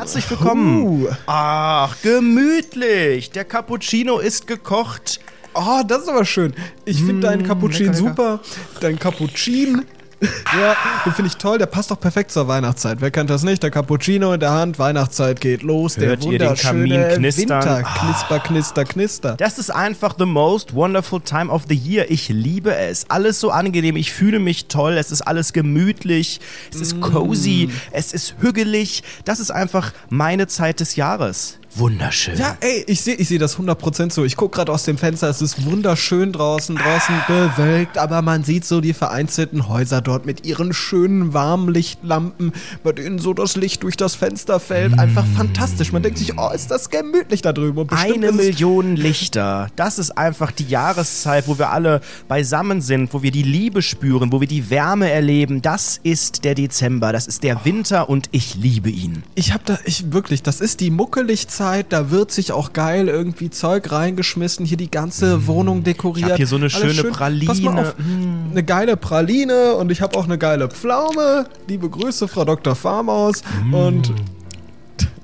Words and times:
Herzlich 0.00 0.30
willkommen. 0.30 1.06
Ach, 1.26 1.94
gemütlich. 2.02 3.32
Der 3.32 3.44
Cappuccino 3.44 4.18
ist 4.18 4.46
gekocht. 4.46 5.20
Oh, 5.52 5.82
das 5.86 6.04
ist 6.04 6.08
aber 6.08 6.24
schön. 6.24 6.54
Ich 6.86 6.96
finde 6.96 7.16
Mm, 7.16 7.20
deinen 7.20 7.42
Cappuccino 7.46 7.90
lecker, 7.92 8.02
lecker. 8.04 8.08
super. 8.08 8.40
Dein 8.80 8.98
Cappuccino. 8.98 9.82
Ja, 10.20 10.76
den 11.04 11.12
finde 11.12 11.28
ich 11.28 11.36
toll. 11.36 11.58
Der 11.58 11.66
passt 11.66 11.90
doch 11.90 12.00
perfekt 12.00 12.30
zur 12.30 12.48
Weihnachtszeit. 12.48 13.00
Wer 13.00 13.10
kennt 13.10 13.30
das 13.30 13.42
nicht? 13.42 13.62
Der 13.62 13.70
Cappuccino 13.70 14.32
in 14.32 14.40
der 14.40 14.50
Hand. 14.50 14.78
Weihnachtszeit 14.78 15.40
geht 15.40 15.62
los. 15.62 15.96
Hört 15.96 16.24
der 16.24 16.32
ihr 16.32 16.38
den 16.38 16.54
Kamin 16.54 17.08
knistern? 17.14 17.64
Winter. 17.64 17.82
Knisper, 17.82 18.38
knister, 18.40 18.84
knister. 18.84 19.36
Das 19.36 19.58
ist 19.58 19.70
einfach 19.70 20.14
the 20.18 20.26
most 20.26 20.74
wonderful 20.74 21.20
time 21.20 21.50
of 21.50 21.64
the 21.68 21.74
year. 21.74 22.10
Ich 22.10 22.28
liebe 22.28 22.74
es. 22.74 23.08
Alles 23.08 23.40
so 23.40 23.50
angenehm. 23.50 23.96
Ich 23.96 24.12
fühle 24.12 24.38
mich 24.38 24.66
toll. 24.66 24.98
Es 24.98 25.10
ist 25.10 25.22
alles 25.22 25.52
gemütlich. 25.52 26.40
Es 26.72 26.80
ist 26.80 27.00
cozy. 27.00 27.70
Es 27.92 28.12
ist 28.12 28.34
hügelig. 28.40 29.02
Das 29.24 29.40
ist 29.40 29.50
einfach 29.50 29.92
meine 30.08 30.46
Zeit 30.46 30.80
des 30.80 30.96
Jahres. 30.96 31.59
Wunderschön. 31.74 32.36
Ja, 32.36 32.56
ey, 32.60 32.84
ich 32.86 33.00
sehe 33.00 33.14
ich 33.14 33.28
seh 33.28 33.38
das 33.38 33.56
100% 33.56 34.12
so. 34.12 34.24
Ich 34.24 34.36
gucke 34.36 34.56
gerade 34.56 34.72
aus 34.72 34.84
dem 34.84 34.98
Fenster, 34.98 35.28
es 35.28 35.40
ist 35.40 35.64
wunderschön 35.64 36.32
draußen, 36.32 36.76
draußen 36.76 37.14
bewölkt, 37.28 37.96
aber 37.96 38.22
man 38.22 38.42
sieht 38.42 38.64
so 38.64 38.80
die 38.80 38.92
vereinzelten 38.92 39.68
Häuser 39.68 40.00
dort 40.00 40.26
mit 40.26 40.44
ihren 40.44 40.72
schönen 40.72 41.32
Warmlichtlampen, 41.32 42.52
bei 42.82 42.92
denen 42.92 43.18
so 43.18 43.34
das 43.34 43.56
Licht 43.56 43.84
durch 43.84 43.96
das 43.96 44.16
Fenster 44.16 44.58
fällt. 44.58 44.98
Einfach 44.98 45.24
fantastisch. 45.36 45.92
Man 45.92 46.02
denkt 46.02 46.18
sich, 46.18 46.38
oh, 46.38 46.50
ist 46.52 46.70
das 46.70 46.90
gemütlich 46.90 47.42
da 47.42 47.52
drüben. 47.52 47.88
Eine 47.90 48.32
Million 48.32 48.96
Lichter. 48.96 49.68
Das 49.76 49.98
ist 49.98 50.18
einfach 50.18 50.50
die 50.50 50.66
Jahreszeit, 50.66 51.46
wo 51.46 51.58
wir 51.58 51.70
alle 51.70 52.00
beisammen 52.26 52.80
sind, 52.80 53.14
wo 53.14 53.22
wir 53.22 53.30
die 53.30 53.42
Liebe 53.42 53.82
spüren, 53.82 54.32
wo 54.32 54.40
wir 54.40 54.48
die 54.48 54.70
Wärme 54.70 55.10
erleben. 55.10 55.62
Das 55.62 56.00
ist 56.02 56.44
der 56.44 56.54
Dezember, 56.54 57.12
das 57.12 57.26
ist 57.26 57.44
der 57.44 57.64
Winter 57.64 58.08
und 58.08 58.28
ich 58.32 58.56
liebe 58.56 58.90
ihn. 58.90 59.22
Ich 59.34 59.52
hab 59.52 59.64
da, 59.64 59.78
ich 59.84 60.12
wirklich, 60.12 60.42
das 60.42 60.60
ist 60.60 60.80
die 60.80 60.90
Muckeligzeit, 61.60 61.86
da 61.90 62.10
wird 62.10 62.30
sich 62.30 62.52
auch 62.52 62.72
geil 62.72 63.08
irgendwie 63.08 63.50
Zeug 63.50 63.92
reingeschmissen, 63.92 64.64
hier 64.64 64.76
die 64.76 64.90
ganze 64.90 65.46
Wohnung 65.46 65.84
dekoriert. 65.84 66.28
Mm. 66.28 66.30
hab 66.30 66.36
hier 66.36 66.46
so 66.46 66.56
eine 66.56 66.70
schöne 66.70 66.94
schön. 66.94 67.12
Praline. 67.12 67.70
Mm. 67.70 67.78
Auf, 67.78 67.94
eine 68.50 68.62
geile 68.64 68.96
Praline 68.96 69.74
und 69.74 69.92
ich 69.92 70.00
habe 70.00 70.18
auch 70.18 70.24
eine 70.24 70.38
geile 70.38 70.68
Pflaume. 70.68 71.46
Liebe 71.68 71.88
Grüße, 71.88 72.28
Frau 72.28 72.44
Dr. 72.44 72.74
Farmaus. 72.74 73.42
Mm. 73.64 73.74
Und 73.74 74.12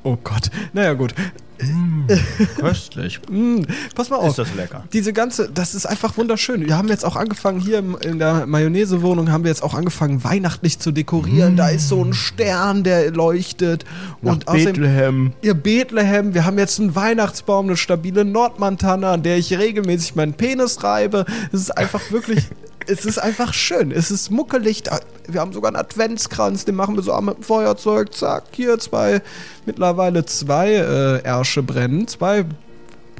oh 0.02 0.16
Gott, 0.22 0.50
naja 0.72 0.92
gut. 0.92 1.14
Köstlich. 2.58 3.20
Mm, 3.30 3.62
pass 3.94 4.10
mal 4.10 4.16
auf. 4.16 4.30
Ist 4.30 4.38
das 4.38 4.54
lecker. 4.54 4.84
Diese 4.92 5.12
ganze, 5.12 5.48
das 5.52 5.74
ist 5.74 5.86
einfach 5.86 6.16
wunderschön. 6.16 6.66
Wir 6.66 6.76
haben 6.76 6.88
jetzt 6.88 7.04
auch 7.04 7.16
angefangen, 7.16 7.60
hier 7.60 7.82
in 8.02 8.18
der 8.18 8.46
Mayonnaise-Wohnung 8.46 9.30
haben 9.30 9.44
wir 9.44 9.50
jetzt 9.50 9.62
auch 9.62 9.74
angefangen, 9.74 10.22
weihnachtlich 10.24 10.78
zu 10.78 10.92
dekorieren. 10.92 11.56
Da 11.56 11.68
ist 11.68 11.88
so 11.88 12.04
ein 12.04 12.14
Stern, 12.14 12.84
der 12.84 13.10
leuchtet. 13.10 13.84
Nach 14.22 14.32
und 14.32 14.48
außerdem, 14.48 14.72
Bethlehem. 14.72 15.32
ihr 15.42 15.54
Bethlehem, 15.54 16.34
wir 16.34 16.44
haben 16.44 16.58
jetzt 16.58 16.80
einen 16.80 16.94
Weihnachtsbaum, 16.94 17.66
eine 17.66 17.76
stabile 17.76 18.24
Nordmontana, 18.24 19.12
an 19.12 19.22
der 19.22 19.38
ich 19.38 19.56
regelmäßig 19.56 20.14
meinen 20.14 20.34
Penis 20.34 20.82
reibe. 20.82 21.24
Es 21.52 21.60
ist 21.60 21.76
einfach 21.76 22.10
wirklich, 22.10 22.44
es 22.86 23.04
ist 23.04 23.18
einfach 23.18 23.52
schön. 23.54 23.90
Es 23.90 24.10
ist 24.10 24.30
muckelig. 24.30 24.84
Wir 25.28 25.40
haben 25.40 25.52
sogar 25.52 25.68
einen 25.70 25.76
Adventskranz, 25.76 26.64
den 26.64 26.74
machen 26.74 26.96
wir 26.96 27.02
so 27.02 27.12
am 27.12 27.34
Feuerzeug. 27.40 28.14
Zack, 28.14 28.44
hier 28.52 28.78
zwei, 28.78 29.20
mittlerweile 29.64 30.24
zwei 30.24 30.72
äh, 30.72 31.22
Ärsche 31.22 31.62
brennen, 31.62 32.06
zwei 32.08 32.44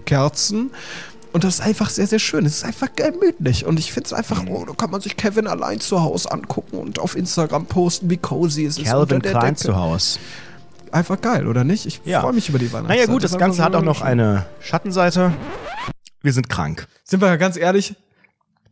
Kerzen. 0.05 0.71
Und 1.33 1.45
das 1.45 1.57
ist 1.57 1.61
einfach 1.61 1.91
sehr, 1.91 2.07
sehr 2.07 2.19
schön. 2.19 2.47
Es 2.47 2.57
ist 2.59 2.65
einfach 2.65 2.89
gemütlich. 2.97 3.67
Und 3.67 3.79
ich 3.79 3.93
finde 3.93 4.07
es 4.07 4.13
einfach, 4.15 4.43
oh, 4.49 4.65
da 4.67 4.73
kann 4.73 4.91
man 4.91 5.01
sich 5.03 5.17
Kevin 5.17 5.47
allein 5.47 5.81
zu 5.81 6.01
Hause 6.03 6.31
angucken 6.33 6.79
und 6.79 6.99
auf 6.99 7.15
Instagram 7.17 7.67
posten, 7.67 8.09
wie 8.09 8.17
cozy 8.17 8.65
es 8.65 8.79
ist. 8.79 8.87
Calvin 8.87 9.21
Klein 9.21 9.41
Decke. 9.43 9.57
zu 9.57 9.77
Hause. 9.77 10.19
Einfach 10.93 11.21
geil, 11.21 11.47
oder 11.47 11.63
nicht? 11.65 11.85
Ich 11.85 12.01
Ja. 12.05 12.23
freue 12.23 12.33
mich 12.33 12.49
über 12.49 12.59
die 12.59 12.73
Weihnachtszeit. 12.73 12.97
Naja 13.07 13.13
gut, 13.13 13.23
das 13.25 13.33
ist 13.33 13.39
Ganze 13.39 13.63
hat 13.63 13.75
auch 13.75 13.83
noch 13.83 14.01
eine 14.01 14.47
Schattenseite. 14.61 15.33
Wir 16.23 16.33
sind 16.33 16.49
krank. 16.49 16.87
Sind 17.05 17.21
wir 17.21 17.29
ja 17.29 17.37
ganz 17.37 17.57
ehrlich, 17.59 17.95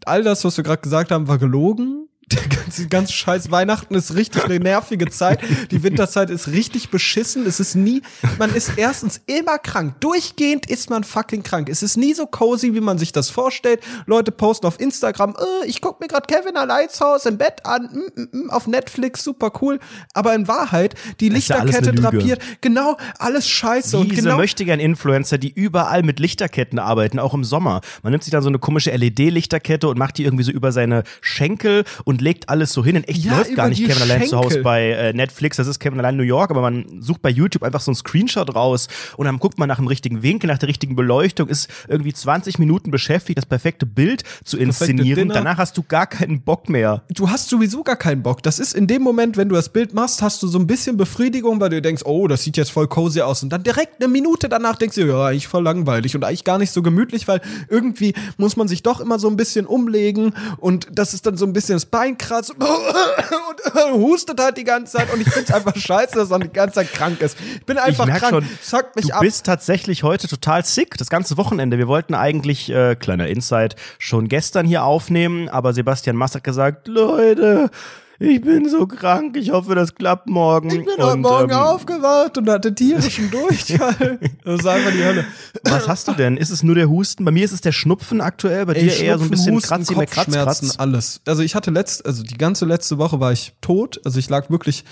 all 0.07 0.23
das, 0.23 0.45
was 0.45 0.57
wir 0.57 0.65
gerade 0.65 0.83
gesagt 0.83 1.11
haben, 1.11 1.29
war 1.29 1.39
gelogen. 1.39 2.04
Der 2.33 2.49
ganze, 2.49 2.89
ganze 2.89 3.13
scheiß 3.13 3.51
Weihnachten 3.51 3.95
ist 3.95 4.15
richtig 4.15 4.45
eine 4.45 4.59
nervige 4.59 5.09
Zeit. 5.11 5.41
Die 5.71 5.83
Winterzeit 5.83 6.31
ist 6.31 6.49
richtig 6.49 6.89
beschissen. 6.91 7.47
Es 7.47 7.61
ist 7.61 7.75
nie, 7.75 8.03
man 8.39 8.55
ist 8.55 8.73
erstens 8.77 9.21
immer 9.27 9.59
krank. 9.59 10.01
Durchgehend 10.01 10.67
ist 10.67 10.89
man 10.89 11.05
fucking 11.05 11.43
krank. 11.43 11.69
Es 11.69 11.83
ist 11.83 11.97
nie 11.97 12.15
so 12.15 12.27
cozy, 12.27 12.75
wie 12.75 12.81
man 12.81 12.99
sich 12.99 13.13
das 13.13 13.31
vorstellt. 13.31 13.81
Leute 14.07 14.33
posten 14.33 14.67
auf 14.67 14.81
Instagram, 14.81 15.37
äh, 15.39 15.67
ich 15.67 15.81
guck 15.81 16.01
mir 16.01 16.09
gerade 16.09 16.27
Kevin 16.27 16.57
Alleins 16.57 17.01
Haus 17.01 17.27
im 17.27 17.39
Bett 17.39 17.65
an, 17.65 17.83
mm, 17.93 18.21
mm, 18.21 18.45
mm, 18.47 18.51
auf 18.51 18.67
Netflix, 18.67 19.23
super 19.23 19.53
cool. 19.61 19.79
Aber 20.15 20.35
in 20.35 20.49
Wahrheit, 20.49 20.95
die 21.21 21.29
ja 21.29 21.35
Lichterkette 21.35 21.91
Lüge. 21.91 22.03
drapiert, 22.03 22.43
genau, 22.61 22.97
alles 23.19 23.49
scheiße. 23.49 23.99
und 23.99 24.11
Diese 24.11 24.23
genau, 24.23 24.37
möchte 24.37 24.65
gern 24.65 24.81
Influencer, 24.81 25.39
die 25.39 25.53
überall 25.53 26.03
mit 26.03 26.21
Lichterketten 26.21 26.79
arbeiten, 26.79 27.19
auch 27.19 27.35
im 27.35 27.45
Sommer. 27.45 27.81
Man 28.03 28.13
nimmt 28.13 28.25
sich 28.25 28.31
dann 28.31 28.43
so 28.43 28.49
eine 28.49 28.59
komische 28.59 28.91
LED-Lichterkette 28.91 29.89
und 29.89 29.99
macht 29.99 30.19
die 30.19 30.25
irgendwie 30.25 30.45
so 30.45 30.53
über 30.53 30.73
seine 30.73 31.05
Schenkel 31.21 31.85
und 32.05 32.14
legt 32.21 32.49
alles 32.49 32.73
so 32.73 32.85
hin. 32.85 32.97
In 32.97 33.05
echt 33.05 33.25
Ja, 33.25 33.37
läuft 33.37 33.55
gar 33.55 33.69
nicht 33.69 33.85
Kevin 33.85 34.03
allein 34.03 34.27
zu 34.27 34.37
Hause 34.37 34.63
bei 34.63 34.91
äh, 34.91 35.13
Netflix. 35.13 35.57
Das 35.57 35.67
ist 35.67 35.79
Kevin 35.79 35.99
allein 35.99 36.17
New 36.17 36.23
York, 36.23 36.51
aber 36.51 36.61
man 36.61 37.01
sucht 37.01 37.23
bei 37.23 37.31
YouTube 37.31 37.63
einfach 37.63 37.81
so 37.81 37.91
einen 37.91 37.97
Screenshot 37.97 38.55
raus 38.55 38.89
und 39.17 39.27
dann 39.27 39.39
guckt 39.39 39.59
man 39.59 39.69
nach 39.69 39.77
dem 39.77 39.87
richtigen 39.87 40.23
Winkel, 40.23 40.49
nach 40.49 40.59
der 40.59 40.69
richtigen 40.69 40.97
Beleuchtung, 40.97 41.49
ist 41.49 41.69
irgendwie 41.89 42.13
20 42.13 42.59
Minuten 42.59 42.91
beschäftigt, 42.91 43.39
das 43.39 43.47
perfekte 43.47 43.87
Bild 43.87 44.23
zu 44.45 44.59
inszenieren. 44.59 45.29
Danach 45.29 45.59
hast 45.59 45.77
du 45.77 45.83
gar 45.83 46.07
keinen 46.07 46.43
Bock 46.43 46.69
mehr. 46.69 47.03
du 47.11 47.31
hast 47.31 47.49
sowieso 47.49 47.83
gar 47.83 47.97
keinen 47.97 48.23
Bock. 48.23 48.43
Das 48.43 48.59
ist 48.59 48.75
in 48.75 48.87
dem 48.87 49.03
Moment, 49.03 49.37
wenn 49.37 49.49
du 49.49 49.55
das 49.55 49.69
Bild 49.69 49.95
machst, 49.95 50.23
hast 50.23 50.43
du 50.43 50.47
so 50.47 50.59
ein 50.59 50.67
bisschen 50.67 50.97
Befriedigung, 50.97 51.61
weil 51.61 51.71
du 51.71 51.83
denkst, 51.83 52.03
oh, 52.05 52.29
das 52.29 52.43
sieht 52.43 52.57
jetzt 52.57 52.71
voll 52.71 52.89
cozy 52.89 53.21
aus. 53.21 53.43
Und 53.43 53.51
dann 53.51 53.63
direkt 53.63 54.03
eine 54.03 54.09
Minute 54.09 54.49
danach 54.49 54.77
denkst 54.77 54.97
du, 54.97 55.07
ja, 55.07 55.27
eigentlich 55.27 55.49
voll 55.49 55.63
langweilig 55.63 56.15
und 56.15 56.25
eigentlich 56.25 56.45
gar 56.45 56.59
nicht 56.59 56.71
so 56.71 56.83
gemütlich, 56.83 57.29
weil 57.29 57.41
irgendwie 57.69 58.15
muss 58.37 58.57
man 58.57 58.69
sich 58.69 58.83
doch 58.83 59.01
immer 59.01 59.19
so 59.19 59.29
ein 59.29 59.37
bisschen 59.37 59.67
umlegen 59.67 60.33
und 60.59 60.89
das 60.93 61.15
ist 61.15 61.27
dann 61.27 61.37
so 61.37 61.47
ein 61.47 61.53
bisschen 61.53 61.75
das 61.75 61.87
Bein 62.05 62.19
kratzt 62.19 62.55
und 62.55 62.63
hustet 63.93 64.39
halt 64.41 64.57
die 64.59 64.65
ganze 64.65 64.99
Zeit 64.99 65.13
und 65.13 65.21
ich 65.21 65.29
find's 65.29 65.51
einfach 65.51 65.75
scheiße, 65.75 66.17
dass 66.17 66.29
man 66.29 66.43
die 66.43 66.49
ganze 66.53 66.77
Zeit 66.77 66.93
krank 66.93 67.21
ist. 67.21 67.37
Ich 67.57 67.65
bin 67.65 67.79
einfach 67.79 68.07
ich 68.07 68.15
krank. 68.15 68.31
schon, 68.31 68.49
Zackt 68.61 68.97
mich 68.97 69.07
du 69.07 69.15
ab. 69.15 69.21
bist 69.21 69.47
tatsächlich 69.47 70.03
heute 70.03 70.29
total 70.29 70.65
sick, 70.65 70.99
das 70.99 71.09
ganze 71.09 71.37
Wochenende. 71.39 71.79
Wir 71.79 71.89
wollten 71.89 72.15
eigentlich, 72.15 72.71
äh, 72.71 72.95
kleiner 72.95 73.29
Insight, 73.29 73.77
schon 73.99 74.29
gestern 74.29 74.67
hier 74.67 74.85
aufnehmen, 74.85 75.49
aber 75.49 75.73
Sebastian 75.73 76.17
Mass 76.17 76.35
hat 76.35 76.45
gesagt, 76.45 76.89
Leute, 76.89 77.71
ich 78.19 78.41
bin 78.41 78.69
so 78.69 78.87
krank, 78.87 79.37
ich 79.37 79.51
hoffe, 79.51 79.75
das 79.75 79.95
klappt 79.95 80.29
morgen. 80.29 80.71
ich 80.71 80.85
bin 80.85 80.97
heute 80.99 81.19
Morgen 81.19 81.51
ähm, 81.51 81.57
aufgewacht 81.57 82.39
und 82.39 82.49
hatte 82.49 82.75
tierischen 82.75 83.31
Durchfall. 83.31 84.19
Das 84.45 84.61
ist 84.61 84.67
einfach 84.67 84.93
die 84.93 85.03
Hölle. 85.05 85.25
Was 85.65 85.89
hast 85.89 86.07
du 86.09 86.13
denn? 86.13 86.37
Ist 86.37 86.51
es 86.51 86.63
nur 86.63 86.75
der 86.75 86.89
Husten? 86.91 87.25
Bei 87.25 87.31
mir 87.31 87.45
ist 87.45 87.53
es 87.53 87.61
der 87.63 87.73
Schnupfen 87.73 88.21
aktuell, 88.21 88.67
bei 88.67 88.75
Ey, 88.75 88.85
dir 88.85 88.97
eher 88.99 89.19
so 89.19 89.25
ein 89.25 89.29
Schnupfen, 89.29 89.31
bisschen 89.31 89.55
Husten, 89.55 89.69
kratzi 89.69 89.97
mit 89.97 90.11
Kratz, 90.11 90.25
Kopfschmerzen, 90.27 90.67
Kratz. 90.69 90.79
alles. 90.79 91.21
Also 91.27 91.43
ich 91.43 91.55
hatte 91.55 91.71
letzt, 91.71 92.05
also 92.05 92.23
die 92.23 92.37
ganze 92.37 92.67
letzte 92.67 92.99
Woche 92.99 93.21
war 93.21 93.33
ich 93.33 93.55
tot. 93.61 94.01
Also 94.05 94.19
ich 94.19 94.29
lag 94.29 94.51
wirklich 94.51 94.85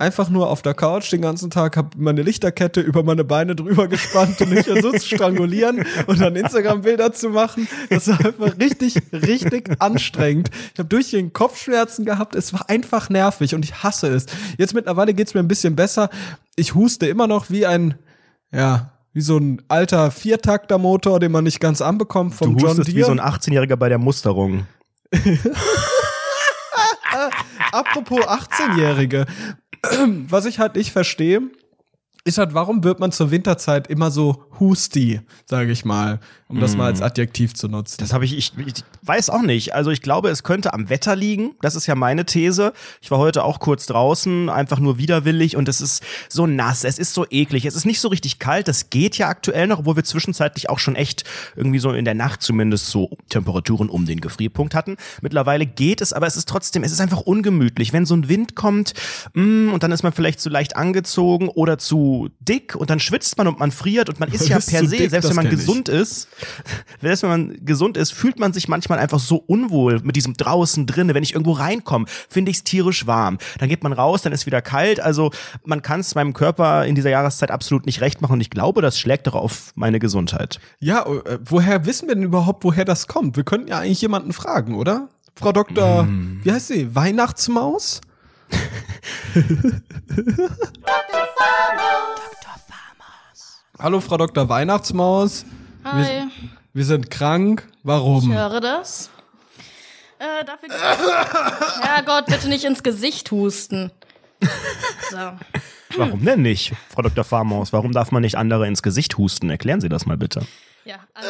einfach 0.00 0.30
nur 0.30 0.48
auf 0.48 0.62
der 0.62 0.74
Couch 0.74 1.12
den 1.12 1.20
ganzen 1.22 1.50
Tag, 1.50 1.76
habe 1.76 1.90
meine 1.96 2.22
Lichterkette 2.22 2.80
über 2.80 3.02
meine 3.02 3.24
Beine 3.24 3.54
drüber 3.54 3.86
gespannt 3.86 4.40
und 4.40 4.50
mich 4.50 4.64
versucht 4.64 5.00
zu 5.00 5.06
strangulieren 5.14 5.84
und 6.06 6.20
dann 6.20 6.34
Instagram-Bilder 6.36 7.12
zu 7.12 7.28
machen. 7.30 7.68
Das 7.90 8.08
war 8.08 8.18
einfach 8.24 8.58
richtig, 8.58 8.96
richtig 9.12 9.70
anstrengend. 9.80 10.50
Ich 10.72 10.78
habe 10.78 10.88
durchgehend 10.88 11.34
Kopfschmerzen 11.34 12.04
gehabt. 12.04 12.34
Es 12.34 12.52
war 12.52 12.68
einfach 12.68 13.10
nervig 13.10 13.54
und 13.54 13.64
ich 13.64 13.82
hasse 13.82 14.08
es. 14.08 14.26
Jetzt 14.58 14.74
mittlerweile 14.74 15.14
geht's 15.14 15.34
mir 15.34 15.40
ein 15.40 15.48
bisschen 15.48 15.76
besser. 15.76 16.08
Ich 16.56 16.74
huste 16.74 17.06
immer 17.06 17.26
noch 17.26 17.50
wie 17.50 17.66
ein, 17.66 17.94
ja, 18.52 18.92
wie 19.12 19.20
so 19.20 19.36
ein 19.38 19.62
alter 19.68 20.10
Viertakter-Motor, 20.10 21.20
den 21.20 21.32
man 21.32 21.44
nicht 21.44 21.60
ganz 21.60 21.82
anbekommt 21.82 22.34
vom 22.34 22.56
Du 22.56 22.60
John 22.60 22.70
hustest 22.70 22.88
Deere. 22.88 22.98
wie 22.98 23.02
so 23.04 23.10
ein 23.12 23.20
18-Jähriger 23.20 23.76
bei 23.76 23.88
der 23.88 23.98
Musterung. 23.98 24.66
Apropos 27.72 28.20
18-Jährige. 28.20 29.26
Was 30.28 30.46
ich 30.46 30.58
halt 30.58 30.76
nicht 30.76 30.92
verstehe, 30.92 31.42
ist 32.24 32.38
halt, 32.38 32.54
warum 32.54 32.84
wird 32.84 33.00
man 33.00 33.12
zur 33.12 33.30
Winterzeit 33.30 33.88
immer 33.88 34.10
so 34.10 34.44
Husti, 34.60 35.20
sage 35.46 35.72
ich 35.72 35.84
mal, 35.84 36.20
um 36.48 36.60
das 36.60 36.76
mal 36.76 36.86
als 36.86 37.00
Adjektiv 37.00 37.54
zu 37.54 37.68
nutzen. 37.68 37.96
Das 38.00 38.12
habe 38.12 38.24
ich, 38.24 38.36
ich, 38.36 38.52
ich 38.58 38.84
weiß 39.02 39.30
auch 39.30 39.42
nicht. 39.42 39.74
Also 39.74 39.90
ich 39.90 40.02
glaube, 40.02 40.30
es 40.30 40.42
könnte 40.42 40.74
am 40.74 40.90
Wetter 40.90 41.14
liegen. 41.14 41.52
Das 41.62 41.76
ist 41.76 41.86
ja 41.86 41.94
meine 41.94 42.26
These. 42.26 42.72
Ich 43.00 43.10
war 43.10 43.18
heute 43.18 43.44
auch 43.44 43.60
kurz 43.60 43.86
draußen, 43.86 44.50
einfach 44.50 44.80
nur 44.80 44.98
widerwillig 44.98 45.56
und 45.56 45.68
es 45.68 45.80
ist 45.80 46.02
so 46.28 46.46
nass, 46.46 46.84
es 46.84 46.98
ist 46.98 47.14
so 47.14 47.24
eklig, 47.30 47.64
es 47.64 47.76
ist 47.76 47.86
nicht 47.86 48.00
so 48.00 48.08
richtig 48.08 48.38
kalt. 48.38 48.68
Das 48.68 48.90
geht 48.90 49.16
ja 49.16 49.28
aktuell 49.28 49.68
noch, 49.68 49.78
obwohl 49.78 49.96
wir 49.96 50.04
zwischenzeitlich 50.04 50.68
auch 50.68 50.78
schon 50.78 50.96
echt 50.96 51.24
irgendwie 51.56 51.78
so 51.78 51.92
in 51.92 52.04
der 52.04 52.14
Nacht 52.14 52.42
zumindest 52.42 52.88
so 52.88 53.16
Temperaturen 53.28 53.88
um 53.88 54.04
den 54.04 54.20
Gefrierpunkt 54.20 54.74
hatten. 54.74 54.96
Mittlerweile 55.22 55.66
geht 55.66 56.00
es, 56.00 56.12
aber 56.12 56.26
es 56.26 56.36
ist 56.36 56.48
trotzdem, 56.48 56.82
es 56.82 56.92
ist 56.92 57.00
einfach 57.00 57.20
ungemütlich. 57.20 57.92
Wenn 57.92 58.06
so 58.06 58.14
ein 58.14 58.28
Wind 58.28 58.56
kommt 58.56 58.94
mm, 59.34 59.72
und 59.72 59.82
dann 59.82 59.92
ist 59.92 60.02
man 60.02 60.12
vielleicht 60.12 60.40
zu 60.40 60.50
leicht 60.50 60.76
angezogen 60.76 61.48
oder 61.48 61.78
zu 61.78 62.28
dick 62.40 62.74
und 62.74 62.90
dann 62.90 63.00
schwitzt 63.00 63.38
man 63.38 63.46
und 63.46 63.58
man 63.58 63.70
friert 63.70 64.08
und 64.08 64.20
man 64.20 64.30
ist 64.30 64.49
ja 64.50 64.58
per 64.58 64.86
se, 64.86 64.96
dick, 64.96 65.10
selbst 65.10 65.28
wenn 65.28 65.36
man 65.36 65.46
kenn 65.46 65.54
ich. 65.54 65.60
gesund 65.60 65.88
ist, 65.88 66.28
selbst 67.00 67.22
wenn 67.22 67.30
man 67.30 67.64
gesund 67.64 67.96
ist, 67.96 68.12
fühlt 68.12 68.38
man 68.38 68.52
sich 68.52 68.68
manchmal 68.68 68.98
einfach 68.98 69.18
so 69.18 69.36
unwohl 69.36 70.00
mit 70.02 70.16
diesem 70.16 70.34
draußen 70.34 70.86
drinne. 70.86 71.14
Wenn 71.14 71.22
ich 71.22 71.34
irgendwo 71.34 71.52
reinkomme, 71.52 72.06
finde 72.28 72.50
ich 72.50 72.58
es 72.58 72.64
tierisch 72.64 73.06
warm. 73.06 73.38
Dann 73.58 73.68
geht 73.68 73.82
man 73.82 73.92
raus, 73.92 74.22
dann 74.22 74.32
ist 74.32 74.46
wieder 74.46 74.62
kalt. 74.62 75.00
Also 75.00 75.30
man 75.64 75.82
kann 75.82 76.00
es 76.00 76.14
meinem 76.14 76.32
Körper 76.32 76.84
in 76.84 76.94
dieser 76.94 77.10
Jahreszeit 77.10 77.50
absolut 77.50 77.86
nicht 77.86 78.00
recht 78.00 78.20
machen 78.20 78.34
und 78.34 78.40
ich 78.40 78.50
glaube, 78.50 78.82
das 78.82 78.98
schlägt 78.98 79.26
doch 79.26 79.34
auf 79.34 79.72
meine 79.74 79.98
Gesundheit. 79.98 80.60
Ja, 80.80 81.06
äh, 81.06 81.38
woher 81.44 81.86
wissen 81.86 82.08
wir 82.08 82.14
denn 82.14 82.24
überhaupt, 82.24 82.64
woher 82.64 82.84
das 82.84 83.06
kommt? 83.06 83.36
Wir 83.36 83.44
könnten 83.44 83.68
ja 83.68 83.78
eigentlich 83.78 84.00
jemanden 84.00 84.32
fragen, 84.32 84.74
oder? 84.74 85.08
Frau 85.34 85.52
Dr. 85.52 86.06
Wie 86.42 86.52
heißt 86.52 86.68
sie? 86.68 86.94
Weihnachtsmaus? 86.94 88.00
Hallo, 93.80 94.00
Frau 94.00 94.18
Dr. 94.18 94.48
Weihnachtsmaus. 94.48 95.46
Hi, 95.84 96.26
Wir 96.74 96.84
sind 96.84 97.10
krank. 97.10 97.66
ich 97.66 97.78
Warum? 97.82 98.30
höre 98.32 98.60
das. 98.60 99.08
Äh, 100.18 100.44
dafür 100.44 100.68
Ja 101.84 102.02
Gott, 102.02 102.26
bitte 102.26 102.48
nicht 102.48 102.64
ins 102.64 102.82
Gesicht 102.82 103.30
husten. 103.30 103.90
So. 105.10 105.32
Warum 105.96 106.24
denn 106.24 106.42
nicht, 106.42 106.74
Frau 106.94 107.00
Dr. 107.02 107.24
Farmaus? 107.24 107.72
Warum 107.72 107.92
darf 107.92 108.12
man 108.12 108.20
nicht 108.22 108.36
andere 108.36 108.66
ins 108.66 108.82
Gesicht 108.82 109.16
husten? 109.16 109.48
Erklären 109.48 109.80
Sie 109.80 109.88
das 109.88 110.04
mal 110.04 110.18
bitte. 110.18 110.42
Ja, 110.84 110.96
also, 111.14 111.28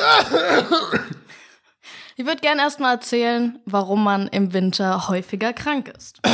ich 2.17 2.27
würde 2.27 2.41
gerne 2.41 2.63
erstmal 2.63 2.95
erzählen, 2.95 3.59
warum 3.65 4.03
man 4.05 4.27
im 4.29 4.53
Winter 4.53 5.09
häufiger 5.09 5.53
krank 5.53 5.89
ist. 5.97 6.21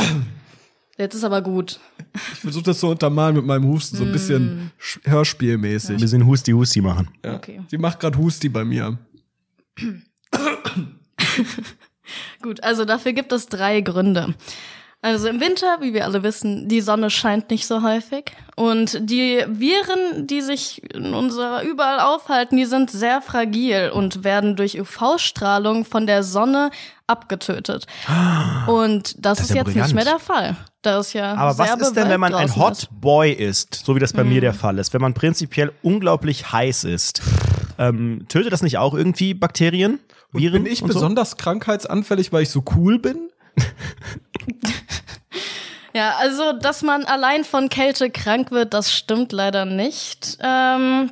Jetzt 0.97 1.13
ist 1.13 1.23
aber 1.23 1.41
gut. 1.41 1.79
Ich 2.33 2.39
versuche 2.39 2.63
das 2.63 2.79
so 2.79 2.89
untermalen 2.89 3.35
mit 3.35 3.45
meinem 3.45 3.65
Husten, 3.65 3.97
so 3.97 4.03
ein 4.03 4.11
bisschen 4.11 4.71
sch- 4.81 4.99
hörspielmäßig. 5.07 5.91
Ein 5.91 6.01
bisschen 6.01 6.25
Husti-Husti 6.25 6.81
machen. 6.81 7.09
Ja. 7.23 7.35
Okay. 7.35 7.61
Sie 7.67 7.77
macht 7.77 7.99
gerade 7.99 8.17
Husti 8.17 8.49
bei 8.49 8.65
mir. 8.65 8.97
Gut, 12.41 12.63
also 12.63 12.85
dafür 12.85 13.13
gibt 13.13 13.31
es 13.31 13.47
drei 13.47 13.81
Gründe. 13.81 14.33
Also 15.03 15.27
im 15.27 15.39
Winter, 15.39 15.77
wie 15.79 15.93
wir 15.93 16.05
alle 16.05 16.23
wissen, 16.23 16.67
die 16.67 16.81
Sonne 16.81 17.11
scheint 17.11 17.51
nicht 17.51 17.67
so 17.67 17.83
häufig. 17.83 18.25
Und 18.55 18.97
die 19.09 19.43
Viren, 19.47 20.25
die 20.25 20.41
sich 20.41 20.81
in 20.91 21.13
unserer 21.13 21.61
überall 21.61 21.99
aufhalten, 21.99 22.57
die 22.57 22.65
sind 22.65 22.89
sehr 22.89 23.21
fragil 23.21 23.91
und 23.93 24.23
werden 24.23 24.55
durch 24.55 24.79
UV-Strahlung 24.79 25.85
von 25.85 26.07
der 26.07 26.23
Sonne 26.23 26.71
abgetötet. 27.05 27.85
Und 28.65 29.23
das, 29.23 29.39
ist 29.39 29.51
ja 29.51 29.57
jetzt 29.57 29.65
brillant. 29.65 29.87
nicht 29.87 29.95
mehr 29.95 30.05
der 30.05 30.19
Fall. 30.19 30.57
Da 30.81 30.99
ist 30.99 31.13
ja 31.13 31.35
Aber 31.35 31.57
was 31.57 31.75
ist 31.79 31.93
denn, 31.93 32.09
wenn 32.09 32.19
man 32.19 32.33
ein 32.33 32.55
Hot 32.55 32.87
Boy 32.91 33.31
ist, 33.31 33.75
so 33.85 33.95
wie 33.95 33.99
das 33.99 34.13
bei 34.13 34.23
mir 34.23 34.41
der 34.41 34.55
Fall 34.55 34.79
ist, 34.79 34.93
wenn 34.93 35.01
man 35.01 35.13
prinzipiell 35.13 35.71
unglaublich 35.83 36.51
heiß 36.51 36.85
ist? 36.85 37.21
Ähm, 37.77 38.25
tötet 38.29 38.51
das 38.51 38.63
nicht 38.63 38.79
auch 38.79 38.95
irgendwie 38.95 39.35
Bakterien? 39.35 39.99
Und 40.33 40.41
Viren 40.41 40.63
bin 40.63 40.73
ich 40.73 40.81
und 40.81 40.87
so? 40.87 40.95
besonders 40.95 41.37
krankheitsanfällig, 41.37 42.33
weil 42.33 42.43
ich 42.43 42.49
so 42.49 42.63
cool 42.75 42.97
bin? 42.97 43.29
Ja, 45.97 46.15
also, 46.19 46.53
dass 46.53 46.83
man 46.83 47.05
allein 47.05 47.43
von 47.43 47.69
Kälte 47.69 48.11
krank 48.11 48.51
wird, 48.51 48.75
das 48.75 48.93
stimmt 48.93 49.31
leider 49.31 49.65
nicht. 49.65 50.37
Ähm, 50.39 51.09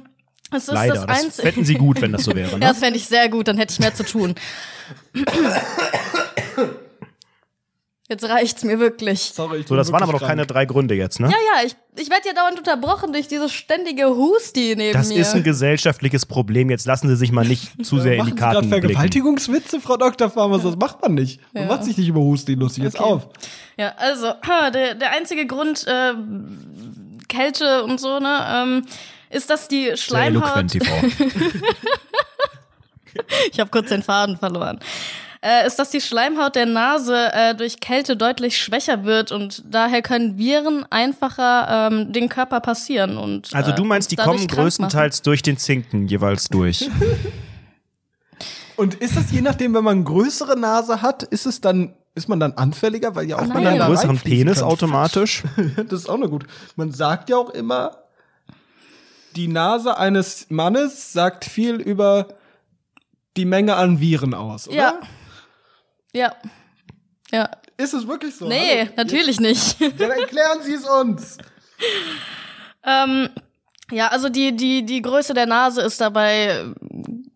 es 0.51 0.67
ist 0.67 0.73
Leider, 0.75 0.93
das 0.93 1.05
das 1.07 1.23
Einzige. 1.23 1.47
fänden 1.47 1.65
Sie 1.65 1.73
gut, 1.73 2.01
wenn 2.01 2.11
das 2.11 2.23
so 2.25 2.35
wäre. 2.35 2.51
Ja, 2.51 2.57
Ne? 2.59 2.65
das 2.67 2.77
fände 2.77 2.99
ich 2.99 3.07
sehr 3.07 3.27
gut, 3.29 3.47
dann 3.47 3.57
hätte 3.57 3.73
ich 3.73 3.79
mehr 3.79 3.95
zu 3.95 4.03
tun. 4.03 4.35
Jetzt 8.07 8.23
reicht's 8.29 8.63
mir 8.63 8.77
wirklich. 8.79 9.19
Sorry, 9.33 9.61
ich 9.61 9.67
So, 9.67 9.75
das 9.75 9.91
waren 9.91 10.03
aber 10.03 10.11
noch 10.13 10.21
keine 10.21 10.45
drei 10.45 10.65
Gründe 10.65 10.93
jetzt, 10.93 11.19
ne? 11.19 11.27
Ja, 11.27 11.33
ja, 11.35 11.65
ich, 11.65 11.75
ich 11.99 12.11
werde 12.11 12.27
ja 12.27 12.33
dauernd 12.35 12.55
unterbrochen 12.59 13.11
durch 13.13 13.27
dieses 13.27 13.51
ständige 13.51 14.09
Husti 14.09 14.75
neben 14.77 14.93
Das 14.93 15.09
mir. 15.09 15.17
ist 15.19 15.33
ein 15.33 15.41
gesellschaftliches 15.43 16.27
Problem. 16.27 16.69
Jetzt 16.69 16.85
lassen 16.85 17.07
Sie 17.07 17.15
sich 17.15 17.31
mal 17.31 17.47
nicht 17.47 17.71
zu 17.83 17.99
sehr 17.99 18.17
in 18.17 18.25
die 18.25 18.31
Sie 18.31 18.35
Karten 18.37 18.69
blicken. 18.69 18.81
Vergewaltigungswitze, 18.89 19.81
Frau 19.81 19.97
Dr. 19.97 20.29
Farmers? 20.29 20.61
Das 20.61 20.75
macht 20.75 21.01
man 21.01 21.15
nicht. 21.15 21.39
Man 21.53 21.63
Ja. 21.63 21.69
macht 21.69 21.83
sich 21.83 21.97
nicht 21.97 22.07
über 22.07 22.19
Husti 22.21 22.53
lustig. 22.53 22.83
Jetzt 22.83 22.99
Okay. 22.99 23.11
auf. 23.11 23.27
Ja, 23.77 23.93
also, 23.97 24.27
ha, 24.47 24.69
der, 24.69 24.93
der 24.93 25.11
einzige 25.13 25.47
Grund, 25.47 25.87
äh, 25.87 26.13
Kälte 27.27 27.83
und 27.85 27.99
so, 27.99 28.19
ne, 28.19 28.37
ähm, 28.51 28.85
ist, 29.31 29.49
dass 29.49 29.67
die 29.67 29.85
Sehr 29.85 29.97
Schleimhaut. 29.97 30.43
eloquent, 30.43 30.71
TV. 30.73 30.85
Ich 33.51 33.59
habe 33.59 33.69
kurz 33.69 33.89
den 33.89 34.03
Faden 34.03 34.37
verloren. 34.37 34.79
Äh, 35.45 35.67
ist, 35.67 35.77
dass 35.77 35.91
die 35.91 36.01
Schleimhaut 36.01 36.55
der 36.55 36.65
Nase 36.65 37.31
äh, 37.31 37.53
durch 37.53 37.79
Kälte 37.79 38.17
deutlich 38.17 38.57
schwächer 38.57 39.03
wird 39.03 39.31
und 39.31 39.63
daher 39.69 40.01
können 40.01 40.39
Viren 40.39 40.87
einfacher 40.89 41.91
ähm, 41.91 42.11
den 42.11 42.29
Körper 42.29 42.61
passieren. 42.61 43.15
Und, 43.19 43.53
Also 43.53 43.69
äh, 43.69 43.75
du 43.75 43.83
meinst, 43.85 44.07
uns 44.07 44.09
die 44.09 44.15
kommen 44.15 44.47
größtenteils 44.47 45.21
durch 45.21 45.43
den 45.43 45.59
Zinken 45.59 46.07
jeweils 46.07 46.49
durch. 46.49 46.89
Und 48.75 48.95
ist 48.95 49.15
das 49.15 49.31
je 49.31 49.41
nachdem, 49.41 49.73
wenn 49.73 49.83
man 49.83 50.03
größere 50.03 50.59
Nase 50.59 51.01
hat, 51.01 51.23
ist 51.23 51.45
es 51.45 51.61
dann, 51.61 51.93
ist 52.13 52.27
man 52.27 52.39
dann 52.39 52.53
anfälliger, 52.53 53.15
weil 53.15 53.29
ja 53.29 53.37
auch 53.37 53.41
Nein. 53.45 53.63
man 53.63 53.67
Einen 53.67 53.79
größeren 53.79 54.17
Penis 54.17 54.59
kann? 54.59 54.67
automatisch. 54.67 55.43
Das 55.75 56.01
ist 56.01 56.09
auch 56.09 56.15
eine 56.15 56.27
gut. 56.27 56.45
Man 56.75 56.91
sagt 56.91 57.29
ja 57.29 57.37
auch 57.37 57.51
immer, 57.51 57.91
die 59.35 59.47
Nase 59.47 59.97
eines 59.97 60.47
Mannes 60.49 61.13
sagt 61.13 61.45
viel 61.45 61.75
über 61.75 62.29
die 63.37 63.45
Menge 63.45 63.75
an 63.75 63.99
Viren 63.99 64.33
aus, 64.33 64.67
oder? 64.67 64.75
Ja. 64.75 64.99
Ja. 66.15 66.33
Ja. 67.31 67.49
Ist 67.77 67.93
es 67.93 68.07
wirklich 68.07 68.35
so? 68.35 68.47
Nee, 68.47 68.79
Hallo? 68.79 68.91
natürlich 68.95 69.39
nicht. 69.41 69.81
Dann 69.99 70.11
erklären 70.11 70.61
Sie 70.61 70.73
es 70.73 70.85
uns. 70.85 71.37
ähm, 72.83 73.29
ja, 73.91 74.07
also 74.07 74.29
die, 74.29 74.55
die, 74.55 74.85
die 74.85 75.01
Größe 75.01 75.33
der 75.33 75.45
Nase 75.45 75.81
ist 75.81 75.99
dabei, 75.99 76.45
äh, 76.45 76.73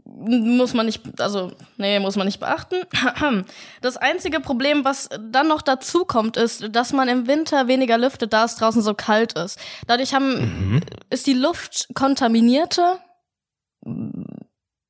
muss 0.05 0.73
man 0.73 0.85
nicht, 0.85 1.01
also, 1.19 1.51
nee, 1.75 1.99
muss 1.99 2.15
man 2.15 2.25
nicht 2.25 2.39
beachten. 2.39 2.77
Das 3.81 3.97
einzige 3.97 4.39
Problem, 4.39 4.85
was 4.85 5.09
dann 5.19 5.49
noch 5.49 5.61
dazu 5.61 6.05
kommt, 6.05 6.37
ist, 6.37 6.73
dass 6.73 6.93
man 6.93 7.09
im 7.09 7.27
Winter 7.27 7.67
weniger 7.67 7.97
lüftet, 7.97 8.31
da 8.31 8.45
es 8.45 8.55
draußen 8.55 8.81
so 8.81 8.93
kalt 8.93 9.33
ist. 9.33 9.59
Dadurch 9.87 10.13
haben, 10.13 10.81
ist 11.09 11.27
die 11.27 11.33
Luft 11.33 11.89
kontaminierter 11.95 12.99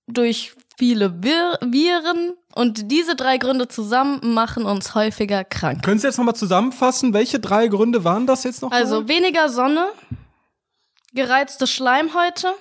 durch 0.08 0.54
viele 0.78 1.24
Vir 1.24 1.58
Viren 1.62 2.34
und 2.56 2.92
diese 2.92 3.16
drei 3.16 3.38
Gründe 3.38 3.68
zusammen 3.68 4.34
machen 4.34 4.66
uns 4.66 4.96
häufiger 4.96 5.44
krank. 5.44 5.84
Können 5.84 6.00
Sie 6.00 6.08
jetzt 6.08 6.18
nochmal 6.18 6.36
zusammenfassen, 6.36 7.14
welche 7.14 7.40
drei 7.40 7.68
Gründe 7.68 8.04
waren 8.04 8.28
das 8.28 8.44
jetzt 8.44 8.62
noch? 8.62 8.72
Also 8.72 9.08
weniger 9.08 9.50
Sonne, 9.50 9.88
gereizte 11.14 11.68
Schleimhäute 11.68 12.54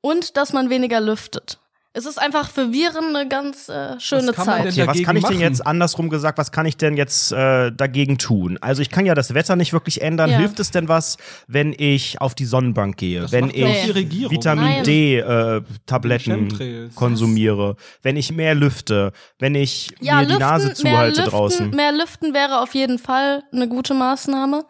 und 0.00 0.36
dass 0.36 0.52
man 0.52 0.70
weniger 0.70 1.00
lüftet. 1.00 1.58
Es 1.96 2.04
ist 2.04 2.18
einfach 2.18 2.50
für 2.50 2.72
Viren 2.72 3.16
eine 3.16 3.26
ganz 3.26 3.70
äh, 3.70 3.98
schöne 3.98 4.36
Was 4.36 4.44
Zeit. 4.44 4.66
Okay, 4.66 4.86
was 4.86 5.02
kann 5.02 5.16
ich 5.16 5.24
denn 5.24 5.40
jetzt 5.40 5.66
andersrum 5.66 6.10
gesagt, 6.10 6.36
was 6.36 6.52
kann 6.52 6.66
ich 6.66 6.76
denn 6.76 6.94
jetzt 6.94 7.32
äh, 7.32 7.72
dagegen 7.72 8.18
tun? 8.18 8.58
Also 8.60 8.82
ich 8.82 8.90
kann 8.90 9.06
ja 9.06 9.14
das 9.14 9.32
Wetter 9.32 9.56
nicht 9.56 9.72
wirklich 9.72 10.02
ändern. 10.02 10.28
Ja. 10.28 10.36
Hilft 10.36 10.60
es 10.60 10.70
denn 10.70 10.88
was, 10.88 11.16
wenn 11.46 11.74
ich 11.76 12.20
auf 12.20 12.34
die 12.34 12.44
Sonnenbank 12.44 12.98
gehe, 12.98 13.32
wenn 13.32 13.48
ja 13.48 13.66
auch 13.68 13.96
ich. 13.96 14.30
Vitamin 14.30 14.64
Nein. 14.66 14.84
D 14.84 15.20
äh, 15.20 15.62
Tabletten 15.86 16.90
konsumiere, 16.94 17.76
wenn 18.02 18.18
ich 18.18 18.30
mehr 18.30 18.54
lüfte, 18.54 19.12
wenn 19.38 19.54
ich 19.54 19.94
Ja, 20.00 20.20
mir 20.20 20.26
die 20.26 20.36
Nase 20.36 20.74
zuhalte 20.74 21.22
lüften, 21.22 21.30
draußen? 21.30 21.70
mehr 21.70 21.92
lüften 21.92 22.34
wäre 22.34 22.60
auf 22.60 22.74
jeden 22.74 22.98
Fall 22.98 23.42
eine 23.52 23.68
gute 23.68 23.94
Maßnahme. 23.94 24.66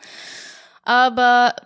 Aber 0.84 1.56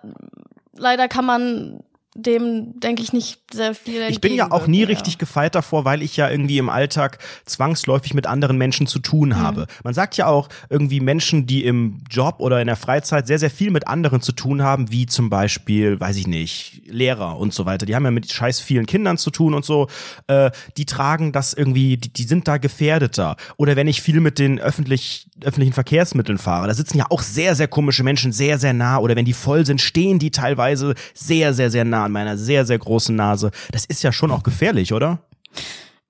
leider 0.75 1.07
kann 1.09 1.27
man 1.27 1.81
dem, 2.17 2.81
denke 2.81 3.03
ich, 3.03 3.13
nicht 3.13 3.39
sehr 3.53 3.73
viel 3.75 4.03
Ich 4.09 4.21
bin 4.21 4.35
ja 4.35 4.51
auch 4.51 4.67
nie 4.67 4.83
richtig 4.83 5.17
gefeit 5.19 5.55
davor, 5.55 5.85
weil 5.85 6.03
ich 6.03 6.17
ja 6.17 6.29
irgendwie 6.29 6.59
im 6.59 6.69
Alltag 6.69 7.19
zwangsläufig 7.47 8.15
mit 8.15 8.27
anderen 8.27 8.59
Menschen 8.59 8.89
zu 8.89 8.99
tun 8.99 9.29
Mhm. 9.29 9.37
habe. 9.37 9.67
Man 9.85 9.95
sagt 9.95 10.17
ja 10.17 10.27
auch 10.27 10.49
irgendwie 10.69 10.99
Menschen, 11.01 11.47
die 11.47 11.65
im 11.65 12.03
Job 12.11 12.37
oder 12.39 12.61
in 12.61 12.67
der 12.67 12.75
Freizeit 12.77 13.29
sehr, 13.29 13.39
sehr 13.39 13.51
viel 13.51 13.71
mit 13.71 13.87
anderen 13.87 14.21
zu 14.21 14.33
tun 14.33 14.63
haben, 14.63 14.91
wie 14.91 15.07
zum 15.07 15.31
Beispiel, 15.31 16.01
weiß 16.01 16.17
ich 16.17 16.27
nicht, 16.27 16.83
Lehrer 16.87 17.39
und 17.39 17.55
so 17.55 17.65
weiter. 17.65 17.87
Die 17.87 17.95
haben 17.95 18.05
ja 18.05 18.11
mit 18.11 18.31
scheiß 18.31 18.59
vielen 18.59 18.87
Kindern 18.87 19.17
zu 19.17 19.31
tun 19.31 19.55
und 19.55 19.65
so. 19.65 19.87
Äh, 20.27 20.51
die 20.77 20.87
tragen 20.87 21.31
das 21.31 21.53
irgendwie, 21.55 21.97
die, 21.97 22.13
die 22.13 22.25
sind 22.25 22.49
da 22.49 22.59
gefährdeter. 22.59 23.37
Oder 23.57 23.77
wenn 23.77 23.87
ich 23.87 24.03
viel 24.03 24.21
mit 24.21 24.41
den 24.41 24.59
öffentlich, 24.59 25.29
öffentlichen 25.45 25.73
Verkehrsmitteln 25.73 26.39
fahre, 26.39 26.67
da 26.67 26.75
sitzen 26.75 26.99
ja 26.99 27.07
auch 27.11 27.23
sehr, 27.23 27.55
sehr 27.55 27.69
komische 27.69 28.03
Menschen 28.03 28.33
sehr, 28.33 28.59
sehr 28.59 28.73
nah 28.73 28.99
oder 28.99 29.17
wenn 29.17 29.25
die 29.25 29.33
voll 29.33 29.67
sind, 29.67 29.81
stehen 29.81 30.19
die 30.19 30.31
teilweise 30.31 30.95
sehr, 31.15 31.55
sehr, 31.55 31.71
sehr 31.71 31.85
nah 31.85 32.05
an 32.05 32.13
meiner 32.13 32.37
sehr, 32.37 32.65
sehr 32.65 32.79
großen 32.79 33.15
Nase. 33.15 33.51
Das 33.73 33.85
ist 33.85 34.03
ja 34.03 34.13
schon 34.13 34.31
auch 34.31 34.43
gefährlich, 34.43 34.93
oder? 34.93 35.19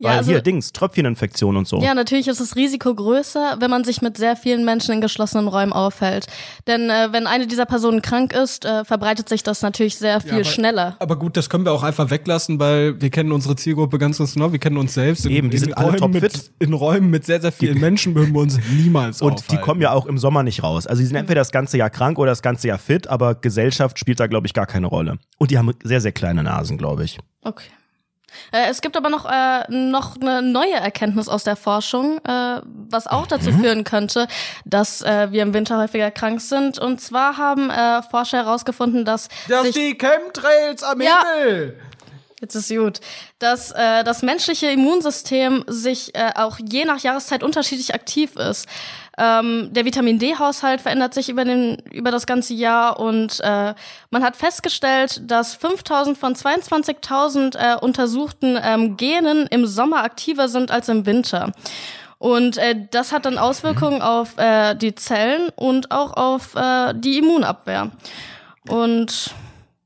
Ja, 0.02 0.08
Weil 0.10 0.16
also- 0.18 0.30
hier, 0.32 0.40
Dings, 0.40 0.72
Tröpfcheninfektion 0.72 1.58
und 1.58 1.68
so. 1.68 1.78
Ja, 1.82 1.92
natürlich 1.94 2.26
ist 2.26 2.40
das 2.40 2.56
Risiko 2.56 2.94
größer, 2.94 3.56
wenn 3.60 3.68
man 3.70 3.84
sich 3.84 4.00
mit 4.00 4.16
sehr 4.16 4.34
vielen 4.34 4.64
Menschen 4.64 4.94
in 4.94 5.02
geschlossenen 5.02 5.46
Räumen 5.46 5.74
aufhält. 5.74 6.26
Denn 6.66 6.88
äh, 6.88 7.08
wenn 7.12 7.26
eine 7.26 7.46
dieser 7.46 7.66
Personen 7.66 8.00
krank 8.00 8.32
ist, 8.32 8.64
äh, 8.64 8.86
verbreitet 8.86 9.28
sich 9.28 9.42
das 9.42 9.60
natürlich 9.60 9.96
sehr 9.98 10.22
viel 10.22 10.32
aber- 10.36 10.44
schneller. 10.44 10.96
Aber 11.00 11.16
gut, 11.16 11.36
das 11.36 11.50
können 11.50 11.66
wir 11.66 11.72
auch 11.72 11.82
einfach 11.82 12.08
weglassen, 12.08 12.58
weil 12.58 12.98
wir 12.98 13.10
kennen 13.10 13.30
unsere 13.30 13.56
Zielgruppe 13.56 13.98
ganz 13.98 14.16
ganz 14.16 14.32
genau. 14.32 14.52
Wir 14.52 14.58
kennen 14.58 14.78
uns 14.78 14.94
selbst. 14.94 15.26
In, 15.26 15.32
Eben, 15.32 15.50
die 15.50 15.58
in 15.58 15.64
sind 15.64 15.74
alle 15.76 15.88
Räumen 15.88 15.98
topfit. 15.98 16.22
mit, 16.22 16.50
In 16.60 16.72
Räumen 16.72 17.10
mit 17.10 17.26
sehr, 17.26 17.42
sehr 17.42 17.52
vielen 17.52 17.78
Menschen 17.78 18.14
würden 18.14 18.32
wir 18.32 18.40
uns 18.40 18.58
niemals 18.72 19.20
Und 19.20 19.40
die 19.40 19.44
aufhalten. 19.44 19.64
kommen 19.64 19.80
ja 19.82 19.92
auch 19.92 20.06
im 20.06 20.16
Sommer 20.16 20.42
nicht 20.42 20.62
raus. 20.62 20.86
Also 20.86 21.00
die 21.00 21.06
sind 21.06 21.16
entweder 21.16 21.42
das 21.42 21.52
ganze 21.52 21.76
Jahr 21.76 21.90
krank 21.90 22.18
oder 22.18 22.30
das 22.30 22.40
ganze 22.40 22.68
Jahr 22.68 22.78
fit, 22.78 23.06
aber 23.06 23.34
Gesellschaft 23.34 23.98
spielt 23.98 24.18
da, 24.18 24.26
glaube 24.28 24.46
ich, 24.46 24.54
gar 24.54 24.66
keine 24.66 24.86
Rolle. 24.86 25.18
Und 25.36 25.50
die 25.50 25.58
haben 25.58 25.70
sehr, 25.84 26.00
sehr 26.00 26.12
kleine 26.12 26.42
Nasen, 26.42 26.78
glaube 26.78 27.04
ich. 27.04 27.18
Okay. 27.42 27.68
Äh, 28.52 28.68
es 28.70 28.80
gibt 28.80 28.96
aber 28.96 29.08
noch, 29.10 29.24
äh, 29.30 29.64
noch 29.68 30.16
eine 30.20 30.42
neue 30.42 30.74
Erkenntnis 30.74 31.28
aus 31.28 31.44
der 31.44 31.56
Forschung, 31.56 32.18
äh, 32.24 32.60
was 32.88 33.06
auch 33.06 33.26
dazu 33.26 33.50
Mhm. 33.50 33.60
führen 33.60 33.84
könnte, 33.84 34.26
dass 34.64 35.02
äh, 35.02 35.28
wir 35.30 35.42
im 35.42 35.54
Winter 35.54 35.78
häufiger 35.78 36.10
krank 36.10 36.40
sind. 36.40 36.78
Und 36.78 37.00
zwar 37.00 37.36
haben 37.36 37.70
äh, 37.70 38.02
Forscher 38.02 38.38
herausgefunden, 38.38 39.04
dass 39.04 39.28
Dass 39.48 39.62
sich 39.64 39.74
die 39.74 39.98
Chemtrails 39.98 40.82
am 40.82 41.00
Ja. 41.00 41.22
Himmel! 41.38 41.80
Jetzt 42.40 42.54
ist 42.54 42.70
gut. 42.70 43.00
Dass 43.38 43.70
äh, 43.70 44.02
das 44.02 44.22
menschliche 44.22 44.68
Immunsystem 44.68 45.64
sich 45.66 46.14
äh, 46.14 46.32
auch 46.34 46.58
je 46.58 46.84
nach 46.84 47.00
Jahreszeit 47.00 47.42
unterschiedlich 47.42 47.94
aktiv 47.94 48.36
ist. 48.36 48.66
Ähm, 49.18 49.68
der 49.72 49.84
Vitamin 49.84 50.18
D-Haushalt 50.18 50.80
verändert 50.80 51.12
sich 51.12 51.28
über, 51.28 51.44
den, 51.44 51.76
über 51.92 52.10
das 52.10 52.26
ganze 52.26 52.54
Jahr 52.54 52.98
und 52.98 53.40
äh, 53.40 53.74
man 54.10 54.22
hat 54.22 54.36
festgestellt, 54.36 55.20
dass 55.30 55.54
5000 55.54 56.16
von 56.16 56.34
22.000 56.34 57.56
äh, 57.56 57.78
untersuchten 57.78 58.58
ähm, 58.62 58.96
Genen 58.96 59.46
im 59.48 59.66
Sommer 59.66 60.04
aktiver 60.04 60.48
sind 60.48 60.70
als 60.70 60.88
im 60.88 61.04
Winter. 61.04 61.52
Und 62.18 62.56
äh, 62.56 62.76
das 62.90 63.12
hat 63.12 63.26
dann 63.26 63.36
Auswirkungen 63.36 64.00
auf 64.00 64.38
äh, 64.38 64.74
die 64.74 64.94
Zellen 64.94 65.50
und 65.56 65.90
auch 65.90 66.14
auf 66.14 66.54
äh, 66.54 66.94
die 66.94 67.18
Immunabwehr. 67.18 67.90
Und 68.68 69.34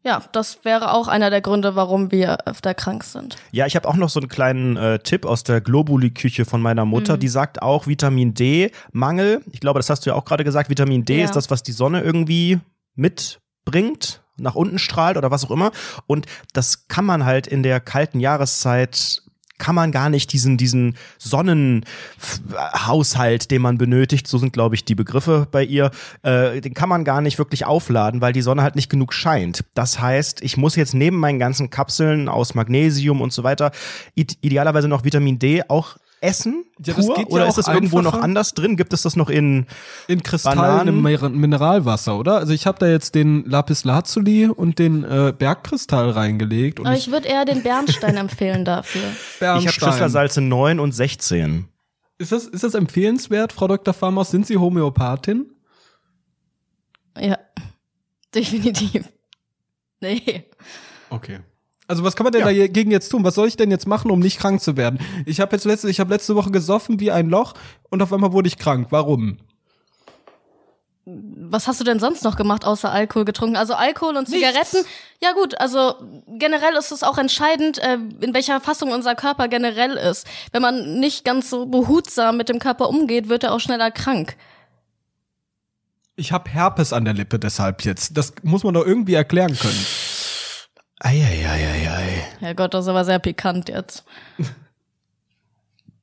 ja, 0.04 0.22
das 0.32 0.64
wäre 0.64 0.92
auch 0.92 1.08
einer 1.08 1.30
der 1.30 1.40
Gründe, 1.40 1.74
warum 1.76 2.12
wir 2.12 2.46
öfter 2.46 2.74
krank 2.74 3.04
sind. 3.04 3.36
Ja, 3.52 3.66
ich 3.66 3.74
habe 3.74 3.88
auch 3.88 3.96
noch 3.96 4.10
so 4.10 4.20
einen 4.20 4.28
kleinen 4.28 4.76
äh, 4.76 4.98
Tipp 4.98 5.24
aus 5.24 5.44
der 5.44 5.60
Globuli-Küche 5.62 6.44
von 6.44 6.60
meiner 6.60 6.84
Mutter. 6.84 7.16
Die 7.16 7.28
sagt 7.28 7.62
auch 7.62 7.86
Vitamin 7.86 8.34
D-Mangel. 8.34 9.42
Ich 9.50 9.60
glaube, 9.60 9.78
das 9.78 9.88
hast 9.88 10.04
du 10.04 10.10
ja 10.10 10.16
auch 10.16 10.24
gerade 10.26 10.44
gesagt. 10.44 10.68
Vitamin 10.70 11.04
D 11.04 11.18
Ja. 11.18 11.24
ist 11.24 11.34
das, 11.36 11.50
was 11.50 11.62
die 11.62 11.72
Sonne 11.72 12.02
irgendwie 12.02 12.60
mitbringt, 12.94 14.22
nach 14.36 14.54
unten 14.54 14.78
strahlt 14.78 15.16
oder 15.16 15.30
was 15.30 15.44
auch 15.44 15.50
immer. 15.50 15.70
Und 16.06 16.26
das 16.52 16.88
kann 16.88 17.04
man 17.04 17.24
halt 17.24 17.46
in 17.46 17.62
der 17.62 17.80
kalten 17.80 18.20
Jahreszeit 18.20 19.22
kann 19.58 19.74
man 19.74 19.92
gar 19.92 20.10
nicht 20.10 20.32
diesen, 20.32 20.56
diesen 20.56 20.96
Sonnenhaushalt, 21.18 23.50
den 23.50 23.62
man 23.62 23.78
benötigt, 23.78 24.26
so 24.26 24.38
sind, 24.38 24.52
glaube 24.52 24.74
ich, 24.74 24.84
die 24.84 24.94
Begriffe 24.94 25.46
bei 25.50 25.64
ihr, 25.64 25.90
äh, 26.22 26.60
den 26.60 26.74
kann 26.74 26.88
man 26.88 27.04
gar 27.04 27.20
nicht 27.20 27.38
wirklich 27.38 27.64
aufladen, 27.64 28.20
weil 28.20 28.32
die 28.32 28.42
Sonne 28.42 28.62
halt 28.62 28.74
nicht 28.74 28.90
genug 28.90 29.12
scheint. 29.12 29.64
Das 29.74 30.00
heißt, 30.00 30.42
ich 30.42 30.56
muss 30.56 30.76
jetzt 30.76 30.94
neben 30.94 31.18
meinen 31.18 31.38
ganzen 31.38 31.70
Kapseln 31.70 32.28
aus 32.28 32.54
Magnesium 32.54 33.20
und 33.20 33.32
so 33.32 33.44
weiter 33.44 33.70
ide 34.14 34.34
idealerweise 34.40 34.88
noch 34.88 35.04
Vitamin 35.04 35.38
D 35.38 35.62
auch 35.68 35.96
essen? 36.24 36.64
Ja, 36.84 36.94
das 36.94 37.06
pur? 37.06 37.14
geht 37.14 37.28
ja 37.28 37.34
Oder 37.34 37.46
ist 37.46 37.58
das 37.58 37.68
irgendwo 37.68 38.00
noch 38.00 38.14
anders 38.14 38.54
drin? 38.54 38.76
Gibt 38.76 38.92
es 38.92 39.02
das 39.02 39.14
noch 39.14 39.28
in 39.28 39.66
In 40.08 40.22
Kristallen 40.22 40.88
im 40.88 41.02
Mineralwasser, 41.40 42.18
oder? 42.18 42.38
Also 42.38 42.52
ich 42.52 42.66
habe 42.66 42.78
da 42.78 42.88
jetzt 42.88 43.14
den 43.14 43.44
Lapis 43.44 43.84
Lazuli 43.84 44.46
und 44.46 44.78
den 44.78 45.04
äh, 45.04 45.32
Bergkristall 45.36 46.10
reingelegt 46.10 46.80
und 46.80 46.86
Aber 46.86 46.96
ich, 46.96 47.06
ich 47.06 47.12
würde 47.12 47.28
eher 47.28 47.44
den 47.44 47.62
Bernstein 47.62 48.16
empfehlen 48.16 48.64
dafür. 48.64 49.02
ich 49.36 49.46
habe 49.46 49.60
Bernstein. 49.60 49.90
Schüsslersalze 49.90 50.40
9 50.40 50.80
und 50.80 50.92
16. 50.92 51.68
Ist 52.18 52.32
das, 52.32 52.46
ist 52.46 52.64
das 52.64 52.74
empfehlenswert, 52.74 53.52
Frau 53.52 53.68
Dr. 53.68 53.92
Farmers? 53.92 54.30
Sind 54.30 54.46
Sie 54.46 54.56
Homöopathin? 54.56 55.46
Ja, 57.18 57.38
definitiv. 58.34 59.08
Nee. 60.00 60.44
Okay. 61.10 61.40
Also 61.86 62.02
was 62.02 62.16
kann 62.16 62.24
man 62.24 62.32
denn 62.32 62.40
Ja. 62.40 62.46
dagegen 62.46 62.90
jetzt 62.90 63.10
tun? 63.10 63.24
Was 63.24 63.34
soll 63.34 63.46
ich 63.48 63.56
denn 63.56 63.70
jetzt 63.70 63.86
machen, 63.86 64.10
um 64.10 64.18
nicht 64.20 64.38
krank 64.38 64.60
zu 64.62 64.76
werden? 64.76 64.98
Ich 65.26 65.40
habe 65.40 65.54
jetzt 65.54 65.64
letzte, 65.64 65.90
ich 65.90 66.00
habe 66.00 66.12
letzte 66.12 66.34
Woche 66.34 66.50
gesoffen 66.50 66.98
wie 67.00 67.10
ein 67.10 67.28
Loch 67.28 67.54
und 67.90 68.00
auf 68.02 68.12
einmal 68.12 68.32
wurde 68.32 68.48
ich 68.48 68.56
krank. 68.58 68.86
Warum? 68.90 69.38
Was 71.06 71.68
hast 71.68 71.78
du 71.80 71.84
denn 71.84 72.00
sonst 72.00 72.24
noch 72.24 72.36
gemacht, 72.36 72.64
außer 72.64 72.90
Alkohol 72.90 73.26
getrunken? 73.26 73.56
Also 73.56 73.74
Alkohol 73.74 74.16
und 74.16 74.26
Zigaretten? 74.26 74.78
Ja 75.22 75.32
gut, 75.32 75.60
also 75.60 75.96
generell 76.38 76.74
ist 76.76 76.92
es 76.92 77.02
auch 77.02 77.18
entscheidend, 77.18 77.76
äh, 77.78 77.98
in 78.20 78.32
welcher 78.32 78.58
Fassung 78.62 78.90
unser 78.90 79.14
Körper 79.14 79.48
generell 79.48 79.92
ist. 79.98 80.26
Wenn 80.52 80.62
man 80.62 80.98
nicht 81.00 81.26
ganz 81.26 81.50
so 81.50 81.66
behutsam 81.66 82.38
mit 82.38 82.48
dem 82.48 82.58
Körper 82.58 82.88
umgeht, 82.88 83.28
wird 83.28 83.44
er 83.44 83.52
auch 83.52 83.60
schneller 83.60 83.90
krank. 83.90 84.36
Ich 86.16 86.32
habe 86.32 86.48
Herpes 86.48 86.94
an 86.94 87.04
der 87.04 87.12
Lippe 87.12 87.38
deshalb 87.38 87.84
jetzt. 87.84 88.16
Das 88.16 88.32
muss 88.42 88.64
man 88.64 88.72
doch 88.72 88.86
irgendwie 88.86 89.14
erklären 89.14 89.54
können. 89.58 89.86
Eieieiei. 91.00 92.24
Herrgott, 92.40 92.74
das 92.74 92.84
ist 92.84 92.88
aber 92.88 93.04
sehr 93.04 93.18
pikant 93.18 93.68
jetzt. 93.68 94.04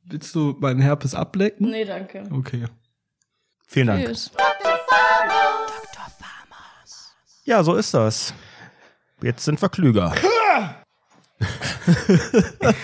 Willst 0.04 0.36
du 0.36 0.58
meinen 0.60 0.82
Herpes 0.82 1.16
ablecken? 1.16 1.70
Nee, 1.70 1.86
danke. 1.86 2.24
Okay. 2.32 2.66
Vielen 3.68 3.88
Dank. 3.88 4.06
Tschüss. 4.06 4.32
Ja, 7.46 7.64
so 7.64 7.76
ist 7.76 7.94
das. 7.94 8.34
Jetzt 9.22 9.46
sind 9.46 9.62
wir 9.62 9.70
klüger. 9.70 10.14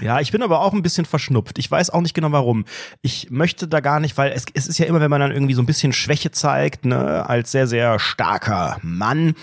Ja, 0.00 0.20
ich 0.20 0.32
bin 0.32 0.42
aber 0.42 0.60
auch 0.60 0.72
ein 0.72 0.82
bisschen 0.82 1.04
verschnupft. 1.04 1.58
Ich 1.58 1.70
weiß 1.70 1.90
auch 1.90 2.00
nicht 2.00 2.14
genau 2.14 2.32
warum. 2.32 2.64
Ich 3.02 3.30
möchte 3.30 3.68
da 3.68 3.80
gar 3.80 4.00
nicht, 4.00 4.16
weil 4.16 4.32
es, 4.32 4.46
es 4.54 4.66
ist 4.66 4.78
ja 4.78 4.86
immer, 4.86 5.00
wenn 5.00 5.10
man 5.10 5.20
dann 5.20 5.32
irgendwie 5.32 5.54
so 5.54 5.62
ein 5.62 5.66
bisschen 5.66 5.92
Schwäche 5.92 6.30
zeigt, 6.30 6.84
ne, 6.84 7.28
als 7.28 7.52
sehr, 7.52 7.66
sehr 7.66 7.98
starker 7.98 8.78
Mann 8.82 9.34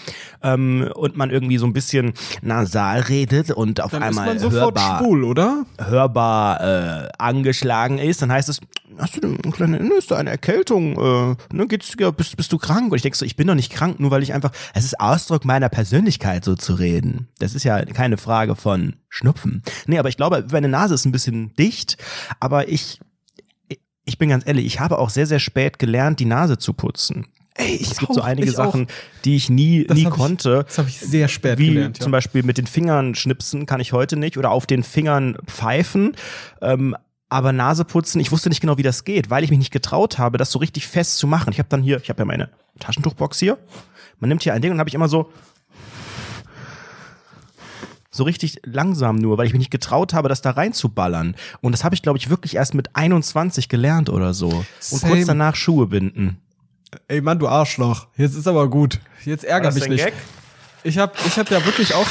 ähm, 0.44 0.90
und 0.96 1.18
man 1.18 1.30
irgendwie 1.30 1.58
so 1.58 1.66
ein 1.66 1.74
bisschen 1.74 2.14
nasal 2.42 3.02
redet 3.02 3.52
und 3.52 3.82
auf 3.82 3.92
Dann 3.92 4.04
einmal 4.04 4.40
hörbar, 4.40 5.00
schwul, 5.00 5.36
hörbar 5.78 6.62
äh, 6.62 7.10
angeschlagen 7.18 7.98
ist, 7.98 8.22
dann 8.22 8.32
heißt 8.32 8.50
es, 8.50 8.60
hast 8.98 9.16
du 9.18 9.22
denn 9.22 9.38
eine 9.44 9.52
kleine, 9.52 9.84
ne, 9.84 9.94
ist 9.98 10.12
da 10.12 10.18
eine 10.18 10.30
Erkältung, 10.30 10.94
äh, 10.94 11.56
ne, 11.56 11.68
geht's, 11.68 11.94
ja, 12.00 12.12
bist, 12.12 12.38
bist 12.38 12.52
du 12.52 12.58
krank? 12.58 12.92
Und 12.92 12.96
ich 12.96 13.02
denke 13.02 13.18
so, 13.18 13.26
ich 13.26 13.36
bin 13.36 13.48
doch 13.48 13.56
nicht 13.56 13.72
krank, 13.72 14.00
nur 14.00 14.12
weil 14.12 14.24
ich 14.24 14.34
einfach, 14.34 14.52
es 14.74 14.86
ist 14.86 15.00
Ausdruck 15.00 15.46
meiner 15.46 15.70
Persönlichkeit, 15.70 16.46
so 16.46 16.56
zu 16.56 16.74
reden. 16.76 17.28
Das 17.40 17.56
ist 17.56 17.64
ja 17.64 17.84
keine 17.86 18.18
Frage 18.18 18.56
von 18.56 18.96
Schnupfen. 19.10 19.64
Nee, 19.88 19.98
aber 19.98 20.10
ich 20.10 20.18
glaube, 20.18 20.45
meine 20.52 20.68
Nase 20.68 20.94
ist 20.96 21.06
ein 21.06 21.12
bisschen 21.12 21.54
dicht, 21.56 21.98
aber 22.40 22.68
ich, 22.70 23.00
ich 24.06 24.18
bin 24.18 24.30
ganz 24.30 24.46
ehrlich, 24.48 24.66
ich 24.66 24.80
habe 24.80 25.00
auch 25.00 25.10
sehr, 25.10 25.28
sehr 25.28 25.40
spät 25.40 25.80
gelernt, 25.80 26.20
die 26.20 26.26
Nase 26.26 26.58
zu 26.58 26.74
putzen. 26.74 27.28
Ey, 27.58 27.76
ich 27.76 27.92
Es 27.92 27.98
gibt 28.00 28.14
so 28.14 28.22
auch, 28.22 28.26
einige 28.26 28.50
ich 28.50 28.58
auch. 28.58 28.66
Sachen, 28.66 28.88
die 29.24 29.36
ich 29.38 29.50
nie, 29.50 29.86
Das 29.86 29.98
nie 29.98 30.06
hab 30.06 30.12
ich- 30.14 30.18
konnte. 30.20 30.64
Das 30.68 30.78
habe 30.78 30.90
ich 30.90 31.00
sehr 31.00 31.28
spät 31.30 31.58
Wie 31.58 31.68
gelernt. 31.74 32.02
zum 32.02 32.12
Beispiel 32.12 32.44
mit 32.44 32.58
den 32.58 32.68
Fingern 32.68 33.16
schnipsen 33.16 33.66
kann 33.66 33.80
ich 33.80 33.94
heute 33.94 34.18
nicht 34.18 34.38
oder 34.38 34.52
auf 34.52 34.66
den 34.66 34.84
Fingern 34.84 35.38
pfeifen. 35.46 36.16
Ähm, 36.62 36.96
aber 37.30 37.54
Nase 37.54 37.86
putzen, 37.86 38.20
ich 38.20 38.32
wusste 38.32 38.50
nicht 38.50 38.60
genau, 38.62 38.78
wie 38.78 38.84
das 38.84 39.06
geht, 39.06 39.30
weil 39.30 39.44
ich 39.46 39.50
mich 39.52 39.60
nicht 39.60 39.72
getraut 39.72 40.18
habe, 40.18 40.38
das 40.38 40.52
so 40.52 40.60
richtig 40.60 40.86
fest 40.86 41.18
zu 41.18 41.28
machen. 41.28 41.52
Ich 41.54 41.60
habe 41.60 41.70
dann 41.70 41.82
hier, 41.82 42.00
ich 42.02 42.10
habe 42.10 42.20
ja 42.20 42.26
meine 42.26 42.50
Taschentuchbox 42.80 43.40
hier. 43.40 43.58
Man 44.20 44.28
nimmt 44.28 44.44
hier 44.44 44.54
ein 44.54 44.62
Ding 44.62 44.72
und 44.72 44.80
habe 44.80 44.90
ich 44.90 44.94
immer 44.94 45.08
so 45.08 45.32
so 48.16 48.24
richtig 48.24 48.62
langsam 48.64 49.18
nur, 49.18 49.38
weil 49.38 49.48
ich 49.48 49.54
mich 49.54 49.60
nicht 49.60 49.72
getraut 49.72 50.14
habe, 50.14 50.30
das 50.30 50.42
da 50.42 50.52
reinzuballern. 50.52 51.36
Und 51.62 51.72
das 51.72 51.84
habe 51.84 51.96
ich, 51.96 52.02
glaube 52.02 52.18
ich, 52.18 52.30
wirklich 52.30 52.56
erst 52.56 52.74
mit 52.74 52.96
21 52.96 53.70
gelernt 53.70 54.10
oder 54.10 54.34
so. 54.34 54.48
Und 54.50 54.66
Same. 54.80 55.14
kurz 55.16 55.26
danach 55.28 55.56
Schuhe 55.56 55.88
binden. 55.88 56.38
Ey 57.08 57.22
Mann, 57.22 57.40
du 57.40 57.48
Arschloch. 57.48 58.08
Jetzt 58.16 58.36
ist 58.36 58.48
aber 58.48 58.70
gut. 58.70 59.00
Jetzt 59.26 59.44
ärger 59.44 59.72
mich 59.72 59.88
nicht. 59.88 60.14
Ich 60.84 60.98
habe 60.98 61.14
ich 61.28 61.38
hab 61.38 61.50
ja 61.50 61.66
wirklich 61.66 61.94
auch 61.94 62.08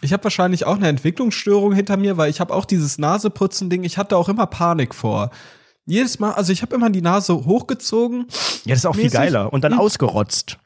ich 0.00 0.12
habe 0.12 0.24
wahrscheinlich 0.24 0.64
auch 0.64 0.76
eine 0.76 0.88
Entwicklungsstörung 0.88 1.72
hinter 1.72 1.96
mir, 1.96 2.16
weil 2.16 2.30
ich 2.30 2.40
habe 2.40 2.54
auch 2.54 2.64
dieses 2.64 2.98
Naseputzen 2.98 3.68
Ding, 3.68 3.82
ich 3.82 3.98
hatte 3.98 4.16
auch 4.16 4.28
immer 4.28 4.46
Panik 4.46 4.94
vor. 4.94 5.30
Jedes 5.86 6.18
Mal, 6.18 6.32
also 6.32 6.52
ich 6.52 6.62
habe 6.62 6.74
immer 6.74 6.90
die 6.90 7.00
Nase 7.00 7.34
hochgezogen 7.34 8.26
Ja, 8.64 8.74
das 8.74 8.80
ist 8.80 8.86
auch 8.86 8.94
viel 8.94 9.04
Mäßig. 9.04 9.18
geiler. 9.18 9.52
Und 9.52 9.64
dann 9.64 9.72
ausgerotzt. 9.72 10.58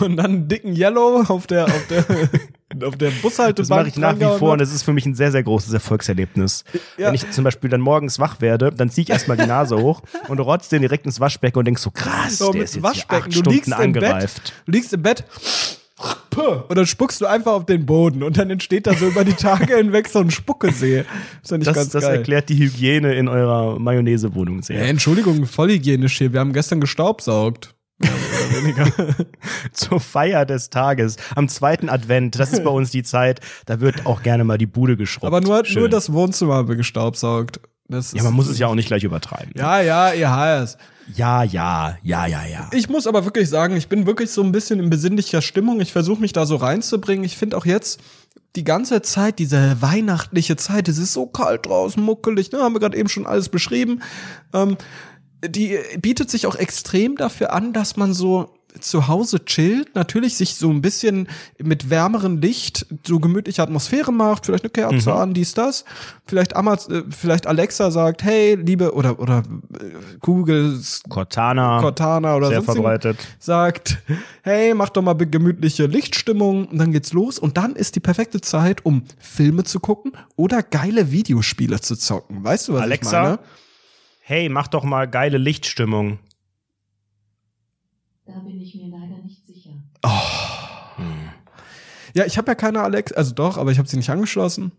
und 0.00 0.16
dann 0.16 0.26
einen 0.26 0.48
dicken 0.48 0.76
Yellow 0.76 1.24
auf 1.28 1.46
der 1.46 1.64
auf 1.66 1.86
der 1.88 2.04
auf 2.84 2.96
der 2.96 3.10
Bushaltebahn. 3.10 3.54
Das 3.56 3.68
mache 3.68 3.88
ich 3.88 3.96
nach 3.96 4.18
wie 4.18 4.38
vor 4.38 4.52
und 4.52 4.60
das 4.60 4.72
ist 4.72 4.82
für 4.82 4.92
mich 4.92 5.06
ein 5.06 5.14
sehr, 5.14 5.32
sehr 5.32 5.42
großes 5.42 5.72
Erfolgserlebnis. 5.72 6.64
Ja. 6.96 7.08
Wenn 7.08 7.14
ich 7.14 7.30
zum 7.30 7.44
Beispiel 7.44 7.70
dann 7.70 7.80
morgens 7.80 8.18
wach 8.18 8.40
werde, 8.40 8.72
dann 8.72 8.90
ziehe 8.90 9.02
ich 9.04 9.10
erstmal 9.10 9.36
die 9.36 9.46
Nase 9.46 9.76
hoch 9.78 10.02
und 10.28 10.40
rotz 10.40 10.68
den 10.68 10.82
direkt 10.82 11.06
ins 11.06 11.20
Waschbecken 11.20 11.58
und 11.58 11.64
denk 11.64 11.78
so, 11.78 11.90
krass, 11.90 12.38
So, 12.38 12.52
der 12.52 12.64
ist 12.64 12.74
jetzt 12.74 12.82
Waschbecken. 12.82 13.32
acht 13.32 13.46
Du 13.46 13.50
liegst 13.50 13.72
Stunden 13.72 13.84
im 13.84 13.92
Bett, 13.92 14.04
angereift. 14.04 14.52
du 14.66 14.72
liegst 14.72 14.92
im 14.92 15.02
Bett, 15.02 15.24
und 16.68 16.76
dann 16.76 16.86
spuckst 16.86 17.20
du 17.20 17.26
einfach 17.26 17.52
auf 17.52 17.66
den 17.66 17.84
Boden 17.84 18.22
und 18.22 18.38
dann 18.38 18.50
entsteht 18.50 18.86
da 18.86 18.94
so 18.94 19.06
über 19.08 19.24
die 19.24 19.32
Tage 19.32 19.76
hinweg 19.76 20.08
so 20.08 20.20
ein 20.20 20.30
Spuckesee. 20.30 21.04
Das, 21.42 21.50
ist 21.58 21.66
das, 21.66 21.88
das 21.88 22.04
erklärt 22.04 22.48
die 22.48 22.56
Hygiene 22.58 23.14
in 23.14 23.26
eurer 23.28 23.78
Mayonnaise-Wohnung 23.78 24.62
sehr. 24.62 24.78
Ja, 24.78 24.84
Entschuldigung, 24.84 25.46
voll 25.46 25.70
hygienisch 25.70 26.18
hier. 26.18 26.32
Wir 26.32 26.40
haben 26.40 26.52
gestern 26.52 26.80
gestaubsaugt. 26.80 27.74
Ja, 28.02 28.10
oder 28.10 28.62
weniger. 28.62 29.26
Zur 29.72 30.00
Feier 30.00 30.46
des 30.46 30.70
Tages, 30.70 31.16
am 31.34 31.48
zweiten 31.48 31.88
Advent, 31.88 32.38
das 32.38 32.52
ist 32.52 32.62
bei 32.64 32.70
uns 32.70 32.90
die 32.90 33.02
Zeit, 33.02 33.40
da 33.66 33.80
wird 33.80 34.06
auch 34.06 34.22
gerne 34.22 34.44
mal 34.44 34.58
die 34.58 34.66
Bude 34.66 34.96
geschrubbt. 34.96 35.26
Aber 35.26 35.40
nur, 35.40 35.64
Schön. 35.64 35.80
nur 35.80 35.88
das 35.88 36.12
Wohnzimmer 36.12 36.54
haben 36.54 36.68
wir 36.68 36.76
gestaubsaugt. 36.76 37.60
Das 37.88 38.12
Ja, 38.12 38.22
man 38.22 38.34
muss 38.34 38.48
es 38.48 38.58
ja 38.58 38.66
auch 38.66 38.74
nicht 38.74 38.86
gleich 38.88 39.02
übertreiben. 39.02 39.52
ne? 39.54 39.60
Ja, 39.62 39.80
ja, 39.80 40.12
ihr 40.12 40.30
heißt. 40.34 40.78
ja, 41.14 41.42
ja, 41.42 41.96
ja, 42.02 42.26
ja. 42.26 42.44
ja. 42.46 42.70
Ich 42.72 42.88
muss 42.90 43.06
aber 43.06 43.24
wirklich 43.24 43.48
sagen, 43.48 43.76
ich 43.76 43.88
bin 43.88 44.06
wirklich 44.06 44.30
so 44.30 44.42
ein 44.42 44.52
bisschen 44.52 44.78
in 44.78 44.90
besinnlicher 44.90 45.40
Stimmung. 45.40 45.80
Ich 45.80 45.92
versuche 45.92 46.20
mich 46.20 46.34
da 46.34 46.44
so 46.44 46.56
reinzubringen. 46.56 47.24
Ich 47.24 47.36
finde 47.38 47.56
auch 47.56 47.64
jetzt 47.64 48.00
die 48.56 48.64
ganze 48.64 49.00
Zeit, 49.02 49.38
diese 49.38 49.80
weihnachtliche 49.80 50.56
Zeit, 50.56 50.88
es 50.88 50.98
ist 50.98 51.14
so 51.14 51.26
kalt 51.26 51.66
draußen, 51.66 52.02
muckelig, 52.02 52.52
ne, 52.52 52.58
haben 52.60 52.74
wir 52.74 52.80
gerade 52.80 52.96
eben 52.96 53.08
schon 53.08 53.26
alles 53.26 53.48
beschrieben. 53.48 54.02
Ähm, 54.52 54.76
die 55.44 55.78
bietet 56.00 56.30
sich 56.30 56.46
auch 56.46 56.56
extrem 56.56 57.16
dafür 57.16 57.52
an, 57.52 57.72
dass 57.72 57.96
man 57.96 58.12
so 58.12 58.54
zu 58.80 59.08
Hause 59.08 59.44
chillt, 59.44 59.94
natürlich 59.94 60.36
sich 60.36 60.54
so 60.54 60.70
ein 60.70 60.82
bisschen 60.82 61.28
mit 61.58 61.90
wärmerem 61.90 62.38
Licht 62.38 62.86
so 63.04 63.18
gemütliche 63.18 63.62
Atmosphäre 63.62 64.12
macht, 64.12 64.46
vielleicht 64.46 64.64
eine 64.64 64.70
Kerze 64.70 65.14
an, 65.14 65.34
dies, 65.34 65.54
das. 65.54 65.84
Vielleicht, 66.26 66.54
Amaz 66.54 66.88
äh, 66.88 67.02
vielleicht 67.10 67.46
Alexa 67.46 67.90
sagt, 67.90 68.22
hey, 68.22 68.54
liebe, 68.56 68.94
oder, 68.94 69.18
oder 69.18 69.38
äh, 69.38 70.18
Google, 70.20 70.78
Cortana, 71.08 71.80
Cortana 71.80 72.36
oder 72.36 72.48
sehr 72.48 72.62
verbreitet. 72.62 73.18
sagt, 73.38 73.98
hey, 74.42 74.74
mach 74.74 74.90
doch 74.90 75.02
mal 75.02 75.14
gemütliche 75.14 75.86
Lichtstimmung 75.86 76.66
und 76.66 76.78
dann 76.78 76.92
geht's 76.92 77.12
los 77.12 77.38
und 77.38 77.56
dann 77.56 77.74
ist 77.74 77.96
die 77.96 78.00
perfekte 78.00 78.40
Zeit, 78.40 78.84
um 78.84 79.02
Filme 79.18 79.64
zu 79.64 79.80
gucken 79.80 80.12
oder 80.36 80.62
geile 80.62 81.10
Videospiele 81.10 81.80
zu 81.80 81.96
zocken. 81.96 82.44
Weißt 82.44 82.68
du, 82.68 82.74
was 82.74 82.82
Alexa? 82.82 83.08
ich 83.08 83.28
meine? 83.30 83.38
Hey, 84.28 84.50
mach 84.50 84.68
doch 84.68 84.84
mal 84.84 85.08
geile 85.08 85.38
Lichtstimmung. 85.38 86.18
Da 88.26 88.38
bin 88.40 88.60
ich 88.60 88.74
mir 88.74 88.88
leider 88.88 89.22
nicht 89.24 89.46
sicher. 89.46 89.70
Ja, 92.14 92.26
ich 92.26 92.36
habe 92.36 92.50
ja 92.50 92.54
keine 92.54 92.82
Alexa, 92.82 93.14
also 93.14 93.32
doch, 93.34 93.56
aber 93.56 93.72
ich 93.72 93.78
habe 93.78 93.88
sie 93.88 93.96
nicht 93.96 94.10
angeschlossen. 94.10 94.72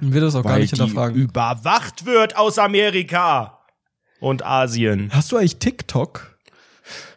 Und 0.00 0.14
will 0.14 0.22
das 0.22 0.34
auch 0.34 0.42
gar 0.42 0.54
Weil 0.54 0.60
nicht 0.62 0.72
die 0.74 0.80
hinterfragen. 0.80 1.14
überwacht 1.20 2.06
wird 2.06 2.36
aus 2.38 2.58
Amerika 2.58 3.58
und 4.18 4.46
Asien. 4.46 5.10
Hast 5.12 5.30
du 5.30 5.36
eigentlich 5.36 5.58
TikTok? 5.58 6.38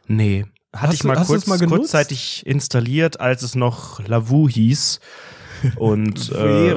Nee. 0.08 0.46
Hatte 0.74 0.88
Hast 0.88 0.94
ich 0.96 1.00
du- 1.00 1.08
mal 1.08 1.16
du 1.16 1.24
kurz, 1.24 1.48
mal 1.48 1.60
kurzzeitig 1.66 2.46
installiert, 2.46 3.22
als 3.22 3.42
es 3.42 3.56
noch 3.56 4.06
Lavu 4.06 4.50
hieß. 4.50 5.00
Und 5.78 6.30
äh, 6.34 6.74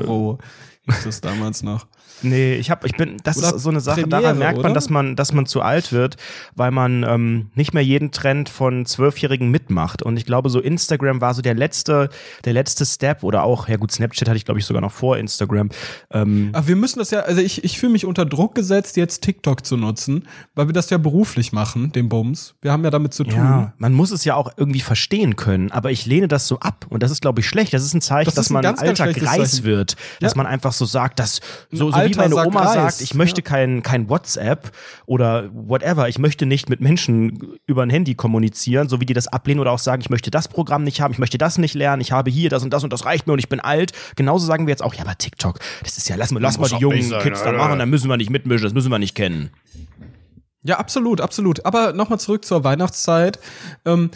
Hieß 0.90 1.04
das 1.04 1.20
damals 1.20 1.62
noch. 1.62 1.86
nee, 2.22 2.54
ich 2.56 2.70
habe, 2.70 2.86
ich 2.86 2.92
bin, 2.96 3.16
das 3.24 3.38
Oder 3.38 3.54
ist 3.54 3.62
so 3.62 3.70
eine 3.70 3.80
Sache, 3.80 4.02
Premiere, 4.02 4.22
daran 4.22 4.38
merkt 4.38 4.56
man, 4.58 4.66
oder? 4.66 4.74
dass 4.74 4.90
man, 4.90 5.16
dass 5.16 5.32
man 5.32 5.46
zu 5.46 5.62
alt 5.62 5.92
wird, 5.92 6.16
weil 6.54 6.70
man 6.70 7.02
ähm, 7.02 7.50
nicht 7.54 7.72
mehr 7.72 7.82
jeden 7.82 8.10
Trend 8.10 8.48
von 8.48 8.84
Zwölfjährigen 8.86 9.50
mitmacht. 9.50 10.02
Und 10.02 10.16
ich 10.18 10.26
glaube, 10.26 10.50
so 10.50 10.60
Instagram 10.60 11.20
war 11.20 11.32
so 11.34 11.40
der 11.42 11.54
letzte, 11.54 12.10
der 12.44 12.52
letzte 12.52 12.84
Step 12.84 13.22
oder 13.24 13.42
auch, 13.42 13.68
ja 13.68 13.76
gut, 13.76 13.90
Snapchat 13.92 14.28
hatte 14.28 14.36
ich 14.36 14.44
glaube 14.44 14.60
ich 14.60 14.66
sogar 14.66 14.82
noch 14.82 14.92
vor 14.92 15.16
Instagram. 15.16 15.70
Ähm, 16.10 16.50
Aber 16.52 16.66
wir 16.68 16.76
müssen 16.76 16.98
das 16.98 17.10
ja, 17.10 17.20
also 17.20 17.40
ich, 17.40 17.64
ich 17.64 17.78
fühle 17.78 17.92
mich 17.92 18.04
unter 18.04 18.26
Druck 18.26 18.54
gesetzt, 18.54 18.96
jetzt 18.96 19.20
TikTok 19.22 19.64
zu 19.64 19.76
nutzen, 19.76 20.26
weil 20.54 20.66
wir 20.68 20.72
das 20.74 20.90
ja 20.90 20.98
beruflich 20.98 21.52
machen, 21.52 21.92
den 21.92 22.08
Bums. 22.08 22.54
Wir 22.60 22.72
haben 22.72 22.84
ja 22.84 22.90
damit 22.90 23.14
zu 23.14 23.24
tun. 23.24 23.34
Ja, 23.34 23.72
man 23.78 23.92
muss 23.94 24.10
es 24.10 24.24
ja 24.24 24.34
auch 24.34 24.50
irgendwie 24.56 24.80
verstehen 24.80 25.36
können, 25.36 25.70
aber 25.72 25.90
ich 25.90 26.04
lehne 26.06 26.28
das 26.28 26.46
so 26.46 26.58
ab 26.60 26.86
und 26.90 27.02
das 27.02 27.10
ist, 27.10 27.22
glaube 27.22 27.40
ich, 27.40 27.46
schlecht. 27.48 27.72
Das 27.72 27.82
ist 27.84 27.94
ein 27.94 28.00
Zeichen, 28.00 28.26
Das 28.26 28.34
dass 28.34 28.46
ist 28.46 28.50
man 28.50 28.62
ganz, 28.62 28.80
ganz 28.80 29.00
alter 29.00 29.04
schlechtes 29.12 29.22
Greis 29.24 29.50
Zeichen. 29.52 29.64
wird, 29.64 29.96
dass 30.20 30.32
Ja. 30.32 30.36
man 30.36 30.46
einfach 30.46 30.72
so 30.80 30.86
sagt, 30.86 31.20
dass 31.20 31.40
so, 31.70 31.92
so 31.92 31.96
wie 31.96 32.14
meine 32.16 32.34
Oma 32.34 32.62
Greis, 32.62 32.74
sagt, 32.74 33.00
ich 33.02 33.14
möchte 33.14 33.42
ja. 33.42 33.44
kein, 33.44 33.82
kein 33.84 34.08
WhatsApp 34.08 34.72
oder 35.06 35.48
whatever, 35.52 36.08
ich 36.08 36.18
möchte 36.18 36.46
nicht 36.46 36.68
mit 36.68 36.80
Menschen 36.80 37.58
über 37.66 37.84
ein 37.84 37.90
Handy 37.90 38.14
kommunizieren, 38.14 38.88
so 38.88 39.00
wie 39.00 39.06
die 39.06 39.14
das 39.14 39.28
ablehnen 39.28 39.60
oder 39.60 39.70
auch 39.70 39.78
sagen, 39.78 40.02
ich 40.02 40.10
möchte 40.10 40.30
das 40.32 40.48
Programm 40.48 40.82
nicht 40.82 41.00
haben, 41.00 41.12
ich 41.12 41.18
möchte 41.18 41.38
das 41.38 41.58
nicht 41.58 41.74
lernen, 41.74 42.02
ich 42.02 42.10
habe 42.10 42.30
hier 42.30 42.50
das 42.50 42.64
und 42.64 42.70
das 42.70 42.82
und 42.82 42.92
das 42.92 43.04
reicht 43.04 43.28
mir 43.28 43.34
und 43.34 43.38
ich 43.38 43.48
bin 43.48 43.60
alt. 43.60 43.92
Genauso 44.16 44.46
sagen 44.46 44.66
wir 44.66 44.72
jetzt 44.72 44.82
auch, 44.82 44.94
ja, 44.94 45.02
aber 45.02 45.16
TikTok, 45.16 45.60
das 45.84 45.96
ist 45.98 46.08
ja, 46.08 46.16
lass 46.16 46.32
mal, 46.32 46.40
lass 46.40 46.58
mal 46.58 46.68
die 46.68 46.76
jungen 46.76 47.02
sein, 47.02 47.22
Kids 47.22 47.44
da 47.44 47.52
machen, 47.52 47.78
da 47.78 47.86
müssen 47.86 48.08
wir 48.08 48.16
nicht 48.16 48.30
mitmischen, 48.30 48.64
das 48.64 48.74
müssen 48.74 48.90
wir 48.90 48.98
nicht 48.98 49.14
kennen. 49.14 49.50
Ja, 50.62 50.78
absolut, 50.78 51.20
absolut. 51.20 51.64
Aber 51.64 51.92
nochmal 51.94 52.20
zurück 52.20 52.44
zur 52.44 52.64
Weihnachtszeit. 52.64 53.38
Ähm, 53.86 54.10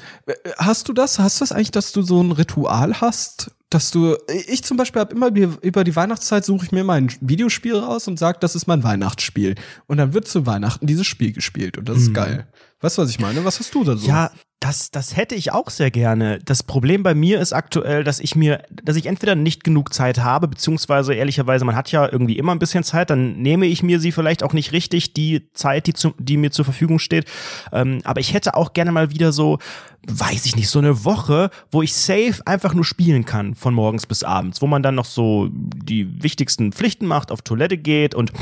hast 0.59 0.89
du 0.89 0.93
das? 0.93 1.19
Hast 1.19 1.41
du 1.41 1.43
das 1.45 1.53
eigentlich, 1.53 1.71
dass 1.71 1.93
du 1.93 2.03
so 2.03 2.23
ein 2.23 2.33
Ritual 2.33 3.01
hast? 3.01 3.51
Dass 3.71 3.91
du, 3.91 4.17
ich 4.47 4.63
zum 4.63 4.77
Beispiel 4.77 5.01
habe 5.01 5.15
immer 5.15 5.31
die- 5.31 5.49
über 5.63 5.83
die 5.85 5.97
Weihnachtszeit 5.97 6.45
suche 6.45 6.67
ich 6.67 6.73
mir 6.73 6.85
mein 6.85 7.11
Videospiel 7.21 7.75
raus 7.77 8.07
und 8.09 8.19
sage, 8.19 8.39
das 8.41 8.55
ist 8.55 8.67
mein 8.67 8.85
Weihnachtsspiel. 8.85 9.55
Und 9.87 9.97
dann 9.97 10.13
wird 10.13 10.29
zu 10.29 10.45
Weihnachten 10.47 10.87
dieses 10.87 11.07
Spiel 11.07 11.33
gespielt 11.33 11.79
und 11.79 11.89
das 11.89 11.99
ist 11.99 12.15
geil. 12.15 12.47
Weißt 12.81 12.99
du, 12.99 13.03
was 13.03 13.11
ich 13.11 13.19
meine? 13.21 13.45
Was 13.45 13.59
hast 13.59 13.75
du 13.75 13.83
da 13.83 13.97
so? 13.97 14.07
Ja, 14.07 14.31
das, 14.65 14.91
das 14.91 15.15
hätte 15.15 15.35
ich 15.35 15.53
auch 15.53 15.69
sehr 15.69 15.91
gerne. 15.91 16.39
Das 16.39 16.63
Problem 16.63 17.03
bei 17.03 17.15
mir 17.15 17.39
ist 17.39 17.53
aktuell, 17.53 18.03
dass 18.03 18.19
ich 18.19 18.35
mir, 18.35 18.63
dass 18.71 18.97
ich 18.97 19.05
entweder 19.05 19.35
nicht 19.35 19.63
genug 19.63 19.93
Zeit 19.93 20.21
habe, 20.21 20.49
beziehungsweise 20.49 21.13
ehrlicherweise, 21.13 21.67
man 21.67 21.77
hat 21.77 21.93
ja 21.93 22.11
irgendwie 22.11 22.39
immer 22.39 22.53
ein 22.53 22.59
bisschen 22.59 22.83
Zeit, 22.83 23.11
dann 23.11 23.37
nehme 23.37 23.67
ich 23.67 23.83
mir 23.83 24.01
sie 24.01 24.11
vielleicht 24.11 24.43
auch 24.43 24.55
nicht 24.55 24.73
richtig, 24.73 25.13
die 25.13 25.53
Zeit, 25.53 25.87
die, 25.87 25.93
zu, 25.93 26.15
die 26.19 26.39
mir 26.39 26.51
zur 26.51 26.65
Verfügung 26.65 26.99
steht. 26.99 27.27
Ähm, 27.73 27.99
aber 28.05 28.21
ich 28.21 28.33
hätte 28.33 28.55
auch 28.55 28.73
gerne 28.73 28.91
mal 28.91 29.11
wieder 29.11 29.33
so, 29.33 29.59
weiß 30.07 30.47
ich 30.47 30.57
nicht, 30.57 30.71
so 30.71 30.79
eine 30.79 31.05
Woche, 31.05 31.51
wo 31.71 31.83
ich 31.83 31.95
safe 31.95 32.41
einfach 32.47 32.73
nur 32.73 32.85
spielen 32.85 33.27
kann, 33.27 33.55
von 33.55 33.75
morgens 33.75 34.07
bis 34.07 34.23
abends, 34.23 34.63
wo 34.63 34.67
man 34.67 34.83
dann 34.83 34.95
noch 34.95 35.05
so 35.05 35.51
die 35.53 36.23
wichtigsten 36.23 36.73
Pflichten 36.73 37.05
macht, 37.07 37.31
auf 37.31 37.43
Toilette 37.43 37.77
geht 37.77 38.15
und 38.15 38.33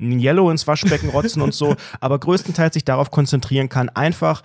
ein 0.00 0.20
Yellow 0.20 0.48
ins 0.50 0.66
Waschbecken 0.68 1.10
rotzen 1.10 1.42
und 1.42 1.54
so, 1.54 1.74
aber 2.00 2.20
größtenteils 2.20 2.74
sich 2.74 2.84
darauf 2.84 3.10
konzentrieren 3.10 3.68
kann, 3.68 3.88
einfach 3.88 4.42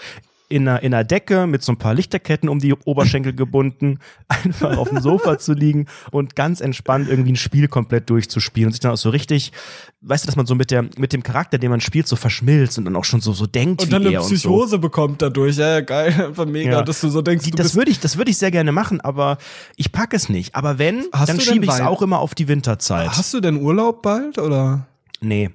in 0.50 0.68
einer, 0.68 0.82
in 0.82 0.94
einer 0.94 1.04
Decke 1.04 1.46
mit 1.46 1.62
so 1.62 1.74
ein 1.74 1.78
paar 1.78 1.94
Lichterketten 1.94 2.48
um 2.48 2.60
die 2.60 2.74
Oberschenkel 2.74 3.34
gebunden, 3.34 4.00
einfach 4.28 4.78
auf 4.78 4.90
dem 4.90 5.02
Sofa 5.02 5.38
zu 5.38 5.54
liegen 5.54 5.88
und 6.12 6.36
ganz 6.36 6.62
entspannt 6.62 7.10
irgendwie 7.10 7.34
ein 7.34 7.36
Spiel 7.38 7.68
komplett 7.68 8.10
durchzuspielen 8.10 8.68
und 8.68 8.72
sich 8.74 8.80
dann 8.80 8.92
auch 8.94 8.98
so 8.98 9.10
richtig, 9.10 9.52
weißt 10.02 10.24
du, 10.24 10.28
dass 10.28 10.36
man 10.38 10.46
so 10.46 10.56
mit 10.56 10.72
der, 10.72 10.86
mit 10.98 11.12
dem 11.12 11.22
Charakter, 11.24 11.58
den 11.58 11.70
man 11.70 11.82
spielt, 11.82 12.08
so 12.08 12.16
verschmilzt 12.16 12.78
und 12.78 12.86
dann 12.86 12.96
auch 12.96 13.04
schon 13.04 13.20
so, 13.20 13.34
so 13.34 13.46
denkt 13.46 13.82
und 13.82 13.88
wie 13.88 13.92
dann 13.92 14.06
eine 14.06 14.14
er 14.14 14.22
und 14.22 14.28
so. 14.30 14.36
Psychose 14.36 14.80
bekommt 14.80 15.22
dadurch. 15.22 15.58
Ja, 15.58 15.68
ja, 15.70 15.82
geil, 15.82 16.14
einfach 16.28 16.46
mega, 16.46 16.72
Ja. 16.72 16.82
dass 16.82 17.02
du 17.02 17.10
so 17.10 17.22
denkst, 17.22 17.46
du 17.50 17.52
das 17.58 17.76
würde 17.76 17.92
ich, 17.92 18.00
das 18.00 18.18
würde 18.18 18.32
ich 18.32 18.38
sehr 18.38 18.52
gerne 18.52 18.72
machen, 18.72 19.02
aber 19.02 19.38
ich 19.76 19.92
packe 19.92 20.16
es 20.16 20.30
nicht. 20.30 20.56
Aber 20.56 20.80
wenn, 20.80 21.06
Hast 21.12 21.28
dann 21.30 21.40
schiebe 21.42 21.66
ich 21.66 21.72
es 21.72 21.82
auch 21.82 22.02
immer 22.02 22.20
auf 22.20 22.36
die 22.36 22.48
Winterzeit. 22.48 23.10
Hast 23.10 23.34
du 23.34 23.42
denn 23.42 23.58
Urlaub 23.58 24.02
bald 24.02 24.38
oder? 24.38 24.88
Nee. 25.20 25.50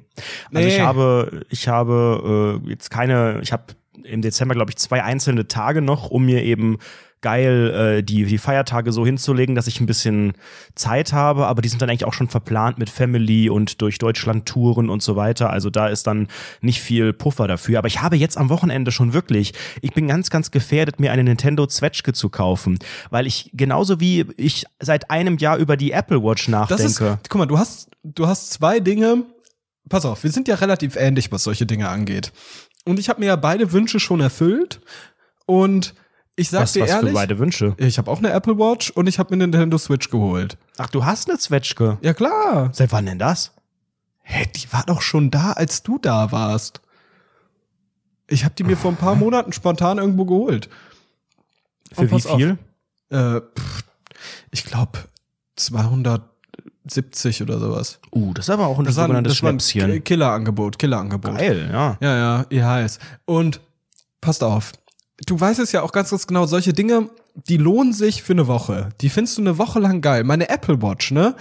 Also 0.52 0.66
Nee. 0.68 0.74
ich 0.74 0.80
habe, 0.80 1.44
ich 1.48 1.68
habe 1.68 2.60
äh, 2.66 2.68
jetzt 2.70 2.90
keine, 2.90 3.38
ich 3.42 3.52
habe 3.52 3.62
im 4.04 4.22
Dezember, 4.22 4.54
glaube 4.54 4.70
ich, 4.70 4.76
zwei 4.76 5.02
einzelne 5.02 5.48
Tage 5.48 5.82
noch, 5.82 6.10
um 6.10 6.24
mir 6.24 6.42
eben 6.42 6.78
geil 7.22 7.98
äh, 7.98 8.02
die, 8.02 8.24
die 8.24 8.36
Feiertage 8.36 8.92
so 8.92 9.06
hinzulegen, 9.06 9.54
dass 9.54 9.68
ich 9.68 9.80
ein 9.80 9.86
bisschen 9.86 10.34
Zeit 10.74 11.12
habe, 11.12 11.46
aber 11.46 11.62
die 11.62 11.68
sind 11.68 11.80
dann 11.80 11.88
eigentlich 11.88 12.04
auch 12.04 12.12
schon 12.12 12.28
verplant 12.28 12.78
mit 12.78 12.90
Family 12.90 13.48
und 13.48 13.80
durch 13.80 13.98
Deutschland 13.98 14.44
Touren 14.44 14.90
und 14.90 15.02
so 15.02 15.16
weiter. 15.16 15.48
Also 15.50 15.70
da 15.70 15.86
ist 15.86 16.06
dann 16.06 16.26
nicht 16.60 16.82
viel 16.82 17.12
Puffer 17.12 17.46
dafür. 17.46 17.78
Aber 17.78 17.86
ich 17.88 18.02
habe 18.02 18.16
jetzt 18.16 18.36
am 18.36 18.50
Wochenende 18.50 18.90
schon 18.90 19.12
wirklich, 19.12 19.54
ich 19.80 19.92
bin 19.92 20.08
ganz, 20.08 20.28
ganz 20.30 20.50
gefährdet, 20.50 21.00
mir 21.00 21.12
eine 21.12 21.24
Nintendo 21.24 21.66
Zwetschge 21.66 22.12
zu 22.12 22.28
kaufen, 22.28 22.78
weil 23.10 23.26
ich 23.26 23.50
genauso 23.54 24.00
wie 24.00 24.26
ich 24.36 24.66
seit 24.80 25.10
einem 25.10 25.38
Jahr 25.38 25.56
über 25.56 25.76
die 25.76 25.92
Apple 25.92 26.22
Watch 26.22 26.46
Das 26.46 26.52
nachdenke. 26.52 26.84
ist, 26.84 27.28
guck 27.28 27.38
mal, 27.38 27.46
du 27.46 27.58
hast, 27.58 27.88
du 28.02 28.26
hast 28.26 28.52
zwei 28.52 28.80
Dinge. 28.80 29.24
Pass 29.88 30.04
auf, 30.04 30.22
wir 30.24 30.30
sind 30.30 30.48
ja 30.48 30.56
relativ 30.56 30.96
ähnlich, 30.96 31.30
was 31.32 31.44
solche 31.44 31.66
Dinge 31.66 31.88
angeht. 31.88 32.32
Und 32.84 32.98
ich 32.98 33.08
habe 33.08 33.20
mir 33.20 33.26
ja 33.26 33.36
beide 33.36 33.72
Wünsche 33.72 34.00
schon 34.00 34.20
erfüllt. 34.20 34.80
Und 35.46 35.94
ich 36.36 36.50
sag 36.50 36.62
was, 36.62 36.72
dir 36.72 36.82
was 36.82 36.90
ehrlich, 36.90 37.10
für 37.10 37.14
beide 37.14 37.38
Wünsche. 37.38 37.74
ich 37.78 37.98
habe 37.98 38.10
auch 38.10 38.18
eine 38.18 38.30
Apple 38.30 38.58
Watch 38.58 38.90
und 38.90 39.06
ich 39.06 39.18
habe 39.18 39.30
mir 39.30 39.42
eine 39.42 39.50
Nintendo 39.50 39.78
Switch 39.78 40.10
geholt. 40.10 40.56
Ach, 40.78 40.88
du 40.88 41.04
hast 41.04 41.28
eine 41.28 41.38
Zwetschge. 41.38 41.98
Ja 42.02 42.14
klar. 42.14 42.70
Seit 42.72 42.92
wann 42.92 43.06
denn 43.06 43.18
das? 43.18 43.52
Hä, 44.22 44.46
die 44.56 44.72
war 44.72 44.84
doch 44.84 45.02
schon 45.02 45.30
da, 45.30 45.52
als 45.52 45.82
du 45.82 45.98
da 45.98 46.32
warst. 46.32 46.80
Ich 48.28 48.44
habe 48.44 48.54
die 48.54 48.64
mir 48.64 48.76
vor 48.76 48.90
ein 48.90 48.96
paar 48.96 49.14
Monaten 49.14 49.52
spontan 49.52 49.98
irgendwo 49.98 50.24
geholt. 50.24 50.70
Für 51.92 52.10
wie 52.10 52.14
auf. 52.14 52.36
viel? 52.36 52.58
Äh, 53.10 53.40
pff, 53.40 53.84
ich 54.50 54.64
glaube 54.64 54.98
270 56.86 57.42
oder 57.42 57.58
sowas. 57.58 58.00
Uh, 58.12 58.32
das 58.34 58.46
ist 58.46 58.50
aber 58.50 58.66
auch 58.66 58.78
ein 58.78 58.84
Das 58.84 58.96
war, 58.96 59.04
sogenanntes 59.04 59.34
das 59.34 59.42
war 59.42 59.50
ein 59.50 59.60
Schnäpschen. 59.60 60.04
Killerangebot, 60.04 60.78
Killerangebot. 60.78 61.36
Geil, 61.36 61.68
ja. 61.72 61.96
Ja, 62.00 62.16
ja, 62.16 62.46
ihr 62.50 62.66
heiß. 62.66 62.98
Und 63.24 63.60
passt 64.20 64.42
auf. 64.42 64.72
Du 65.26 65.38
weißt 65.38 65.60
es 65.60 65.72
ja 65.72 65.82
auch 65.82 65.92
ganz, 65.92 66.10
ganz 66.10 66.26
genau, 66.26 66.46
solche 66.46 66.72
Dinge, 66.72 67.08
die 67.34 67.56
lohnen 67.56 67.92
sich 67.92 68.22
für 68.22 68.32
eine 68.32 68.46
Woche. 68.46 68.88
Die 69.00 69.08
findest 69.08 69.38
du 69.38 69.42
eine 69.42 69.58
Woche 69.58 69.78
lang 69.78 70.00
geil. 70.00 70.24
Meine 70.24 70.48
Apple 70.48 70.82
Watch, 70.82 71.12
ne? 71.12 71.34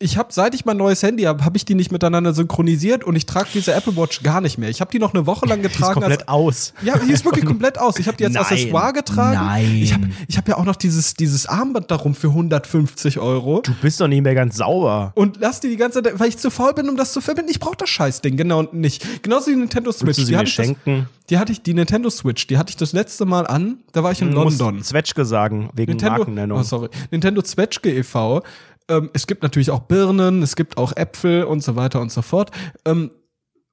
Ich 0.00 0.18
habe, 0.18 0.32
seit 0.32 0.54
ich 0.56 0.64
mein 0.64 0.76
neues 0.76 1.02
Handy 1.04 1.22
habe, 1.22 1.44
habe 1.44 1.56
ich 1.56 1.64
die 1.64 1.76
nicht 1.76 1.92
miteinander 1.92 2.34
synchronisiert 2.34 3.04
und 3.04 3.14
ich 3.14 3.26
trage 3.26 3.48
diese 3.54 3.72
Apple 3.72 3.96
Watch 3.96 4.22
gar 4.24 4.40
nicht 4.40 4.58
mehr. 4.58 4.68
Ich 4.68 4.80
habe 4.80 4.90
die 4.90 4.98
noch 4.98 5.14
eine 5.14 5.24
Woche 5.26 5.46
lang 5.46 5.60
Die 5.60 5.66
ist 5.68 5.74
getragen. 5.76 6.00
komplett 6.00 6.28
aus. 6.28 6.74
ja, 6.82 6.98
die 6.98 7.12
ist 7.12 7.24
wirklich 7.24 7.44
komplett 7.44 7.78
aus. 7.78 7.98
Ich 8.00 8.08
habe 8.08 8.16
die 8.16 8.24
als 8.24 8.34
Nein. 8.34 8.42
Accessoire 8.42 8.92
getragen. 8.92 9.36
Nein. 9.36 9.74
Ich 9.76 9.94
habe 9.94 10.08
ich 10.26 10.36
hab 10.36 10.48
ja 10.48 10.56
auch 10.56 10.64
noch 10.64 10.74
dieses, 10.76 11.14
dieses 11.14 11.46
Armband 11.46 11.92
darum 11.92 12.16
für 12.16 12.26
150 12.28 13.20
Euro. 13.20 13.60
Du 13.62 13.72
bist 13.82 14.00
doch 14.00 14.08
nicht 14.08 14.22
mehr 14.22 14.34
ganz 14.34 14.56
sauber. 14.56 15.12
Und 15.14 15.38
lass 15.40 15.60
die 15.60 15.68
die 15.68 15.76
ganze 15.76 16.02
Zeit, 16.02 16.18
weil 16.18 16.28
ich 16.28 16.38
zu 16.38 16.50
faul 16.50 16.74
bin, 16.74 16.88
um 16.88 16.96
das 16.96 17.12
zu 17.12 17.20
verbinden. 17.20 17.50
Ich 17.52 17.60
brauche 17.60 17.76
das 17.76 17.88
Scheißding, 17.88 18.36
genau 18.36 18.62
nicht. 18.72 19.22
Genauso 19.22 19.50
die 19.50 19.56
Nintendo 19.56 19.92
Switch. 19.92 20.16
Sie 20.16 20.24
die, 20.24 20.32
mir 20.32 20.42
ich 20.42 20.56
das, 20.56 20.66
schenken? 20.66 21.08
die 21.30 21.38
hatte 21.38 21.52
ich, 21.52 21.62
die 21.62 21.72
Nintendo 21.72 22.10
Switch, 22.10 22.48
die 22.48 22.58
hatte 22.58 22.70
ich 22.70 22.76
das 22.76 22.92
letzte 22.92 23.26
Mal 23.26 23.46
an. 23.46 23.78
Da 23.92 24.02
war 24.02 24.10
ich 24.10 24.20
in 24.20 24.32
Du 24.32 24.40
musst 24.42 24.58
London. 24.58 24.82
Zwetschge 24.82 25.24
sagen, 25.24 25.70
wegen 25.72 25.92
Nintendo, 25.92 26.18
Markennennung. 26.18 26.58
oh, 26.58 26.62
sorry. 26.64 26.88
Nintendo 27.12 27.42
Zwetschge 27.42 27.90
e.V. 27.94 28.42
Ähm, 28.88 29.10
es 29.14 29.26
gibt 29.26 29.42
natürlich 29.42 29.70
auch 29.70 29.80
Birnen, 29.80 30.42
es 30.42 30.56
gibt 30.56 30.76
auch 30.76 30.94
Äpfel 30.96 31.44
und 31.44 31.62
so 31.62 31.74
weiter 31.76 32.00
und 32.00 32.12
so 32.12 32.22
fort. 32.22 32.50
Ähm, 32.84 33.10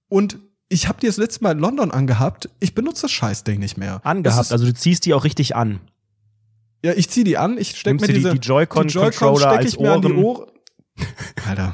und 0.09 0.39
ich 0.69 0.87
habe 0.87 0.99
die 1.01 1.07
das 1.07 1.17
letzte 1.17 1.43
Mal 1.43 1.51
in 1.51 1.59
London 1.59 1.91
angehabt. 1.91 2.49
Ich 2.61 2.73
benutze 2.75 3.03
das 3.03 3.11
Scheißding 3.11 3.59
nicht 3.59 3.77
mehr. 3.77 3.99
Angehabt, 4.05 4.41
Ist, 4.45 4.51
also 4.53 4.65
du 4.65 4.73
ziehst 4.73 5.05
die 5.05 5.13
auch 5.13 5.23
richtig 5.25 5.55
an. 5.55 5.81
ja, 6.83 6.93
ich 6.95 7.09
zieh 7.09 7.23
die 7.25 7.37
an, 7.37 7.57
ich 7.57 7.71
steck 7.77 7.93
Nimmst 7.93 8.01
mir 8.03 8.07
dir 8.07 8.13
die- 8.13 8.19
diese 8.23 8.33
die 8.39 8.47
Joy-Con-Controller 8.47 9.09
Joy-Con 9.11 9.37
steck 9.37 9.49
als 9.51 9.73
ich 9.73 9.79
mir 9.79 9.91
an 9.91 10.01
die 10.01 10.13
Ohren. 10.13 10.23
Ohren. 10.23 10.51
Alter. 11.47 11.73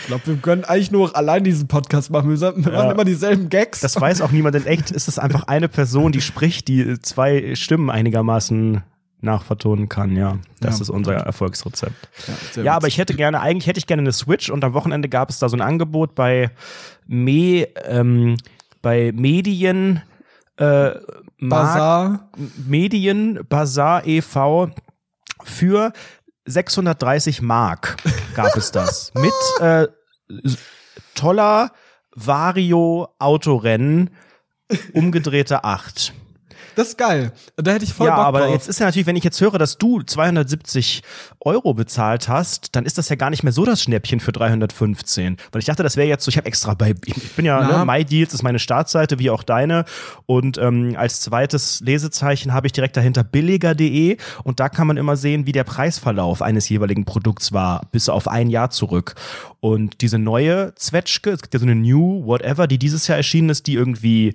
Ich 0.00 0.06
glaube, 0.06 0.26
wir 0.26 0.36
können 0.36 0.64
eigentlich 0.64 0.90
nur 0.90 1.14
allein 1.16 1.44
diesen 1.44 1.66
Podcast 1.68 2.10
machen. 2.10 2.30
Wir 2.30 2.38
wir 2.40 2.72
Ja. 2.72 2.78
machen 2.78 2.90
immer 2.92 3.04
dieselben 3.04 3.48
Gags. 3.50 3.80
Das 3.80 4.00
weiß 4.00 4.20
auch 4.22 4.30
niemand. 4.30 4.54
In 4.56 4.64
echt 4.66 4.90
ist 4.90 5.08
es 5.08 5.18
einfach 5.18 5.44
eine 5.44 5.68
Person, 5.68 6.12
die 6.12 6.20
spricht, 6.20 6.68
die 6.68 6.98
zwei 7.00 7.54
Stimmen 7.56 7.90
einigermaßen 7.90 8.82
nachvertonen 9.20 9.88
kann. 9.88 10.14
Ja, 10.16 10.38
das 10.60 10.76
Ja. 10.78 10.82
ist 10.82 10.90
unser 10.90 11.14
Erfolgsrezept. 11.14 12.08
ja, 12.56 12.62
Ja, 12.62 12.76
aber 12.76 12.86
ich 12.88 12.98
hätte 12.98 13.14
gerne, 13.14 13.40
eigentlich 13.40 13.66
hätte 13.66 13.78
ich 13.78 13.86
gerne 13.86 14.02
eine 14.02 14.12
Switch 14.12 14.50
und 14.50 14.62
am 14.64 14.74
Wochenende 14.74 15.08
gab 15.08 15.30
es 15.30 15.38
da 15.38 15.48
so 15.48 15.56
ein 15.56 15.60
Angebot 15.60 16.14
bei 16.14 16.50
Me, 17.06 17.66
ähm, 17.86 18.36
bei 18.82 19.12
Medien, 19.14 20.02
äh, 20.56 20.92
Bazar. 21.40 22.28
Medien 22.66 23.40
Bazar 23.48 24.06
e.V. 24.06 24.70
für 25.44 25.92
630 26.46 27.42
Mark 27.42 27.96
gab 28.34 28.56
es 28.56 28.70
das. 28.72 29.12
Mit 29.18 29.32
äh, 29.60 29.88
toller 31.14 31.72
Vario 32.14 33.08
Autorennen, 33.18 34.10
umgedrehte 34.92 35.64
8. 35.64 36.12
Das 36.76 36.88
ist 36.88 36.98
geil. 36.98 37.32
Da 37.56 37.72
hätte 37.72 37.84
ich 37.84 37.92
voll 37.92 38.06
ja, 38.06 38.16
Bock 38.16 38.24
aber 38.24 38.40
drauf. 38.40 38.52
jetzt 38.52 38.68
ist 38.68 38.80
ja 38.80 38.86
natürlich, 38.86 39.06
wenn 39.06 39.16
ich 39.16 39.24
jetzt 39.24 39.40
höre, 39.40 39.58
dass 39.58 39.78
du 39.78 40.02
270 40.02 41.02
Euro 41.40 41.74
bezahlt 41.74 42.28
hast, 42.28 42.76
dann 42.76 42.84
ist 42.84 42.98
das 42.98 43.08
ja 43.08 43.16
gar 43.16 43.30
nicht 43.30 43.42
mehr 43.42 43.52
so 43.52 43.64
das 43.64 43.82
Schnäppchen 43.82 44.20
für 44.20 44.32
315. 44.32 45.36
Weil 45.52 45.58
ich 45.58 45.66
dachte, 45.66 45.82
das 45.82 45.96
wäre 45.96 46.08
jetzt 46.08 46.24
so, 46.24 46.28
ich 46.28 46.36
habe 46.36 46.46
extra 46.46 46.74
bei, 46.74 46.94
ich 47.04 47.32
bin 47.32 47.44
ja, 47.44 47.60
Na. 47.60 47.78
ne, 47.78 47.84
MyDeals 47.84 48.34
ist 48.34 48.42
meine 48.42 48.58
Startseite, 48.58 49.18
wie 49.18 49.30
auch 49.30 49.42
deine. 49.42 49.84
Und 50.26 50.58
ähm, 50.58 50.94
als 50.96 51.20
zweites 51.20 51.80
Lesezeichen 51.80 52.52
habe 52.52 52.66
ich 52.66 52.72
direkt 52.72 52.96
dahinter 52.96 53.24
billiger.de 53.24 54.16
und 54.44 54.60
da 54.60 54.68
kann 54.68 54.86
man 54.86 54.96
immer 54.96 55.16
sehen, 55.16 55.46
wie 55.46 55.52
der 55.52 55.64
Preisverlauf 55.64 56.42
eines 56.42 56.68
jeweiligen 56.68 57.04
Produkts 57.04 57.52
war, 57.52 57.86
bis 57.92 58.08
auf 58.08 58.28
ein 58.28 58.50
Jahr 58.50 58.70
zurück. 58.70 59.14
Und 59.60 60.00
diese 60.00 60.18
neue 60.18 60.74
Zwetschge, 60.76 61.30
es 61.30 61.42
gibt 61.42 61.54
ja 61.54 61.60
so 61.60 61.66
eine 61.66 61.74
New 61.74 62.24
Whatever, 62.24 62.66
die 62.66 62.78
dieses 62.78 63.06
Jahr 63.08 63.16
erschienen 63.16 63.50
ist, 63.50 63.66
die 63.66 63.74
irgendwie 63.74 64.34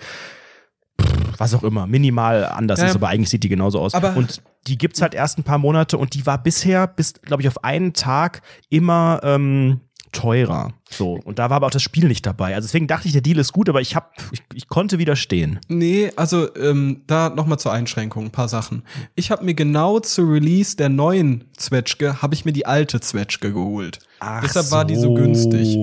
was 1.37 1.53
auch 1.53 1.63
immer, 1.63 1.87
minimal 1.87 2.45
anders 2.45 2.79
Ja, 2.79 2.87
ist, 2.87 2.95
aber 2.95 3.09
eigentlich 3.09 3.29
sieht 3.29 3.43
die 3.43 3.49
genauso 3.49 3.79
aus. 3.79 3.93
Aber- 3.93 4.15
und 4.15 4.41
die 4.67 4.77
gibt's 4.77 5.01
halt 5.01 5.13
erst 5.13 5.37
ein 5.39 5.43
paar 5.43 5.57
Monate 5.57 5.97
und 5.97 6.13
die 6.13 6.25
war 6.25 6.41
bisher, 6.41 6.87
bis, 6.87 7.13
glaube 7.21 7.41
ich, 7.41 7.47
auf 7.47 7.63
einen 7.63 7.93
Tag 7.93 8.41
immer 8.69 9.19
ähm, 9.23 9.81
teurer. 10.13 10.73
So. 10.89 11.19
Und 11.25 11.39
da 11.39 11.49
war 11.49 11.57
aber 11.57 11.65
auch 11.67 11.71
das 11.71 11.81
Spiel 11.81 12.07
nicht 12.07 12.25
dabei. 12.25 12.53
Also 12.55 12.67
deswegen 12.67 12.85
dachte 12.87 13.07
ich, 13.07 13.13
der 13.13 13.21
Deal 13.21 13.39
ist 13.39 13.51
gut, 13.51 13.67
aber 13.67 13.81
ich 13.81 13.95
hab, 13.95 14.13
ich, 14.31 14.41
ich 14.53 14.67
konnte 14.67 14.99
widerstehen. 14.99 15.59
Nee, 15.67 16.11
also 16.15 16.55
ähm, 16.55 17.01
da 17.07 17.29
nochmal 17.29 17.57
zur 17.59 17.73
Einschränkung, 17.73 18.25
ein 18.25 18.31
paar 18.31 18.47
Sachen. 18.47 18.83
Ich 19.15 19.31
habe 19.31 19.43
mir 19.43 19.55
genau 19.55 19.99
zu 19.99 20.21
Release 20.23 20.77
der 20.77 20.89
neuen 20.89 21.45
Zwetschge, 21.57 22.21
habe 22.21 22.35
ich 22.35 22.45
mir 22.45 22.53
die 22.53 22.67
alte 22.67 23.01
Zwetschge 23.01 23.51
geholt. 23.51 23.99
Ach 24.19 24.41
Deshalb 24.43 24.71
war 24.71 24.85
die 24.85 24.95
so 24.95 25.01
so. 25.01 25.13
günstig. 25.15 25.77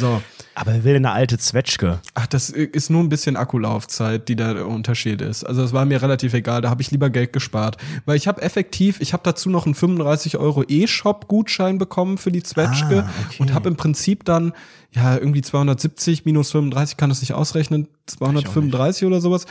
So. 0.00 0.22
Aber 0.56 0.72
wer 0.72 0.84
will 0.84 0.96
eine 0.96 1.10
alte 1.10 1.36
Zwetschge? 1.38 2.00
Ach, 2.14 2.26
das 2.26 2.50
ist 2.50 2.88
nur 2.90 3.02
ein 3.02 3.08
bisschen 3.08 3.36
Akkulaufzeit, 3.36 4.28
die 4.28 4.36
da 4.36 4.54
der 4.54 4.66
Unterschied 4.68 5.20
ist. 5.20 5.44
Also 5.44 5.62
es 5.62 5.72
war 5.72 5.84
mir 5.84 6.00
relativ 6.00 6.32
egal, 6.34 6.60
da 6.62 6.70
habe 6.70 6.80
ich 6.82 6.90
lieber 6.90 7.10
Geld 7.10 7.32
gespart. 7.32 7.76
Weil 8.04 8.16
ich 8.16 8.28
habe 8.28 8.40
effektiv, 8.42 9.00
ich 9.00 9.12
habe 9.12 9.22
dazu 9.24 9.50
noch 9.50 9.66
einen 9.66 9.74
35 9.74 10.36
Euro 10.36 10.62
E-Shop-Gutschein 10.66 11.78
bekommen 11.78 12.18
für 12.18 12.30
die 12.30 12.42
Zwetschge 12.42 13.04
Ah, 13.06 13.10
okay. 13.26 13.36
und 13.40 13.52
habe 13.52 13.68
im 13.68 13.76
Prinzip 13.76 14.24
dann, 14.24 14.52
ja, 14.92 15.16
irgendwie 15.16 15.42
270 15.42 16.24
minus 16.24 16.52
35, 16.52 16.96
kann 16.96 17.08
das 17.08 17.20
nicht 17.20 17.32
ausrechnen, 17.34 17.88
235 18.06 19.06
oder 19.06 19.20
sowas. 19.20 19.46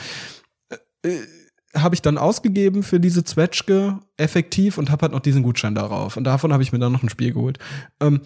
Äh, 1.04 1.18
habe 1.76 1.96
ich 1.96 2.02
dann 2.02 2.18
ausgegeben 2.18 2.84
für 2.84 3.00
diese 3.00 3.24
Zwetschge 3.24 4.00
effektiv 4.18 4.78
und 4.78 4.92
habe 4.92 5.02
halt 5.04 5.12
noch 5.12 5.22
diesen 5.22 5.42
Gutschein 5.44 5.74
darauf. 5.76 6.18
Und 6.18 6.24
davon 6.24 6.54
habe 6.54 6.62
ich 6.64 6.72
mir 6.72 6.80
dann 6.80 6.92
noch 6.92 7.02
ein 7.04 7.10
Spiel 7.10 7.34
geholt. 7.34 7.58
Ähm, 8.00 8.22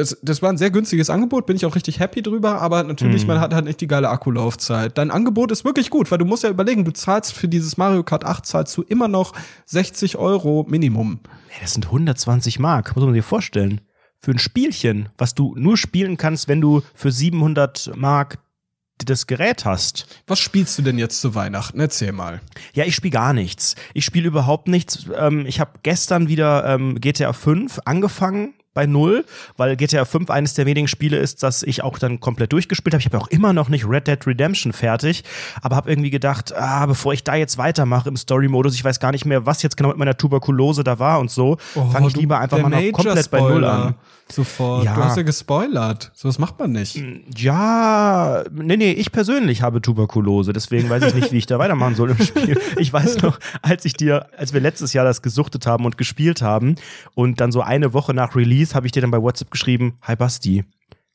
das, 0.00 0.18
das 0.22 0.42
war 0.42 0.50
ein 0.50 0.56
sehr 0.58 0.70
günstiges 0.70 1.10
Angebot, 1.10 1.46
bin 1.46 1.56
ich 1.56 1.64
auch 1.66 1.74
richtig 1.74 2.00
happy 2.00 2.22
drüber, 2.22 2.60
aber 2.60 2.82
natürlich, 2.82 3.22
Mhm. 3.22 3.28
man 3.28 3.40
hat 3.40 3.54
halt 3.54 3.66
nicht 3.66 3.80
die 3.80 3.86
geile 3.86 4.08
Akkulaufzeit. 4.08 4.96
Dein 4.98 5.10
Angebot 5.10 5.52
ist 5.52 5.64
wirklich 5.64 5.90
gut, 5.90 6.10
weil 6.10 6.18
du 6.18 6.24
musst 6.24 6.42
ja 6.42 6.50
überlegen, 6.50 6.84
du 6.84 6.90
zahlst 6.92 7.32
für 7.32 7.48
dieses 7.48 7.76
Mario 7.76 8.02
Kart 8.02 8.24
8 8.24 8.44
zahlst 8.46 8.76
du 8.76 8.82
immer 8.82 9.08
noch 9.08 9.32
60 9.66 10.16
Euro 10.16 10.66
Minimum. 10.68 11.20
Das 11.60 11.72
sind 11.74 11.86
120 11.86 12.58
Mark, 12.58 12.96
muss 12.96 13.04
man 13.04 13.14
sich 13.14 13.24
vorstellen. 13.24 13.80
Für 14.18 14.32
ein 14.32 14.38
Spielchen, 14.38 15.08
was 15.16 15.34
du 15.34 15.54
nur 15.56 15.76
spielen 15.76 16.16
kannst, 16.16 16.48
wenn 16.48 16.60
du 16.60 16.82
für 16.94 17.10
700 17.12 17.92
Mark 17.96 18.38
das 19.06 19.26
Gerät 19.26 19.64
hast. 19.64 20.06
Was 20.26 20.38
spielst 20.40 20.76
du 20.78 20.82
denn 20.82 20.98
jetzt 20.98 21.22
zu 21.22 21.34
Weihnachten? 21.34 21.80
Erzähl 21.80 22.12
mal. 22.12 22.42
Ja, 22.74 22.84
ich 22.84 22.94
spiele 22.94 23.12
gar 23.12 23.32
nichts. 23.32 23.74
Ich 23.94 24.04
spiele 24.04 24.28
überhaupt 24.28 24.68
nichts. 24.68 25.06
Ähm, 25.18 25.46
ich 25.46 25.58
habe 25.58 25.70
gestern 25.82 26.28
wieder 26.28 26.66
ähm, 26.66 27.00
GTA 27.00 27.32
5 27.32 27.80
angefangen 27.86 28.52
bei 28.72 28.86
null, 28.86 29.24
weil 29.56 29.76
GTA 29.76 30.04
5 30.04 30.30
eines 30.30 30.54
der 30.54 30.66
wenigen 30.66 30.86
Spiele 30.86 31.16
ist, 31.16 31.42
das 31.42 31.62
ich 31.62 31.82
auch 31.82 31.98
dann 31.98 32.20
komplett 32.20 32.52
durchgespielt 32.52 32.94
habe. 32.94 33.00
Ich 33.00 33.06
habe 33.06 33.16
ja 33.16 33.22
auch 33.22 33.28
immer 33.28 33.52
noch 33.52 33.68
nicht 33.68 33.88
Red 33.88 34.06
Dead 34.06 34.26
Redemption 34.26 34.72
fertig, 34.72 35.24
aber 35.60 35.76
habe 35.76 35.90
irgendwie 35.90 36.10
gedacht, 36.10 36.54
ah, 36.54 36.86
bevor 36.86 37.12
ich 37.12 37.24
da 37.24 37.34
jetzt 37.34 37.58
weitermache 37.58 38.08
im 38.08 38.16
Story-Modus, 38.16 38.74
ich 38.74 38.84
weiß 38.84 39.00
gar 39.00 39.10
nicht 39.12 39.24
mehr, 39.24 39.46
was 39.46 39.62
jetzt 39.62 39.76
genau 39.76 39.88
mit 39.88 39.98
meiner 39.98 40.16
Tuberkulose 40.16 40.84
da 40.84 40.98
war 40.98 41.18
und 41.20 41.30
so, 41.30 41.56
fange 41.92 42.08
ich 42.08 42.16
lieber 42.16 42.38
einfach 42.38 42.58
mal 42.58 42.68
noch 42.68 42.92
komplett 42.92 43.30
bei 43.30 43.40
null 43.40 43.64
an. 43.64 43.94
Sofort. 44.30 44.84
Ja. 44.84 44.94
Du 44.94 45.04
hast 45.04 45.16
ja 45.16 45.22
gespoilert. 45.22 46.10
So 46.14 46.28
was 46.28 46.38
macht 46.38 46.58
man 46.58 46.72
nicht. 46.72 47.02
Ja, 47.36 48.44
nee, 48.52 48.76
nee, 48.76 48.92
ich 48.92 49.12
persönlich 49.12 49.62
habe 49.62 49.82
Tuberkulose, 49.82 50.52
deswegen 50.52 50.88
weiß 50.88 51.04
ich 51.04 51.14
nicht, 51.14 51.32
wie 51.32 51.38
ich 51.38 51.46
da 51.46 51.58
weitermachen 51.58 51.94
soll 51.94 52.10
im 52.10 52.18
Spiel. 52.24 52.60
Ich 52.78 52.92
weiß 52.92 53.22
noch, 53.22 53.38
als 53.62 53.84
ich 53.84 53.94
dir, 53.94 54.26
als 54.36 54.52
wir 54.52 54.60
letztes 54.60 54.92
Jahr 54.92 55.04
das 55.04 55.22
gesuchtet 55.22 55.66
haben 55.66 55.84
und 55.84 55.98
gespielt 55.98 56.42
haben 56.42 56.76
und 57.14 57.40
dann 57.40 57.52
so 57.52 57.60
eine 57.60 57.92
Woche 57.92 58.14
nach 58.14 58.36
Release 58.36 58.74
habe 58.74 58.86
ich 58.86 58.92
dir 58.92 59.02
dann 59.02 59.10
bei 59.10 59.20
WhatsApp 59.20 59.50
geschrieben, 59.50 59.96
hi 60.02 60.16
Basti, 60.16 60.64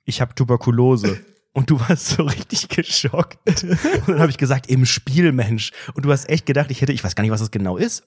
ich 0.03 0.21
habe 0.21 0.35
Tuberkulose. 0.35 1.19
Und 1.53 1.69
du 1.69 1.79
warst 1.79 2.09
so 2.09 2.23
richtig 2.23 2.67
geschockt. 2.67 3.37
Und 3.45 4.09
dann 4.09 4.19
habe 4.19 4.29
ich 4.29 4.37
gesagt, 4.37 4.67
im 4.67 4.85
Spiel, 4.85 5.31
Mensch. 5.31 5.71
Und 5.93 6.03
du 6.03 6.11
hast 6.11 6.27
echt 6.27 6.45
gedacht, 6.45 6.69
ich 6.69 6.81
hätte, 6.81 6.91
ich 6.91 7.01
weiß 7.01 7.15
gar 7.15 7.21
nicht, 7.23 7.31
was 7.31 7.39
das 7.39 7.49
genau 7.49 7.77
ist. 7.77 8.03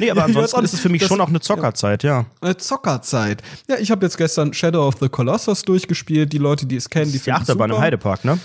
Nee, 0.00 0.10
aber 0.10 0.24
ansonsten 0.24 0.64
ist 0.64 0.74
es 0.74 0.80
für 0.80 0.88
mich 0.88 1.00
Das- 1.02 1.08
schon 1.08 1.20
auch 1.20 1.28
eine 1.28 1.40
Zockerzeit, 1.40 2.02
ja. 2.02 2.26
Äh, 2.42 2.56
Zockerzeit. 2.56 3.42
Ja, 3.68 3.76
ich 3.78 3.90
habe 3.90 4.04
jetzt 4.04 4.16
gestern 4.18 4.52
Shadow 4.52 4.86
of 4.88 4.96
the 5.00 5.08
Colossus 5.08 5.62
durchgespielt. 5.62 6.32
Die 6.32 6.38
Leute, 6.38 6.66
die 6.66 6.76
es 6.76 6.90
kennen, 6.90 7.06
die 7.12 7.12
Die 7.12 7.18
finden 7.18 7.40
Achterbahn 7.40 7.70
im 7.70 7.74
super. 7.76 7.84
Heidepark, 7.84 8.24
ne? 8.24 8.38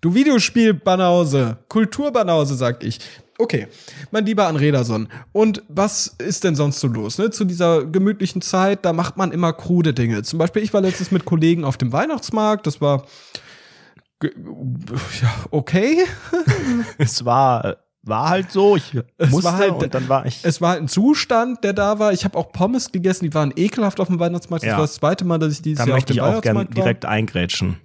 Du 0.00 0.14
Videospiel-Banause, 0.14 1.58
Kultur-Banause, 1.68 2.56
sag 2.56 2.82
ich. 2.82 2.98
Okay, 3.38 3.68
mein 4.10 4.26
lieber 4.26 4.46
Anrederson. 4.46 5.08
Und 5.32 5.62
was 5.68 6.08
ist 6.18 6.44
denn 6.44 6.54
sonst 6.56 6.80
so 6.80 6.88
los? 6.88 7.18
Ne? 7.18 7.30
Zu 7.30 7.44
dieser 7.44 7.84
gemütlichen 7.84 8.42
Zeit, 8.42 8.84
da 8.84 8.92
macht 8.92 9.16
man 9.16 9.32
immer 9.32 9.52
krude 9.52 9.94
Dinge. 9.94 10.22
Zum 10.22 10.38
Beispiel, 10.38 10.62
ich 10.62 10.72
war 10.74 10.80
letztens 10.80 11.10
mit 11.12 11.24
Kollegen 11.24 11.64
auf 11.64 11.76
dem 11.76 11.92
Weihnachtsmarkt. 11.92 12.66
Das 12.66 12.80
war 12.80 13.06
ja, 14.22 14.30
okay. 15.50 16.04
Es 16.98 17.24
war, 17.24 17.76
war 18.02 18.28
halt 18.30 18.50
so, 18.50 18.76
ich 18.76 18.92
musste 19.30 19.44
war 19.44 19.56
halt- 19.58 19.72
und 19.74 19.94
dann 19.94 20.08
war 20.08 20.26
ich. 20.26 20.40
Es 20.44 20.60
war 20.60 20.70
halt 20.70 20.82
ein 20.82 20.88
Zustand, 20.88 21.62
der 21.64 21.72
da 21.72 21.98
war. 21.98 22.12
Ich 22.12 22.24
habe 22.24 22.36
auch 22.38 22.50
Pommes 22.52 22.90
gegessen, 22.92 23.24
die 23.26 23.34
waren 23.34 23.52
ekelhaft 23.56 24.00
auf 24.00 24.08
dem 24.08 24.18
Weihnachtsmarkt. 24.18 24.64
Das 24.64 24.68
Ja. 24.70 24.74
war 24.76 24.82
das 24.84 24.94
zweite 24.94 25.24
Mal, 25.24 25.38
dass 25.38 25.52
ich 25.52 25.62
dieses 25.62 25.78
Da 25.78 25.84
Jahr 25.84 25.94
auf 25.94 25.96
möchte 25.98 26.12
dem 26.12 26.16
ich 26.16 26.20
auch 26.22 26.26
gern 26.42 26.56
Weihnachtsmarkt 26.56 26.68
war. 26.78 26.84
direkt 26.84 27.04
eingrätschen. 27.04 27.76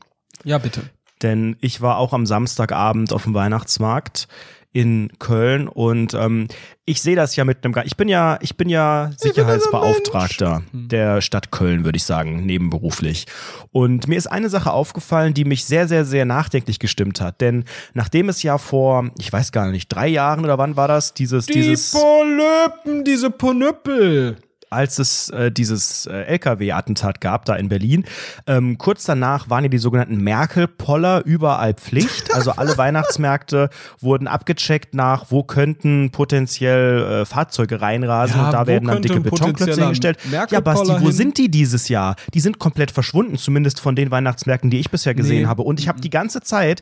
Ja, 0.43 0.57
bitte. 0.57 0.81
Denn 1.21 1.55
ich 1.61 1.81
war 1.81 1.97
auch 1.97 2.13
am 2.13 2.25
Samstagabend 2.25 3.11
auf 3.11 3.23
dem 3.23 3.33
Weihnachtsmarkt 3.33 4.27
in 4.73 5.09
Köln 5.19 5.67
und 5.67 6.13
ähm, 6.13 6.47
ich 6.85 7.01
sehe 7.01 7.15
das 7.15 7.35
ja 7.35 7.45
mit 7.45 7.65
einem, 7.65 7.73
ich 7.85 7.97
bin 7.97 8.07
ja, 8.07 8.37
ich 8.41 8.57
bin 8.57 8.69
ja 8.69 9.11
Sicherheitsbeauftragter 9.17 10.61
der 10.71 11.21
Stadt 11.21 11.51
Köln, 11.51 11.83
würde 11.83 11.97
ich 11.97 12.03
sagen, 12.03 12.45
nebenberuflich. 12.45 13.25
Und 13.71 14.07
mir 14.07 14.17
ist 14.17 14.27
eine 14.27 14.49
Sache 14.49 14.71
aufgefallen, 14.71 15.33
die 15.33 15.45
mich 15.45 15.65
sehr, 15.65 15.87
sehr, 15.87 16.05
sehr 16.05 16.25
nachdenklich 16.25 16.79
gestimmt 16.79 17.19
hat. 17.21 17.41
Denn 17.41 17.65
nachdem 17.93 18.29
es 18.29 18.43
ja 18.43 18.57
vor, 18.57 19.09
ich 19.19 19.31
weiß 19.33 19.51
gar 19.51 19.71
nicht, 19.71 19.89
drei 19.89 20.07
Jahren 20.07 20.43
oder 20.43 20.57
wann 20.57 20.75
war 20.77 20.87
das, 20.87 21.13
dieses, 21.13 21.47
Die 21.47 21.53
dieses 21.53 21.91
Polypen, 21.91 23.03
diese 23.03 23.31
Ponüppel. 23.31 24.37
Als 24.69 24.99
es 24.99 25.29
äh, 25.29 25.51
dieses 25.51 26.05
äh, 26.05 26.23
LKW-Attentat 26.23 27.21
gab, 27.21 27.45
da 27.45 27.55
in 27.55 27.69
Berlin. 27.69 28.05
Ähm, 28.45 28.77
kurz 28.77 29.03
danach 29.05 29.49
waren 29.49 29.63
ja 29.63 29.69
die 29.69 29.77
sogenannten 29.77 30.17
Merkel-Poller 30.17 31.23
überall 31.25 31.73
Pflicht. 31.73 32.27
Also 32.37 32.51
alle 32.51 32.77
Weihnachtsmärkte 32.77 33.69
wurden 33.99 34.27
abgecheckt 34.27 34.93
nach, 34.93 35.31
wo 35.31 35.43
könnten 35.43 36.11
potenziell 36.11 37.21
äh, 37.21 37.25
Fahrzeuge 37.25 37.81
reinrasen 37.81 38.37
Ja, 38.37 38.45
und 38.45 38.51
da 38.53 38.67
werden 38.67 38.87
dann 38.87 39.01
dicke 39.01 39.19
Betonklötze 39.21 39.81
hingestellt. 39.81 40.19
Ja, 40.31 40.59
Basti, 40.59 40.89
wo 40.89 40.97
hin? 40.97 41.11
sind 41.11 41.37
die 41.39 41.49
dieses 41.49 41.89
Jahr? 41.89 42.15
Die 42.35 42.39
sind 42.39 42.59
komplett 42.59 42.91
verschwunden, 42.91 43.37
zumindest 43.37 43.79
von 43.79 43.95
den 43.95 44.11
Weihnachtsmärkten, 44.11 44.69
die 44.69 44.79
ich 44.79 44.91
bisher 44.91 45.15
gesehen 45.15 45.43
Nee. 45.43 45.47
habe. 45.47 45.63
Und 45.63 45.79
ich 45.79 45.87
habe 45.87 45.99
die 45.99 46.09
ganze 46.11 46.41
Zeit 46.41 46.81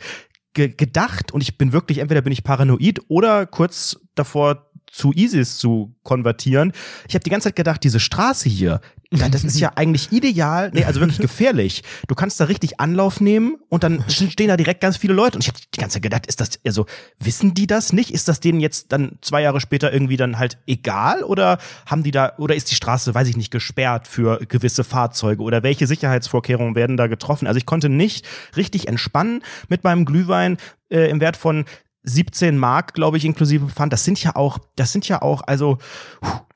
ge 0.54 0.70
gedacht 0.76 1.32
und 1.32 1.42
ich 1.42 1.58
bin 1.58 1.72
wirklich, 1.74 2.00
entweder 2.00 2.22
bin 2.22 2.34
ich 2.34 2.44
paranoid 2.44 3.00
oder 3.08 3.46
kurz 3.46 3.98
davor 4.16 4.66
zu 4.96 5.12
ISIS 5.14 5.58
zu 5.58 5.94
konvertieren. 6.04 6.72
Ich 7.08 7.16
habe 7.16 7.24
die 7.24 7.30
ganze 7.30 7.50
Zeit 7.50 7.58
gedacht, 7.58 7.84
diese 7.84 8.00
Straße 8.00 8.48
hier, 8.48 8.80
das 9.12 9.44
ist 9.44 9.60
ja 9.60 9.74
eigentlich 9.76 10.12
ideal, 10.14 10.72
nee, 10.74 10.86
also 10.86 11.02
wirklich 11.02 11.20
gefährlich. 11.20 11.84
Du 12.08 12.16
kannst 12.16 12.40
da 12.40 12.46
richtig 12.46 12.80
Anlauf 12.80 13.20
nehmen 13.20 13.58
und 13.68 13.84
dann 13.84 14.06
stehen 14.08 14.48
da 14.48 14.56
direkt 14.56 14.80
ganz 14.80 14.96
viele 14.96 15.14
Leute. 15.14 15.38
Und 15.38 15.44
ich 15.44 15.50
habe 15.50 15.60
die 15.60 15.80
ganze 15.80 15.96
Zeit 15.96 16.04
gedacht, 16.04 16.28
ist 16.28 16.40
das, 16.40 16.52
also 16.66 16.86
wissen 17.20 17.54
die 17.54 17.68
das 17.68 17.92
nicht? 17.92 18.12
Ist 18.12 18.30
das 18.30 18.40
denen 18.40 18.62
jetzt 18.62 18.94
dann 18.94 19.18
zwei 19.22 19.42
Jahre 19.42 19.60
später 19.60 19.92
irgendwie 19.92 20.18
dann 20.18 20.40
halt 20.40 20.58
egal? 20.66 21.24
Oder 21.24 21.58
haben 21.86 22.04
die 22.04 22.12
da, 22.12 22.34
oder 22.38 22.56
ist 22.56 22.72
die 22.72 22.76
Straße, 22.76 23.14
weiß 23.14 23.28
ich 23.28 23.36
nicht, 23.36 23.52
gesperrt 23.52 24.08
für 24.08 24.40
gewisse 24.48 24.86
Fahrzeuge? 24.86 25.44
Oder 25.44 25.62
welche 25.62 25.88
Sicherheitsvorkehrungen 25.88 26.76
werden 26.76 26.96
da 26.96 27.08
getroffen? 27.08 27.48
Also 27.48 27.58
ich 27.58 27.66
konnte 27.66 27.90
nicht 27.90 28.26
richtig 28.56 28.88
entspannen 28.88 29.44
mit 29.68 29.84
meinem 29.84 30.06
Glühwein 30.06 30.58
äh, 30.90 31.10
im 31.10 31.20
Wert 31.20 31.38
von 31.38 31.66
17 32.06 32.58
Mark, 32.58 32.94
glaube 32.94 33.18
ich, 33.18 33.26
inklusive 33.26 33.68
Pfand. 33.68 33.92
Das 33.92 34.04
sind 34.04 34.22
ja 34.24 34.36
auch, 34.36 34.58
das 34.76 34.92
sind 34.92 35.08
ja 35.08 35.22
auch, 35.22 35.42
also, 35.46 35.78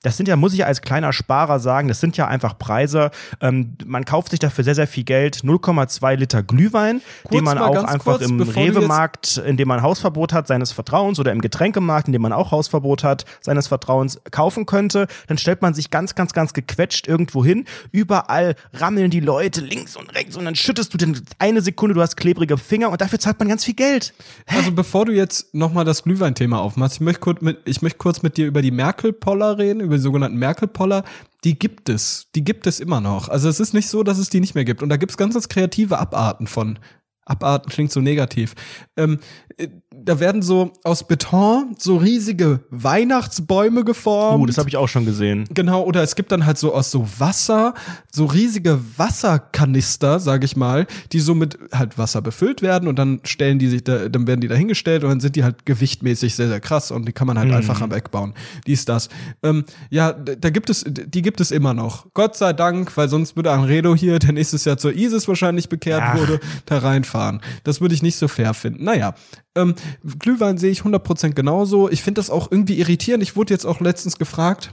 das 0.02 0.16
sind 0.16 0.30
ja, 0.30 0.38
muss 0.38 0.54
ich 0.54 0.60
ja 0.60 0.66
als 0.66 0.82
kleiner 0.82 1.12
Sparer 1.12 1.60
sagen, 1.60 1.90
das 1.90 2.00
sind 2.00 2.16
ja 2.16 2.28
einfach 2.28 2.58
Preise. 2.58 3.12
Ähm, 3.42 3.76
man 3.86 4.06
kauft 4.06 4.32
sich 4.32 4.40
dafür 4.40 4.64
sehr, 4.64 4.76
sehr 4.76 4.88
viel 4.88 5.04
Geld. 5.04 5.38
0,2 5.38 6.16
Liter 6.16 6.42
Glühwein, 6.42 7.02
Kurz 7.24 7.36
den 7.36 7.44
man 7.44 7.58
auch 7.58 7.84
einfach 7.84 8.20
kurz, 8.20 8.22
im 8.22 8.40
Rewe-Markt, 8.40 9.38
in 9.38 9.58
dem 9.58 9.68
man 9.68 9.82
Hausverbot 9.82 10.32
hat, 10.32 10.48
seines 10.48 10.72
Vertrauens 10.72 11.20
oder 11.20 11.34
im 11.34 11.42
Getränkemarkt, 11.42 12.08
in 12.08 12.14
dem 12.14 12.22
man 12.22 12.32
auch 12.32 12.52
Hausverbot 12.52 13.04
hat, 13.04 13.26
seines 13.42 13.68
Vertrauens 13.68 14.22
kaufen 14.32 14.66
könnte. 14.66 15.08
Dann 15.28 15.38
stellt 15.38 15.62
man 15.62 15.74
sich 15.74 15.90
ganz, 15.90 16.16
ganz, 16.16 16.32
ganz 16.32 16.54
gequetscht 16.54 17.08
irgendwo 17.08 17.44
hin. 17.44 17.66
Überall 17.92 18.56
rammeln 18.74 19.12
die 19.12 19.20
Leute 19.20 19.60
links 19.62 19.98
und 19.98 20.14
rechts 20.16 20.38
und 20.38 20.46
dann 20.46 20.56
schüttest 20.56 20.94
du 20.94 20.98
den 20.98 21.20
eine 21.40 21.62
Sekunde, 21.62 21.96
du 21.96 22.02
hast 22.02 22.16
klebrige 22.16 22.58
Finger 22.58 22.90
und 22.90 23.02
dafür 23.02 23.20
zahlt 23.20 23.40
man 23.40 23.50
ganz 23.50 23.66
viel 23.66 23.76
Geld. 23.76 24.14
Also 24.48 24.72
bevor 24.72 25.06
du 25.06 25.12
jetzt 25.12 25.39
nochmal 25.54 25.86
das 25.86 26.04
Glühwein-Thema 26.04 26.60
aufmachst, 26.60 26.96
ich 26.96 27.02
möchte 27.02 27.22
kurz 27.22 27.42
mit, 27.42 27.60
ich 27.66 27.82
möchte 27.82 27.98
kurz 27.98 28.22
mit 28.22 28.38
dir 28.38 28.48
über 28.48 28.62
die 28.62 28.72
Merkel-Poller 28.72 29.58
reden, 29.58 29.82
über 29.82 29.96
die 29.96 30.02
sogenannten 30.02 30.38
Merkel-Poller. 30.38 31.04
Die 31.44 31.58
gibt 31.58 31.90
es, 31.90 32.28
die 32.36 32.44
gibt 32.44 32.68
es 32.68 32.80
immer 32.80 33.02
noch. 33.02 33.30
Also 33.30 33.50
es 33.50 33.60
ist 33.60 33.74
nicht 33.74 33.88
so, 33.88 34.04
dass 34.04 34.18
es 34.18 34.30
die 34.30 34.40
nicht 34.40 34.56
mehr 34.56 34.66
gibt. 34.66 34.84
Und 34.84 34.90
da 34.90 34.98
gibt 34.98 35.12
es 35.12 35.18
ganz, 35.18 35.34
ganz 35.34 35.50
kreative 35.50 35.98
Abarten 35.98 36.48
von. 36.48 36.80
Abarten 37.26 37.70
klingt 37.70 37.92
so 37.92 38.02
negativ. 38.02 38.56
Ähm, 38.98 39.20
äh, 39.58 39.68
da 40.04 40.20
werden 40.20 40.42
so 40.42 40.74
aus 40.84 41.08
Beton 41.08 41.76
so 41.78 41.98
riesige 41.98 42.62
Weihnachtsbäume 42.70 43.84
geformt. 43.84 44.44
Uh, 44.44 44.46
das 44.46 44.58
habe 44.58 44.70
ich 44.70 44.78
auch 44.78 44.88
schon 44.88 45.06
gesehen. 45.06 45.46
Genau, 45.54 45.84
oder 45.84 46.04
es 46.04 46.16
gibt 46.16 46.32
dann 46.32 46.46
halt 46.46 46.58
so 46.58 46.74
aus 46.74 46.92
so 46.92 47.08
Wasser, 47.18 47.74
so 48.12 48.26
riesige 48.26 48.80
Wasserkanister, 48.98 50.20
sag 50.20 50.44
ich 50.44 50.56
mal, 50.56 50.88
die 51.12 51.20
so 51.20 51.36
mit 51.36 51.58
halt 51.74 51.98
Wasser 51.98 52.22
befüllt 52.22 52.62
werden 52.62 52.88
und 52.88 52.98
dann 52.98 53.22
stellen 53.24 53.60
die 53.60 53.68
sich 53.68 53.84
da, 53.84 54.10
dann 54.10 54.28
werden 54.28 54.42
die 54.42 54.48
da 54.48 54.56
hingestellt 54.56 55.04
und 55.04 55.10
dann 55.10 55.20
sind 55.20 55.36
die 55.36 55.44
halt 55.44 55.66
gewichtmäßig 55.66 56.36
sehr, 56.36 56.48
sehr 56.48 56.60
krass 56.60 56.92
und 56.92 57.08
die 57.08 57.14
kann 57.14 57.28
man 57.28 57.38
halt 57.38 57.52
einfacher 57.52 57.90
wegbauen. 57.92 58.34
Dies, 58.68 58.86
das. 58.86 59.10
Ähm, 59.44 59.66
ja, 59.90 60.14
da 60.14 60.50
gibt 60.50 60.70
es, 60.70 60.86
die 60.88 61.22
gibt 61.22 61.42
es 61.42 61.52
immer 61.52 61.74
noch. 61.74 62.08
Gott 62.14 62.36
sei 62.36 62.54
Dank, 62.54 62.96
weil 62.98 63.10
sonst 63.10 63.36
würde 63.36 63.52
Anredo 63.52 63.96
hier, 63.96 64.20
der 64.20 64.34
nächstes 64.34 64.66
Jahr 64.66 64.78
zur 64.78 64.96
ISIS 64.96 65.28
wahrscheinlich 65.28 65.70
bekehrt 65.70 66.04
Ach. 66.04 66.18
wurde, 66.18 66.40
da 66.66 66.80
reinfahren. 66.80 67.42
Das 67.64 67.82
würde 67.82 67.96
ich 67.96 68.04
nicht 68.04 68.16
so 68.16 68.28
fair 68.28 68.54
finden. 68.54 68.84
Naja, 68.84 69.16
ähm, 69.56 69.76
Glühwein 70.20 70.58
sehe 70.58 70.72
ich 70.72 70.82
100% 70.82 71.34
genauso. 71.34 71.90
Ich 71.90 72.04
finde 72.04 72.20
das 72.20 72.30
auch 72.30 72.52
irgendwie 72.52 72.80
irritierend. 72.80 73.24
Ich 73.24 73.36
wurde 73.36 73.54
jetzt 73.54 73.66
auch 73.66 73.80
letztens 73.80 74.18
gefragt, 74.18 74.72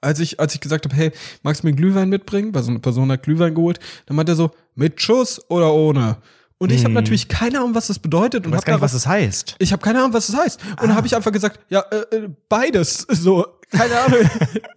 als 0.00 0.20
ich, 0.20 0.38
als 0.40 0.54
ich 0.54 0.60
gesagt 0.60 0.84
habe, 0.84 0.94
hey, 0.94 1.12
magst 1.42 1.62
du 1.62 1.66
mir 1.66 1.74
Glühwein 1.74 2.08
mitbringen? 2.08 2.54
Weil 2.54 2.62
so 2.62 2.70
eine 2.70 2.80
Person 2.80 3.10
hat 3.10 3.22
Glühwein 3.22 3.54
geholt. 3.54 3.80
Dann 4.06 4.16
meint 4.16 4.28
er 4.28 4.36
so, 4.36 4.50
mit 4.74 5.00
Schuss 5.00 5.40
oder 5.48 5.72
ohne? 5.72 6.18
Und 6.58 6.72
ich 6.72 6.84
habe 6.84 6.94
natürlich 6.94 7.28
keine 7.28 7.58
Ahnung, 7.58 7.74
was 7.74 7.88
das 7.88 7.98
bedeutet. 7.98 8.46
Und 8.46 8.52
Ich 8.52 8.58
weiß 8.58 8.64
gar 8.64 8.74
nicht, 8.74 8.82
was 8.82 8.92
das 8.92 9.06
heißt. 9.06 9.56
ich 9.58 9.72
habe 9.72 9.82
keine 9.82 9.98
Ahnung, 9.98 10.12
was 10.12 10.28
das 10.28 10.36
heißt. 10.36 10.60
Und 10.80 10.82
dann 10.82 10.94
habe 10.94 11.06
ich 11.06 11.14
einfach 11.14 11.32
gesagt, 11.32 11.60
ja, 11.68 11.80
äh, 11.90 12.16
äh, 12.16 12.28
beides. 12.48 13.06
So, 13.14 13.46
keine 13.70 13.98
Ahnung. 14.00 14.20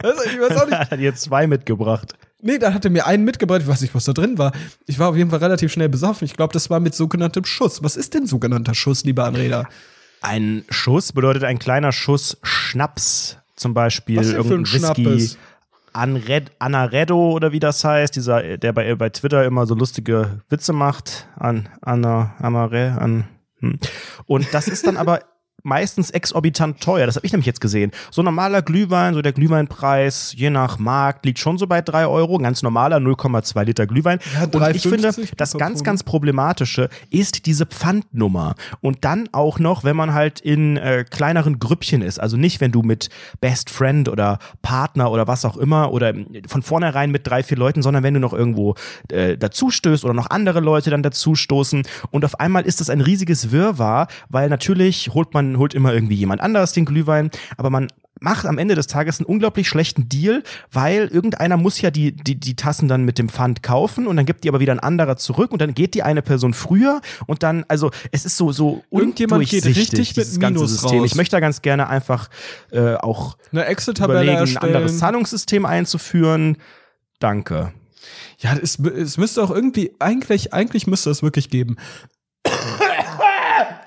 also, 0.04 0.24
ich 0.24 0.40
weiß 0.40 0.58
auch 0.58 0.66
nicht. 0.66 0.78
hat 0.92 1.00
jetzt 1.00 1.22
zwei 1.22 1.48
mitgebracht. 1.48 2.14
Nee, 2.42 2.60
dann 2.60 2.74
hat 2.74 2.86
er 2.86 2.92
mir 2.92 3.08
einen 3.08 3.24
mitgebracht. 3.24 3.62
Ich 3.62 3.68
weiß 3.68 3.82
nicht, 3.82 3.96
was 3.96 4.06
da 4.06 4.14
drin 4.14 4.38
war. 4.38 4.52
Ich 4.86 5.00
war 5.00 5.10
auf 5.10 5.16
jeden 5.16 5.30
Fall 5.30 5.40
relativ 5.40 5.72
schnell 5.72 5.90
besoffen. 5.90 6.26
Ich 6.26 6.36
glaube, 6.36 6.54
das 6.54 6.70
war 6.70 6.80
mit 6.80 6.94
sogenanntem 6.94 7.46
Schuss. 7.46 7.84
Was 7.84 7.98
ist 7.98 8.14
denn 8.14 8.28
sogenannter 8.28 8.76
Schuss, 8.76 9.04
lieber 9.04 9.26
Anreder? 9.26 9.68
Ein 10.22 10.64
Schuss 10.70 11.14
bedeutet 11.14 11.44
ein 11.44 11.58
kleiner 11.60 11.92
Schuss 11.92 12.38
Schnaps, 12.44 13.38
zum 13.56 13.74
Beispiel 13.74 14.18
Was 14.18 14.28
denn 14.28 14.36
für 14.36 14.54
ein 14.56 14.66
irgendein 14.66 15.16
Whisky. 15.16 15.38
Anred, 15.94 16.52
Anaredo 16.60 17.32
oder 17.32 17.52
wie 17.52 17.60
das 17.60 17.84
heißt, 17.84 18.16
dieser, 18.16 18.58
der 18.58 18.72
bei, 18.72 18.94
bei 18.96 19.10
Twitter 19.10 19.44
immer 19.46 19.66
so 19.66 19.74
lustige 19.74 20.42
Witze 20.48 20.74
macht. 20.74 21.28
An, 21.36 21.70
Anna, 21.82 22.36
Amare, 22.38 22.98
an. 23.00 23.28
Hm. 23.60 23.80
Und 24.28 24.54
das 24.54 24.68
ist 24.68 24.86
dann 24.86 24.98
aber 24.98 25.22
meistens 25.64 26.12
exorbitant 26.12 26.80
teuer. 26.82 27.06
Das 27.06 27.16
habe 27.16 27.26
ich 27.26 27.32
nämlich 27.32 27.46
jetzt 27.46 27.62
gesehen. 27.62 27.92
So 28.12 28.22
normaler 28.22 28.62
Glühwein, 28.62 29.14
so 29.14 29.22
der 29.22 29.34
Glühweinpreis, 29.34 30.34
je 30.36 30.50
nach 30.50 30.80
Markt, 30.80 31.26
liegt 31.26 31.40
schon 31.40 31.58
so 31.58 31.68
bei 31.68 31.82
drei 31.82 32.08
Euro. 32.08 32.38
Ein 32.38 32.44
ganz 32.44 32.64
normaler 32.64 32.98
0,2 32.98 33.64
Liter 33.64 33.88
Glühwein. 33.88 34.20
Ja, 34.34 34.44
Und 34.44 34.76
ich 34.76 34.84
3,50 34.84 34.90
finde, 34.90 35.14
das 35.36 35.54
ganz, 35.58 35.84
ganz 35.84 36.04
problematische 36.04 36.90
ist 37.10 37.46
diese 37.46 37.66
Pfandnummer. 37.66 38.56
Und 38.82 39.04
dann 39.04 39.30
auch 39.32 39.60
noch, 39.60 39.84
wenn 39.84 39.96
man 39.96 40.14
halt 40.14 40.40
in 40.40 40.78
äh, 40.78 41.04
kleineren 41.10 41.60
Grüppchen 41.60 42.02
ist. 42.02 42.20
Also 42.20 42.38
nicht, 42.38 42.62
wenn 42.62 42.72
du 42.72 42.82
mit 42.82 43.10
Best 43.42 43.70
Friend 43.70 44.10
oder 44.10 44.40
Partner 44.62 45.12
oder 45.12 45.28
was 45.28 45.44
auch 45.44 45.58
immer 45.58 45.92
oder 45.92 46.14
von 46.48 46.62
vornherein 46.62 47.12
mit 47.12 47.28
drei, 47.28 47.44
vier 47.44 47.58
Leuten, 47.58 47.82
sondern 47.82 48.04
wenn 48.04 48.14
du 48.14 48.20
noch 48.20 48.34
irgendwo 48.34 48.76
äh, 49.12 49.38
dazustößt 49.38 50.06
oder 50.06 50.14
noch 50.14 50.30
andere 50.30 50.60
Leute 50.60 50.90
dann 50.90 51.04
dazustoßen. 51.04 51.84
Und 52.12 52.26
auf 52.26 52.40
einmal 52.40 52.64
ist 52.64 52.80
das 52.80 52.90
ein 52.90 53.02
riesiges 53.02 53.52
Wirrwarr, 53.52 54.08
weil 54.30 54.50
natürlich 54.50 55.10
holt 55.14 55.34
man, 55.34 55.47
holt 55.56 55.74
immer 55.74 55.94
irgendwie 55.94 56.16
jemand 56.16 56.42
anderes 56.42 56.74
den 56.74 56.86
Glühwein, 56.86 57.32
aber 57.56 57.70
man 57.70 57.88
macht 58.20 58.46
am 58.46 58.58
Ende 58.58 58.76
des 58.76 58.88
Tages 58.88 59.20
einen 59.20 59.26
unglaublich 59.26 59.68
schlechten 59.68 60.10
Deal, 60.10 60.44
weil 60.72 61.08
irgendeiner 61.08 61.58
muss 61.58 61.82
ja 61.82 61.92
die, 61.92 62.12
die, 62.12 62.36
die 62.36 62.56
Tassen 62.56 62.88
dann 62.88 63.04
mit 63.04 63.20
dem 63.20 63.30
Pfand 63.30 63.64
kaufen 63.64 64.08
und 64.08 64.16
dann 64.18 64.26
gibt 64.26 64.44
die 64.44 64.50
aber 64.50 64.60
wieder 64.60 64.74
ein 64.74 64.80
anderer 64.80 65.18
zurück 65.18 65.52
und 65.52 65.62
dann 65.62 65.74
geht 65.74 65.94
die 65.94 66.04
eine 66.04 66.22
Person 66.22 66.54
früher 66.54 67.02
und 67.26 67.44
dann, 67.44 67.66
also 67.68 67.92
es 68.12 68.26
ist 68.26 68.38
so, 68.38 68.52
so 68.52 68.84
Irgendjemand 68.92 69.48
geht 69.48 69.66
richtig 69.66 70.16
mit 70.16 70.18
dieses 70.18 70.40
ganze 70.40 70.60
Minus 70.60 70.72
System. 70.72 71.00
raus. 71.00 71.12
Ich 71.12 71.16
möchte 71.16 71.36
da 71.36 71.40
ganz 71.40 71.62
gerne 71.62 71.88
einfach 71.88 72.30
äh, 72.72 72.96
auch 72.96 73.38
Eine 73.52 73.66
Excel-Tabelle 73.66 74.34
überlegen, 74.34 74.58
ein 74.58 74.64
anderes 74.64 74.98
Zahlungssystem 74.98 75.66
einzuführen. 75.66 76.58
Danke. 77.20 77.74
Ja, 78.40 78.56
es, 78.56 78.80
es 78.80 79.18
müsste 79.18 79.44
auch 79.44 79.52
irgendwie, 79.52 79.92
eigentlich, 80.00 80.54
eigentlich 80.54 80.88
müsste 80.88 81.10
es 81.10 81.24
wirklich 81.24 81.50
geben. 81.50 81.78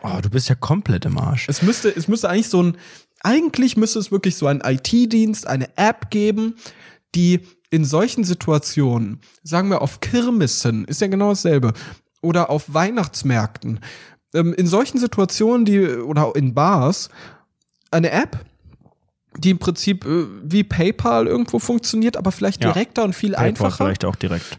Oh, 0.03 0.19
du 0.23 0.31
bist 0.31 0.49
ja 0.49 0.55
komplett 0.55 1.05
im 1.05 1.19
Arsch. 1.19 1.49
Es 1.49 1.63
müsste, 1.63 1.89
es 1.95 2.09
müsste 2.09 2.29
eigentlich 2.31 2.49
so 2.49 2.63
ein, 2.63 2.77
eigentlich 3.23 3.77
müsste 3.77 3.99
es 3.99 4.11
wirklich 4.11 4.37
so 4.37 4.47
einen 4.47 4.61
IT-Dienst, 4.65 5.47
eine 5.47 5.69
App 5.77 6.11
geben, 6.11 6.55
die 7.15 7.41
in 7.71 7.85
solchen 7.85 8.25
Situationen, 8.25 9.21
sagen 9.43 9.69
wir 9.69 9.83
auf 9.83 10.01
Kirmessen, 10.01 10.85
ist 10.87 11.01
ja 11.01 11.07
genau 11.07 11.31
dasselbe, 11.31 11.73
oder 12.23 12.51
auf 12.51 12.73
Weihnachtsmärkten, 12.73 13.81
ähm, 14.35 14.55
in 14.55 14.67
solchen 14.67 14.99
Situationen, 14.99 15.65
die, 15.65 15.81
oder 15.87 16.33
in 16.35 16.55
Bars, 16.55 17.11
eine 17.91 18.11
App, 18.11 18.45
die 19.37 19.51
im 19.51 19.59
Prinzip 19.59 20.05
äh, 20.07 20.27
wie 20.43 20.65
PayPal 20.65 21.27
irgendwo 21.27 21.59
funktioniert, 21.59 22.17
aber 22.17 22.33
vielleicht 22.33 22.63
Ja. 22.65 22.73
direkter 22.73 23.05
und 23.05 23.15
viel 23.15 23.31
PayPal 23.33 23.49
einfacher. 23.49 23.85
vielleicht 23.85 24.05
auch 24.05 24.17
direkt. 24.17 24.59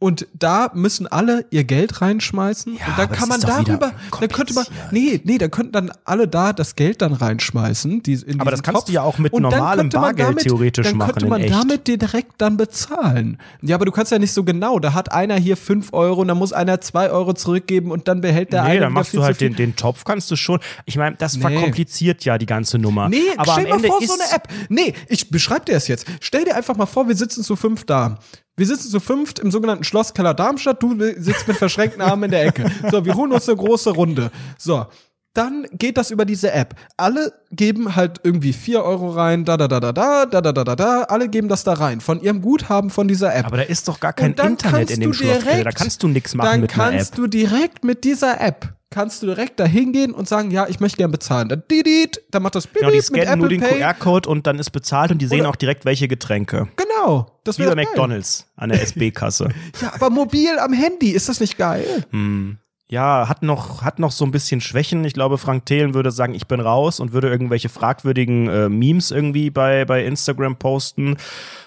Und 0.00 0.26
da 0.32 0.70
müssen 0.74 1.06
alle 1.06 1.44
ihr 1.50 1.62
Geld 1.64 2.00
reinschmeißen. 2.00 2.74
Ja, 2.78 2.86
und 2.88 2.98
dann 2.98 3.12
kann 3.12 3.28
man 3.28 3.40
darüber, 3.40 3.92
dann 4.18 4.28
könnte 4.30 4.54
man, 4.54 4.64
nee, 4.90 5.20
nee, 5.24 5.36
da 5.38 5.48
könnten 5.48 5.72
dann 5.72 5.92
alle 6.04 6.26
da 6.26 6.52
das 6.54 6.74
Geld 6.74 7.02
dann 7.02 7.12
reinschmeißen. 7.12 8.02
Die, 8.02 8.14
in 8.14 8.40
Aber 8.40 8.50
das 8.50 8.62
kannst 8.62 8.78
Topf. 8.80 8.86
du 8.86 8.92
ja 8.92 9.02
auch 9.02 9.18
mit 9.18 9.34
dann 9.34 9.42
normalem 9.42 9.90
könnte 9.90 9.98
Bargeld 9.98 10.38
theoretisch 10.38 10.86
dann 10.88 10.96
machen, 10.96 11.12
könnte 11.12 11.26
in 11.26 11.30
man 11.30 11.46
damit 11.46 11.86
direkt 11.86 12.32
dann 12.38 12.56
bezahlen. 12.56 13.36
Ja, 13.60 13.76
aber 13.76 13.84
du 13.84 13.92
kannst 13.92 14.10
ja 14.10 14.18
nicht 14.18 14.32
so 14.32 14.42
genau. 14.42 14.78
Da 14.78 14.94
hat 14.94 15.12
einer 15.12 15.36
hier 15.36 15.58
fünf 15.58 15.92
Euro 15.92 16.22
und 16.22 16.28
dann 16.28 16.38
muss 16.38 16.54
einer 16.54 16.80
zwei 16.80 17.10
Euro 17.10 17.34
zurückgeben 17.34 17.90
und 17.90 18.08
dann 18.08 18.22
behält 18.22 18.54
der 18.54 18.62
Nee, 18.62 18.70
eine 18.70 18.80
dann 18.80 18.88
wieder 18.92 19.00
machst 19.00 19.14
du 19.14 19.22
halt 19.22 19.40
den, 19.42 19.54
den 19.54 19.76
Topf, 19.76 20.04
kannst 20.04 20.30
du 20.30 20.36
schon. 20.36 20.60
Ich 20.86 20.96
meine, 20.96 21.16
das 21.16 21.36
Nee. 21.36 21.42
verkompliziert 21.42 22.24
ja 22.24 22.38
die 22.38 22.46
ganze 22.46 22.78
Nummer. 22.78 23.10
Nee, 23.10 23.18
aber 23.36 23.52
stell 23.52 23.70
am 23.70 23.82
mal 23.82 23.86
vor, 23.88 24.00
ist 24.02 24.08
so 24.08 24.14
eine 24.18 24.32
App. 24.34 24.48
Nee, 24.70 24.94
ich 25.08 25.28
beschreib 25.30 25.66
dir 25.66 25.74
das 25.74 25.88
jetzt. 25.88 26.06
Stell 26.20 26.44
dir 26.46 26.56
einfach 26.56 26.76
mal 26.76 26.86
vor, 26.86 27.06
wir 27.06 27.14
sitzen 27.16 27.44
zu 27.44 27.54
fünf 27.54 27.84
da. 27.84 28.18
Wir 28.60 28.66
sitzen 28.66 28.90
zu 28.90 29.00
fünft 29.00 29.38
im 29.38 29.50
sogenannten 29.50 29.84
Schlosskeller 29.84 30.34
Darmstadt. 30.34 30.82
Du 30.82 30.94
sitzt 31.16 31.48
mit 31.48 31.56
verschränkten 31.56 32.02
Armen 32.02 32.24
in 32.24 32.30
der 32.30 32.44
Ecke. 32.44 32.70
So, 32.90 33.06
wir 33.06 33.14
holen 33.14 33.32
uns 33.32 33.48
eine 33.48 33.56
große 33.56 33.88
Runde. 33.90 34.30
So. 34.58 34.86
Dann 35.32 35.66
geht 35.72 35.96
das 35.96 36.10
über 36.10 36.24
diese 36.26 36.50
App. 36.52 36.74
Alle 36.98 37.32
geben 37.52 37.94
halt 37.96 38.20
irgendwie 38.24 38.52
vier 38.52 38.82
Euro 38.82 39.10
rein, 39.10 39.44
da, 39.44 39.56
da, 39.56 39.66
da, 39.68 39.80
da, 39.80 39.92
da, 39.92 40.26
da, 40.26 40.40
da, 40.42 40.52
da, 40.52 40.64
da, 40.64 40.76
da. 40.76 41.02
Alle 41.04 41.28
geben 41.28 41.48
das 41.48 41.64
da 41.64 41.72
rein. 41.72 42.00
Von 42.02 42.20
ihrem 42.20 42.42
Guthaben 42.42 42.90
von 42.90 43.08
dieser 43.08 43.34
App. 43.34 43.46
Aber 43.46 43.56
da 43.58 43.62
ist 43.62 43.86
doch 43.88 43.98
gar 44.00 44.12
kein 44.12 44.34
dann 44.34 44.48
Internet 44.52 44.90
in 44.90 45.00
dem 45.00 45.12
du 45.12 45.16
Schloss. 45.16 45.38
direkt- 45.38 45.64
Da 45.66 45.70
kannst 45.70 46.02
du 46.02 46.08
nichts 46.08 46.34
machen 46.34 46.50
dann 46.50 46.60
mit 46.60 46.74
einer 46.74 46.84
App. 46.88 46.92
kannst 46.96 47.16
du 47.16 47.28
direkt 47.28 47.84
mit 47.84 48.04
dieser 48.04 48.40
App 48.40 48.74
kannst 48.90 49.22
du 49.22 49.26
direkt 49.26 49.60
da 49.60 49.64
hingehen 49.64 50.12
und 50.12 50.28
sagen, 50.28 50.50
ja, 50.50 50.66
ich 50.68 50.80
möchte 50.80 50.98
gern 50.98 51.10
bezahlen. 51.12 51.48
Dann 51.48 51.62
didit, 51.70 52.22
dann 52.30 52.42
macht 52.42 52.56
das 52.56 52.64
Genau, 52.72 52.90
die 52.90 52.96
bidit 52.96 53.10
mit 53.12 53.22
scannen 53.22 53.38
nur 53.40 53.48
den. 53.48 53.60
QR-Code 53.60 54.28
und 54.28 54.46
dann 54.46 54.58
ist 54.58 54.70
bezahlt 54.70 55.12
und 55.12 55.18
die 55.18 55.26
sehen 55.26 55.40
Oder- 55.42 55.50
auch 55.50 55.56
direkt, 55.56 55.84
welche 55.84 56.08
Getränke. 56.08 56.68
Genau, 56.76 57.26
das 57.44 57.58
Wie 57.58 57.64
bei. 57.66 57.74
McDonalds 57.76 58.46
an 58.56 58.70
der 58.70 58.82
SB-Kasse. 58.82 59.48
Ja, 59.80 59.92
aber 59.94 60.10
mobil 60.10 60.58
am 60.58 60.72
Handy, 60.72 61.10
ist 61.10 61.28
das 61.28 61.40
nicht 61.40 61.56
geil? 61.56 62.04
hm. 62.10 62.58
Ja, 62.90 63.28
hat 63.28 63.44
noch, 63.44 63.82
hat 63.82 64.00
noch 64.00 64.10
so 64.10 64.24
ein 64.24 64.32
bisschen 64.32 64.60
Schwächen. 64.60 65.04
Ich 65.04 65.14
glaube, 65.14 65.38
Frank 65.38 65.64
Thelen 65.64 65.94
würde 65.94 66.10
sagen, 66.10 66.34
ich 66.34 66.48
bin 66.48 66.58
raus 66.58 66.98
und 66.98 67.12
würde 67.12 67.28
irgendwelche 67.28 67.68
fragwürdigen 67.68 68.48
äh, 68.48 68.68
Memes 68.68 69.12
irgendwie 69.12 69.48
bei, 69.50 69.84
bei 69.84 70.04
Instagram 70.04 70.56
posten. 70.56 71.16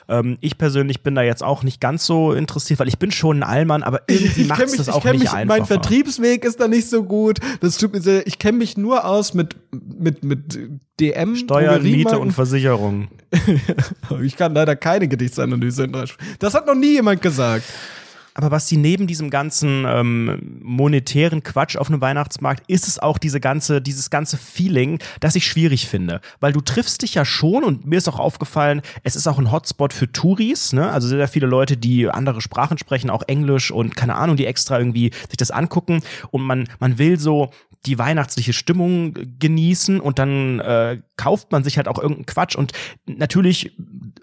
Ähm, 0.09 0.38
ich 0.41 0.57
persönlich 0.57 1.01
bin 1.01 1.15
da 1.15 1.21
jetzt 1.21 1.41
auch 1.41 1.63
nicht 1.63 1.79
ganz 1.79 2.05
so 2.05 2.33
interessiert, 2.33 2.81
weil 2.81 2.89
ich 2.89 2.99
bin 2.99 3.09
schon 3.12 3.39
ein 3.39 3.43
Allmann, 3.43 3.83
aber 3.83 4.01
irgendwie 4.07 4.43
macht 4.43 4.63
es 4.63 4.75
das 4.75 4.89
auch 4.89 5.05
nicht 5.05 5.19
mich, 5.19 5.31
einfacher. 5.31 5.59
Mein 5.59 5.65
Vertriebsweg 5.65 6.43
ist 6.43 6.59
da 6.59 6.67
nicht 6.67 6.89
so 6.89 7.03
gut. 7.03 7.39
Das 7.62 7.77
tut 7.77 7.93
mir 7.93 8.01
sehr, 8.01 8.27
ich 8.27 8.38
kenne 8.38 8.57
mich 8.57 8.75
nur 8.75 9.05
aus 9.05 9.33
mit, 9.33 9.55
mit, 9.71 10.25
mit 10.25 10.59
DM. 10.99 11.38
Steuern, 11.38 11.83
Miete 11.83 12.19
und 12.19 12.31
Versicherung. 12.31 13.07
Ich 14.21 14.36
kann 14.36 14.53
leider 14.53 14.75
keine 14.75 15.07
Gedichtsanalyse 15.07 15.86
in 15.86 15.95
Das 16.39 16.53
hat 16.53 16.67
noch 16.67 16.75
nie 16.75 16.93
jemand 16.93 17.21
gesagt. 17.21 17.65
Aber 18.34 18.52
was 18.52 18.67
sie 18.67 18.78
neben 18.78 19.08
diesem 19.08 19.30
ganzen 19.30 19.86
ähm, 19.88 20.60
monetären 20.62 21.43
Quatsch 21.43 21.78
auf 21.78 21.89
einem 21.89 22.02
Weihnachtsmarkt 22.02 22.63
ist 22.67 22.88
es 22.88 23.00
auch 23.00 23.17
diese 23.17 23.39
ganze, 23.39 23.82
dieses 23.82 24.10
ganze 24.10 24.38
Feeling, 24.38 25.00
das 25.19 25.36
ich 25.36 25.46
schwierig 25.46 25.88
finde. 25.88 26.22
Weil 26.39 26.54
du 26.54 26.62
triffst 26.62 27.02
dich 27.02 27.13
ja 27.13 27.26
schon 27.26 27.63
und 27.63 27.86
mir 27.86 27.98
ist 27.98 28.08
auch 28.08 28.19
aufgefallen, 28.19 28.82
es 29.04 29.15
ist 29.15 29.28
auch 29.28 29.39
ein 29.39 29.52
Hotspot 29.52 29.93
für 29.93 30.12
Touris, 30.12 30.74
ne? 30.74 30.91
Also 30.91 31.08
sehr, 31.08 31.28
viele 31.28 31.48
Leute, 31.48 31.78
die 31.78 32.10
andere 32.10 32.41
Sprachen 32.41 32.78
sprechen, 32.78 33.10
auch 33.10 33.24
Englisch 33.28 33.72
und 33.72 33.96
keine 33.96 34.15
Ahnung, 34.15 34.36
die 34.36 34.46
extra 34.46 34.78
irgendwie 34.78 35.12
sich 35.28 35.38
das 35.38 35.52
angucken 35.52 36.02
und 36.32 36.41
man, 36.41 36.67
man 36.80 36.98
will 36.98 37.19
so 37.19 37.52
die 37.86 37.98
weihnachtliche 37.98 38.54
Stimmung 38.54 39.13
genießen 39.39 40.00
und 40.00 40.19
dann 40.19 40.60
äh, 40.60 41.02
kauft 41.17 41.52
man 41.52 41.63
sich 41.63 41.78
halt 41.78 41.88
auch 41.88 41.98
irgendeinen 41.98 42.26
Quatsch 42.26 42.56
und 42.56 42.72
natürlich 43.06 43.76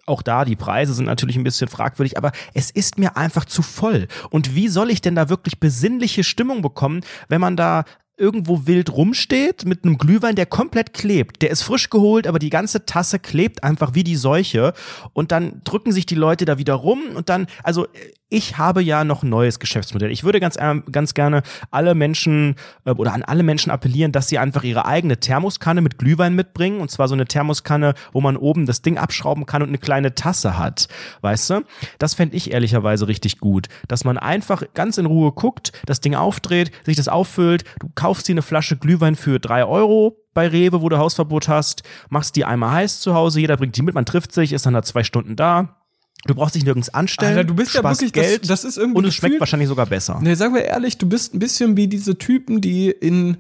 auch 0.06 0.22
da 0.22 0.44
die 0.44 0.56
Preise 0.56 0.94
sind 0.94 1.04
natürlich 1.04 1.36
ein 1.36 1.44
bisschen 1.44 1.68
fragwürdig, 1.68 2.16
aber 2.16 2.32
es 2.54 2.70
ist 2.70 2.98
mir 2.98 3.16
einfach 3.16 3.44
zu 3.44 3.62
voll. 3.62 4.08
Und 4.30 4.54
wie 4.54 4.68
soll 4.68 4.90
ich 4.90 5.00
denn 5.00 5.14
da 5.14 5.28
wirklich 5.28 5.60
besinnliche 5.60 6.24
Stimmung 6.24 6.62
bekommen, 6.62 7.00
wenn 7.28 7.40
man 7.40 7.56
da 7.56 7.84
irgendwo 8.20 8.66
wild 8.66 8.92
rumsteht 8.92 9.64
mit 9.64 9.82
einem 9.82 9.96
Glühwein, 9.96 10.36
der 10.36 10.44
komplett 10.44 10.92
klebt. 10.92 11.40
Der 11.40 11.50
ist 11.50 11.62
frisch 11.62 11.88
geholt, 11.88 12.26
aber 12.26 12.38
die 12.38 12.50
ganze 12.50 12.84
Tasse 12.84 13.18
klebt 13.18 13.64
einfach 13.64 13.94
wie 13.94 14.04
die 14.04 14.16
Seuche. 14.16 14.74
Und 15.14 15.32
dann 15.32 15.62
drücken 15.64 15.90
sich 15.90 16.04
die 16.04 16.14
Leute 16.16 16.44
da 16.44 16.58
wieder 16.58 16.74
rum 16.74 17.00
und 17.14 17.30
dann, 17.30 17.46
also 17.64 17.88
ich 18.30 18.56
habe 18.56 18.80
ja 18.80 19.04
noch 19.04 19.22
ein 19.22 19.28
neues 19.28 19.58
Geschäftsmodell. 19.58 20.10
Ich 20.10 20.24
würde 20.24 20.40
ganz, 20.40 20.56
äh, 20.56 20.80
ganz 20.90 21.14
gerne 21.14 21.42
alle 21.70 21.94
Menschen 21.94 22.54
äh, 22.84 22.92
oder 22.92 23.12
an 23.12 23.22
alle 23.22 23.42
Menschen 23.42 23.70
appellieren, 23.70 24.12
dass 24.12 24.28
sie 24.28 24.38
einfach 24.38 24.62
ihre 24.62 24.86
eigene 24.86 25.18
Thermoskanne 25.18 25.80
mit 25.80 25.98
Glühwein 25.98 26.34
mitbringen. 26.34 26.80
Und 26.80 26.90
zwar 26.90 27.08
so 27.08 27.14
eine 27.14 27.26
Thermoskanne, 27.26 27.94
wo 28.12 28.20
man 28.20 28.36
oben 28.36 28.66
das 28.66 28.82
Ding 28.82 28.96
abschrauben 28.98 29.46
kann 29.46 29.62
und 29.62 29.68
eine 29.68 29.78
kleine 29.78 30.14
Tasse 30.14 30.56
hat. 30.56 30.88
Weißt 31.20 31.50
du? 31.50 31.62
Das 31.98 32.14
fände 32.14 32.36
ich 32.36 32.52
ehrlicherweise 32.52 33.08
richtig 33.08 33.40
gut. 33.40 33.66
Dass 33.88 34.04
man 34.04 34.16
einfach 34.16 34.62
ganz 34.74 34.96
in 34.96 35.06
Ruhe 35.06 35.32
guckt, 35.32 35.72
das 35.84 36.00
Ding 36.00 36.14
aufdreht, 36.14 36.70
sich 36.84 36.96
das 36.96 37.08
auffüllt, 37.08 37.64
du 37.80 37.90
kaufst 37.94 38.28
dir 38.28 38.34
eine 38.34 38.42
Flasche 38.42 38.76
Glühwein 38.76 39.16
für 39.16 39.40
drei 39.40 39.64
Euro 39.64 40.16
bei 40.34 40.46
Rewe, 40.46 40.80
wo 40.80 40.88
du 40.88 40.98
Hausverbot 40.98 41.48
hast, 41.48 41.82
machst 42.08 42.36
die 42.36 42.44
einmal 42.44 42.70
heiß 42.70 43.00
zu 43.00 43.14
Hause, 43.14 43.40
jeder 43.40 43.56
bringt 43.56 43.76
die 43.76 43.82
mit, 43.82 43.96
man 43.96 44.06
trifft 44.06 44.32
sich, 44.32 44.52
ist 44.52 44.64
dann 44.64 44.74
da 44.74 44.82
zwei 44.82 45.02
Stunden 45.02 45.34
da. 45.34 45.79
Du 46.26 46.34
brauchst 46.34 46.54
dich 46.54 46.64
nirgends 46.64 46.88
anstellen. 46.92 47.36
Alter, 47.36 47.44
du 47.44 47.54
bist 47.54 47.74
ja 47.74 47.82
wirklich, 47.82 48.12
das- 48.12 48.26
Geld 48.26 48.50
das 48.50 48.64
ist 48.64 48.76
irgendwie 48.76 48.98
und 48.98 49.04
es 49.06 49.14
schmeckt 49.14 49.30
gefühlt- 49.32 49.40
wahrscheinlich 49.40 49.68
sogar 49.68 49.86
besser. 49.86 50.18
Nee, 50.22 50.34
sagen 50.34 50.54
wir 50.54 50.64
ehrlich, 50.64 50.98
du 50.98 51.08
bist 51.08 51.34
ein 51.34 51.38
bisschen 51.38 51.76
wie 51.76 51.88
diese 51.88 52.18
Typen, 52.18 52.60
die 52.60 52.90
in 52.90 53.38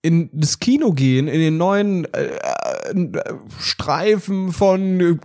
in 0.00 0.30
das 0.32 0.60
Kino 0.60 0.92
gehen, 0.92 1.26
in 1.26 1.40
den 1.40 1.56
neuen 1.56 2.04
äh, 2.14 2.26
äh, 2.92 3.22
Streifen 3.60 4.52
von 4.52 5.00
äh, 5.00 5.16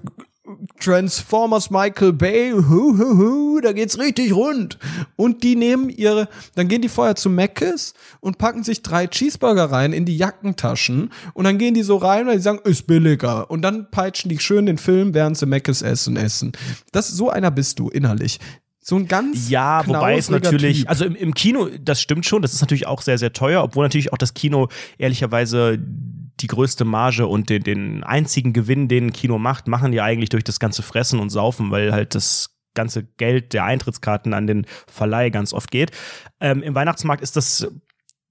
Transformers 0.78 1.70
Michael 1.70 2.12
Bay, 2.12 2.52
hu, 2.52 2.98
hu, 2.98 3.18
hu, 3.18 3.62
da 3.62 3.72
geht's 3.72 3.98
richtig 3.98 4.34
rund. 4.34 4.78
Und 5.16 5.42
die 5.42 5.56
nehmen 5.56 5.90
ihre, 5.90 6.28
dann 6.56 6.68
gehen 6.68 6.82
die 6.82 6.90
vorher 6.90 7.16
zu 7.16 7.30
Mc's 7.30 7.94
und 8.20 8.38
packen 8.38 8.64
sich 8.64 8.82
drei 8.82 9.08
Cheeseburger 9.08 9.66
rein 9.72 9.94
in 9.94 10.06
die 10.06 10.18
Jackentaschen 10.18 11.12
und 11.34 11.46
dann 11.46 11.58
gehen 11.58 11.74
die 11.74 11.84
so 11.84 11.96
rein, 11.96 12.28
weil 12.28 12.36
die 12.36 12.42
sagen, 12.42 12.60
ist 12.66 12.88
billiger. 12.88 13.50
Und 13.50 13.62
dann 13.62 13.90
peitschen 13.90 14.28
die 14.28 14.40
schön 14.40 14.66
den 14.66 14.78
Film, 14.78 15.14
während 15.14 15.38
sie 15.38 15.46
Mc's 15.46 15.82
essen, 15.82 16.18
essen. 16.18 16.52
Das, 16.92 17.08
so 17.08 17.30
einer 17.30 17.50
bist 17.50 17.80
du 17.80 17.88
innerlich. 17.88 18.40
So 18.86 18.98
ein 18.98 19.08
ganz 19.08 19.50
Ja, 19.50 19.88
wobei 19.88 20.18
es 20.18 20.30
natürlich, 20.30 20.82
Typ. 20.82 20.90
also 20.90 21.06
im, 21.06 21.16
im 21.16 21.34
Kino, 21.34 21.70
das 21.82 22.02
stimmt 22.02 22.26
schon, 22.26 22.42
das 22.42 22.54
ist 22.54 22.60
natürlich 22.60 22.86
auch 22.86 23.02
sehr, 23.02 23.18
sehr 23.18 23.32
teuer, 23.32 23.64
obwohl 23.64 23.86
natürlich 23.86 24.12
auch 24.12 24.18
das 24.18 24.34
Kino 24.34 24.68
ehrlicherweise 24.98 25.80
die 26.44 26.48
größte 26.48 26.86
Marge 26.86 27.26
und 27.26 27.50
den, 27.50 27.64
den 27.64 28.04
einzigen 28.04 28.54
Gewinn, 28.54 28.88
den 28.88 29.08
ein 29.08 29.14
Kino 29.14 29.40
macht, 29.40 29.68
machen 29.68 29.92
die 29.92 30.02
eigentlich 30.02 30.30
durch 30.30 30.44
das 30.44 30.60
ganze 30.60 30.84
Fressen 30.84 31.20
und 31.20 31.30
Saufen, 31.30 31.72
weil 31.72 31.94
halt 31.94 32.14
das 32.16 32.54
ganze 32.76 33.04
Geld 33.04 33.54
der 33.54 33.66
Eintrittskarten 33.66 34.34
an 34.34 34.46
den 34.46 34.66
Verleih 34.88 35.30
ganz 35.30 35.54
oft 35.54 35.72
geht. 35.72 35.92
Ähm, 36.40 36.62
Im 36.62 36.76
Weihnachtsmarkt 36.76 37.24
ist 37.24 37.36
das 37.36 37.68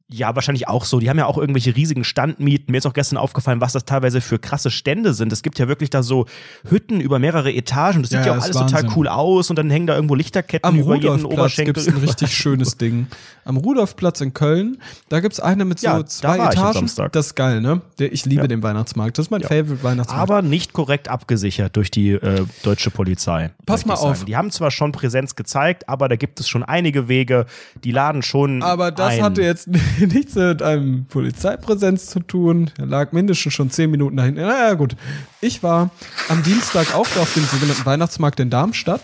ja, 0.08 0.34
wahrscheinlich 0.34 0.68
auch 0.68 0.84
so. 0.84 1.00
Die 1.00 1.08
haben 1.08 1.18
ja 1.18 1.26
auch 1.26 1.38
irgendwelche 1.38 1.74
riesigen 1.74 2.04
Standmieten. 2.04 2.70
Mir 2.72 2.78
ist 2.78 2.86
auch 2.86 2.92
gestern 2.92 3.16
aufgefallen, 3.16 3.60
was 3.60 3.72
das 3.72 3.84
teilweise 3.86 4.20
für 4.20 4.38
krasse 4.38 4.70
Stände 4.70 5.14
sind. 5.14 5.32
Es 5.32 5.42
gibt 5.42 5.58
ja 5.58 5.68
wirklich 5.68 5.88
da 5.90 6.02
so 6.02 6.26
Hütten 6.68 7.00
über 7.00 7.18
mehrere 7.18 7.52
Etagen. 7.52 8.02
Das 8.02 8.10
sieht 8.10 8.20
Ja, 8.20 8.26
ja, 8.26 8.32
auch 8.38 8.42
alles 8.42 8.56
total 8.56 8.82
Wahnsinn. 8.82 8.90
cool 8.96 9.08
aus 9.08 9.48
und 9.50 9.56
dann 9.58 9.70
hängen 9.70 9.86
da 9.86 9.94
irgendwo 9.94 10.14
Lichterketten 10.14 10.68
Am 10.68 10.78
über 10.78 10.96
jeden 10.96 11.24
Oberschenkel. 11.24 11.72
gibt's 11.74 11.88
ein 11.88 11.96
richtig 11.96 12.36
schönes 12.36 12.76
Ding. 12.78 13.06
Am 13.44 13.56
Rudolfplatz 13.56 14.20
in 14.20 14.34
Köln, 14.34 14.78
da 15.08 15.20
gibt's 15.20 15.40
eine 15.40 15.64
mit 15.64 15.80
so 15.80 15.86
Ja, 15.86 16.04
zwei 16.06 16.36
Etagen. 16.38 16.88
Das 17.12 17.26
ist 17.26 17.34
geil, 17.34 17.60
ne? 17.60 17.80
Ich 17.98 18.24
liebe 18.26 18.42
Ja. 18.42 18.46
den 18.48 18.62
Weihnachtsmarkt. 18.62 19.18
Das 19.18 19.26
ist 19.26 19.30
mein. 19.30 19.42
Favorite 19.42 19.82
Weihnachtsmarkt. 19.82 20.22
aber 20.22 20.42
nicht 20.42 20.72
korrekt 20.72 21.08
abgesichert 21.08 21.74
durch 21.76 21.90
die 21.90 22.10
äh, 22.12 22.44
deutsche 22.62 22.90
Polizei. 22.90 23.50
Pass 23.66 23.86
mal 23.86 23.94
auf. 23.94 24.24
Die 24.24 24.36
haben 24.36 24.50
zwar 24.50 24.70
schon 24.70 24.92
Präsenz 24.92 25.34
gezeigt, 25.36 25.88
aber 25.88 26.08
da 26.08 26.16
gibt 26.16 26.38
es 26.38 26.48
schon 26.48 26.62
einige 26.62 27.08
Wege, 27.08 27.46
die 27.82 27.90
laden 27.90 28.22
schon. 28.22 28.62
Aber 28.62 28.90
das 28.92 29.14
ein. 29.14 29.22
hatte 29.22 29.42
jetzt 29.42 29.68
nichts 30.00 30.34
mit 30.34 30.62
einem 30.62 31.06
Polizeipräsenz 31.06 32.06
zu 32.06 32.20
tun. 32.20 32.70
Er 32.78 32.86
lag 32.86 33.12
mindestens 33.12 33.52
schon 33.52 33.70
zehn 33.70 33.90
Minuten 33.90 34.16
dahin. 34.16 34.34
Naja, 34.34 34.74
gut. 34.74 34.96
Ich 35.40 35.62
war 35.62 35.90
am 36.28 36.42
Dienstag 36.42 36.94
auch 36.94 37.08
auf 37.16 37.34
dem 37.34 37.44
sogenannten 37.44 37.84
Weihnachtsmarkt 37.84 38.40
in 38.40 38.50
Darmstadt 38.50 39.02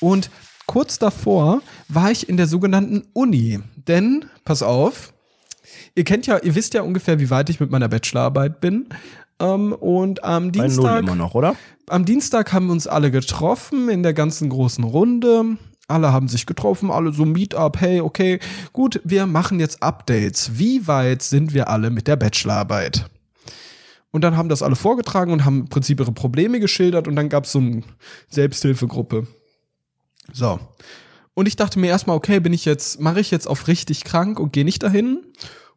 und 0.00 0.30
kurz 0.66 0.98
davor 0.98 1.62
war 1.88 2.10
ich 2.10 2.28
in 2.28 2.36
der 2.36 2.46
sogenannten 2.46 3.04
Uni. 3.12 3.60
Denn, 3.76 4.26
pass 4.44 4.62
auf, 4.62 5.12
ihr 5.94 6.04
kennt 6.04 6.26
ja, 6.26 6.38
ihr 6.38 6.54
wisst 6.54 6.74
ja 6.74 6.82
ungefähr, 6.82 7.18
wie 7.18 7.30
weit 7.30 7.50
ich 7.50 7.60
mit 7.60 7.70
meiner 7.70 7.88
Bachelorarbeit 7.88 8.60
bin. 8.60 8.88
Ähm, 9.40 9.72
und 9.72 10.24
am 10.24 10.52
Dienstag 10.52 11.14
noch, 11.14 11.54
am 11.88 12.04
Dienstag 12.04 12.52
haben 12.52 12.66
wir 12.66 12.72
uns 12.72 12.86
alle 12.86 13.10
getroffen 13.10 13.88
in 13.88 14.02
der 14.02 14.14
ganzen 14.14 14.48
großen 14.50 14.84
Runde. 14.84 15.56
Alle 15.88 16.12
haben 16.12 16.28
sich 16.28 16.44
getroffen, 16.44 16.90
alle 16.90 17.12
so 17.12 17.24
Meetup, 17.24 17.80
hey, 17.80 18.02
okay, 18.02 18.40
gut, 18.74 19.00
wir 19.04 19.26
machen 19.26 19.58
jetzt 19.58 19.82
Updates. 19.82 20.58
Wie 20.58 20.86
weit 20.86 21.22
sind 21.22 21.54
wir 21.54 21.68
alle 21.68 21.88
mit 21.88 22.06
der 22.06 22.16
Bachelorarbeit? 22.16 23.08
Und 24.10 24.22
dann 24.22 24.36
haben 24.36 24.50
das 24.50 24.62
alle 24.62 24.76
vorgetragen 24.76 25.32
und 25.32 25.46
haben 25.46 25.60
im 25.60 25.68
Prinzip 25.68 25.98
ihre 26.00 26.12
Probleme 26.12 26.60
geschildert 26.60 27.08
und 27.08 27.16
dann 27.16 27.30
gab 27.30 27.44
es 27.44 27.52
so 27.52 27.58
eine 27.58 27.82
Selbsthilfegruppe. 28.28 29.26
So. 30.32 30.60
Und 31.32 31.48
ich 31.48 31.56
dachte 31.56 31.78
mir 31.78 31.86
erstmal, 31.86 32.16
okay, 32.16 32.40
bin 32.40 32.52
ich 32.52 32.66
jetzt, 32.66 33.00
mache 33.00 33.20
ich 33.20 33.30
jetzt 33.30 33.46
auf 33.46 33.66
richtig 33.66 34.04
krank 34.04 34.38
und 34.40 34.52
gehe 34.52 34.64
nicht 34.64 34.82
dahin? 34.82 35.22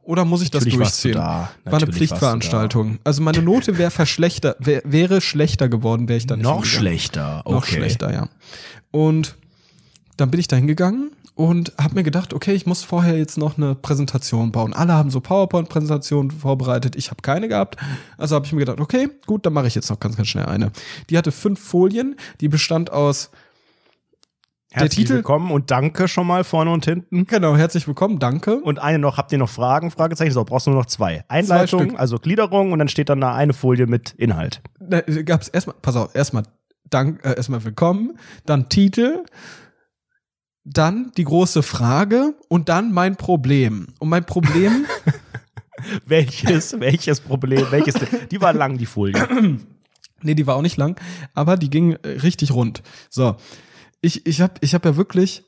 Oder 0.03 0.25
muss 0.25 0.41
ich 0.41 0.49
das 0.51 0.65
Natürlich 0.65 0.73
du 0.73 0.83
durchziehen? 0.83 1.13
da. 1.13 1.51
War 1.63 1.73
eine 1.73 1.85
du 1.85 1.91
Pflichtveranstaltung. 1.91 2.99
Also 3.03 3.21
meine 3.21 3.41
Note 3.41 3.77
wäre 3.77 3.91
verschlechter, 3.91 4.55
wär, 4.59 4.81
wäre 4.83 5.21
schlechter 5.21 5.69
geworden, 5.69 6.09
wäre 6.09 6.17
ich 6.17 6.25
dann 6.25 6.39
nicht 6.39 6.47
Noch 6.47 6.65
schlechter. 6.65 7.43
Okay. 7.45 7.53
Noch 7.53 7.65
schlechter, 7.65 8.11
ja. 8.11 8.29
Und 8.89 9.35
dann 10.21 10.31
bin 10.31 10.39
ich 10.39 10.47
da 10.47 10.55
hingegangen 10.55 11.11
und 11.35 11.73
habe 11.81 11.95
mir 11.95 12.03
gedacht, 12.03 12.33
okay, 12.33 12.53
ich 12.53 12.65
muss 12.65 12.83
vorher 12.83 13.17
jetzt 13.17 13.37
noch 13.37 13.57
eine 13.57 13.73
Präsentation 13.73 14.51
bauen. 14.51 14.73
Alle 14.73 14.93
haben 14.93 15.09
so 15.09 15.19
PowerPoint-Präsentationen 15.19 16.31
vorbereitet, 16.31 16.95
ich 16.95 17.09
habe 17.09 17.21
keine 17.21 17.47
gehabt. 17.47 17.77
Also 18.17 18.35
habe 18.35 18.45
ich 18.45 18.53
mir 18.53 18.59
gedacht, 18.59 18.79
okay, 18.79 19.09
gut, 19.25 19.45
dann 19.45 19.53
mache 19.53 19.67
ich 19.67 19.75
jetzt 19.75 19.89
noch 19.89 19.99
ganz, 19.99 20.15
ganz 20.15 20.27
schnell 20.27 20.45
eine. 20.45 20.71
Die 21.09 21.17
hatte 21.17 21.31
fünf 21.31 21.59
Folien, 21.59 22.15
die 22.39 22.47
bestand 22.47 22.91
aus 22.91 23.31
Herzlich 24.73 25.07
Titel- 25.07 25.15
willkommen 25.15 25.51
und 25.51 25.69
danke 25.69 26.07
schon 26.07 26.27
mal 26.27 26.45
vorne 26.45 26.71
und 26.71 26.85
hinten. 26.85 27.25
Genau, 27.25 27.57
herzlich 27.57 27.87
willkommen, 27.87 28.19
danke. 28.19 28.61
Und 28.61 28.79
eine 28.79 28.99
noch, 28.99 29.17
habt 29.17 29.31
ihr 29.33 29.37
noch 29.37 29.49
Fragen? 29.49 29.91
Fragezeichen. 29.91 30.31
So, 30.31 30.45
brauchst 30.45 30.67
du 30.67 30.71
nur 30.71 30.79
noch 30.79 30.85
zwei. 30.85 31.25
Einleitung, 31.27 31.81
Stück. 31.81 31.99
also 31.99 32.19
Gliederung 32.19 32.71
und 32.71 32.79
dann 32.79 32.87
steht 32.87 33.09
dann 33.09 33.19
da 33.19 33.35
eine 33.35 33.51
Folie 33.51 33.87
mit 33.87 34.11
Inhalt. 34.11 34.61
Da 34.79 35.01
gab's 35.01 35.49
erstmal, 35.49 35.75
pass 35.81 35.97
auf, 35.97 36.15
erstmal 36.15 36.43
Dank, 36.89 37.25
äh, 37.25 37.35
erstmal 37.35 37.63
willkommen, 37.63 38.17
dann 38.45 38.69
Titel, 38.69 39.23
dann 40.63 41.11
die 41.17 41.23
große 41.23 41.63
Frage 41.63 42.35
und 42.47 42.69
dann 42.69 42.91
mein 42.91 43.15
Problem. 43.15 43.87
Und 43.99 44.09
mein 44.09 44.25
Problem, 44.25 44.85
Welches, 46.05 46.79
welches 46.79 47.19
Problem, 47.19 47.65
welches, 47.71 47.95
die 48.29 48.41
war 48.41 48.53
lang, 48.53 48.77
die 48.77 48.85
Folie. 48.85 49.27
nee, 50.21 50.35
die 50.35 50.47
war 50.47 50.55
auch 50.55 50.61
nicht 50.61 50.77
lang, 50.77 50.99
aber 51.33 51.57
die 51.57 51.69
ging 51.69 51.93
äh, 51.93 52.09
richtig 52.09 52.51
rund. 52.51 52.83
So, 53.09 53.35
ich, 54.01 54.25
ich 54.25 54.41
habe 54.41 54.53
ich 54.61 54.73
hab 54.73 54.85
ja 54.85 54.95
wirklich, 54.95 55.43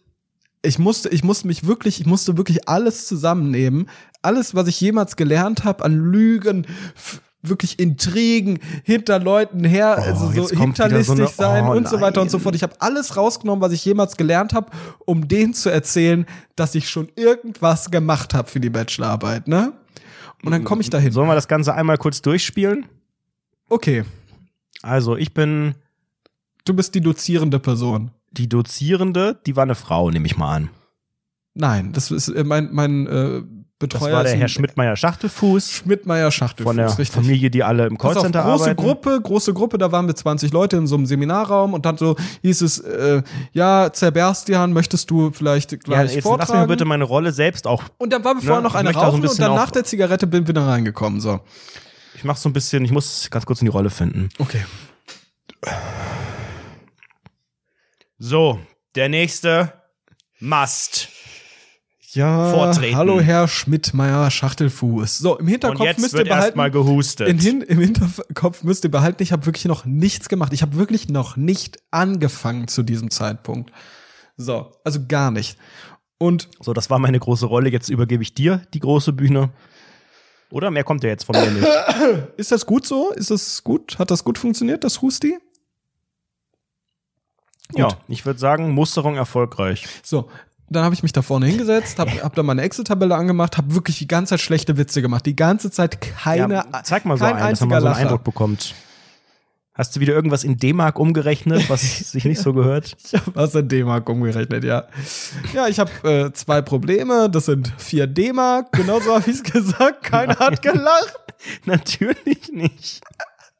ich 0.61 0.79
musste, 0.79 1.09
ich 1.09 1.23
musste 1.23 1.47
mich 1.47 1.65
wirklich, 1.65 1.99
ich 1.99 2.05
musste 2.05 2.37
wirklich 2.37 2.67
alles 2.67 3.07
zusammennehmen, 3.07 3.89
alles, 4.21 4.55
was 4.55 4.67
ich 4.67 4.79
jemals 4.79 5.15
gelernt 5.15 5.63
habe 5.63 5.83
an 5.83 5.95
Lügen, 5.95 6.65
wirklich 7.43 7.77
Intrigen 7.79 8.59
hinter 8.83 9.19
Leuten 9.19 9.63
her, 9.65 9.97
also 9.97 10.25
so 10.25 10.25
Oh, 10.27 10.33
wieder 10.33 10.43
so 10.47 10.55
hinterlistig 10.59 11.19
eine- 11.19 11.27
sein 11.27 11.65
oh, 11.67 11.71
und 11.75 11.87
so 11.87 11.99
weiter 12.01 12.21
und 12.21 12.31
so 12.31 12.37
nein. 12.37 12.43
fort. 12.43 12.55
Ich 12.55 12.63
habe 12.63 12.75
alles 12.79 13.15
rausgenommen, 13.17 13.61
was 13.61 13.71
ich 13.73 13.83
jemals 13.85 14.17
gelernt 14.17 14.53
habe, 14.53 14.71
um 15.05 15.27
denen 15.27 15.53
zu 15.53 15.69
erzählen, 15.69 16.25
dass 16.55 16.73
ich 16.75 16.89
schon 16.89 17.09
irgendwas 17.15 17.91
gemacht 17.91 18.33
habe 18.33 18.49
für 18.49 18.59
die 18.59 18.69
Bachelorarbeit, 18.69 19.47
ne? 19.47 19.73
Und 20.43 20.51
dann 20.51 20.63
komme 20.63 20.81
ich 20.81 20.89
dahin. 20.89 21.11
Sollen 21.11 21.27
wir 21.29 21.35
das 21.35 21.47
Ganze 21.47 21.73
einmal 21.73 21.97
kurz 21.97 22.21
durchspielen? 22.21 22.85
Okay, 23.69 24.03
Also, 24.81 25.15
ich 25.15 25.33
bin 25.33 25.75
du 26.65 26.73
bist 26.73 26.95
die 26.95 27.01
dozierende 27.01 27.59
Person. 27.59 28.11
die 28.31 28.49
Dozierende, 28.49 29.39
die 29.45 29.55
war 29.55 29.63
eine 29.63 29.75
Frau, 29.75 30.09
nehme 30.11 30.25
ich 30.25 30.37
mal 30.37 30.55
an. 30.55 30.69
Nein, 31.53 31.93
das 31.93 32.09
ist 32.11 32.29
äh, 32.29 32.43
mein, 32.43 32.69
mein 32.73 33.05
äh, 33.07 33.41
Das 33.87 33.99
Betreuer. 33.99 34.15
war 34.17 34.23
der 34.23 34.35
Herr 34.35 34.47
Schmidtmeier-Schachtelfuß 34.47 35.71
Schmidtmeier 35.71 36.31
Schachtelfuß, 36.31 36.69
von 36.69 36.77
der 36.77 36.87
richtig. 36.89 37.11
Familie, 37.11 37.49
die 37.49 37.63
alle 37.63 37.85
im 37.87 37.97
Pass 37.97 38.09
auf, 38.11 38.13
Callcenter 38.23 38.43
große 38.43 38.63
arbeiten. 38.63 38.81
Gruppe, 38.83 39.19
große 39.21 39.53
Gruppe, 39.53 39.77
da 39.77 39.91
waren 39.91 40.07
wir 40.07 40.15
20 40.15 40.51
Leute 40.53 40.77
in 40.77 40.87
so 40.87 40.95
einem 40.95 41.05
Seminarraum 41.05 41.73
und 41.73 41.85
dann 41.85 41.97
so 41.97 42.15
hieß 42.41 42.61
es, 42.61 42.79
äh, 42.79 43.21
ja, 43.53 43.91
Zerberstian, 43.93 44.73
möchtest 44.73 45.09
du 45.11 45.31
vielleicht 45.31 45.71
Ja, 45.71 45.77
gleich 45.77 46.13
jetzt 46.15 46.23
vortragen? 46.23 46.51
lass 46.53 46.61
mir 46.61 46.67
bitte 46.67 46.85
meine 46.85 47.03
Rolle 47.03 47.31
selbst 47.31 47.67
auch. 47.67 47.83
und 47.97 48.11
dann 48.13 48.23
waren 48.23 48.37
wir 48.37 48.41
vorher 48.41 48.57
Ja, 48.57 48.61
noch 48.61 48.75
eine 48.75 48.89
da 48.91 48.93
so 48.93 48.99
ein 48.99 49.05
rauchen 49.11 49.27
und 49.27 49.39
dann 49.39 49.55
nach 49.55 49.71
der 49.71 49.83
Zigarette 49.83 50.27
bin 50.27 50.47
wir 50.47 50.53
da 50.53 50.65
reingekommen, 50.65 51.19
so. 51.21 51.39
Ich 52.15 52.23
mach 52.23 52.37
so 52.37 52.47
ein 52.49 52.53
bisschen, 52.53 52.85
ich 52.85 52.91
muss 52.91 53.29
ganz 53.31 53.45
kurz 53.45 53.61
in 53.61 53.65
die 53.65 53.71
Rolle 53.71 53.89
finden. 53.89 54.29
Okay. 54.39 54.63
So, 58.17 58.59
der 58.95 59.09
nächste 59.09 59.73
Must. 60.39 61.09
Ja, 62.13 62.51
Vortreten. 62.51 62.95
hallo 62.95 63.19
Herr 63.19 63.47
Schmidtmeier 63.47 64.29
Schachtelfuß. 64.29 65.17
So, 65.17 65.37
im 65.39 65.47
Hinterkopf 65.47 65.97
müsst 65.97 66.13
ihr 66.13 66.23
behalten. 66.23 66.45
erstmal 66.45 66.69
gehustet. 66.69 67.27
In 67.27 67.39
hin, 67.39 67.61
Im 67.61 67.79
Hinterkopf 67.79 68.63
müsst 68.63 68.83
ihr 68.83 68.91
behalten, 68.91 69.23
ich 69.23 69.31
habe 69.31 69.47
wirklich 69.47 69.65
noch 69.65 69.85
nichts 69.85 70.29
gemacht. 70.29 70.53
Ich 70.53 70.61
habe 70.61 70.75
wirklich 70.75 71.09
noch 71.09 71.37
nicht 71.37 71.79
angefangen 71.89 72.67
zu 72.67 72.83
diesem 72.83 73.09
Zeitpunkt. 73.09 73.71
So, 74.37 74.71
also 74.83 74.99
gar 75.07 75.31
nicht. 75.31 75.57
Und 76.19 76.49
so, 76.59 76.73
das 76.73 76.91
war 76.91 76.99
meine 76.99 77.19
große 77.19 77.47
Rolle. 77.47 77.69
Jetzt 77.69 77.89
übergebe 77.89 78.21
ich 78.21 78.35
dir 78.35 78.61
die 78.75 78.79
große 78.79 79.11
Bühne. 79.13 79.49
Oder 80.51 80.69
mehr 80.69 80.83
kommt 80.83 81.03
ja 81.03 81.09
jetzt 81.09 81.23
von 81.23 81.35
mir 81.35 81.49
nicht. 81.49 81.67
ist 82.37 82.51
das 82.51 82.67
gut 82.67 82.85
so? 82.85 83.11
Ist 83.11 83.31
das 83.31 83.63
gut? 83.63 83.97
Hat 83.97 84.11
das 84.11 84.23
gut 84.23 84.37
funktioniert, 84.37 84.83
das 84.83 85.01
Husti? 85.01 85.39
Ja, 87.75 87.87
ich 88.07 88.23
würde 88.23 88.39
sagen, 88.39 88.69
Musterung 88.71 89.15
erfolgreich. 89.15 89.87
So, 90.03 90.29
dann 90.73 90.83
habe 90.83 90.93
ich 90.93 91.03
mich 91.03 91.13
da 91.13 91.21
vorne 91.21 91.45
hingesetzt, 91.45 91.99
habe 91.99 92.11
hab 92.23 92.35
da 92.35 92.43
meine 92.43 92.61
Excel-Tabelle 92.61 93.15
angemacht, 93.15 93.57
habe 93.57 93.73
wirklich 93.73 93.97
die 93.99 94.07
ganze 94.07 94.31
Zeit 94.31 94.41
schlechte 94.41 94.77
Witze 94.77 95.01
gemacht. 95.01 95.25
Die 95.25 95.35
ganze 95.35 95.71
Zeit 95.71 96.01
keine, 96.01 96.53
ja, 96.55 96.83
zeig 96.83 97.05
mal 97.05 97.17
so 97.17 97.25
einen, 97.25 97.37
dass 97.37 97.59
man 97.61 97.69
mal 97.69 97.81
so 97.81 97.87
einen 97.87 97.93
Lacher. 97.93 98.01
Eindruck 98.01 98.23
bekommt. 98.23 98.75
Hast 99.75 99.95
du 99.95 99.99
wieder 99.99 100.13
irgendwas 100.13 100.43
in 100.43 100.57
D-Mark 100.57 100.99
umgerechnet, 100.99 101.67
was 101.67 101.81
sich 102.11 102.25
nicht 102.25 102.39
so 102.39 102.53
gehört? 102.53 102.95
Ich 103.03 103.13
habe 103.15 103.31
was 103.33 103.55
in 103.55 103.67
D-Mark 103.67 104.07
umgerechnet, 104.07 104.63
ja. 104.63 104.85
Ja, 105.53 105.67
ich 105.67 105.79
habe 105.79 105.91
äh, 106.03 106.33
zwei 106.33 106.61
Probleme. 106.61 107.27
Das 107.29 107.45
sind 107.45 107.73
vier 107.77 108.05
D-Mark. 108.05 108.71
Genauso 108.73 109.15
habe 109.15 109.29
ich 109.31 109.37
es 109.37 109.43
gesagt. 109.51 110.03
Keiner 110.03 110.37
hat 110.37 110.61
gelacht. 110.61 111.17
Natürlich 111.65 112.51
nicht. 112.51 113.01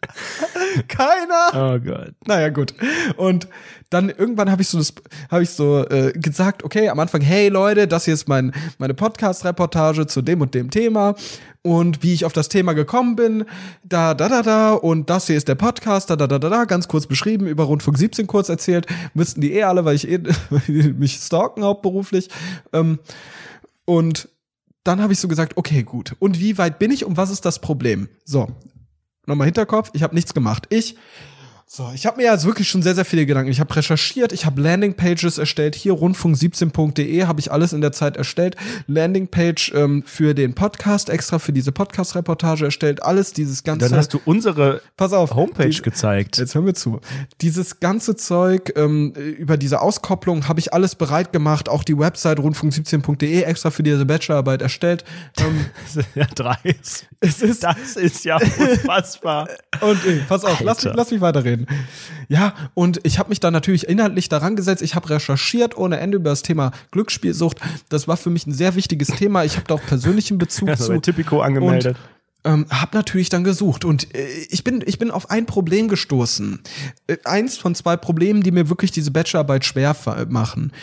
Keiner. 0.87 1.49
Oh 1.53 1.79
Gott. 1.79 2.13
Naja, 2.25 2.49
gut. 2.49 2.73
Und 3.17 3.47
dann 3.89 4.09
irgendwann 4.09 4.49
habe 4.49 4.61
ich 4.61 4.69
so 4.69 4.77
das, 4.77 4.93
habe 5.29 5.43
ich 5.43 5.49
so 5.51 5.87
äh, 5.87 6.11
gesagt, 6.13 6.63
okay, 6.63 6.89
am 6.89 6.99
Anfang, 6.99 7.21
hey 7.21 7.49
Leute, 7.49 7.87
das 7.87 8.05
hier 8.05 8.13
ist 8.13 8.27
mein, 8.27 8.53
meine 8.77 8.93
Podcast-Reportage 8.93 10.07
zu 10.07 10.21
dem 10.21 10.41
und 10.41 10.53
dem 10.55 10.69
Thema 10.69 11.15
und 11.63 12.03
wie 12.03 12.13
ich 12.13 12.25
auf 12.25 12.33
das 12.33 12.49
Thema 12.49 12.73
gekommen 12.73 13.15
bin, 13.15 13.45
da, 13.83 14.13
da, 14.13 14.27
da, 14.27 14.41
da, 14.41 14.73
und 14.73 15.09
das 15.09 15.27
hier 15.27 15.37
ist 15.37 15.47
der 15.47 15.55
Podcast, 15.55 16.09
da, 16.09 16.15
da, 16.15 16.27
da, 16.27 16.37
da, 16.37 16.49
da, 16.49 16.65
ganz 16.65 16.87
kurz 16.87 17.07
beschrieben, 17.07 17.47
über 17.47 17.63
Rundfunk 17.63 17.97
17 17.97 18.27
kurz 18.27 18.49
erzählt, 18.49 18.85
müssten 19.13 19.41
die 19.41 19.53
eh 19.53 19.63
alle, 19.63 19.85
weil 19.85 19.95
ich 19.95 20.09
eh 20.09 20.19
mich 20.67 21.15
stalken 21.15 21.63
hauptberuflich. 21.63 22.29
Ähm, 22.73 22.99
und 23.85 24.27
dann 24.83 25.01
habe 25.01 25.13
ich 25.13 25.19
so 25.19 25.29
gesagt, 25.29 25.55
okay, 25.55 25.83
gut. 25.83 26.15
Und 26.19 26.39
wie 26.39 26.57
weit 26.57 26.79
bin 26.79 26.91
ich 26.91 27.05
und 27.05 27.15
was 27.15 27.29
ist 27.29 27.45
das 27.45 27.59
Problem? 27.59 28.09
So, 28.25 28.49
nochmal 29.25 29.45
Hinterkopf, 29.45 29.91
ich 29.93 30.03
habe 30.03 30.15
nichts 30.15 30.33
gemacht. 30.33 30.65
Ich 30.69 30.95
so, 31.65 31.89
ich 31.95 32.05
habe 32.05 32.17
mir 32.17 32.31
jetzt 32.31 32.45
wirklich 32.45 32.69
schon 32.69 32.83
sehr, 32.83 32.93
sehr 32.93 33.05
viele 33.05 33.25
Gedanken. 33.25 33.49
Ich 33.49 33.59
habe 33.59 33.75
recherchiert, 33.75 34.31
ich 34.31 34.45
habe 34.45 34.61
Landingpages 34.61 35.39
erstellt. 35.39 35.73
Hier 35.75 35.93
rundfunk17.de 35.93 37.25
habe 37.25 37.39
ich 37.39 37.51
alles 37.51 37.73
in 37.73 37.81
der 37.81 37.91
Zeit 37.91 38.15
erstellt. 38.15 38.55
Landingpage 38.85 39.71
ähm, 39.73 40.03
für 40.05 40.35
den 40.35 40.53
Podcast, 40.53 41.09
extra 41.09 41.39
für 41.39 41.51
diese 41.51 41.71
Podcast-Reportage 41.71 42.65
erstellt. 42.65 43.01
Alles 43.01 43.33
dieses 43.33 43.63
ganze. 43.63 43.89
Dann 43.89 43.97
hast 43.97 44.13
du 44.13 44.19
unsere 44.25 44.81
pass 44.97 45.13
auf, 45.13 45.33
Homepage 45.33 45.69
die- 45.69 45.81
gezeigt. 45.81 46.37
Jetzt 46.37 46.53
hören 46.53 46.67
wir 46.67 46.75
zu. 46.75 46.99
Dieses 47.41 47.79
ganze 47.79 48.15
Zeug 48.15 48.73
ähm, 48.75 49.13
über 49.13 49.57
diese 49.57 49.81
Auskopplung 49.81 50.47
habe 50.47 50.59
ich 50.59 50.73
alles 50.73 50.93
bereit 50.93 51.33
gemacht. 51.33 51.69
Auch 51.69 51.83
die 51.83 51.97
Website 51.97 52.37
rundfunk17.de 52.39 53.41
extra 53.41 53.71
für 53.71 53.81
diese 53.83 54.05
Bachelorarbeit 54.05 54.61
erstellt. 54.61 55.03
Ähm, 55.39 55.65
Ja, 56.15 56.25
dreist. 56.25 57.07
es 57.19 57.41
ist 57.41 57.63
Das 57.63 57.95
ist 57.95 58.25
ja 58.25 58.37
unfassbar. 58.37 59.47
Und 59.81 60.05
ey, 60.05 60.21
pass 60.27 60.43
auf, 60.45 60.59
lass 60.61 60.83
mich, 60.83 60.93
lass 60.93 61.09
mich 61.11 61.21
weiterreden. 61.21 61.52
Ja, 62.27 62.53
und 62.73 62.99
ich 63.03 63.19
habe 63.19 63.29
mich 63.29 63.39
da 63.39 63.51
natürlich 63.51 63.87
inhaltlich 63.87 64.29
daran 64.29 64.55
gesetzt. 64.55 64.81
Ich 64.81 64.95
habe 64.95 65.09
recherchiert 65.09 65.77
ohne 65.77 65.99
Ende 65.99 66.17
über 66.17 66.29
das 66.29 66.41
Thema 66.41 66.71
Glücksspielsucht. 66.91 67.59
Das 67.89 68.07
war 68.07 68.17
für 68.17 68.29
mich 68.29 68.47
ein 68.47 68.53
sehr 68.53 68.75
wichtiges 68.75 69.07
Thema. 69.07 69.43
Ich 69.43 69.55
habe 69.55 69.67
da 69.67 69.75
auch 69.75 69.83
persönlichen 69.85 70.37
Bezug 70.37 70.69
Also 70.73 70.93
zu. 70.93 70.99
Typico 71.01 71.41
angemeldet. 71.41 71.97
Ähm, 72.45 72.65
hab 72.69 72.93
natürlich 72.93 73.29
dann 73.29 73.45
gesucht 73.45 73.85
und 73.85 74.13
äh, 74.13 74.27
ich 74.49 74.65
bin 74.65 74.83
ich 74.85 74.99
bin 74.99 75.11
auf 75.11 75.29
ein 75.29 75.45
Problem 75.45 75.87
gestoßen. 75.87 76.59
Äh, 77.07 77.17
eins 77.23 77.57
von 77.57 77.73
zwei 77.73 77.95
Problemen, 77.95 78.43
die 78.43 78.51
mir 78.51 78.67
wirklich 78.67 78.91
diese 78.91 79.11
Bachelorarbeit 79.11 79.63
schwer 79.63 79.95
machen. 80.27 80.73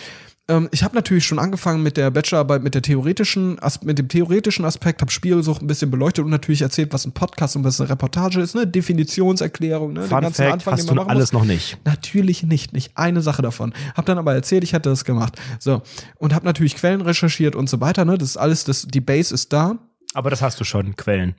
Ähm, 0.50 0.68
ich 0.72 0.82
habe 0.82 0.96
natürlich 0.96 1.24
schon 1.24 1.38
angefangen 1.38 1.80
mit 1.82 1.96
der 1.96 2.10
Bachelorarbeit, 2.10 2.62
mit 2.64 2.74
der 2.74 2.82
theoretischen, 2.82 3.60
mit 3.84 3.98
dem 3.98 4.08
theoretischen 4.08 4.64
Aspekt, 4.64 5.00
habe 5.00 5.12
Spielsucht 5.12 5.62
ein 5.62 5.68
bisschen 5.68 5.92
beleuchtet 5.92 6.24
und 6.24 6.30
natürlich 6.30 6.62
erzählt, 6.62 6.92
was 6.92 7.06
ein 7.06 7.12
Podcast 7.12 7.54
und 7.54 7.62
was 7.62 7.80
eine 7.80 7.88
Reportage 7.88 8.40
ist, 8.40 8.56
ne, 8.56 8.66
Definitionserklärung, 8.66 9.92
ne, 9.92 10.00
den 10.00 10.08
Fun 10.08 10.20
ganzen 10.22 10.42
Fact, 10.42 10.52
Anfang, 10.52 10.72
hast 10.72 10.80
den 10.80 10.86
du 10.88 10.94
man 10.94 10.96
noch 10.96 11.04
machen 11.04 11.16
alles 11.16 11.32
muss. 11.32 11.42
noch 11.42 11.46
nicht. 11.46 11.78
Natürlich 11.84 12.42
nicht, 12.42 12.72
nicht 12.72 12.96
eine 12.96 13.22
Sache 13.22 13.42
davon. 13.42 13.72
Hab 13.94 14.06
dann 14.06 14.18
aber 14.18 14.34
erzählt, 14.34 14.64
ich 14.64 14.72
hätte 14.72 14.90
das 14.90 15.04
gemacht. 15.04 15.40
So 15.60 15.82
und 16.16 16.34
habe 16.34 16.44
natürlich 16.44 16.74
Quellen 16.74 17.00
recherchiert 17.00 17.54
und 17.54 17.70
so 17.70 17.80
weiter. 17.80 18.04
Ne, 18.04 18.18
das 18.18 18.30
ist 18.30 18.36
alles, 18.36 18.64
das 18.64 18.82
die 18.88 19.00
Base 19.00 19.32
ist 19.32 19.52
da. 19.52 19.78
Aber 20.14 20.30
das 20.30 20.42
hast 20.42 20.58
du 20.58 20.64
schon, 20.64 20.96
Quellen. 20.96 21.36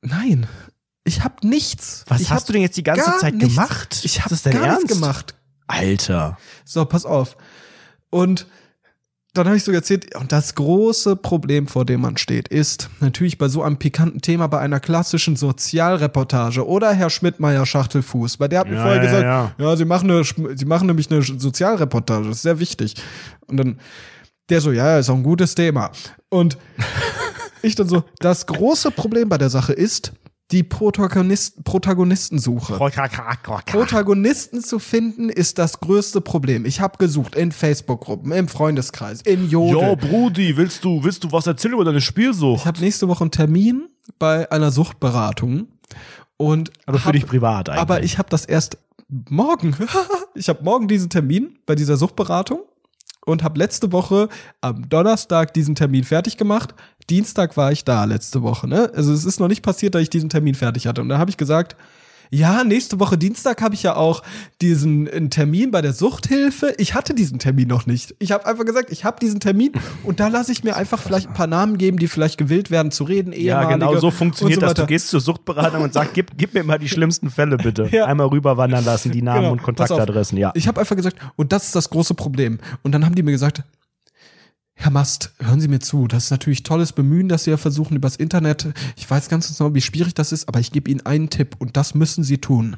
Nein, 0.00 0.46
ich 1.04 1.22
habe 1.24 1.46
nichts. 1.46 2.04
Was 2.08 2.22
ich 2.22 2.30
hast 2.30 2.48
du 2.48 2.54
denn 2.54 2.62
jetzt 2.62 2.78
die 2.78 2.82
ganze 2.82 3.18
Zeit 3.18 3.34
nichts. 3.34 3.54
gemacht? 3.54 4.00
Ich 4.02 4.24
habe 4.24 4.34
gar 4.34 4.52
nichts 4.52 4.66
Ernst? 4.66 4.88
gemacht. 4.88 5.34
Alter. 5.66 6.38
So, 6.64 6.86
pass 6.86 7.04
auf. 7.04 7.36
Und 8.10 8.46
dann 9.34 9.46
habe 9.46 9.56
ich 9.56 9.64
so 9.64 9.72
erzählt, 9.72 10.16
und 10.16 10.32
das 10.32 10.54
große 10.54 11.14
Problem, 11.14 11.68
vor 11.68 11.84
dem 11.84 12.00
man 12.00 12.16
steht, 12.16 12.48
ist 12.48 12.88
natürlich 13.00 13.38
bei 13.38 13.48
so 13.48 13.62
einem 13.62 13.76
pikanten 13.76 14.20
Thema, 14.20 14.48
bei 14.48 14.58
einer 14.58 14.80
klassischen 14.80 15.36
Sozialreportage 15.36 16.66
oder 16.66 16.92
Herr 16.92 17.10
Schmidtmeier 17.10 17.64
Schachtelfuß, 17.64 18.38
bei 18.38 18.48
der 18.48 18.60
hat 18.60 18.68
mir 18.68 18.76
Ja, 18.76 18.82
vorher 18.82 18.96
ja, 18.96 19.02
gesagt, 19.02 19.22
ja. 19.22 19.52
ja, 19.58 19.76
sie 19.76 19.84
machen 19.84 20.10
eine, 20.10 20.24
sie 20.24 20.64
machen 20.64 20.86
nämlich 20.86 21.10
eine 21.10 21.22
Sozialreportage, 21.22 22.26
das 22.26 22.38
ist 22.38 22.42
sehr 22.42 22.58
wichtig. 22.58 22.94
Und 23.46 23.58
dann 23.58 23.78
der 24.48 24.60
so, 24.60 24.72
ja, 24.72 24.98
ist 24.98 25.10
auch 25.10 25.14
ein 25.14 25.22
gutes 25.22 25.54
Thema. 25.54 25.90
Und 26.30 26.56
ich 27.62 27.74
dann 27.74 27.88
so, 27.88 28.04
das 28.20 28.46
große 28.46 28.90
Problem 28.90 29.28
bei 29.28 29.38
der 29.38 29.50
Sache 29.50 29.72
ist, 29.72 30.12
die 30.50 30.62
Protagonist 30.62 31.62
Protagonistensuche. 31.64 32.78
Protagonisten 33.66 34.62
zu 34.62 34.78
finden 34.78 35.28
ist 35.28 35.58
das 35.58 35.80
größte 35.80 36.20
Problem. 36.20 36.64
Ich 36.64 36.80
habe 36.80 36.96
gesucht 36.98 37.34
in 37.34 37.52
Facebook-Gruppen, 37.52 38.32
im 38.32 38.48
Freundeskreis, 38.48 39.20
in 39.22 39.48
Jodel. 39.50 39.82
Jo, 39.90 39.96
Brudi, 39.96 40.56
willst 40.56 40.84
du, 40.84 41.04
willst 41.04 41.24
du 41.24 41.32
was 41.32 41.46
erzählen 41.46 41.74
über 41.74 41.84
deine 41.84 42.00
Spielsucht? 42.00 42.60
Ich 42.62 42.66
habe 42.66 42.80
nächste 42.80 43.08
Woche 43.08 43.24
einen 43.24 43.30
Termin 43.30 43.88
bei 44.18 44.50
einer 44.50 44.70
Suchtberatung 44.70 45.68
und 46.38 46.70
Also 46.86 46.98
für 46.98 47.06
hab- 47.06 47.12
dich 47.12 47.26
privat 47.26 47.68
eigentlich. 47.68 47.80
aber 47.82 48.02
ich 48.02 48.16
habe 48.18 48.30
das 48.30 48.44
erst 48.46 48.78
morgen. 49.08 49.76
ich 50.34 50.48
habe 50.48 50.64
morgen 50.64 50.88
diesen 50.88 51.10
Termin 51.10 51.58
bei 51.66 51.74
dieser 51.74 51.96
Suchtberatung 51.98 52.60
und 53.26 53.42
habe 53.42 53.58
letzte 53.58 53.92
Woche 53.92 54.28
am 54.62 54.88
Donnerstag 54.88 55.52
diesen 55.52 55.74
Termin 55.74 56.04
fertig 56.04 56.38
gemacht. 56.38 56.74
Dienstag 57.10 57.56
war 57.56 57.72
ich 57.72 57.84
da 57.84 58.04
letzte 58.04 58.42
Woche. 58.42 58.68
Ne? 58.68 58.90
Also 58.94 59.12
es 59.12 59.24
ist 59.24 59.40
noch 59.40 59.48
nicht 59.48 59.62
passiert, 59.62 59.94
dass 59.94 60.02
ich 60.02 60.10
diesen 60.10 60.28
Termin 60.28 60.54
fertig 60.54 60.86
hatte. 60.86 61.00
Und 61.00 61.08
da 61.08 61.18
habe 61.18 61.30
ich 61.30 61.36
gesagt, 61.36 61.76
ja, 62.30 62.62
nächste 62.62 63.00
Woche 63.00 63.16
Dienstag 63.16 63.62
habe 63.62 63.74
ich 63.74 63.82
ja 63.82 63.96
auch 63.96 64.22
diesen 64.60 65.30
Termin 65.30 65.70
bei 65.70 65.80
der 65.80 65.92
Suchthilfe. 65.94 66.74
Ich 66.76 66.92
hatte 66.94 67.14
diesen 67.14 67.38
Termin 67.38 67.68
noch 67.68 67.86
nicht. 67.86 68.14
Ich 68.18 68.32
habe 68.32 68.44
einfach 68.44 68.66
gesagt, 68.66 68.90
ich 68.90 69.04
habe 69.04 69.18
diesen 69.18 69.40
Termin 69.40 69.72
und 70.04 70.20
da 70.20 70.28
lasse 70.28 70.52
ich 70.52 70.62
mir 70.62 70.76
einfach 70.76 71.00
vielleicht 71.00 71.28
ein 71.28 71.34
paar 71.34 71.46
Namen 71.46 71.78
geben, 71.78 71.98
die 71.98 72.06
vielleicht 72.06 72.36
gewählt 72.36 72.70
werden 72.70 72.90
zu 72.92 73.04
reden. 73.04 73.32
ja, 73.32 73.64
genau 73.64 73.96
so 73.96 74.10
funktioniert 74.10 74.60
so 74.60 74.66
das. 74.66 74.74
Du 74.74 74.86
gehst 74.86 75.08
zur 75.08 75.20
Suchtberatung 75.20 75.82
und 75.82 75.94
sagst, 75.94 76.12
gib, 76.12 76.36
gib 76.36 76.52
mir 76.52 76.64
mal 76.64 76.78
die 76.78 76.88
schlimmsten 76.88 77.30
Fälle 77.30 77.56
bitte. 77.56 77.88
Ja. 77.90 78.04
Einmal 78.04 78.26
rüberwandern 78.26 78.84
lassen, 78.84 79.10
die 79.10 79.22
Namen 79.22 79.40
Genau, 79.40 79.52
und. 79.52 79.62
Kontaktadressen, 79.62 80.36
ja. 80.36 80.52
Ich 80.54 80.68
habe 80.68 80.80
einfach 80.80 80.96
gesagt, 80.96 81.16
und 81.36 81.52
das 81.52 81.64
ist 81.66 81.74
das 81.76 81.88
große 81.88 82.12
Problem. 82.14 82.58
Und 82.82 82.92
dann 82.92 83.06
haben 83.06 83.14
die 83.14 83.22
mir 83.22 83.32
gesagt, 83.32 83.62
Herr 84.80 84.92
Mast, 84.92 85.32
hören 85.40 85.60
Sie 85.60 85.66
mir 85.66 85.80
zu. 85.80 86.06
Das 86.06 86.24
ist 86.26 86.30
natürlich 86.30 86.62
tolles 86.62 86.92
Bemühen, 86.92 87.28
dass 87.28 87.42
Sie 87.44 87.50
ja 87.50 87.56
versuchen 87.56 87.96
übers 87.96 88.14
Internet. 88.14 88.68
Ich 88.96 89.10
weiß 89.10 89.28
ganz 89.28 89.56
genau, 89.58 89.74
wie 89.74 89.80
schwierig 89.80 90.14
das 90.14 90.30
ist, 90.30 90.46
aber 90.46 90.60
ich 90.60 90.70
gebe 90.70 90.88
Ihnen 90.88 91.04
einen 91.04 91.30
Tipp 91.30 91.56
und 91.58 91.76
das 91.76 91.96
müssen 91.96 92.22
Sie 92.22 92.38
tun. 92.38 92.76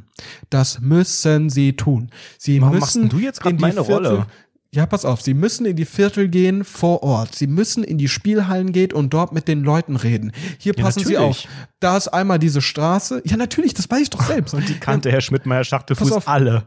Das 0.49 0.81
müssen 0.81 1.51
Sie 1.51 1.75
tun. 1.75 2.11
Sie 2.39 2.63
Warum 2.63 2.77
müssen 2.77 3.03
machst 3.03 3.13
du 3.13 3.19
jetzt 3.19 3.45
die 3.45 3.53
meine 3.53 3.81
Rolle? 3.81 4.27
Ja, 4.73 4.87
pass 4.87 5.05
auf, 5.05 5.21
Sie 5.21 5.35
müssen 5.35 5.67
in 5.67 5.77
die 5.77 5.85
Viertel 5.85 6.29
gehen 6.29 6.65
vor 6.65 7.03
Ort. 7.03 7.35
Sie 7.35 7.47
müssen 7.47 7.85
in 7.85 7.99
die 7.99 8.09
Spielhallen 8.09 8.73
gehen 8.73 8.93
und 8.93 9.13
dort 9.13 9.33
mit 9.33 9.47
den 9.47 9.63
Leuten 9.63 9.97
reden. 9.97 10.33
Hier 10.59 10.73
Ja, 10.77 10.83
passen 10.85 11.05
Sie 11.05 11.19
auf. 11.19 11.37
natürlich. 11.37 11.49
Da 11.81 11.97
ist 11.99 12.09
einmal 12.09 12.39
diese 12.39 12.63
Straße. 12.63 13.21
Ja, 13.27 13.37
natürlich, 13.37 13.75
das 13.75 13.91
weiß 13.91 14.01
ich 14.01 14.11
doch 14.11 14.23
selbst. 14.23 14.55
Und 14.55 14.67
die 14.69 14.79
kannte 14.79 15.13
Herr 15.13 15.21
Schmidtmeier 15.21 15.65
Schachtelfuß 15.65 16.13
auf. 16.13 16.29
alle. 16.29 16.63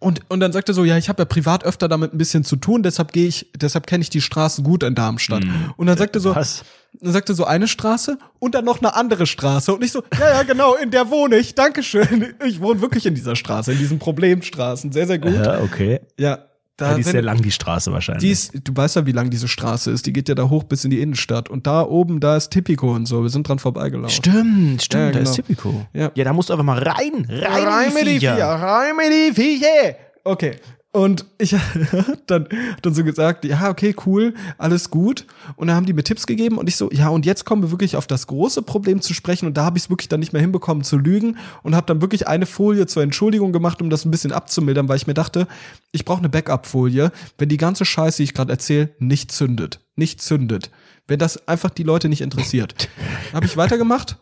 Und, 0.00 0.22
und 0.28 0.40
dann 0.40 0.50
sagt 0.50 0.68
er 0.68 0.74
so, 0.74 0.84
ja, 0.84 0.96
ich 0.96 1.10
habe 1.10 1.20
ja 1.20 1.26
privat 1.26 1.62
öfter 1.62 1.86
damit 1.86 2.14
ein 2.14 2.18
bisschen 2.18 2.42
zu 2.42 2.56
tun, 2.56 2.82
deshalb 2.82 3.12
gehe 3.12 3.28
ich, 3.28 3.50
deshalb 3.54 3.86
kenne 3.86 4.02
ich 4.02 4.08
die 4.08 4.22
Straßen 4.22 4.64
gut 4.64 4.82
in 4.82 4.94
Darmstadt. 4.94 5.44
Und 5.76 5.86
dann 5.86 5.98
sagt 5.98 6.16
er 6.16 6.20
so, 6.20 6.34
Was? 6.34 6.64
dann 7.00 7.12
sagt 7.12 7.28
er 7.28 7.34
so 7.34 7.44
eine 7.44 7.68
Straße 7.68 8.18
und 8.38 8.54
dann 8.54 8.64
noch 8.64 8.78
eine 8.78 8.94
andere 8.94 9.26
Straße. 9.26 9.74
Und 9.74 9.84
ich 9.84 9.92
so, 9.92 10.02
ja, 10.18 10.36
ja, 10.36 10.42
genau, 10.42 10.74
in 10.74 10.90
der 10.90 11.10
wohne 11.10 11.36
ich. 11.36 11.54
Dankeschön. 11.54 12.34
Ich 12.46 12.60
wohne 12.60 12.80
wirklich 12.80 13.04
in 13.04 13.14
dieser 13.14 13.36
Straße, 13.36 13.72
in 13.72 13.78
diesen 13.78 13.98
Problemstraßen. 13.98 14.90
Sehr, 14.90 15.06
sehr 15.06 15.18
gut. 15.18 15.34
Ja, 15.34 15.60
okay. 15.60 16.00
Ja, 16.18 16.38
da 16.80 16.88
Ja, 16.90 16.94
die 16.94 17.00
ist 17.00 17.06
wenn- 17.06 17.12
sehr 17.12 17.22
lang, 17.22 17.42
die 17.42 17.50
Straße 17.50 17.92
wahrscheinlich. 17.92 18.22
die 18.22 18.30
ist, 18.30 18.52
du 18.64 18.76
weißt 18.76 18.96
ja, 18.96 19.06
wie 19.06 19.12
lang 19.12 19.30
diese 19.30 19.48
Straße 19.48 19.90
ist. 19.90 20.06
Die 20.06 20.12
geht 20.12 20.28
ja 20.28 20.34
da 20.34 20.48
hoch 20.48 20.64
bis 20.64 20.84
in 20.84 20.90
die 20.90 21.00
Innenstadt. 21.00 21.48
Und 21.48 21.66
da 21.66 21.82
oben, 21.82 22.20
da 22.20 22.36
ist 22.36 22.50
Tipico 22.50 22.92
und 22.94 23.06
so. 23.06 23.22
Wir 23.22 23.30
sind 23.30 23.46
dran 23.48 23.58
vorbeigelaufen. 23.58 24.10
Stimmt, 24.10 24.82
stimmt, 24.82 25.04
Ja, 25.04 25.10
da 25.12 25.18
ist 25.20 25.36
genau. 25.36 25.46
Tipico. 25.48 25.86
Ja. 25.92 26.10
ja, 26.14 26.24
da 26.24 26.32
musst 26.32 26.48
du 26.48 26.54
einfach 26.54 26.64
mal 26.64 26.78
rein, 26.82 27.26
rein, 27.28 27.92
in 27.96 28.06
die 28.06 28.18
Viecher. 28.20 28.36
rein 28.38 28.96
mit 28.96 29.06
die 29.12 29.34
Viecher. 29.40 29.96
Okay. 30.24 30.56
Und 30.92 31.24
ich 31.38 31.54
dann, 32.26 32.48
dann 32.82 32.94
so 32.94 33.04
gesagt, 33.04 33.44
ja, 33.44 33.70
okay, 33.70 33.94
cool, 34.06 34.34
alles 34.58 34.90
gut. 34.90 35.24
Und 35.54 35.68
dann 35.68 35.76
haben 35.76 35.86
die 35.86 35.92
mir 35.92 36.02
Tipps 36.02 36.26
gegeben 36.26 36.58
und 36.58 36.68
ich 36.68 36.76
so, 36.76 36.90
ja, 36.90 37.08
und 37.08 37.24
jetzt 37.24 37.44
kommen 37.44 37.62
wir 37.62 37.70
wirklich 37.70 37.94
auf 37.94 38.08
das 38.08 38.26
große 38.26 38.62
Problem 38.62 39.00
zu 39.00 39.14
sprechen. 39.14 39.46
Und 39.46 39.56
da 39.56 39.64
habe 39.64 39.78
ich 39.78 39.84
es 39.84 39.90
wirklich 39.90 40.08
dann 40.08 40.18
nicht 40.18 40.32
mehr 40.32 40.42
hinbekommen 40.42 40.82
zu 40.82 40.96
lügen 40.96 41.38
und 41.62 41.76
habe 41.76 41.86
dann 41.86 42.00
wirklich 42.00 42.26
eine 42.26 42.44
Folie 42.44 42.86
zur 42.86 43.04
Entschuldigung 43.04 43.52
gemacht, 43.52 43.80
um 43.80 43.88
das 43.88 44.04
ein 44.04 44.10
bisschen 44.10 44.32
abzumildern, 44.32 44.88
weil 44.88 44.96
ich 44.96 45.06
mir 45.06 45.14
dachte, 45.14 45.46
ich 45.92 46.04
brauche 46.04 46.18
eine 46.18 46.28
Backup-Folie, 46.28 47.12
wenn 47.38 47.48
die 47.48 47.56
ganze 47.56 47.84
Scheiße, 47.84 48.16
die 48.16 48.24
ich 48.24 48.34
gerade 48.34 48.52
erzähle, 48.52 48.90
nicht 48.98 49.30
zündet. 49.30 49.80
Nicht 49.94 50.20
zündet. 50.20 50.70
Wenn 51.06 51.20
das 51.20 51.46
einfach 51.46 51.70
die 51.70 51.84
Leute 51.84 52.08
nicht 52.08 52.20
interessiert. 52.20 52.88
habe 53.32 53.46
ich 53.46 53.56
weitergemacht 53.56 54.18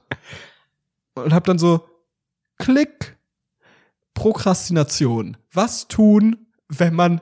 und 1.15 1.33
habe 1.33 1.47
dann 1.47 1.59
so, 1.59 1.89
klick, 2.59 3.17
Prokrastination. 4.13 5.39
Was 5.53 5.89
tun, 5.89 6.48
wenn 6.69 6.95
man 6.95 7.21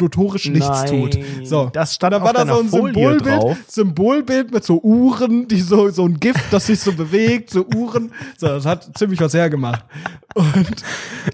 notorisch 0.00 0.48
nichts 0.48 0.68
Nein, 0.68 0.88
tut? 0.88 1.18
So. 1.44 1.70
das 1.72 1.94
stand 1.94 2.14
dann 2.14 2.22
war 2.22 2.32
da 2.32 2.46
so 2.46 2.60
ein 2.60 2.68
Folie 2.68 2.92
Symbolbild, 2.94 3.42
drauf. 3.42 3.58
Symbolbild 3.66 4.52
mit 4.52 4.64
so 4.64 4.80
Uhren, 4.80 5.48
die 5.48 5.60
so, 5.60 5.90
so 5.90 6.04
ein 6.04 6.20
Gift, 6.20 6.52
das 6.52 6.66
sich 6.66 6.80
so 6.80 6.92
bewegt, 6.92 7.50
so 7.50 7.66
Uhren. 7.74 8.12
So, 8.36 8.46
das 8.46 8.64
hat 8.64 8.96
ziemlich 8.96 9.20
was 9.20 9.34
hergemacht. 9.34 9.84
Und 10.34 10.84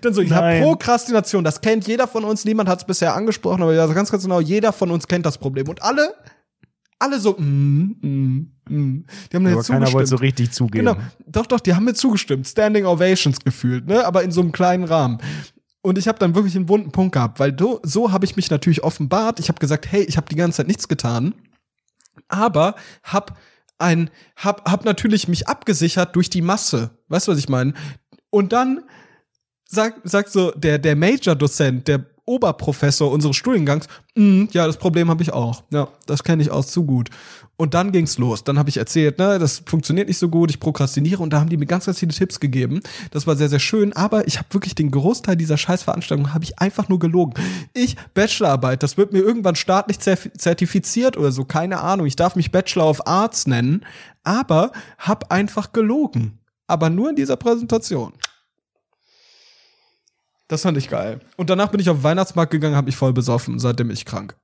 dann 0.00 0.14
so, 0.14 0.22
ja, 0.22 0.40
Nein. 0.40 0.62
Prokrastination, 0.62 1.44
das 1.44 1.60
kennt 1.60 1.86
jeder 1.86 2.08
von 2.08 2.24
uns, 2.24 2.44
niemand 2.44 2.68
hat 2.68 2.78
es 2.78 2.86
bisher 2.86 3.14
angesprochen, 3.14 3.62
aber 3.62 3.74
ja, 3.74 3.86
ganz, 3.88 4.10
ganz 4.10 4.22
genau, 4.22 4.40
jeder 4.40 4.72
von 4.72 4.90
uns 4.90 5.06
kennt 5.06 5.26
das 5.26 5.36
Problem. 5.36 5.68
Und 5.68 5.82
alle, 5.82 6.14
alle 6.98 7.18
so, 7.20 7.32
mm, 7.38 7.96
mm, 8.00 8.50
mm. 8.68 9.04
Die 9.30 9.36
haben 9.36 9.42
mir 9.42 9.50
Aber 9.50 9.58
jetzt 9.58 9.68
keiner 9.68 9.92
wollte 9.92 10.08
zugestimmt. 10.08 10.08
so 10.08 10.16
richtig 10.16 10.52
zugeben. 10.52 10.86
Genau. 10.86 10.96
Doch, 11.26 11.46
doch, 11.46 11.60
die 11.60 11.74
haben 11.74 11.84
mir 11.84 11.94
zugestimmt. 11.94 12.46
Standing 12.48 12.86
Ovations 12.86 13.40
gefühlt, 13.40 13.86
ne? 13.86 14.06
Aber 14.06 14.22
in 14.22 14.30
so 14.30 14.40
einem 14.40 14.52
kleinen 14.52 14.84
Rahmen. 14.84 15.18
Und 15.84 15.98
ich 15.98 16.08
habe 16.08 16.18
dann 16.18 16.34
wirklich 16.34 16.56
einen 16.56 16.70
wunden 16.70 16.92
Punkt 16.92 17.12
gehabt, 17.12 17.38
weil 17.38 17.52
do, 17.52 17.78
so 17.82 18.10
habe 18.10 18.24
ich 18.24 18.36
mich 18.36 18.50
natürlich 18.50 18.82
offenbart. 18.82 19.38
Ich 19.38 19.50
habe 19.50 19.60
gesagt, 19.60 19.92
hey, 19.92 20.02
ich 20.04 20.16
habe 20.16 20.26
die 20.30 20.34
ganze 20.34 20.56
Zeit 20.56 20.66
nichts 20.66 20.88
getan, 20.88 21.34
aber 22.26 22.74
hab 23.02 23.36
ein 23.76 24.08
hab 24.34 24.70
hab 24.70 24.86
natürlich 24.86 25.28
mich 25.28 25.46
abgesichert 25.46 26.16
durch 26.16 26.30
die 26.30 26.40
Masse. 26.40 26.96
Weißt 27.08 27.28
du, 27.28 27.32
was 27.32 27.38
ich 27.38 27.50
meine? 27.50 27.74
Und 28.30 28.54
dann 28.54 28.82
sagt 29.66 30.08
sagt 30.08 30.30
so 30.30 30.52
der 30.52 30.78
der 30.78 30.96
Major 30.96 31.34
Dozent, 31.34 31.86
der 31.86 32.06
Oberprofessor 32.26 33.10
unseres 33.10 33.36
Studiengangs, 33.36 33.86
"Mm, 34.14 34.44
ja, 34.52 34.66
das 34.66 34.76
Problem 34.76 35.10
habe 35.10 35.22
ich 35.22 35.32
auch. 35.32 35.62
Ja, 35.70 35.88
das 36.06 36.24
kenne 36.24 36.42
ich 36.42 36.50
aus 36.50 36.68
zu 36.68 36.84
gut. 36.84 37.10
Und 37.56 37.74
dann 37.74 37.92
ging's 37.92 38.18
los. 38.18 38.42
Dann 38.42 38.58
habe 38.58 38.68
ich 38.68 38.78
erzählt, 38.78 39.18
ne, 39.18 39.38
das 39.38 39.62
funktioniert 39.64 40.08
nicht 40.08 40.18
so 40.18 40.28
gut, 40.28 40.50
ich 40.50 40.58
prokrastiniere 40.58 41.22
und 41.22 41.32
da 41.32 41.38
haben 41.40 41.48
die 41.48 41.56
mir 41.56 41.66
ganz, 41.66 41.86
ganz 41.86 42.00
viele 42.00 42.12
Tipps 42.12 42.40
gegeben. 42.40 42.80
Das 43.12 43.28
war 43.28 43.36
sehr, 43.36 43.48
sehr 43.48 43.60
schön, 43.60 43.92
aber 43.92 44.26
ich 44.26 44.38
habe 44.38 44.48
wirklich 44.50 44.74
den 44.74 44.90
Großteil 44.90 45.36
dieser 45.36 45.56
Scheißveranstaltung 45.56 46.34
habe 46.34 46.42
ich 46.44 46.58
einfach 46.58 46.88
nur 46.88 46.98
gelogen. 46.98 47.34
Ich, 47.72 47.96
Bachelorarbeit, 48.14 48.82
das 48.82 48.96
wird 48.96 49.12
mir 49.12 49.20
irgendwann 49.20 49.54
staatlich 49.54 50.00
zertifiziert 50.00 51.16
oder 51.16 51.30
so, 51.30 51.44
keine 51.44 51.80
Ahnung. 51.80 52.06
Ich 52.06 52.16
darf 52.16 52.34
mich 52.34 52.50
Bachelor 52.50 52.88
of 52.88 53.06
Arts 53.06 53.46
nennen, 53.46 53.84
aber 54.24 54.72
hab 54.98 55.30
einfach 55.30 55.72
gelogen. 55.72 56.38
Aber 56.66 56.90
nur 56.90 57.10
in 57.10 57.16
dieser 57.16 57.36
Präsentation. 57.36 58.14
Das 60.48 60.62
fand 60.62 60.76
ich 60.76 60.88
geil. 60.88 61.20
Und 61.36 61.50
danach 61.50 61.68
bin 61.70 61.80
ich 61.80 61.88
auf 61.88 61.98
den 61.98 62.04
Weihnachtsmarkt 62.04 62.52
gegangen, 62.52 62.76
habe 62.76 62.86
mich 62.86 62.96
voll 62.96 63.12
besoffen. 63.12 63.58
Seitdem 63.58 63.88
bin 63.88 63.96
ich 63.96 64.04
krank. 64.04 64.36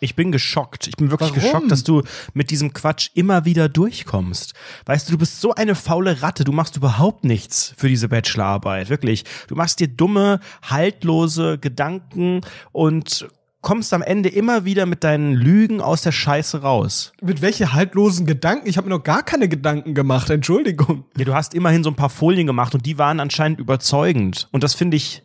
Ich 0.00 0.16
bin 0.16 0.32
geschockt. 0.32 0.88
Ich 0.88 0.96
bin 0.96 1.10
wirklich 1.10 1.30
Warum? 1.30 1.42
geschockt, 1.42 1.70
dass 1.70 1.84
du 1.84 2.02
mit 2.34 2.50
diesem 2.50 2.72
Quatsch 2.72 3.10
immer 3.14 3.44
wieder 3.44 3.68
durchkommst. 3.68 4.52
Weißt 4.84 5.06
du, 5.08 5.12
du 5.12 5.18
bist 5.18 5.40
so 5.40 5.54
eine 5.54 5.76
faule 5.76 6.22
Ratte. 6.22 6.42
Du 6.42 6.50
machst 6.50 6.76
überhaupt 6.76 7.22
nichts 7.24 7.72
für 7.76 7.88
diese 7.88 8.08
Bachelorarbeit. 8.08 8.90
Wirklich. 8.90 9.24
Du 9.46 9.54
machst 9.54 9.78
dir 9.78 9.86
dumme, 9.86 10.40
haltlose 10.62 11.58
Gedanken 11.58 12.40
und 12.72 13.28
kommst 13.62 13.94
am 13.94 14.02
Ende 14.02 14.28
immer 14.28 14.64
wieder 14.64 14.84
mit 14.86 15.04
deinen 15.04 15.32
Lügen 15.32 15.80
aus 15.80 16.02
der 16.02 16.12
Scheiße 16.12 16.60
raus. 16.62 17.12
Mit 17.22 17.40
welche 17.40 17.72
haltlosen 17.72 18.26
Gedanken? 18.26 18.68
Ich 18.68 18.76
habe 18.76 18.88
mir 18.88 18.96
noch 18.96 19.04
gar 19.04 19.22
keine 19.22 19.48
Gedanken 19.48 19.94
gemacht. 19.94 20.28
Entschuldigung. 20.28 21.04
Ja, 21.16 21.24
du 21.24 21.34
hast 21.34 21.54
immerhin 21.54 21.84
so 21.84 21.90
ein 21.90 21.96
paar 21.96 22.10
Folien 22.10 22.46
gemacht 22.46 22.74
und 22.74 22.84
die 22.84 22.98
waren 22.98 23.20
anscheinend 23.20 23.60
überzeugend. 23.60 24.48
Und 24.52 24.62
das 24.64 24.74
finde 24.74 24.96
ich, 24.96 25.22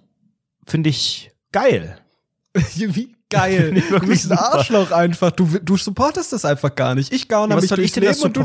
finde 0.65 0.89
ich 0.89 1.31
geil. 1.51 1.99
Wie 2.53 3.16
geil. 3.29 3.81
Du 3.89 3.99
bist 4.01 4.31
ein. 4.31 4.37
Arschloch 4.37 4.91
einfach. 4.91 5.31
Du, 5.31 5.47
du 5.61 5.77
supportest 5.77 6.33
das 6.33 6.45
einfach 6.45 6.73
gar 6.75 6.95
nicht. 6.95 7.13
Ich 7.13 7.27
gaune 7.27 7.51
Ja, 7.51 7.57
was 7.57 7.63
mich 7.63 7.69
soll 7.69 7.79
ich 7.79 7.91
denn 7.91 8.03
das 8.03 8.19
du. 8.19 8.29
Du 8.29 8.43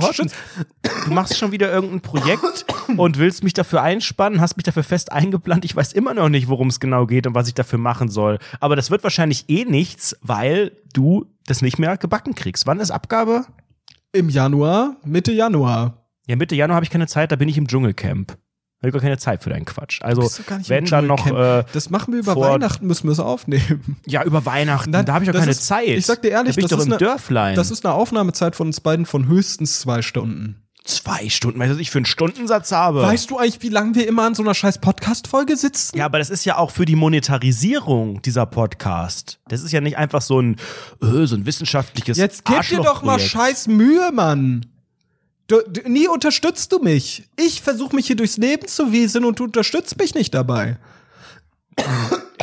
machst 1.11 1.37
schon 1.37 1.53
wieder 1.53 1.73
irgendein 1.73 2.01
Projekt 2.01 2.67
und 2.97 3.19
willst 3.19 3.45
mich 3.45 3.53
dafür 3.53 3.83
einspannen, 3.83 4.41
hast 4.41 4.57
mich 4.57 4.65
dafür 4.65 4.83
fest 4.83 5.13
eingeplant. 5.13 5.65
Ich 5.65 5.75
weiß 5.75 5.93
immer 5.93 6.15
noch 6.15 6.29
nicht, 6.29 6.49
worum 6.49 6.69
es 6.69 6.81
genau 6.81 7.07
geht 7.07 7.27
und 7.27 7.35
was 7.35 7.49
ich 7.49 7.55
dafür 7.55 7.79
machen 7.79 8.09
soll. 8.09 8.39
Aber 8.61 8.77
das 8.77 8.91
wird 8.91 9.03
wahrscheinlich 9.03 9.49
eh 9.49 9.65
nichts, 9.65 10.17
weil 10.23 10.73
du 10.93 11.27
das 11.47 11.63
nicht 11.63 11.79
mehr 11.79 11.97
gebacken 11.97 12.35
kriegst. 12.35 12.67
Wann 12.67 12.81
ist 12.81 12.91
Abgabe? 12.91 13.47
Im 14.13 14.29
Januar, 14.29 14.97
Mitte 15.05 15.33
Januar. 15.33 16.07
Ja, 16.27 16.37
Mitte 16.37 16.55
Januar 16.55 16.77
habe 16.77 16.85
ich 16.85 16.91
keine 16.91 17.07
Zeit, 17.07 17.33
da 17.33 17.37
bin 17.37 17.49
ich 17.49 17.59
im 17.59 17.67
Dschungelcamp. 17.67 18.37
Habe 18.83 18.89
ich 18.89 18.93
gar 18.93 19.01
keine 19.01 19.17
Zeit 19.19 19.43
für 19.43 19.51
deinen 19.51 19.65
Quatsch. 19.65 20.01
Also, 20.03 20.29
wenn 20.67 20.85
dann 20.87 21.07
noch, 21.07 21.25
äh, 21.27 21.65
Das 21.73 21.89
machen 21.89 22.13
wir 22.13 22.19
über 22.21 22.35
Weihnachten, 22.37 22.87
müssen 22.87 23.05
wir 23.07 23.13
es 23.13 23.21
aufnehmen. 23.21 23.97
ja, 24.07 24.25
über 24.25 24.45
Weihnachten, 24.45 24.91
Nein, 24.91 25.07
da 25.07 25.15
habe 25.15 25.25
ich 25.25 25.31
das 25.31 25.39
keine 25.41 25.51
ist- 25.53 25.67
Zeit. 25.67 25.87
ich 25.89 26.05
sag 26.07 26.21
dir 26.23 26.31
ehrlich, 26.33 26.57
da 26.57 26.57
bin 26.57 26.65
ich 26.65 26.71
das 26.71 26.77
doch 26.79 26.79
ist 26.81 26.87
im 26.87 26.93
eine- 26.93 26.99
Dörflein. 26.99 27.55
Das 27.55 27.71
ist 27.71 27.87
eine 27.87 27.95
Aufnahmezeit 27.95 28.57
von 28.57 28.67
uns 28.67 28.81
beiden 28.81 29.07
von 29.07 29.29
höchstens 29.29 29.81
zwei 29.81 30.03
Stunden. 30.03 30.57
zwei 30.85 31.29
Stunden, 31.29 31.61
weißt 31.61 31.71
du, 31.71 31.75
was 31.77 31.81
ich 31.81 31.93
für 31.93 31.99
einen 31.99 32.07
Stundensatz 32.07 32.73
habe. 32.73 33.03
Weißt 33.03 33.31
du 33.31 33.39
eigentlich, 33.39 33.63
wie 33.63 33.69
lange 33.69 33.95
wir 33.95 34.09
immer 34.09 34.25
an 34.25 34.35
so 34.35 34.43
einer 34.43 34.53
scheiß 34.53 34.79
Podcast-Folge 34.81 35.57
sitzen? 35.57 35.97
Ja, 35.97 36.07
aber 36.07 36.19
das 36.19 36.29
ist 36.29 36.45
ja 36.45 36.59
auch 36.59 36.73
für 36.73 36.85
die 36.87 36.97
Monetarisierung 36.97 38.21
dieser 38.23 38.47
Podcast. 38.47 39.39
Das 39.47 39.63
ist 39.63 39.71
ja 39.71 39.81
nicht 39.81 39.97
einfach 39.97 40.23
so 40.23 40.41
ein, 40.41 40.57
äh, 41.01 41.27
so 41.27 41.37
ein 41.37 41.47
wissenschaftliches 41.47 42.19
Jetzt 42.19 42.45
gib 42.45 42.61
dir 42.69 42.81
doch 42.81 43.05
mal 43.05 43.21
scheiß 43.21 43.69
Mühe, 43.69 44.11
Mann. 44.13 44.67
Du, 45.53 45.61
du, 45.69 45.89
nie 45.89 46.09
unterstützt 46.09 46.73
du 46.73 46.79
mich. 46.79 47.29
Ich 47.37 47.61
versuche 47.61 47.95
mich 47.95 48.07
hier 48.07 48.17
durchs 48.17 48.39
Leben 48.39 48.67
zu 48.69 48.91
wiesen 48.93 49.25
und 49.27 49.39
du 49.39 49.45
unterstützt 49.45 49.99
mich 49.99 50.15
nicht 50.15 50.33
dabei. 50.33 50.79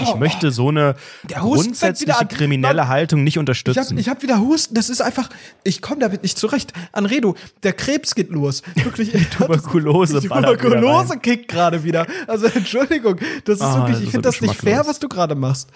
Ich 0.01 0.15
möchte 0.15 0.51
so 0.51 0.69
eine 0.69 0.95
Der 1.23 1.41
Husten 1.43 1.73
fängt 1.75 1.97
grundsätzliche 1.97 2.19
an. 2.19 2.27
kriminelle 2.27 2.87
Haltung 2.87 3.23
nicht 3.23 3.33
Ich 3.35 3.39
unterstützen. 3.39 3.97
ich 3.97 4.09
hab 4.09 4.21
wieder 4.21 4.39
Husten. 4.39 4.75
Das 4.75 4.89
ist 4.89 5.01
einfach. 5.01 5.29
Ich 5.63 5.81
komme 5.81 5.99
damit 6.01 6.23
nicht 6.23 6.37
zurecht. 6.37 6.71
Anredo, 6.91 7.35
der 7.63 7.73
Krebs 7.73 8.13
geht 8.15 8.29
los. 8.29 8.61
Wirklich. 8.75 9.11
Tuberkulose 9.37 10.21
wieder 10.23 10.35
Tuberkulose 10.41 11.11
rein. 11.13 11.21
kickt 11.21 11.47
gerade 11.49 11.83
wieder. 11.83 12.05
Also 12.27 12.45
Entschuldigung, 12.47 13.17
das 13.45 13.55
ist 13.57 13.61
Ah, 13.63 13.87
wirklich. 13.87 14.03
Ich 14.05 14.11
finde 14.11 14.29
das 14.29 14.39
nicht 14.39 14.55
fair, 14.55 14.85
was 14.85 14.99
du 14.99 15.09
gerade 15.09 15.33
machst. 15.35 15.69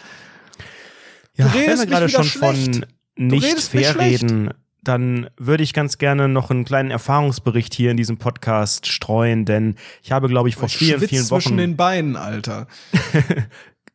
ja, 1.36 1.48
redest 1.48 1.68
wenn 1.68 1.80
wir 1.80 1.86
gerade 1.88 2.08
wieder 2.08 2.24
schon 2.24 2.26
schlecht. 2.26 2.76
von 2.76 2.86
Du 3.16 3.24
nicht 3.26 3.44
redest 3.46 3.70
fair 3.70 3.92
schlecht. 3.94 4.24
reden, 4.24 4.54
dann 4.84 5.30
würde 5.38 5.64
ich 5.64 5.74
ganz 5.74 5.98
gerne 5.98 6.28
noch 6.28 6.52
einen 6.52 6.66
kleinen 6.66 6.92
Erfahrungsbericht 6.92 7.74
hier 7.74 7.92
in 7.92 7.98
diesem 7.98 8.18
Podcast 8.18 8.88
streuen, 8.88 9.46
denn 9.46 9.76
ich 10.02 10.12
habe, 10.12 10.28
glaube 10.28 10.50
ich, 10.50 10.56
vor 10.56 10.70
vielen, 10.70 11.00
Schwitz 11.00 11.10
vielen 11.10 11.24
zwischen 11.24 11.52
Wochen 11.52 11.58
den 11.58 11.78
Beinen, 11.78 12.16
Alter. 12.16 12.68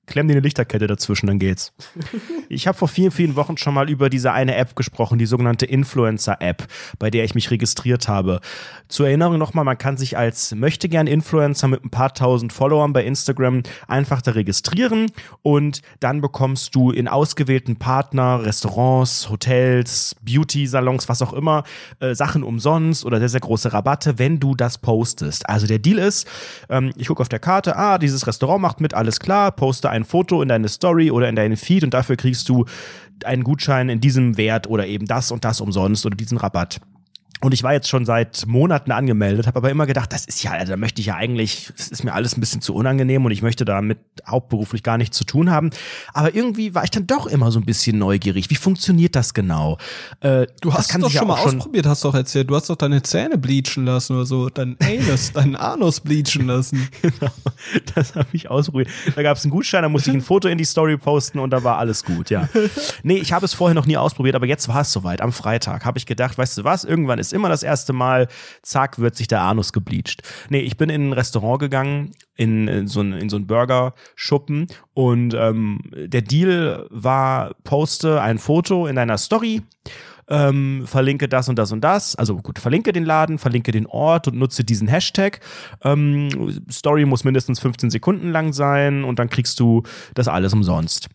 Klemm 0.09 0.27
dir 0.27 0.35
eine 0.35 0.41
Lichterkette 0.41 0.87
dazwischen, 0.87 1.27
dann 1.27 1.39
geht's. 1.39 1.73
Ich 2.51 2.67
habe 2.67 2.79
vor 2.79 2.89
vielen, 2.89 3.11
vielen 3.11 3.37
Wochen 3.37 3.59
schon 3.59 3.75
mal 3.75 3.91
über 3.91 4.09
diese 4.09 4.33
eine 4.33 4.55
App 4.55 4.75
gesprochen, 4.75 5.19
die 5.19 5.27
sogenannte 5.27 5.67
Influencer-App, 5.67 6.67
bei 6.99 7.11
der 7.11 7.25
ich 7.25 7.35
mich 7.35 7.51
registriert 7.51 8.09
habe. 8.09 8.41
Zur 8.89 9.07
Erinnerung 9.07 9.37
nochmal, 9.37 9.67
man 9.67 9.77
kann 9.77 9.99
sich 9.99 10.17
als 10.17 10.55
möchte 10.55 10.89
gern 10.89 11.07
Influencer 11.07 11.69
mit 11.69 11.85
ein 11.85 11.91
paar 11.91 12.15
tausend 12.15 12.55
Followern 12.55 12.95
bei 12.95 13.05
Instagram 13.05 13.65
einfach 13.87 14.23
da 14.23 14.31
registrieren 14.31 15.13
und 15.43 15.83
dann 16.01 16.23
bekommst 16.23 16.75
du 16.75 16.91
in 16.91 17.07
ausgewählten 17.07 17.77
Partner, 17.77 18.43
Restaurants, 18.43 19.29
Hotels, 19.29 20.17
Beauty-Salons, 20.23 21.11
was 21.11 21.21
auch 21.21 21.35
immer, 21.35 21.65
äh, 22.01 22.15
Sachen 22.15 22.45
umsonst 22.45 23.05
oder 23.05 23.19
sehr, 23.19 23.29
sehr 23.29 23.41
große 23.41 23.75
Rabatte, 23.75 24.19
wenn 24.19 24.41
du 24.41 24.55
das 24.55 24.79
postest. 24.79 25.47
Also 25.49 25.67
der 25.67 25.79
Deal 25.79 25.99
ist, 25.99 26.27
ähm, 26.71 26.93
ich 26.97 27.09
gucke 27.09 27.21
auf 27.21 27.29
der 27.29 27.41
Karte, 27.41 27.77
ah, 27.77 27.99
dieses 27.99 28.27
Restaurant 28.27 28.63
macht 28.63 28.81
mit, 28.81 28.95
alles 28.95 29.21
klar, 29.21 29.53
poste 29.53 29.91
ein 29.91 29.98
Foto 30.05 30.43
in 30.43 30.49
deine 30.49 30.69
Story 30.69 31.11
oder 31.11 31.29
in 31.29 31.37
deinen 31.37 31.57
Feed 31.57 31.85
und 31.85 31.95
dafür 31.95 32.17
kriegst 32.17 32.49
du 32.49 32.65
einen 33.25 33.45
Gutschein 33.45 33.89
in 33.89 34.01
diesem 34.01 34.37
Wert 34.37 34.69
oder 34.69 34.87
eben 34.87 35.07
das 35.07 35.31
und 35.31 35.45
das 35.45 35.61
umsonst 35.61 36.07
oder 36.07 36.17
diesen 36.17 36.39
Rabatt. 36.39 36.81
Und 37.41 37.55
ich 37.55 37.63
war 37.63 37.73
jetzt 37.73 37.89
schon 37.89 38.05
seit 38.05 38.45
Monaten 38.47 38.93
angemeldet, 38.93 39.47
habe 39.47 39.59
aber 39.59 39.71
immer 39.71 39.87
gedacht, 39.87 40.13
das 40.13 40.25
ist 40.25 40.43
ja, 40.43 40.53
also 40.53 40.73
da 40.73 40.77
möchte 40.77 41.01
ich 41.01 41.07
ja 41.07 41.15
eigentlich, 41.15 41.73
das 41.77 41.89
ist 41.89 42.05
mir 42.05 42.13
alles 42.13 42.37
ein 42.37 42.41
bisschen 42.41 42.61
zu 42.61 42.75
unangenehm 42.75 43.25
und 43.25 43.31
ich 43.31 43.43
möchte 43.43 43.65
damit 43.65 43.99
hauptberuflich 44.27 44.83
gar 44.83 44.99
nichts 44.99 45.17
zu 45.17 45.25
tun 45.25 45.51
haben. 45.51 45.71
Aber 46.13 46.35
irgendwie 46.35 46.75
war 46.75 46.85
ich 46.85 46.91
dann 46.91 47.07
doch 47.07 47.27
immer 47.27 47.51
so 47.51 47.59
ein 47.61 47.65
bisschen 47.65 47.99
neugierig. 47.99 48.51
Wie 48.51 48.57
funktioniert 48.57 49.15
das 49.17 49.35
genau? 49.35 49.79
Äh, 50.21 50.47
Du 50.61 50.73
hast 50.75 50.89
kann 50.89 51.01
doch 51.01 51.09
sich 51.09 51.15
ja 51.15 51.21
schon 51.21 51.29
mal 51.29 51.39
schon 51.39 51.59
ausprobiert, 51.59 51.87
hast 51.87 52.05
doch 52.05 52.15
erzählt. 52.15 52.51
Du 52.51 52.57
hast 52.57 52.69
doch 52.71 52.77
deine 52.77 53.03
Zähne 53.03 53.39
bleachen 53.39 53.85
lassen 53.85 54.17
oder 54.17 54.27
so, 54.27 54.49
dein 54.49 54.77
Anus, 54.83 55.33
deinen 55.33 55.57
Anus 55.57 56.01
bleachen 56.01 56.47
lassen. 56.47 56.89
Genau, 57.03 57.33
das 57.95 58.15
habe 58.15 58.29
ich 58.33 58.51
ausprobiert. 58.51 58.89
Da 59.15 59.23
gab 59.23 59.37
es 59.37 59.45
einen 59.45 59.51
Gutschein, 59.51 59.83
da 59.83 59.89
musste 59.89 60.11
ich 60.11 60.17
ein 60.17 60.21
Foto 60.21 60.49
in 60.49 60.59
die 60.59 60.65
Story 60.65 60.97
posten 60.97 61.39
und 61.39 61.51
da 61.51 61.65
war 61.65 61.79
alles 61.79 62.05
gut, 62.05 62.31
ja. 62.31 62.49
Nee, 63.03 63.17
ich 63.19 63.33
habe 63.33 63.45
es 63.45 63.55
vorher 63.55 63.75
noch 63.75 63.87
nie 63.87 63.97
ausprobiert, 63.97 64.35
aber 64.35 64.47
jetzt 64.47 64.69
war 64.69 64.83
es 64.83 64.93
soweit. 64.93 65.21
Am 65.21 65.33
Freitag 65.33 65.85
habe 65.85 65.99
ich 65.99 66.07
gedacht, 66.07 66.37
weißt 66.39 66.59
du 66.59 66.65
was, 66.65 66.85
irgendwann 66.85 67.19
ist 67.19 67.28
immer 67.33 67.49
das 67.49 67.63
erste 67.63 67.93
Mal, 67.93 68.29
zack, 68.63 68.99
wird 68.99 69.17
sich 69.17 69.29
der 69.29 69.43
Anus 69.43 69.73
gebleached. 69.73 70.23
Nee, 70.49 70.61
ich 70.61 70.77
bin 70.77 70.91
in 70.91 71.09
ein 71.09 71.13
Restaurant 71.13 71.61
gegangen, 71.61 72.13
in, 72.35 72.69
in 72.69 72.87
so 72.87 73.01
ein, 73.01 73.13
in 73.13 73.29
so 73.29 73.39
Burger-Schuppen 73.41 74.67
und 74.95 75.35
ähm, 75.35 75.81
der 75.95 76.23
Deal 76.23 76.87
war, 76.91 77.55
poste 77.65 78.21
ein 78.21 78.39
Foto 78.39 78.87
in 78.87 78.97
deiner 78.97 79.19
Story 79.19 79.63
ähm, 80.29 80.85
verlinke 80.87 81.29
das 81.29 81.49
und 81.49 81.59
das 81.59 81.73
und 81.73 81.83
das. 81.83 82.15
Also 82.17 82.37
gut, 82.37 82.59
verlinke 82.59 82.93
den 82.93 83.05
Laden, 83.05 83.39
verlinke 83.39 83.73
den 83.73 83.87
Ort 83.87 84.29
und 84.29 84.37
nutze 84.37 84.65
diesen 84.65 84.89
Hashtag. 84.89 85.41
Ähm, 85.83 86.63
Story 86.71 87.05
muss 87.05 87.25
mindestens 87.25 87.61
15 87.61 87.91
Sekunden 87.91 88.31
lang 88.31 88.53
sein 88.53 89.05
und 89.05 89.19
dann 89.19 89.31
kriegst 89.31 89.59
du 89.61 89.83
das 90.15 90.29
alles 90.29 90.53
umsonst. 90.53 91.09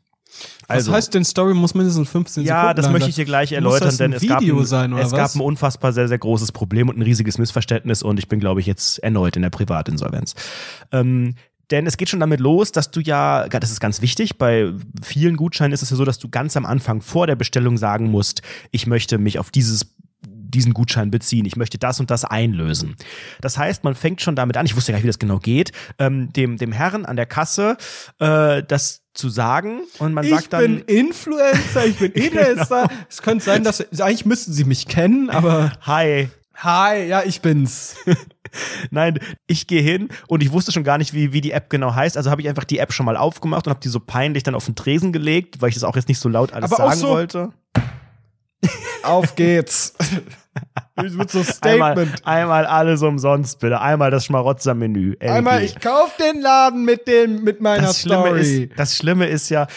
Was 0.67 0.89
heißt 0.89 1.13
denn, 1.13 1.25
Story 1.25 1.53
muss 1.53 1.73
mindestens 1.73 2.09
15 2.09 2.43
Sekunden 2.43 2.47
ja, 2.47 2.73
das 2.73 2.89
möchte 2.89 3.09
ich 3.09 3.15
dir 3.15 3.25
gleich 3.25 3.51
erläutern, 3.51 3.95
denn 3.97 4.13
es, 4.13 4.25
gab 4.25 4.41
ein, 4.41 4.65
sein, 4.65 4.93
es 4.93 5.11
gab 5.11 5.35
ein 5.35 5.41
unfassbar 5.41 5.93
sehr, 5.93 6.07
sehr 6.07 6.17
großes 6.17 6.51
Problem 6.51 6.89
und 6.89 6.97
ein 6.97 7.01
riesiges 7.01 7.37
Missverständnis 7.37 8.01
und 8.01 8.17
ich 8.17 8.27
bin, 8.27 8.39
glaube 8.39 8.59
ich, 8.59 8.65
jetzt 8.65 8.99
erneut 8.99 9.35
in 9.35 9.41
der 9.41 9.49
Privatinsolvenz. 9.49 10.35
Ähm, 10.91 11.35
denn 11.71 11.87
es 11.87 11.97
geht 11.97 12.09
schon 12.09 12.19
damit 12.19 12.39
los, 12.39 12.71
dass 12.71 12.91
du 12.91 12.99
ja, 12.99 13.47
das 13.47 13.71
ist 13.71 13.79
ganz 13.79 14.01
wichtig, 14.01 14.37
bei 14.37 14.73
vielen 15.01 15.37
Gutscheinen 15.37 15.73
ist 15.73 15.81
es 15.81 15.89
ja 15.89 15.95
so, 15.95 16.05
dass 16.05 16.19
du 16.19 16.29
ganz 16.29 16.57
am 16.57 16.65
Anfang 16.65 17.01
vor 17.01 17.25
der 17.25 17.35
Bestellung 17.35 17.77
sagen 17.77 18.11
musst, 18.11 18.41
ich 18.71 18.85
möchte 18.85 19.17
mich 19.17 19.39
auf 19.39 19.49
dieses 19.49 19.95
diesen 20.25 20.73
Gutschein 20.73 21.09
beziehen, 21.09 21.45
ich 21.45 21.55
möchte 21.55 21.79
das 21.79 21.99
und 21.99 22.11
das 22.11 22.25
einlösen. 22.25 22.95
Das 23.41 23.57
heißt, 23.57 23.83
man 23.83 23.95
fängt 23.95 24.21
schon 24.21 24.35
damit 24.35 24.55
an, 24.55 24.67
ich 24.67 24.75
wusste 24.75 24.91
gar 24.91 24.97
nicht, 24.97 25.03
wie 25.03 25.07
das 25.07 25.17
genau 25.17 25.39
geht, 25.39 25.71
ähm, 25.97 26.31
dem, 26.31 26.57
dem 26.57 26.71
Herrn 26.71 27.05
an 27.05 27.15
der 27.15 27.25
Kasse 27.25 27.75
äh, 28.19 28.61
das 28.61 29.02
zu 29.13 29.29
sagen 29.29 29.81
und 29.99 30.13
man 30.13 30.23
ich 30.25 30.31
sagt 30.31 30.53
dann, 30.53 30.61
bin 30.61 30.79
Influencer, 30.97 31.85
ich 31.85 31.97
bin 31.97 32.11
Influencer. 32.13 32.87
Es 33.09 33.21
könnte 33.21 33.43
sein, 33.45 33.63
dass 33.63 33.81
eigentlich 34.01 34.25
müssten 34.25 34.53
sie 34.53 34.63
mich 34.63 34.87
kennen, 34.87 35.29
aber 35.29 35.71
hi, 35.81 36.29
hi, 36.55 37.05
ja, 37.07 37.23
ich 37.23 37.41
bin's. 37.41 37.95
Nein, 38.91 39.19
ich 39.47 39.65
gehe 39.67 39.81
hin 39.81 40.09
und 40.27 40.43
ich 40.43 40.51
wusste 40.51 40.71
schon 40.71 40.83
gar 40.83 40.97
nicht, 40.97 41.13
wie, 41.13 41.33
wie 41.33 41.41
die 41.41 41.51
App 41.51 41.69
genau 41.69 41.93
heißt. 41.95 42.17
Also 42.17 42.29
habe 42.29 42.41
ich 42.41 42.49
einfach 42.49 42.63
die 42.65 42.77
App 42.79 42.93
schon 42.93 43.05
mal 43.05 43.17
aufgemacht 43.17 43.65
und 43.65 43.71
habe 43.71 43.79
die 43.79 43.89
so 43.89 43.99
peinlich 43.99 44.43
dann 44.43 44.53
auf 44.55 44.65
den 44.65 44.75
Tresen 44.75 45.11
gelegt, 45.11 45.61
weil 45.61 45.69
ich 45.69 45.75
das 45.75 45.83
auch 45.83 45.95
jetzt 45.95 46.07
nicht 46.07 46.19
so 46.19 46.29
laut 46.29 46.53
alles 46.53 46.71
Aber 46.71 46.87
sagen 46.89 46.99
so- 46.99 47.07
wollte. 47.09 47.49
Auf 49.03 49.35
geht's. 49.35 49.93
Mit 50.95 51.31
so 51.31 51.39
Einmal, 51.61 51.93
Statement. 51.95 52.27
einmal 52.27 52.65
alles 52.65 53.01
umsonst, 53.01 53.59
bitte. 53.59 53.81
Einmal 53.81 54.11
das 54.11 54.25
Schmarotzer-Menü. 54.25 55.15
Einmal, 55.19 55.63
ich 55.63 55.79
kauf 55.79 56.15
den 56.17 56.41
Laden 56.41 56.85
mit 56.85 57.07
dem, 57.07 57.43
mit 57.43 57.61
meiner 57.61 57.87
das 57.87 58.01
Schlimme, 58.01 58.27
Story. 58.27 58.63
ist, 58.65 58.79
das 58.79 58.97
Schlimme 58.97 59.25
ist 59.27 59.49
ja, 59.49 59.67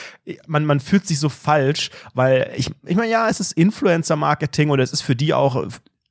man, 0.47 0.67
man 0.67 0.81
fühlt 0.81 1.07
sich 1.07 1.19
so 1.19 1.29
falsch, 1.29 1.91
weil 2.15 2.51
ich, 2.57 2.71
ich 2.85 2.97
meine, 2.97 3.11
ja, 3.11 3.29
es 3.29 3.41
ist 3.41 3.53
Influencer-Marketing 3.53 4.71
und 4.71 4.79
es 4.79 4.93
ist 4.93 5.03
für 5.03 5.17
die 5.17 5.33
auch 5.33 5.67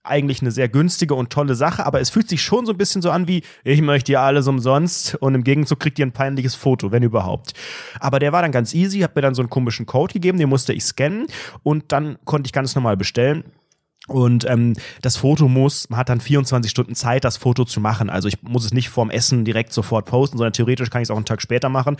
eigentlich 0.06 0.42
eine 0.42 0.52
sehr 0.52 0.70
günstige 0.70 1.16
und 1.16 1.32
tolle 1.32 1.56
Sache, 1.56 1.86
aber 1.86 2.00
es 2.00 2.10
fühlt 2.10 2.30
sich 2.30 2.42
schon 2.42 2.66
so 2.66 2.72
ein 2.74 2.78
bisschen 2.78 3.02
so 3.02 3.12
an 3.12 3.28
wie, 3.28 3.44
ich 3.64 3.82
möchte 3.82 4.12
ja 4.12 4.24
alles 4.24 4.48
umsonst 4.48 5.16
und 5.16 5.36
im 5.36 5.44
Gegenzug 5.44 5.80
kriegt 5.80 6.00
ihr 6.00 6.06
ein 6.06 6.12
peinliches 6.12 6.56
Foto, 6.56 6.92
wenn 6.92 7.04
überhaupt. 7.04 7.54
Aber 8.00 8.20
der 8.20 8.32
war 8.32 8.42
dann 8.42 8.52
ganz 8.52 8.74
easy, 8.74 9.00
hat 9.00 9.16
mir 9.16 9.22
dann 9.22 9.36
so 9.36 9.42
einen 9.42 9.50
komischen 9.50 9.86
Code 9.86 10.14
gegeben, 10.14 10.38
den 10.38 10.50
musste 10.50 10.74
ich 10.74 10.84
scannen 10.84 11.28
und 11.64 11.92
dann 11.92 12.18
konnte 12.26 12.48
ich 12.48 12.54
ganz 12.54 12.76
normal 12.76 12.98
bestellen. 12.98 13.46
Und 14.08 14.48
ähm, 14.48 14.74
das 15.02 15.18
Foto 15.18 15.48
muss, 15.48 15.90
man 15.90 16.00
hat 16.00 16.10
dann 16.10 16.22
24 16.22 16.70
Stunden 16.70 16.96
Zeit, 16.96 17.24
das 17.24 17.38
Foto 17.38 17.66
zu 17.66 17.80
machen. 17.80 18.10
Also 18.10 18.28
ich 18.28 18.42
muss 18.44 18.66
es 18.66 18.74
nicht 18.74 18.90
vorm 18.90 19.10
Essen 19.10 19.46
direkt 19.46 19.74
sofort 19.74 20.06
posten, 20.06 20.38
sondern 20.38 20.54
theoretisch 20.54 20.90
kann 20.90 21.02
ich 21.02 21.08
es 21.08 21.12
auch 21.12 21.16
einen 21.16 21.26
Tag 21.26 21.42
später 21.42 21.70
machen. 21.70 21.98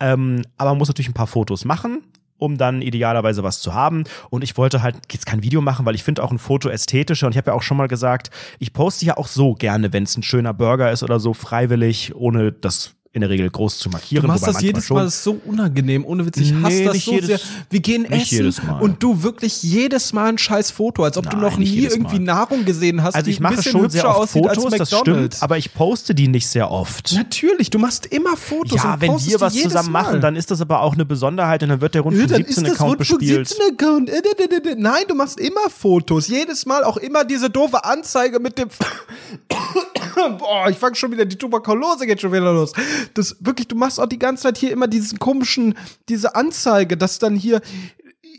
Ähm, 0.00 0.42
aber 0.56 0.70
man 0.70 0.78
muss 0.78 0.88
natürlich 0.88 1.10
ein 1.10 1.14
paar 1.14 1.26
Fotos 1.26 1.64
machen 1.64 2.02
um 2.42 2.58
dann 2.58 2.82
idealerweise 2.82 3.44
was 3.44 3.60
zu 3.60 3.72
haben. 3.72 4.02
Und 4.28 4.42
ich 4.42 4.56
wollte 4.56 4.82
halt 4.82 4.96
jetzt 5.12 5.26
kein 5.26 5.44
Video 5.44 5.60
machen, 5.60 5.86
weil 5.86 5.94
ich 5.94 6.02
finde 6.02 6.24
auch 6.24 6.32
ein 6.32 6.40
Foto 6.40 6.68
ästhetischer. 6.68 7.26
Und 7.26 7.34
ich 7.34 7.36
habe 7.38 7.52
ja 7.52 7.56
auch 7.56 7.62
schon 7.62 7.76
mal 7.76 7.86
gesagt, 7.86 8.30
ich 8.58 8.72
poste 8.72 9.06
ja 9.06 9.16
auch 9.16 9.28
so 9.28 9.54
gerne, 9.54 9.92
wenn 9.92 10.02
es 10.02 10.16
ein 10.16 10.24
schöner 10.24 10.52
Burger 10.52 10.90
ist 10.90 11.04
oder 11.04 11.20
so, 11.20 11.34
freiwillig, 11.34 12.16
ohne 12.16 12.50
das 12.50 12.96
in 13.14 13.20
der 13.20 13.28
Regel 13.28 13.50
groß 13.50 13.78
zu 13.78 13.90
markieren. 13.90 14.22
Du 14.22 14.28
machst 14.28 14.46
das 14.46 14.62
jedes 14.62 14.86
schon. 14.86 14.96
Mal, 14.96 15.04
das 15.04 15.16
ist 15.16 15.24
so 15.24 15.38
unangenehm. 15.44 16.02
Ohne 16.06 16.24
Witz, 16.24 16.38
ich 16.38 16.50
Nee, 16.50 16.62
hasse 16.62 16.84
das 16.84 17.04
so 17.04 17.12
jedes- 17.12 17.26
sehr. 17.26 17.38
Wir 17.68 17.80
gehen 17.80 18.06
essen 18.10 18.54
und 18.80 19.02
du 19.02 19.22
wirklich 19.22 19.62
jedes 19.62 20.14
Mal 20.14 20.30
ein 20.30 20.38
scheiß 20.38 20.70
Foto, 20.70 21.04
als 21.04 21.18
ob 21.18 21.28
du 21.28 21.36
Nein, 21.36 21.50
noch 21.50 21.58
nicht 21.58 21.74
nie 21.74 21.82
irgendwie. 21.84 22.18
Nahrung 22.18 22.64
gesehen 22.64 23.02
hast, 23.02 23.14
Also 23.14 23.26
die 23.26 23.32
ich 23.32 23.40
ein 23.40 23.42
mache 23.42 23.56
bisschen 23.56 23.72
schon 23.72 23.90
sehr 23.90 24.08
oft 24.08 24.18
aussieht 24.18 24.44
Fotos, 24.44 24.64
als 24.80 24.90
das 24.90 24.98
stimmt, 25.00 25.36
aber 25.42 25.58
ich 25.58 25.74
poste 25.74 26.14
die 26.14 26.28
nicht 26.28 26.46
sehr 26.46 26.70
oft. 26.70 27.12
Natürlich, 27.12 27.68
du 27.68 27.78
machst 27.78 28.06
immer 28.06 28.34
Fotos. 28.36 28.82
Ja, 28.82 28.94
und 28.94 29.00
wenn 29.02 29.10
wir 29.26 29.40
was 29.42 29.54
zusammen 29.54 29.92
Mal. 29.92 30.02
machen, 30.04 30.20
dann 30.22 30.34
ist 30.34 30.50
das 30.50 30.62
aber 30.62 30.80
auch 30.80 30.94
eine 30.94 31.04
Besonderheit 31.04 31.62
und 31.62 31.68
dann 31.68 31.82
wird 31.82 31.94
der 31.94 32.00
Rundfunk 32.00 32.30
Ja, 32.30 32.38
dann 32.38 32.46
17 32.46 32.64
ist 32.64 32.70
das 32.72 32.80
Account 32.80 32.98
Rundfunk 33.00 33.18
bespielt. 33.20 33.48
17 33.48 33.74
Account. 33.74 34.10
Nein, 34.78 35.02
du 35.06 35.14
machst 35.14 35.38
immer 35.38 35.68
Fotos. 35.68 36.28
Jedes 36.28 36.64
Mal 36.64 36.82
auch 36.82 36.96
immer 36.96 37.24
diese 37.24 37.50
doofe 37.50 37.84
Anzeige 37.84 38.40
mit 38.40 38.56
dem. 38.56 38.68
Boah, 40.38 40.68
ich 40.70 40.76
fange 40.78 40.94
schon 40.94 41.10
wieder, 41.12 41.24
die 41.24 41.36
Tuberkulose 41.36 42.06
geht 42.06 42.20
schon 42.20 42.32
wieder 42.32 42.52
los. 42.52 42.72
Das 43.14 43.36
wirklich, 43.40 43.68
du 43.68 43.76
machst 43.76 44.00
auch 44.00 44.06
die 44.06 44.18
ganze 44.18 44.44
Zeit 44.44 44.58
hier 44.58 44.72
immer 44.72 44.88
diesen 44.88 45.18
komischen, 45.18 45.74
diese 46.08 46.34
Anzeige, 46.34 46.96
dass 46.96 47.18
dann 47.18 47.36
hier, 47.36 47.60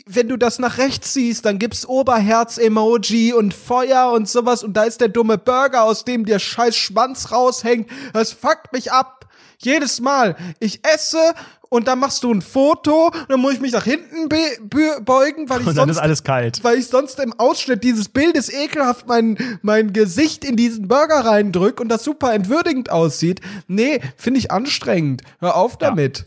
wenn 0.05 0.27
du 0.27 0.37
das 0.37 0.59
nach 0.59 0.77
rechts 0.77 1.13
siehst, 1.13 1.45
dann 1.45 1.59
gibt's 1.59 1.87
Oberherz-Emoji 1.87 3.33
und 3.33 3.53
Feuer 3.53 4.11
und 4.11 4.27
sowas 4.27 4.63
und 4.63 4.73
da 4.73 4.83
ist 4.83 5.01
der 5.01 5.09
dumme 5.09 5.37
Burger, 5.37 5.83
aus 5.83 6.05
dem 6.05 6.25
der 6.25 6.39
scheiß 6.39 6.75
Schwanz 6.75 7.31
raushängt. 7.31 7.89
Das 8.13 8.31
fuckt 8.31 8.73
mich 8.73 8.91
ab. 8.91 9.22
Jedes 9.65 10.01
Mal. 10.01 10.35
Ich 10.59 10.81
esse 10.85 11.33
und 11.69 11.87
dann 11.87 11.97
machst 11.99 12.23
du 12.23 12.31
ein 12.31 12.41
Foto 12.41 13.07
und 13.07 13.29
dann 13.29 13.39
muss 13.39 13.53
ich 13.53 13.59
mich 13.59 13.71
nach 13.71 13.83
hinten 13.83 14.29
be 14.29 14.37
be 14.61 15.01
beugen, 15.03 15.49
weil 15.49 15.61
ich 15.61 15.67
Und 15.67 15.75
dann 15.75 15.89
ist 15.89 15.95
sonst 15.95 16.03
alles 16.03 16.23
kalt. 16.23 16.63
weil 16.63 16.77
ich 16.77 16.87
sonst 16.87 17.19
im 17.19 17.33
Ausschnitt 17.39 17.83
dieses 17.83 18.09
Bildes 18.09 18.53
ekelhaft 18.53 19.07
mein, 19.07 19.37
mein 19.63 19.91
Gesicht 19.91 20.45
in 20.45 20.55
diesen 20.55 20.87
Burger 20.87 21.25
reindrück 21.25 21.79
und 21.79 21.89
das 21.89 22.03
super 22.03 22.33
entwürdigend 22.33 22.91
aussieht. 22.91 23.41
Nee, 23.67 24.01
finde 24.17 24.39
ich 24.39 24.51
anstrengend. 24.51 25.23
Hör 25.39 25.55
auf 25.55 25.77
damit. 25.77 26.25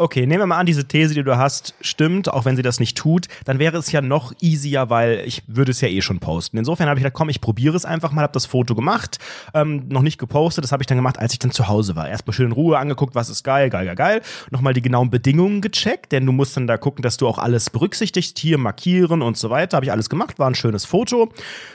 Okay, 0.00 0.26
nehmen 0.26 0.40
wir 0.40 0.46
mal 0.46 0.58
an, 0.58 0.66
diese 0.66 0.86
These, 0.86 1.14
die 1.14 1.22
du 1.22 1.36
hast, 1.36 1.74
stimmt, 1.80 2.32
auch 2.32 2.44
wenn 2.44 2.56
sie 2.56 2.62
das 2.62 2.80
nicht 2.80 2.96
tut, 2.96 3.28
dann 3.44 3.58
wäre 3.58 3.76
es 3.76 3.92
ja 3.92 4.00
noch 4.00 4.32
easier, 4.40 4.90
weil 4.90 5.22
ich 5.26 5.42
würde 5.46 5.70
es 5.70 5.80
ja 5.80 5.88
eh 5.88 6.00
schon 6.00 6.18
posten. 6.18 6.56
Insofern 6.56 6.88
habe 6.88 6.98
ich 6.98 7.04
gedacht, 7.04 7.16
komm, 7.16 7.28
ich 7.28 7.40
probiere 7.40 7.76
es 7.76 7.84
einfach 7.84 8.10
mal, 8.12 8.22
habe 8.22 8.32
das 8.32 8.46
Foto 8.46 8.74
gemacht, 8.74 9.18
ähm, 9.54 9.88
noch 9.88 10.02
nicht 10.02 10.18
gepostet, 10.18 10.64
das 10.64 10.72
habe 10.72 10.82
ich 10.82 10.86
dann 10.86 10.98
gemacht, 10.98 11.18
als 11.18 11.32
ich 11.32 11.38
dann 11.38 11.50
zu 11.50 11.68
Hause 11.68 11.96
war. 11.96 12.08
Erstmal 12.08 12.34
schön 12.34 12.46
in 12.46 12.52
Ruhe 12.52 12.78
angeguckt, 12.78 13.14
was 13.14 13.28
ist 13.28 13.44
geil, 13.44 13.70
geil, 13.70 13.86
geil, 13.86 13.94
geil. 13.94 14.22
Nochmal 14.50 14.72
die 14.72 14.82
genauen 14.82 15.10
Bedingungen 15.10 15.60
gecheckt, 15.60 16.12
denn 16.12 16.24
du 16.24 16.32
musst 16.32 16.56
dann 16.56 16.66
da 16.66 16.78
gucken, 16.78 17.02
dass 17.02 17.18
du 17.18 17.28
auch 17.28 17.38
alles 17.38 17.70
berücksichtigst, 17.70 18.38
hier 18.38 18.58
markieren 18.58 19.22
und 19.22 19.36
so 19.36 19.50
weiter. 19.50 19.76
Habe 19.76 19.86
ich 19.86 19.92
alles 19.92 20.08
gemacht, 20.08 20.38
war 20.38 20.48
ein 20.48 20.54
schönes 20.54 20.84
Foto. 20.84 21.32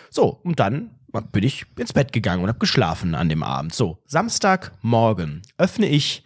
So, 0.09 0.39
und 0.43 0.59
dann 0.59 0.89
bin 1.31 1.43
ich 1.43 1.65
ins 1.77 1.93
Bett 1.93 2.11
gegangen 2.11 2.41
und 2.43 2.49
habe 2.49 2.59
geschlafen 2.59 3.15
an 3.15 3.29
dem 3.29 3.43
Abend. 3.43 3.73
So, 3.73 3.99
Samstagmorgen 4.05 5.43
öffne 5.57 5.87
ich 5.87 6.23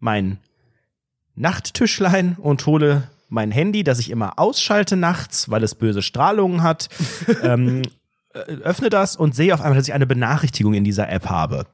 mein 0.00 0.38
Nachttischlein 1.34 2.36
und 2.40 2.64
hole 2.66 3.04
mein 3.28 3.50
Handy, 3.50 3.82
das 3.82 3.98
ich 3.98 4.10
immer 4.10 4.38
ausschalte 4.38 4.96
nachts, 4.96 5.50
weil 5.50 5.62
es 5.62 5.74
böse 5.74 6.02
Strahlungen 6.02 6.62
hat. 6.62 6.88
ähm, 7.42 7.82
äh, 8.34 8.38
öffne 8.62 8.90
das 8.90 9.16
und 9.16 9.34
sehe 9.34 9.54
auf 9.54 9.60
einmal, 9.60 9.76
dass 9.76 9.88
ich 9.88 9.94
eine 9.94 10.06
Benachrichtigung 10.06 10.74
in 10.74 10.84
dieser 10.84 11.08
App 11.08 11.28
habe. 11.28 11.66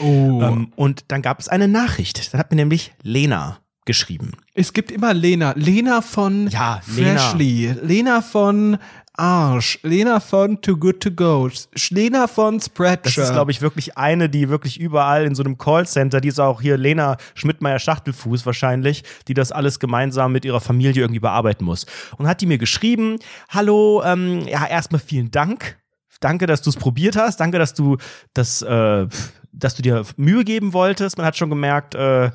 Oh. 0.00 0.40
Ähm, 0.42 0.72
und 0.76 1.04
dann 1.08 1.22
gab 1.22 1.40
es 1.40 1.48
eine 1.48 1.68
Nachricht. 1.68 2.32
Dann 2.32 2.38
hat 2.40 2.50
mir 2.50 2.56
nämlich 2.56 2.92
Lena 3.02 3.58
geschrieben. 3.84 4.32
es 4.54 4.72
gibt 4.72 4.92
immer 4.92 5.12
Lena. 5.12 5.54
Lena 5.56 6.02
von 6.02 6.46
Ja, 6.48 6.80
Lena. 6.94 7.18
Freshly. 7.18 7.74
Lena 7.82 8.22
von 8.22 8.78
Arsch. 9.14 9.78
Lena 9.82 10.20
von 10.20 10.60
Too 10.62 10.76
Good 10.76 11.00
To 11.00 11.10
Go. 11.10 11.50
Lena 11.90 12.26
von 12.26 12.60
Spreadshirt. 12.60 13.18
Das 13.18 13.28
ist, 13.28 13.32
glaube 13.32 13.50
ich, 13.50 13.60
wirklich 13.60 13.98
eine, 13.98 14.28
die 14.28 14.48
wirklich 14.48 14.80
überall 14.80 15.24
in 15.24 15.34
so 15.34 15.42
einem 15.42 15.58
Callcenter, 15.58 16.20
die 16.20 16.28
ist 16.28 16.40
auch 16.40 16.62
hier 16.62 16.78
Lena 16.78 17.18
Schmidtmeier-Schachtelfuß 17.34 18.46
wahrscheinlich, 18.46 19.04
die 19.28 19.34
das 19.34 19.52
alles 19.52 19.78
gemeinsam 19.78 20.32
mit 20.32 20.44
ihrer 20.44 20.60
Familie 20.60 21.02
irgendwie 21.02 21.20
bearbeiten 21.20 21.64
muss. 21.64 21.86
Und 22.16 22.26
hat 22.26 22.40
die 22.40 22.46
mir 22.46 22.58
geschrieben, 22.58 23.18
hallo, 23.50 24.02
ähm, 24.04 24.46
ja, 24.48 24.66
erstmal 24.66 25.00
vielen 25.00 25.30
Dank. 25.30 25.78
Danke, 26.20 26.46
dass 26.46 26.62
du 26.62 26.70
es 26.70 26.76
probiert 26.76 27.16
hast. 27.16 27.38
Danke, 27.40 27.58
dass 27.58 27.74
du 27.74 27.98
das, 28.32 28.62
äh, 28.62 29.06
dass 29.52 29.74
du 29.74 29.82
dir 29.82 30.04
Mühe 30.16 30.44
geben 30.44 30.72
wolltest. 30.72 31.18
Man 31.18 31.26
hat 31.26 31.36
schon 31.36 31.50
gemerkt, 31.50 31.94
äh, 31.94 32.30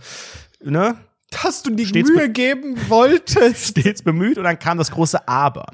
ne, 0.64 0.96
dass 1.30 1.64
du 1.64 1.72
die 1.72 1.86
Stets 1.86 2.10
Mühe 2.10 2.30
geben 2.30 2.78
wolltest. 2.90 3.68
stets 3.80 4.02
bemüht 4.02 4.38
und 4.38 4.44
dann 4.44 4.60
kam 4.60 4.78
das 4.78 4.92
große 4.92 5.28
Aber. 5.28 5.66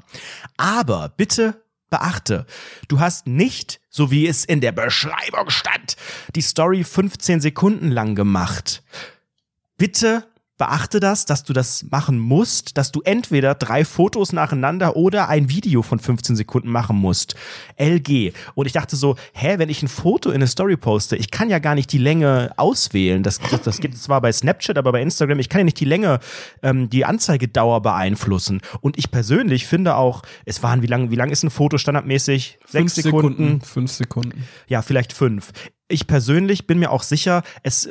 Aber 0.56 1.10
bitte 1.16 1.62
beachte, 1.90 2.46
du 2.88 2.98
hast 2.98 3.26
nicht, 3.26 3.80
so 3.88 4.10
wie 4.10 4.26
es 4.26 4.44
in 4.44 4.60
der 4.60 4.72
Beschreibung 4.72 5.50
stand, 5.50 5.96
die 6.34 6.42
Story 6.42 6.82
15 6.82 7.40
Sekunden 7.40 7.90
lang 7.90 8.14
gemacht. 8.16 8.82
Bitte 9.76 10.26
beachte 10.56 11.00
das, 11.00 11.26
dass 11.26 11.42
du 11.42 11.52
das 11.52 11.84
machen 11.90 12.18
musst, 12.18 12.78
dass 12.78 12.92
du 12.92 13.00
entweder 13.02 13.54
drei 13.54 13.84
Fotos 13.84 14.32
nacheinander 14.32 14.94
oder 14.96 15.28
ein 15.28 15.48
Video 15.48 15.82
von 15.82 15.98
15 15.98 16.36
Sekunden 16.36 16.68
machen 16.70 16.96
musst. 16.96 17.34
LG. 17.76 18.32
Und 18.54 18.66
ich 18.66 18.72
dachte 18.72 18.94
so, 18.94 19.16
hä, 19.32 19.58
wenn 19.58 19.68
ich 19.68 19.82
ein 19.82 19.88
Foto 19.88 20.30
in 20.30 20.36
eine 20.36 20.46
Story 20.46 20.76
poste, 20.76 21.16
ich 21.16 21.32
kann 21.32 21.50
ja 21.50 21.58
gar 21.58 21.74
nicht 21.74 21.90
die 21.90 21.98
Länge 21.98 22.52
auswählen. 22.56 23.24
Das, 23.24 23.40
das, 23.40 23.62
das 23.62 23.80
gibt 23.80 23.94
es 23.94 24.02
zwar 24.02 24.20
bei 24.20 24.30
Snapchat, 24.30 24.78
aber 24.78 24.92
bei 24.92 25.02
Instagram, 25.02 25.40
ich 25.40 25.48
kann 25.48 25.60
ja 25.60 25.64
nicht 25.64 25.80
die 25.80 25.84
Länge, 25.84 26.20
ähm, 26.62 26.88
die 26.88 27.04
Anzeigedauer 27.04 27.82
beeinflussen. 27.82 28.60
Und 28.80 28.96
ich 28.96 29.10
persönlich 29.10 29.66
finde 29.66 29.96
auch, 29.96 30.22
es 30.44 30.62
waren, 30.62 30.82
wie 30.82 30.86
lang, 30.86 31.10
wie 31.10 31.16
lang 31.16 31.30
ist 31.30 31.42
ein 31.42 31.50
Foto 31.50 31.78
standardmäßig? 31.78 32.58
Sechs 32.66 32.94
Sekunden. 32.94 33.60
Fünf 33.60 33.90
Sekunden. 33.90 34.44
Ja, 34.68 34.82
vielleicht 34.82 35.12
fünf. 35.12 35.50
Ich 35.88 36.06
persönlich 36.06 36.66
bin 36.66 36.78
mir 36.78 36.90
auch 36.92 37.02
sicher, 37.02 37.42
es 37.62 37.88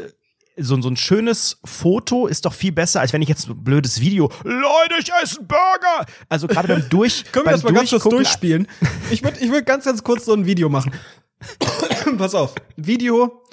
so, 0.58 0.80
so 0.82 0.90
ein 0.90 0.98
schönes 0.98 1.60
Foto 1.66 2.28
ist 2.28 2.46
doch 2.46 2.54
viel 2.54 2.72
besser, 2.72 3.02
als 3.02 3.14
wenn 3.14 3.22
ich 3.22 3.30
jetzt 3.30 3.50
ein 3.50 3.64
blödes 3.64 4.00
Video. 4.00 4.32
Leute, 4.44 4.96
ich 5.00 5.10
esse 5.22 5.40
einen 5.40 5.48
Burger! 5.48 6.06
Also 6.30 6.48
gerade 6.48 6.68
beim 6.68 6.88
Durch. 6.90 7.26
Können 7.32 7.46
wir 7.46 7.52
das 7.52 7.64
mal 7.64 7.74
ganz 7.74 7.90
kurz 7.90 8.04
durchspielen? 8.04 8.68
Ich 9.12 9.24
würde 9.24 9.40
ich 9.40 9.50
würd 9.50 9.66
ganz, 9.66 9.86
ganz 9.86 10.04
kurz 10.04 10.26
so 10.26 10.34
ein 10.34 10.46
Video 10.46 10.70
machen. 10.70 10.92
Pass 12.18 12.36
auf. 12.36 12.56
Video. 12.76 13.44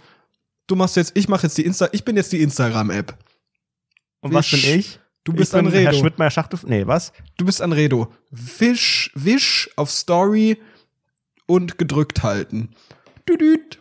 Du 0.66 0.76
machst 0.76 0.96
jetzt, 0.96 1.12
ich 1.16 1.28
mache 1.28 1.44
jetzt 1.44 1.58
die 1.58 1.64
Insta, 1.64 1.88
ich 1.92 2.04
bin 2.04 2.16
jetzt 2.16 2.32
die 2.32 2.42
Instagram-App. 2.42 3.16
Und 4.20 4.34
was 4.34 4.50
bin 4.50 4.60
ich? 4.60 5.00
Du 5.24 5.32
bist 5.32 5.52
ich 5.52 5.60
bin 5.60 5.70
Herr 5.70 5.80
Anredo. 5.80 5.98
Schmidtmeier 5.98 6.30
Schachtel. 6.30 6.60
Nee, 6.66 6.86
was? 6.86 7.12
Du 7.36 7.44
bist 7.44 7.60
Anredo. 7.60 8.12
Wisch, 8.30 9.10
wisch 9.14 9.70
auf 9.76 9.90
Story 9.90 10.58
und 11.46 11.78
gedrückt 11.78 12.22
halten. 12.22 12.70
Düdüt. 13.28 13.79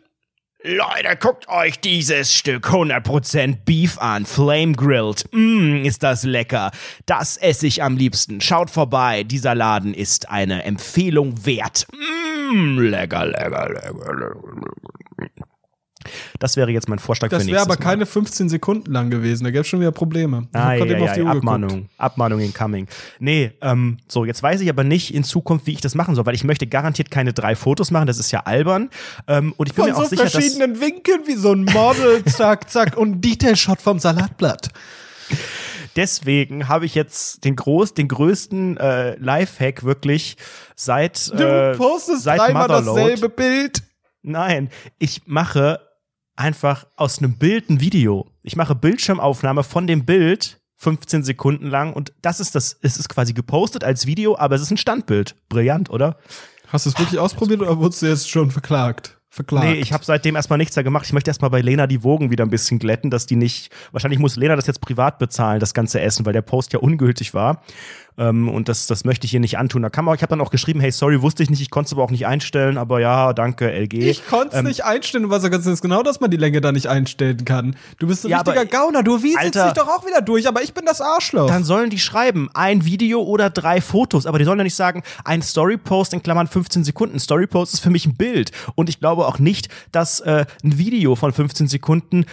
Leute, 0.61 1.15
guckt 1.17 1.47
euch 1.47 1.79
dieses 1.79 2.33
Stück 2.33 2.67
100% 2.67 3.59
Beef 3.63 3.97
an, 3.97 4.25
Flame 4.25 4.73
Grilled. 4.73 5.23
Mmm, 5.31 5.85
ist 5.85 6.03
das 6.03 6.25
lecker. 6.25 6.71
Das 7.05 7.37
esse 7.37 7.65
ich 7.65 7.81
am 7.81 7.95
liebsten. 7.95 8.41
Schaut 8.41 8.69
vorbei, 8.69 9.23
dieser 9.23 9.55
Laden 9.55 9.93
ist 9.93 10.29
eine 10.29 10.65
Empfehlung 10.65 11.45
wert. 11.45 11.87
Mmm, 11.93 12.77
lecker, 12.77 13.27
lecker, 13.27 13.69
lecker, 13.69 14.15
lecker. 14.15 14.98
Das 16.39 16.55
wäre 16.57 16.71
jetzt 16.71 16.89
mein 16.89 16.99
Vorschlag 16.99 17.29
Das 17.29 17.43
für 17.43 17.47
wäre 17.47 17.57
nächstes 17.57 17.75
aber 17.77 17.83
keine 17.83 18.05
15 18.05 18.49
Sekunden 18.49 18.91
lang 18.91 19.09
gewesen. 19.09 19.43
Da 19.43 19.51
gäbe 19.51 19.61
es 19.61 19.67
schon 19.67 19.79
wieder 19.79 19.91
Probleme. 19.91 20.47
Ich 20.51 20.59
Ah, 20.59 20.73
ja, 20.73 20.85
ja, 20.85 20.95
die 20.95 21.01
Uhr 21.01 21.13
geguckt. 21.13 21.37
Abmahnung. 21.37 21.89
Abmahnung 21.97 22.39
incoming. 22.39 22.87
Nee, 23.19 23.51
ähm, 23.61 23.97
so, 24.07 24.25
jetzt 24.25 24.41
weiß 24.43 24.61
ich 24.61 24.69
aber 24.69 24.83
nicht 24.83 25.13
in 25.13 25.23
Zukunft, 25.23 25.67
wie 25.67 25.73
ich 25.73 25.81
das 25.81 25.95
machen 25.95 26.15
soll, 26.15 26.25
weil 26.25 26.35
ich 26.35 26.43
möchte 26.43 26.67
garantiert 26.67 27.11
keine 27.11 27.33
drei 27.33 27.55
Fotos 27.55 27.91
machen, 27.91 28.07
das 28.07 28.19
ist 28.19 28.31
ja 28.31 28.41
albern. 28.41 28.89
Ähm, 29.27 29.53
und 29.57 29.67
ich 29.69 29.75
bin 29.75 29.83
Von 29.85 29.91
mir 29.91 29.97
auch 29.97 30.03
so 30.03 30.09
sicher, 30.09 30.23
dass. 30.23 30.31
verschiedenen 30.33 30.79
Winkeln 30.81 31.21
wie 31.27 31.35
so 31.35 31.51
ein 31.53 31.63
Model, 31.65 32.23
zack, 32.25 32.69
zack, 32.69 32.97
und 32.97 33.11
ein 33.11 33.21
Detailshot 33.21 33.81
vom 33.81 33.99
Salatblatt. 33.99 34.69
Deswegen 35.95 36.67
habe 36.67 36.85
ich 36.85 36.95
jetzt 36.95 37.43
den 37.45 37.55
groß, 37.55 37.93
den 37.93 38.07
größten 38.07 38.77
äh, 38.77 39.15
Lifehack 39.17 39.83
wirklich 39.83 40.37
seit 40.75 41.31
Du 41.37 41.43
äh, 41.43 41.75
postest 41.75 42.23
seit 42.23 42.39
dreimal 42.39 42.67
Motherload. 42.67 43.01
dasselbe 43.01 43.29
Bild. 43.29 43.83
Nein, 44.21 44.69
ich 44.99 45.23
mache 45.25 45.79
einfach 46.39 46.87
aus 46.95 47.19
einem 47.19 47.37
Bild 47.37 47.69
ein 47.69 47.81
Video. 47.81 48.31
Ich 48.41 48.55
mache 48.55 48.73
Bildschirmaufnahme 48.73 49.63
von 49.63 49.85
dem 49.85 50.05
Bild 50.05 50.59
15 50.77 51.23
Sekunden 51.23 51.67
lang 51.67 51.91
und 51.91 52.13
das 52.21 52.39
ist 52.39 52.55
das, 52.55 52.77
es 52.81 52.97
ist 52.97 53.09
quasi 53.09 53.33
gepostet 53.33 53.83
als 53.83 54.05
Video, 54.05 54.37
aber 54.37 54.55
es 54.55 54.61
ist 54.61 54.71
ein 54.71 54.77
Standbild. 54.77 55.35
Brillant, 55.49 55.89
oder? 55.89 56.17
Hast 56.69 56.85
du 56.85 56.91
es 56.91 56.97
wirklich 56.97 57.19
ausprobiert 57.19 57.61
oder 57.61 57.77
wurdest 57.77 58.01
du 58.01 58.05
jetzt 58.05 58.29
schon 58.29 58.49
verklagt? 58.51 59.19
Verklagt. 59.31 59.65
Nee, 59.67 59.73
ich 59.75 59.93
habe 59.93 60.03
seitdem 60.03 60.35
erstmal 60.35 60.57
nichts 60.57 60.73
da 60.73 60.81
gemacht. 60.81 61.05
Ich 61.05 61.13
möchte 61.13 61.29
erstmal 61.29 61.51
bei 61.51 61.61
Lena 61.61 61.85
die 61.85 62.03
Wogen 62.03 62.31
wieder 62.31 62.45
ein 62.45 62.49
bisschen 62.49 62.79
glätten, 62.79 63.11
dass 63.11 63.27
die 63.27 63.35
nicht. 63.35 63.71
Wahrscheinlich 63.91 64.19
muss 64.19 64.37
Lena 64.37 64.55
das 64.55 64.65
jetzt 64.65 64.81
privat 64.81 65.19
bezahlen, 65.19 65.59
das 65.59 65.75
ganze 65.75 66.01
Essen, 66.01 66.25
weil 66.25 66.33
der 66.33 66.41
Post 66.41 66.73
ja 66.73 66.79
ungültig 66.79 67.35
war. 67.35 67.61
Ähm, 68.19 68.49
und 68.49 68.67
das, 68.69 68.85
das 68.85 69.05
möchte 69.05 69.25
ich 69.25 69.33
ihr 69.33 69.39
nicht 69.39 69.57
antun. 69.57 69.81
Da 69.81 69.89
kann 69.89 70.03
man, 70.05 70.13
ich 70.15 70.21
habe 70.21 70.29
dann 70.31 70.41
auch 70.41 70.51
geschrieben, 70.51 70.79
hey, 70.81 70.91
sorry, 70.91 71.21
wusste 71.21 71.41
ich 71.41 71.49
nicht, 71.49 71.61
ich 71.61 71.69
konnte 71.69 71.87
es 71.87 71.93
aber 71.93 72.03
auch 72.03 72.11
nicht 72.11 72.27
einstellen, 72.27 72.77
aber 72.77 72.99
ja, 72.99 73.31
danke, 73.33 73.71
LG. 73.71 73.93
Ich 73.93 74.27
konnte 74.27 74.49
es 74.53 74.59
Ähm, 74.59 74.65
nicht 74.65 74.83
einstellen. 74.83 75.23
Du 75.23 75.29
weißt 75.29 75.43
ja 75.45 75.49
ganz 75.49 75.81
genau, 75.81 76.03
dass 76.03 76.19
man 76.19 76.29
die 76.29 76.37
Länge 76.37 76.59
da 76.61 76.71
nicht 76.73 76.87
einstellen 76.87 77.45
kann. 77.45 77.75
Du 77.97 78.07
bist 78.07 78.25
ein 78.25 78.29
Ja, 78.29 78.37
richtiger 78.41 78.59
aber- 78.61 78.69
Gauner. 78.69 79.03
Du 79.03 79.23
wieselst 79.23 79.55
dich 79.55 79.73
doch 79.73 79.87
auch 79.87 80.05
wieder 80.05 80.21
durch, 80.21 80.47
aber 80.47 80.61
ich 80.61 80.73
bin 80.73 80.85
das 80.85 80.99
Arschloch. 81.01 81.47
Dann 81.47 81.63
sollen 81.63 81.89
die 81.89 81.99
schreiben, 81.99 82.49
ein 82.53 82.83
Video 82.85 83.21
oder 83.23 83.49
drei 83.49 83.79
Fotos. 83.81 84.25
Aber 84.25 84.37
die 84.37 84.45
sollen 84.45 84.59
ja 84.59 84.63
nicht 84.65 84.75
sagen, 84.75 85.01
ein 85.23 85.41
Storypost 85.41 86.13
in 86.13 86.21
Klammern 86.21 86.47
15 86.47 86.83
Sekunden. 86.83 87.19
Storypost 87.19 87.73
ist 87.73 87.79
für 87.79 87.89
mich 87.89 88.05
ein 88.05 88.15
Bild. 88.15 88.51
Und 88.75 88.89
ich 88.89 88.99
glaube 88.99 89.27
auch 89.27 89.39
nicht, 89.39 89.69
dass 89.93 90.19
äh, 90.19 90.45
ein 90.63 90.77
Video 90.77 91.15
von 91.15 91.31
15 91.31 91.67
Sekunden 91.67 92.25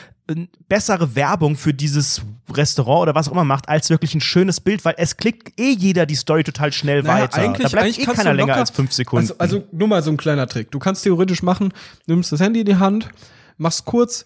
bessere 0.69 1.15
Werbung 1.15 1.57
für 1.57 1.73
dieses 1.73 2.23
Restaurant 2.53 3.03
oder 3.03 3.15
was 3.15 3.29
auch 3.29 3.33
immer 3.33 3.45
macht, 3.45 3.69
als 3.69 3.91
wirklich 3.91 4.15
ein 4.15 4.21
schönes 4.21 4.61
Bild, 4.61 4.85
weil 4.85 4.95
es 4.99 5.17
klickt 5.17 5.59
eh 5.61 5.71
jeder 5.71 6.05
die 6.05 6.17
Story 6.17 6.43
total 6.43 6.73
schnell 6.73 7.03
Naja, 7.03 7.25
weiter. 7.25 7.39
Eigentlich, 7.43 7.63
da 7.63 7.69
bleibt 7.69 7.85
eigentlich 7.85 8.01
eh 8.01 8.13
keiner 8.13 8.31
du 8.31 8.37
länger 8.37 8.49
locker- 8.49 8.61
als 8.61 8.71
fünf 8.71 8.93
Sekunden. 8.93 9.23
Also, 9.23 9.35
also 9.39 9.65
nur 9.73 9.87
mal 9.89 10.03
so 10.03 10.11
ein 10.11 10.17
kleiner 10.17 10.49
Trick. 10.49 10.71
Du 10.73 10.79
kannst 10.81 11.05
theoretisch 11.05 11.43
machen, 11.43 11.73
nimmst 12.07 12.33
das 12.33 12.41
Handy 12.41 12.61
in 12.61 12.67
die 12.67 12.77
Hand, 12.77 13.09
machst 13.57 13.85
kurz 13.85 14.25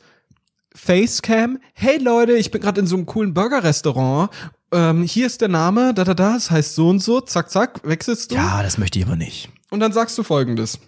Facecam. 0.75 1.59
Hey 1.75 1.99
Leute, 1.99 2.33
ich 2.33 2.51
bin 2.51 2.61
gerade 2.63 2.81
in 2.81 2.87
so 2.87 2.97
einem 2.97 3.07
coolen 3.07 3.35
Burger-Restaurant. 3.35 4.31
Ähm, 4.73 5.03
hier 5.03 5.27
ist 5.27 5.41
der 5.41 5.49
Name, 5.49 5.93
da 5.95 6.05
da 6.05 6.15
da, 6.15 6.35
das 6.35 6.51
heißt 6.51 6.77
so 6.77 6.89
und 6.89 7.01
so, 7.01 7.21
zack 7.21 7.51
zack, 7.51 7.81
wechselst 7.83 8.31
du. 8.31 8.37
ja, 8.37 8.63
das 8.63 8.79
möchte 8.79 8.99
ich 9.01 9.05
aber 9.05 9.17
nicht. 9.17 9.49
Und 9.71 9.81
dann 9.81 9.93
sagst 9.93 10.17
du 10.17 10.23
folgendes. 10.23 10.79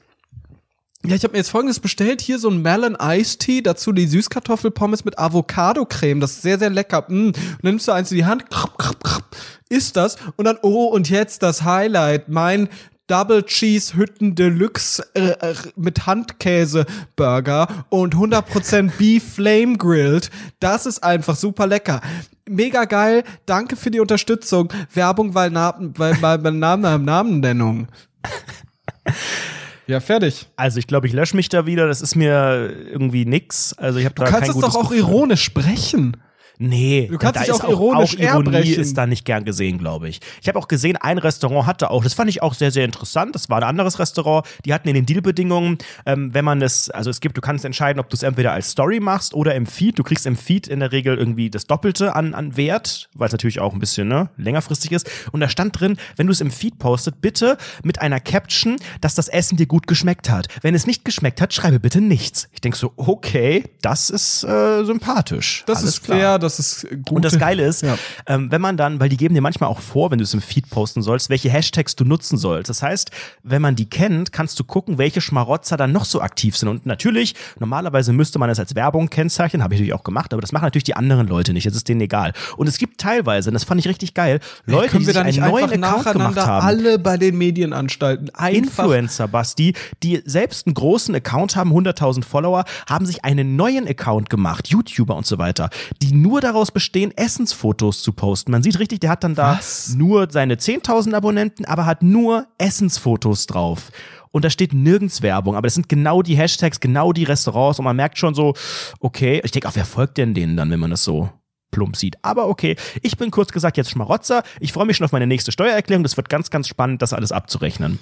Ja, 1.05 1.16
ich 1.16 1.24
habe 1.24 1.32
mir 1.32 1.38
jetzt 1.38 1.50
folgendes 1.50 1.80
bestellt. 1.80 2.20
Hier 2.20 2.38
so 2.38 2.48
ein 2.48 2.62
Melon 2.62 2.96
Iced 3.00 3.40
Tea, 3.40 3.61
dazu 3.61 3.90
die 3.90 4.07
Süßkartoffelpommes 4.07 5.05
mit 5.05 5.18
Avocado-Creme. 5.18 6.20
Das 6.20 6.32
ist 6.32 6.42
sehr, 6.42 6.61
sehr 6.61 6.70
lecker. 6.70 7.05
Mm. 7.09 7.32
Nimmst 7.61 7.88
du 7.88 7.92
eins 7.92 8.12
in 8.12 8.18
die 8.18 8.24
Hand, 8.24 8.48
krab, 8.50 8.78
krab, 8.78 9.03
krab, 9.03 9.24
isst 9.68 9.96
das 9.96 10.16
und 10.36 10.44
dann, 10.44 10.59
oh, 10.62 10.84
und 10.84 11.11
jetzt 11.11 11.42
das 11.42 11.64
Highlight, 11.64 12.28
mein 12.28 12.68
Double 13.09 13.42
Cheese 13.42 13.96
Hütten 13.96 14.36
Deluxe 14.36 15.05
äh, 15.14 15.30
äh, 15.30 15.55
mit 15.74 16.07
Handkäse 16.07 16.86
Burger 17.16 17.66
und 17.88 18.14
100% 18.14 18.92
Beef 18.98 19.34
Flame 19.34 19.76
Grilled. 19.76 20.30
Das 20.61 20.86
ist 20.86 21.03
einfach 21.03 21.34
super 21.34 21.66
lecker. 21.66 22.00
Mega 22.48 22.84
geil. 22.84 23.24
Danke 23.44 23.74
für 23.74 23.90
die 23.90 23.98
Unterstützung. 23.98 24.72
Werbung, 24.94 25.34
weil, 25.34 25.50
Namen, 25.50 25.92
weil, 25.98 26.22
weil, 26.22 26.44
weil 26.44 26.53
Namen, 26.53 27.05
Namennennung. 27.05 27.88
Ja, 29.93 30.01
fertig. 30.01 30.47
Also 30.57 30.78
ich 30.78 30.86
glaube, 30.86 31.07
ich 31.07 31.12
lösche 31.12 31.36
mich 31.36 31.51
da 31.51 31.66
wieder. 31.66 31.86
Das 31.86 32.01
ist 32.01 32.16
mir 32.16 32.70
irgendwie 32.90 33.26
nix. 33.26 33.74
Also 33.74 33.99
ich 33.99 34.07
habe 34.07 34.14
da 34.14 34.24
Du 34.24 34.30
kannst 34.30 34.49
kein 34.51 34.59
es 34.59 34.62
doch 34.62 34.74
auch 34.74 34.88
Gefühl. 34.88 34.99
ironisch 35.01 35.43
sprechen. 35.45 36.16
Nee, 36.59 37.09
Du 37.11 37.18
kannst 37.18 37.36
da 37.36 37.40
dich 37.40 37.50
ist 37.50 37.64
auch 37.64 37.68
ironisch 37.68 38.14
auch 38.16 38.20
Ironie 38.20 38.55
erbrechen. 38.55 38.80
ist 38.80 38.96
da 38.96 39.07
nicht 39.07 39.24
gern 39.24 39.44
gesehen, 39.44 39.78
glaube 39.78 40.09
ich. 40.09 40.20
Ich 40.40 40.48
habe 40.48 40.59
auch 40.59 40.68
gesehen, 40.68 40.96
ein 40.96 41.18
Restaurant 41.18 41.66
hatte 41.66 41.90
auch, 41.90 42.03
das 42.05 42.14
fand 42.14 42.30
ich 42.30 42.42
auch 42.42 42.55
sehr, 42.55 42.70
sehr 42.70 42.84
interessant. 42.84 43.34
Das 43.34 43.48
war 43.48 43.59
ein 43.59 43.64
anderes 43.64 43.98
Restaurant. 43.98 44.46
Die 44.64 44.72
hatten 44.72 44.88
in 44.88 44.94
den 44.94 45.07
Dealbedingungen, 45.07 45.78
ähm, 46.07 46.32
wenn 46.34 46.44
man 46.44 46.62
es, 46.62 46.90
also 46.90 47.11
es 47.11 47.20
gibt, 47.20 47.36
du 47.36 47.40
kannst 47.40 47.64
entscheiden, 47.64 48.00
ob 48.00 48.09
du 48.11 48.16
es 48.16 48.22
entweder 48.22 48.53
als 48.53 48.70
Story 48.70 49.00
machst 49.00 49.34
oder 49.34 49.55
im 49.55 49.66
Feed. 49.66 49.98
Du 49.98 50.03
kriegst 50.03 50.26
im 50.26 50.36
Feed 50.36 50.68
in 50.68 50.80
der 50.80 50.92
Regel 50.92 51.16
irgendwie 51.16 51.50
das 51.50 51.66
Doppelte 51.66 52.14
an, 52.14 52.34
an 52.34 52.57
Wert, 52.57 53.09
weil 53.14 53.26
es 53.26 53.32
natürlich 53.32 53.61
auch 53.61 53.72
ein 53.72 53.80
bisschen 53.80 54.09
ne, 54.09 54.30
längerfristig 54.36 54.92
ist. 54.92 55.11
Und 55.32 55.40
da 55.40 55.48
stand 55.48 55.80
drin, 55.80 55.96
wenn 56.16 56.26
du 56.26 56.32
es 56.32 56.40
im 56.40 56.50
Feed 56.50 56.78
postet, 56.78 57.20
bitte 57.20 57.57
mit 57.82 58.00
einer 58.00 58.20
Caption, 58.20 58.76
dass 59.00 59.14
das 59.14 59.28
Essen 59.28 59.57
dir 59.57 59.66
gut 59.66 59.86
geschmeckt 59.86 60.30
hat. 60.30 60.48
Wenn 60.62 60.74
es 60.74 60.86
nicht 60.86 61.05
geschmeckt 61.05 61.40
hat, 61.40 61.53
schreibe 61.53 61.80
bitte 61.80 62.00
nichts. 62.00 62.48
Ich 62.53 62.61
denke 62.61 62.76
so, 62.78 62.92
okay, 62.96 63.64
das 63.80 64.11
ist 64.11 64.44
äh, 64.44 64.84
sympathisch. 64.84 65.64
Das 65.66 65.78
Alles 65.78 65.90
ist 65.90 66.05
klar. 66.05 66.18
Fair, 66.43 66.59
das 66.59 66.59
ist 66.59 66.86
gut. 66.90 67.11
Und 67.12 67.24
das 67.24 67.38
Geile 67.38 67.64
ist, 67.64 67.82
Ja. 67.82 67.97
ähm, 68.26 68.51
wenn 68.51 68.61
man 68.61 68.76
dann, 68.76 69.01
weil 69.01 69.09
die 69.09 69.16
geben 69.16 69.34
dir 69.34 69.40
manchmal 69.40 69.70
auch 69.70 69.80
vor, 69.80 70.11
wenn 70.11 70.18
du 70.18 70.24
es 70.24 70.34
im 70.34 70.40
Feed 70.40 70.68
posten 70.70 71.03
sollst, 71.03 71.30
welche 71.30 71.51
Hashtags 71.51 71.97
du 71.97 72.05
nutzen 72.05 72.36
sollst. 72.38 72.68
Das 72.68 72.82
heißt, 72.82 73.11
wenn 73.43 73.62
man 73.62 73.76
die 73.76 73.86
kennt, 73.88 74.32
kannst 74.32 74.59
du 74.61 74.64
gucken, 74.64 74.99
welche 74.99 75.20
Schmarotzer 75.20 75.76
dann 75.76 75.93
noch 75.93 76.05
so 76.05 76.20
aktiv 76.20 76.57
sind. 76.57 76.68
Und 76.68 76.86
natürlich, 76.86 77.34
normalerweise 77.59 78.12
müsste 78.12 78.38
man 78.38 78.51
es 78.51 78.59
als 78.59 78.74
Werbung 78.74 79.09
kennzeichnen, 79.11 79.62
habe 79.62 79.74
ich 79.74 79.80
natürlich 79.80 79.95
auch 79.95 80.05
gemacht, 80.05 80.32
aber 80.32 80.40
das 80.40 80.53
machen 80.53 80.64
natürlich 80.64 80.84
die 80.84 80.97
anderen 80.97 81.26
Leute 81.26 81.53
nicht. 81.53 81.66
Das 81.66 81.74
ist 81.74 81.88
denen 81.88 82.01
egal. 82.01 82.32
Und 82.57 82.68
es 82.68 82.78
gibt 82.78 83.01
teilweise, 83.01 83.51
und 83.51 83.55
das 83.55 83.64
fand 83.64 83.80
ich 83.80 83.88
richtig 83.88 84.14
geil, 84.14 84.40
Leute, 84.66 84.88
Können 84.88 85.01
die 85.01 85.07
sich 85.07 85.18
einen 85.18 85.38
neuen 85.40 85.82
Account 85.84 86.12
gemacht 86.12 86.36
haben. 86.36 86.66
alle 86.66 86.99
bei 86.99 87.16
den 87.16 87.36
Medienanstalten 87.38 88.30
einfach 88.34 88.57
Influencer, 88.57 89.28
Basti, 89.28 89.74
die 90.03 90.22
selbst 90.24 90.66
einen 90.66 90.74
großen 90.74 91.14
Account 91.14 91.57
haben, 91.57 91.70
100.000 91.72 92.24
Follower, 92.24 92.64
haben 92.88 93.07
sich 93.07 93.24
einen 93.24 93.57
neuen 93.57 93.86
Account 93.88 94.30
gemacht, 94.30 94.68
YouTuber 94.68 95.14
und 95.16 95.26
so 95.26 95.38
weiter, 95.38 95.70
die 96.03 96.12
nur 96.33 96.41
daraus 96.41 96.70
bestehen, 96.70 97.12
Essensfotos 97.16 98.03
zu 98.03 98.12
posten. 98.12 98.53
Man 98.53 98.62
sieht 98.62 98.78
richtig, 98.78 99.01
der 99.01 99.11
hat 99.11 99.22
dann 99.22 99.35
da 99.35 99.57
Was? 99.59 99.95
nur 99.95 100.28
seine 100.30 100.55
10.000 100.57 101.12
Abonnenten, 101.14 101.64
aber 101.66 101.85
hat 101.85 102.03
nur 102.03 102.47
Essensfotos 102.59 103.47
drauf. 103.47 103.91
Und 104.30 104.45
da 104.47 104.51
steht 104.51 104.72
nirgends 104.72 105.20
Werbung, 105.20 105.57
aber 105.57 105.66
das 105.66 105.74
sind 105.74 105.91
genau 105.91 106.22
die 106.22 106.35
Hashtags, 106.37 106.80
genau 106.80 107.12
die 107.12 107.24
Restaurants 107.24 107.78
und 107.78 107.85
man 107.85 107.95
merkt 107.97 108.16
schon 108.16 108.35
so, 108.35 108.55
okay, 108.99 109.43
ich 109.45 109.51
denke 109.51 109.68
auch, 109.68 109.74
wer 109.76 109.85
folgt 109.85 110.16
denn 110.16 110.33
denen 110.33 110.57
dann, 110.57 110.70
wenn 110.70 110.80
man 110.80 110.91
das 110.91 111.05
so 111.05 111.28
plump 111.70 111.97
sieht. 111.97 112.16
Aber 112.22 112.49
okay, 112.49 112.76
ich 113.03 113.18
bin 113.18 113.30
kurz 113.30 113.53
gesagt 113.53 113.76
jetzt 113.76 113.91
Schmarotzer. 113.91 114.43
Ich 114.59 114.72
freue 114.72 114.87
mich 114.87 114.97
schon 114.97 115.05
auf 115.05 115.12
meine 115.12 115.26
nächste 115.26 115.53
Steuererklärung. 115.53 116.03
Das 116.03 116.16
wird 116.16 116.30
ganz, 116.30 116.49
ganz 116.49 116.66
spannend, 116.66 117.03
das 117.03 117.12
alles 117.12 117.30
abzurechnen. 117.30 117.99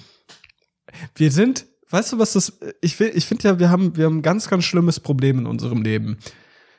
Wir 1.15 1.31
sind, 1.31 1.65
weißt 1.89 2.13
du, 2.13 2.19
was 2.19 2.31
das, 2.33 2.59
ich, 2.81 2.97
will- 2.99 3.11
ich 3.13 3.25
finde 3.25 3.47
ja, 3.49 3.59
wir 3.59 3.69
haben, 3.69 3.97
wir 3.97 4.05
haben 4.05 4.17
ein 4.19 4.21
ganz, 4.21 4.47
ganz 4.49 4.63
schlimmes 4.63 4.99
Problem 5.01 5.39
in 5.39 5.45
unserem 5.45 5.81
Leben. 5.81 6.17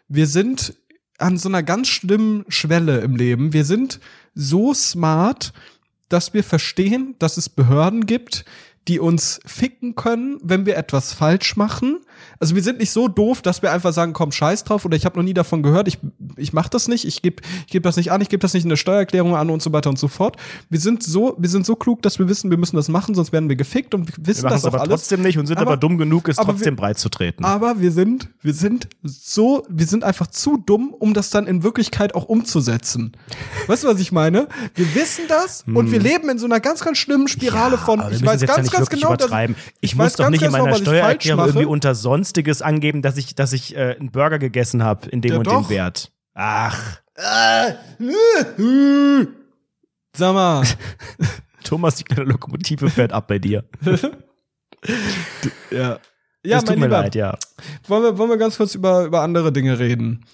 Wir 0.08 0.26
sind 0.26 0.74
an 1.22 1.38
so 1.38 1.48
einer 1.48 1.62
ganz 1.62 1.88
schlimmen 1.88 2.44
Schwelle 2.48 3.00
im 3.00 3.16
Leben. 3.16 3.52
Wir 3.52 3.64
sind 3.64 4.00
so 4.34 4.74
smart, 4.74 5.52
dass 6.08 6.34
wir 6.34 6.44
verstehen, 6.44 7.14
dass 7.18 7.36
es 7.36 7.48
Behörden 7.48 8.06
gibt, 8.06 8.44
die 8.88 8.98
uns 8.98 9.40
ficken 9.46 9.94
können, 9.94 10.38
wenn 10.42 10.66
wir 10.66 10.76
etwas 10.76 11.12
falsch 11.12 11.56
machen. 11.56 12.00
Also 12.42 12.56
wir 12.56 12.62
sind 12.64 12.80
nicht 12.80 12.90
so 12.90 13.06
doof, 13.06 13.40
dass 13.40 13.62
wir 13.62 13.70
einfach 13.70 13.92
sagen, 13.92 14.12
komm, 14.14 14.32
scheiß 14.32 14.64
drauf 14.64 14.84
oder 14.84 14.96
ich 14.96 15.04
habe 15.04 15.16
noch 15.16 15.22
nie 15.22 15.32
davon 15.32 15.62
gehört, 15.62 15.86
ich, 15.86 15.98
ich 16.36 16.52
mache 16.52 16.68
das 16.70 16.88
nicht, 16.88 17.04
ich 17.04 17.22
gebe 17.22 17.36
ich 17.66 17.72
geb 17.72 17.84
das 17.84 17.96
nicht 17.96 18.10
an, 18.10 18.20
ich 18.20 18.28
gebe 18.28 18.40
das 18.40 18.52
nicht 18.52 18.64
in 18.64 18.68
der 18.68 18.74
Steuererklärung 18.76 19.36
an 19.36 19.48
und 19.48 19.62
so 19.62 19.72
weiter 19.72 19.88
und 19.90 19.96
so 19.96 20.08
fort. 20.08 20.36
Wir 20.68 20.80
sind 20.80 21.04
so, 21.04 21.36
wir 21.38 21.48
sind 21.48 21.64
so 21.64 21.76
klug, 21.76 22.02
dass 22.02 22.18
wir 22.18 22.28
wissen, 22.28 22.50
wir 22.50 22.58
müssen 22.58 22.74
das 22.74 22.88
machen, 22.88 23.14
sonst 23.14 23.30
werden 23.30 23.48
wir 23.48 23.54
gefickt 23.54 23.94
und 23.94 24.08
wir 24.08 24.26
wissen 24.26 24.42
Wir 24.42 24.50
das 24.50 24.64
auch 24.64 24.68
aber 24.74 24.80
alles. 24.80 24.90
trotzdem 25.02 25.22
nicht 25.22 25.38
und 25.38 25.46
sind 25.46 25.56
aber, 25.58 25.68
Aber- 25.70 25.76
dumm 25.76 25.98
genug, 25.98 26.28
es 26.28 26.34
trotzdem 26.34 26.72
wir- 26.74 26.76
breit 26.76 26.98
zu 26.98 27.10
treten. 27.10 27.44
Aber 27.44 27.80
wir 27.80 27.92
sind, 27.92 28.28
wir 28.42 28.54
sind 28.54 28.88
so, 29.04 29.64
wir 29.68 29.86
sind 29.86 30.02
einfach 30.02 30.26
zu 30.26 30.56
dumm, 30.56 30.92
um 30.98 31.14
das 31.14 31.30
dann 31.30 31.46
in 31.46 31.62
Wirklichkeit 31.62 32.16
auch 32.16 32.24
umzusetzen. 32.24 33.12
Weißt 33.68 33.84
du, 33.84 33.86
was 33.88 34.00
ich 34.00 34.10
meine? 34.10 34.48
Wir 34.74 34.92
wissen 34.96 35.26
das 35.28 35.62
und 35.72 35.92
wir 35.92 36.00
leben 36.00 36.28
in 36.28 36.40
so 36.40 36.46
einer 36.46 36.58
ganz, 36.58 36.80
ganz 36.80 36.98
schlimmen 36.98 37.28
Spirale 37.28 37.78
von, 37.78 38.00
Hm. 38.00 38.00
aber 38.00 38.10
wir 38.10 38.16
ich 38.16 38.26
weiß 38.26 38.40
ganz, 38.46 38.72
ja 38.72 38.78
ganz 38.78 38.90
genau. 38.90 39.14
Ich, 39.14 39.54
ich 39.80 39.94
muss 39.94 40.06
weiß 40.06 40.12
doch 40.14 40.28
nicht 40.28 40.42
in 40.42 40.48
genau, 40.48 40.58
meiner 40.64 40.70
falsch 40.72 40.82
Steuererklärung 40.82 41.46
irgendwie 41.46 41.66
unter 41.66 41.94
Sonstiges 42.32 42.62
angeben, 42.62 43.02
dass 43.02 43.18
ich, 43.18 43.34
dass 43.34 43.52
ich 43.52 43.76
äh, 43.76 43.94
einen 43.98 44.10
Burger 44.10 44.38
gegessen 44.38 44.82
habe 44.82 45.06
in 45.10 45.20
dem 45.20 45.32
Ja, 45.32 45.38
und 45.38 45.46
doch. 45.46 45.66
dem 45.66 45.68
Wert. 45.68 46.10
Ach, 46.34 46.98
Sag 50.16 50.34
mal, 50.34 50.64
Thomas, 51.64 51.96
die 51.96 52.04
kleine 52.04 52.24
Lokomotive 52.30 52.88
fährt 52.88 53.12
ab 53.12 53.28
bei 53.28 53.38
dir. 53.38 53.64
ja. 55.70 55.98
Ja, 56.44 56.56
es 56.56 56.64
tut 56.64 56.70
mein 56.70 56.78
mir 56.80 56.86
Lieber, 56.86 57.02
leid, 57.02 57.14
ja. 57.14 57.36
wollen 57.86 58.02
wir, 58.02 58.18
wollen 58.18 58.30
wir 58.30 58.38
ganz 58.38 58.56
kurz 58.56 58.74
über, 58.74 59.04
über 59.04 59.20
andere 59.20 59.52
Dinge 59.52 59.78
reden? 59.78 60.24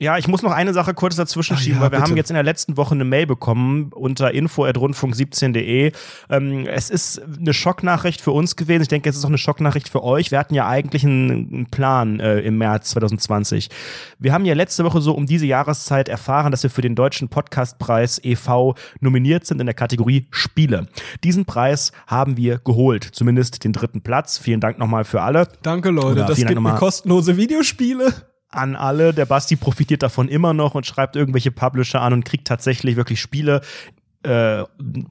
Ja, 0.00 0.16
ich 0.16 0.26
muss 0.26 0.42
noch 0.42 0.52
eine 0.52 0.72
Sache 0.72 0.94
kurz 0.94 1.16
dazwischen 1.16 1.56
Ach 1.56 1.60
schieben, 1.60 1.76
ja, 1.76 1.82
weil 1.82 1.92
wir 1.92 1.98
bitte. 1.98 2.10
haben 2.10 2.16
jetzt 2.16 2.30
in 2.30 2.34
der 2.34 2.42
letzten 2.42 2.76
Woche 2.78 2.94
eine 2.94 3.04
Mail 3.04 3.26
bekommen 3.26 3.90
unter 3.92 4.32
info.rundfunk17.de. 4.32 5.92
Ähm, 6.30 6.66
es 6.66 6.88
ist 6.88 7.20
eine 7.20 7.52
Schocknachricht 7.52 8.22
für 8.22 8.30
uns 8.32 8.56
gewesen. 8.56 8.82
Ich 8.82 8.88
denke, 8.88 9.10
es 9.10 9.16
ist 9.16 9.24
auch 9.24 9.28
eine 9.28 9.38
Schocknachricht 9.38 9.90
für 9.90 10.02
euch. 10.02 10.30
Wir 10.30 10.38
hatten 10.38 10.54
ja 10.54 10.66
eigentlich 10.66 11.04
einen, 11.04 11.30
einen 11.30 11.66
Plan 11.66 12.20
äh, 12.20 12.40
im 12.40 12.56
März 12.56 12.90
2020. 12.90 13.68
Wir 14.18 14.32
haben 14.32 14.46
ja 14.46 14.54
letzte 14.54 14.84
Woche 14.84 15.02
so 15.02 15.12
um 15.12 15.26
diese 15.26 15.44
Jahreszeit 15.44 16.08
erfahren, 16.08 16.52
dass 16.52 16.62
wir 16.62 16.70
für 16.70 16.82
den 16.82 16.94
Deutschen 16.94 17.28
Podcastpreis 17.28 18.18
e.V. 18.24 18.74
nominiert 19.00 19.46
sind 19.46 19.60
in 19.60 19.66
der 19.66 19.74
Kategorie 19.74 20.26
Spiele. 20.30 20.88
Diesen 21.22 21.44
Preis 21.44 21.92
haben 22.06 22.38
wir 22.38 22.58
geholt, 22.58 23.04
zumindest 23.04 23.62
den 23.62 23.74
dritten 23.74 24.00
Platz. 24.00 24.38
Vielen 24.38 24.60
Dank 24.60 24.78
nochmal 24.78 25.04
für 25.04 25.20
alle. 25.20 25.48
Danke, 25.62 25.90
Leute. 25.90 26.12
Oder 26.12 26.24
das 26.24 26.38
gibt 26.38 26.58
mir 26.58 26.74
kostenlose 26.76 27.36
Videospiele. 27.36 28.31
An 28.52 28.76
alle. 28.76 29.12
Der 29.12 29.26
Basti 29.26 29.56
profitiert 29.56 30.02
davon 30.02 30.28
immer 30.28 30.54
noch 30.54 30.74
und 30.74 30.86
schreibt 30.86 31.16
irgendwelche 31.16 31.50
Publisher 31.50 32.00
an 32.00 32.12
und 32.12 32.24
kriegt 32.24 32.46
tatsächlich 32.46 32.96
wirklich 32.96 33.20
Spiele 33.20 33.60
äh, 34.22 34.64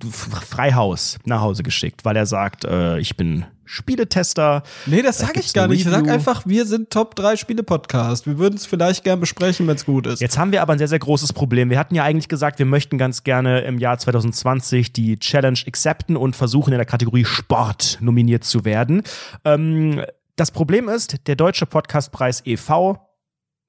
Freihaus 0.10 1.20
nach 1.26 1.42
Hause 1.42 1.64
geschickt, 1.64 2.06
weil 2.06 2.16
er 2.16 2.26
sagt, 2.26 2.66
äh, 2.66 2.98
ich 3.00 3.18
bin 3.18 3.46
Spieletester. 3.66 4.64
Nee, 4.86 5.02
das 5.02 5.18
Da 5.20 5.28
sag 5.28 5.34
gibt's 5.34 5.50
ich 5.50 5.54
gar 5.54 5.68
nicht. 5.68 5.86
Ich 5.86 5.92
sag 5.92 6.08
einfach, 6.08 6.46
wir 6.46 6.66
sind 6.66 6.90
Top 6.90 7.16
3 7.16 7.38
Spiele-Podcast. 7.38 8.26
Wir 8.26 8.38
würden 8.38 8.56
es 8.56 8.66
vielleicht 8.66 9.04
gern 9.04 9.20
besprechen, 9.20 9.66
wenn 9.68 9.76
es 9.76 9.86
gut 9.86 10.08
ist. 10.08 10.20
Jetzt 10.20 10.38
haben 10.38 10.52
wir 10.52 10.62
aber 10.62 10.74
ein 10.74 10.78
sehr, 10.78 10.90
sehr 10.90 11.00
großes 11.00 11.32
Problem. 11.32 11.70
Wir 11.70 11.80
hatten 11.80 11.96
ja 11.96 12.04
eigentlich 12.04 12.28
gesagt, 12.28 12.60
wir 12.60 12.66
möchten 12.66 12.98
ganz 12.98 13.24
gerne 13.24 13.62
im 13.62 13.80
Jahr 13.80 13.98
2020 13.98 14.92
die 14.92 15.18
Challenge 15.20 15.60
accepten 15.66 16.18
und 16.18 16.36
versuchen 16.36 16.74
in 16.74 16.80
der 16.80 16.86
Kategorie 16.86 17.26
Sport 17.26 17.98
nominiert 18.02 18.44
zu 18.44 18.66
werden. 18.66 19.04
Ähm, 19.46 20.02
das 20.36 20.52
Problem 20.52 20.90
ist, 20.90 21.28
der 21.28 21.36
Deutsche 21.36 21.66
Podcastpreis 21.66 22.42
e.V. 22.46 23.11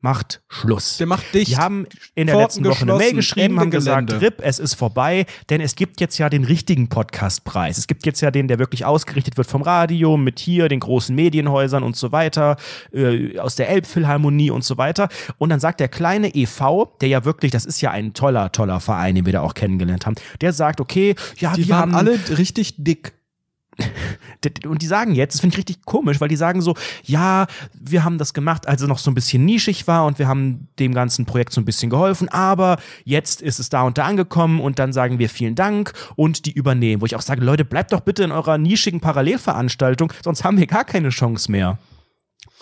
macht 0.03 0.43
Schluss. 0.49 0.99
Der 0.99 1.07
macht 1.07 1.33
dicht. 1.33 1.53
Die 1.53 1.57
haben 1.57 1.87
in 2.15 2.27
der 2.27 2.37
Pforten 2.37 2.65
letzten 2.65 2.65
Woche 2.65 2.83
eine 2.83 2.99
Mail 2.99 3.15
geschrieben, 3.15 3.47
Ende 3.51 3.61
haben 3.61 3.71
gesagt, 3.71 4.09
Gelände. 4.09 4.27
RIP, 4.27 4.41
es 4.43 4.59
ist 4.59 4.75
vorbei, 4.75 5.27
denn 5.49 5.61
es 5.61 5.77
gibt 5.77 6.01
jetzt 6.01 6.19
ja 6.19 6.29
den 6.29 6.45
richtigen 6.45 6.89
Podcastpreis. 6.89 7.79
Es 7.79 7.87
gibt 7.87 8.05
jetzt 8.05 8.21
ja 8.21 8.31
den, 8.31 8.49
der 8.49 8.59
wirklich 8.59 8.85
ausgerichtet 8.85 9.37
wird 9.37 9.47
vom 9.47 9.63
Radio, 9.63 10.17
mit 10.17 10.41
hier 10.41 10.69
den 10.69 10.81
großen 10.81 11.15
Medienhäusern 11.15 11.83
und 11.83 11.97
so 11.97 12.13
weiter, 12.13 12.57
äh, 12.93 13.39
aus 13.39 13.55
der 13.55 13.69
Elbphilharmonie 13.69 14.51
und 14.51 14.65
so 14.65 14.77
weiter. 14.77 15.09
Und 15.39 15.51
dann 15.51 15.61
sagt 15.61 15.81
der 15.81 15.89
kleine 15.89 16.35
e.V., 16.35 16.97
der 17.01 17.09
ja 17.09 17.25
wirklich, 17.25 17.53
das 17.53 17.65
ist 17.65 17.81
ja 17.81 17.93
ein 17.93 18.13
toller, 18.13 18.51
toller 18.51 18.81
Verein, 18.81 19.15
den 19.15 19.25
wir 19.25 19.33
da 19.33 19.41
auch 19.41 19.55
kennengelernt 19.55 20.07
haben, 20.07 20.17
der 20.41 20.53
sagt, 20.53 20.81
okay, 20.81 21.15
ja, 21.39 21.55
die 21.55 21.69
wir 21.69 21.75
waren 21.75 21.93
haben 21.93 21.95
alle 21.95 22.19
richtig 22.37 22.75
dick. 22.77 23.13
Und 24.67 24.83
die 24.83 24.87
sagen 24.87 25.15
jetzt, 25.15 25.35
das 25.35 25.41
finde 25.41 25.55
ich 25.55 25.59
richtig 25.59 25.85
komisch, 25.85 26.21
weil 26.21 26.29
die 26.29 26.37
sagen 26.37 26.61
so, 26.61 26.75
ja, 27.05 27.47
wir 27.73 28.05
haben 28.05 28.19
das 28.19 28.35
gemacht, 28.35 28.69
als 28.69 28.83
es 28.83 28.89
noch 28.89 28.99
so 28.99 29.11
ein 29.11 29.15
bisschen 29.15 29.45
nischig 29.45 29.87
war 29.87 30.05
und 30.05 30.19
wir 30.19 30.29
haben 30.29 30.69
dem 30.79 30.95
ganzen 30.95 31.27
Projekt 31.27 31.53
so 31.53 31.61
ein 31.61 31.65
bisschen 31.65 31.89
geholfen, 31.89 32.29
aber 32.29 32.79
jetzt 33.05 33.41
ist 33.41 33.61
es 33.61 33.69
da 33.69 33.83
und 33.83 33.99
da 33.99 34.05
angekommen 34.05 34.61
und 34.61 34.79
dann 34.79 34.93
sagen 34.93 35.19
wir 35.19 35.29
vielen 35.29 35.55
Dank 35.55 35.93
und 36.17 36.45
die 36.47 36.53
übernehmen. 36.53 37.01
Wo 37.01 37.07
ich 37.07 37.17
auch 37.17 37.23
sage, 37.23 37.43
Leute, 37.43 37.65
bleibt 37.65 37.93
doch 37.93 38.01
bitte 38.01 38.25
in 38.25 38.33
eurer 38.33 38.59
nischigen 38.59 39.01
Parallelveranstaltung, 39.01 40.13
sonst 40.23 40.45
haben 40.45 40.59
wir 40.59 40.67
gar 40.67 40.85
keine 40.85 41.11
Chance 41.11 41.51
mehr. 41.51 41.79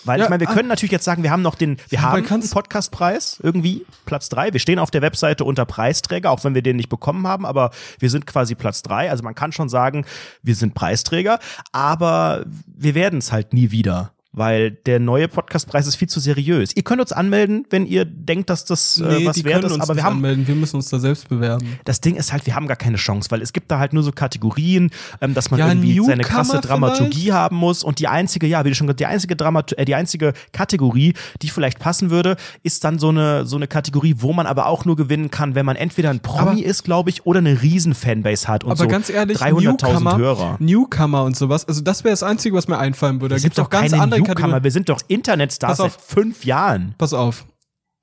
Weil 0.03 0.19
Ja, 0.19 0.25
ich 0.25 0.29
meine, 0.29 0.41
wir 0.41 0.49
ah. 0.49 0.53
können 0.53 0.67
natürlich 0.67 0.91
jetzt 0.91 1.05
sagen, 1.05 1.23
wir 1.23 1.31
haben 1.31 1.41
noch 1.41 1.55
den, 1.55 1.77
wir 1.89 2.01
haben 2.01 2.25
einen 2.25 2.49
Podcastpreis 2.49 3.39
irgendwie, 3.41 3.85
Platz 4.05 4.29
drei. 4.29 4.53
Wir 4.53 4.59
stehen 4.59 4.79
auf 4.79 4.91
der 4.91 5.01
Webseite 5.01 5.43
unter 5.43 5.65
Preisträger, 5.65 6.31
auch 6.31 6.43
wenn 6.43 6.55
wir 6.55 6.61
den 6.61 6.75
nicht 6.77 6.89
bekommen 6.89 7.27
haben, 7.27 7.45
aber 7.45 7.71
wir 7.99 8.09
sind 8.09 8.25
quasi 8.25 8.55
Platz 8.55 8.81
drei. 8.81 9.09
Also 9.09 9.23
man 9.23 9.35
kann 9.35 9.51
schon 9.51 9.69
sagen, 9.69 10.05
wir 10.41 10.55
sind 10.55 10.73
Preisträger, 10.73 11.39
aber 11.71 12.45
wir 12.65 12.95
werden 12.95 13.19
es 13.19 13.31
halt 13.31 13.53
nie 13.53 13.71
wieder. 13.71 14.11
Weil 14.33 14.71
der 14.71 15.01
neue 15.01 15.27
Podcastpreis 15.27 15.87
ist 15.87 15.97
viel 15.97 16.07
zu 16.07 16.21
seriös. 16.21 16.73
Ihr 16.73 16.83
könnt 16.83 17.01
uns 17.01 17.11
anmelden, 17.11 17.65
wenn 17.69 17.85
ihr 17.85 18.05
denkt, 18.05 18.49
dass 18.49 18.63
das 18.63 18.95
äh, 18.97 19.25
was 19.25 19.35
die 19.35 19.43
wert 19.43 19.65
ist, 19.65 19.77
aber 19.81 19.93
wir 19.95 20.03
haben 20.03 20.15
anmelden. 20.17 20.47
Wir 20.47 20.55
müssen 20.55 20.77
uns 20.77 20.87
da 20.89 20.99
selbst 20.99 21.27
bewerben. 21.27 21.77
das 21.83 21.99
Ding 21.99 22.15
ist 22.15 22.31
halt, 22.31 22.45
wir 22.45 22.55
haben 22.55 22.65
gar 22.67 22.77
keine 22.77 22.95
Chance, 22.95 23.29
weil 23.31 23.41
es 23.41 23.51
gibt 23.51 23.69
da 23.69 23.77
halt 23.79 23.91
nur 23.91 24.03
so 24.03 24.13
Kategorien, 24.13 24.89
ähm, 25.19 25.33
dass 25.33 25.51
man 25.51 25.59
Ja, 25.59 25.67
irgendwie 25.67 25.99
seine 25.99 26.21
Newcomer 26.21 26.23
krasse 26.23 26.61
Dramaturgie 26.61 27.19
vielleicht? 27.23 27.33
haben 27.33 27.55
muss 27.57 27.83
und 27.83 27.99
die 27.99 28.07
einzige, 28.07 28.47
ja, 28.47 28.63
wie 28.63 28.69
du 28.69 28.75
schon 28.75 28.87
gesagt, 28.87 29.01
die 29.01 29.05
einzige 29.05 29.35
Dramat 29.35 29.73
äh, 29.77 29.83
die 29.83 29.95
einzige 29.95 30.31
Kategorie, 30.53 31.13
die 31.41 31.49
vielleicht 31.49 31.79
passen 31.79 32.09
würde, 32.09 32.37
ist 32.63 32.85
dann 32.85 32.99
so 32.99 33.09
eine 33.09 33.45
so 33.45 33.57
eine 33.57 33.67
Kategorie, 33.67 34.15
wo 34.19 34.31
man 34.31 34.45
aber 34.47 34.67
auch 34.67 34.85
nur 34.85 34.95
gewinnen 34.95 35.29
kann, 35.29 35.55
wenn 35.55 35.65
man 35.65 35.75
entweder 35.75 36.09
ein 36.09 36.21
Promi 36.21 36.41
Aber- 36.51 36.63
ist, 36.65 36.83
glaube 36.85 37.09
ich, 37.09 37.25
oder 37.25 37.39
eine 37.39 37.61
riesen 37.61 37.93
Fanbase 37.93 38.47
hat 38.47 38.63
und 38.63 38.71
Aber 38.71 38.83
so 38.83 38.87
ganz 38.87 39.09
ehrlich, 39.09 39.37
300.000 39.37 39.61
Newcomer, 39.83 40.17
Hörer. 40.17 40.55
Newcomer 40.59 41.23
und 41.25 41.35
sowas, 41.35 41.67
also 41.67 41.81
das 41.81 42.05
wäre 42.05 42.13
das 42.13 42.23
Einzige, 42.23 42.55
was 42.55 42.69
mir 42.69 42.77
einfallen 42.77 43.19
würde. 43.19 43.35
Wir 43.35 43.39
Da 43.39 43.43
gibt 43.43 43.57
doch 43.57 43.69
ganz 43.69 43.91
andere 43.91 44.20
Newcomer, 44.21 44.35
Kategorien. 44.35 44.63
wir 44.63 44.71
sind 44.71 44.89
doch 44.89 45.01
Internetstars 45.07 45.77
seit 45.77 45.91
fünf 45.93 46.45
Jahren. 46.45 46.95
Pass 46.97 47.13
auf. 47.13 47.45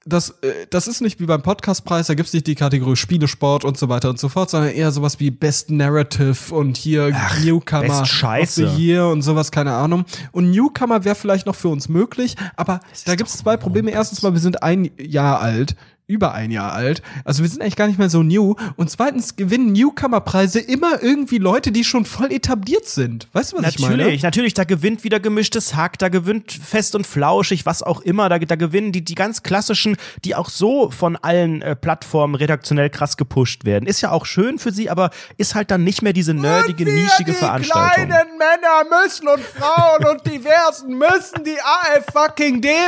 das, 0.06 0.30
äh, 0.42 0.66
das 0.70 0.88
ist 0.88 1.00
nicht 1.00 1.20
wie 1.20 1.26
beim 1.26 1.42
Podcastpreis, 1.42 2.06
da 2.06 2.14
gibt's 2.14 2.32
nicht 2.32 2.46
die 2.46 2.54
Kategorie 2.54 2.96
Spielesport 2.96 3.64
und 3.64 3.76
so 3.76 3.88
weiter 3.88 4.08
und 4.08 4.18
so 4.18 4.28
fort, 4.28 4.48
sondern 4.50 4.70
eher 4.70 4.90
sowas 4.90 5.20
wie 5.20 5.30
Best 5.30 5.70
Narrative 5.70 6.54
und 6.54 6.76
hier 6.76 7.10
Newcomer 7.42 7.82
Best 7.82 8.02
of 8.02 8.06
Scheiße. 8.06 8.64
Year 8.76 9.06
und 9.08 9.22
sowas, 9.22 9.50
keine 9.50 9.72
Ahnung. 9.74 10.04
Und 10.32 10.50
Newcomer 10.50 11.04
wäre 11.04 11.14
vielleicht 11.14 11.46
noch 11.46 11.54
für 11.54 11.68
uns 11.68 11.88
möglich, 11.88 12.36
aber 12.56 12.80
da 13.04 13.16
gibt's 13.16 13.36
zwei 13.36 13.56
Probleme. 13.56 13.90
Erstens 13.90 14.22
mal, 14.22 14.32
wir 14.32 14.40
sind 14.40 14.62
ein 14.62 14.90
Jahr 14.98 15.40
alt. 15.40 15.76
Über 16.11 16.32
ein 16.32 16.50
Jahr 16.50 16.72
alt. 16.72 17.02
Also 17.26 17.42
wir 17.42 17.50
sind 17.50 17.61
eigentlich 17.61 17.76
gar 17.76 17.86
nicht 17.86 17.98
mehr 17.98 18.09
so 18.09 18.22
new. 18.22 18.54
Und 18.76 18.90
zweitens 18.90 19.36
gewinnen 19.36 19.72
Newcomer-Preise 19.72 20.59
immer 20.59 21.02
irgendwie 21.02 21.36
Leute, 21.36 21.70
die 21.70 21.84
schon 21.84 22.06
voll 22.06 22.32
etabliert 22.32 22.86
sind. 22.86 23.28
Weißt 23.34 23.52
du, 23.52 23.59
was 23.59 23.74
ich 23.74 23.78
meine? 23.78 23.98
Natürlich, 23.98 24.22
natürlich, 24.22 24.54
da 24.54 24.64
gewinnt 24.64 25.04
wieder 25.04 25.20
gemischtes 25.20 25.76
Hack, 25.76 25.98
da 25.98 26.09
gewinnt 26.09 26.50
fest 26.50 26.94
und 26.94 27.06
flauschig, 27.06 27.66
was 27.66 27.82
auch 27.82 28.00
immer, 28.00 28.30
da, 28.30 28.38
da 28.38 28.56
gewinnen 28.56 28.90
die, 28.90 29.04
die 29.04 29.14
ganz 29.14 29.42
klassischen, 29.42 29.98
die 30.24 30.34
auch 30.34 30.48
so 30.48 30.90
von 30.90 31.16
allen 31.16 31.61
äh, 31.61 31.76
Plattformen 31.76 32.36
redaktionell 32.36 32.88
krass 32.88 33.18
gepusht 33.18 33.66
werden. 33.66 33.86
Ist 33.86 34.00
ja 34.00 34.11
auch 34.11 34.24
schön 34.24 34.59
für 34.59 34.72
sie, 34.72 34.88
aber 34.88 35.11
ist 35.36 35.54
halt 35.54 35.70
dann 35.70 35.84
nicht 35.84 36.00
mehr 36.00 36.14
diese 36.14 36.32
nerdige, 36.32 36.84
nischige 36.84 37.34
Veranstaltung. 37.34 38.09
Männer 38.09 39.02
müssen 39.04 39.28
und 39.28 39.40
Frauen 39.40 40.06
und 40.06 40.26
Diversen 40.26 40.96
müssen 40.96 41.44
die 41.44 41.59
AfD 41.61 42.09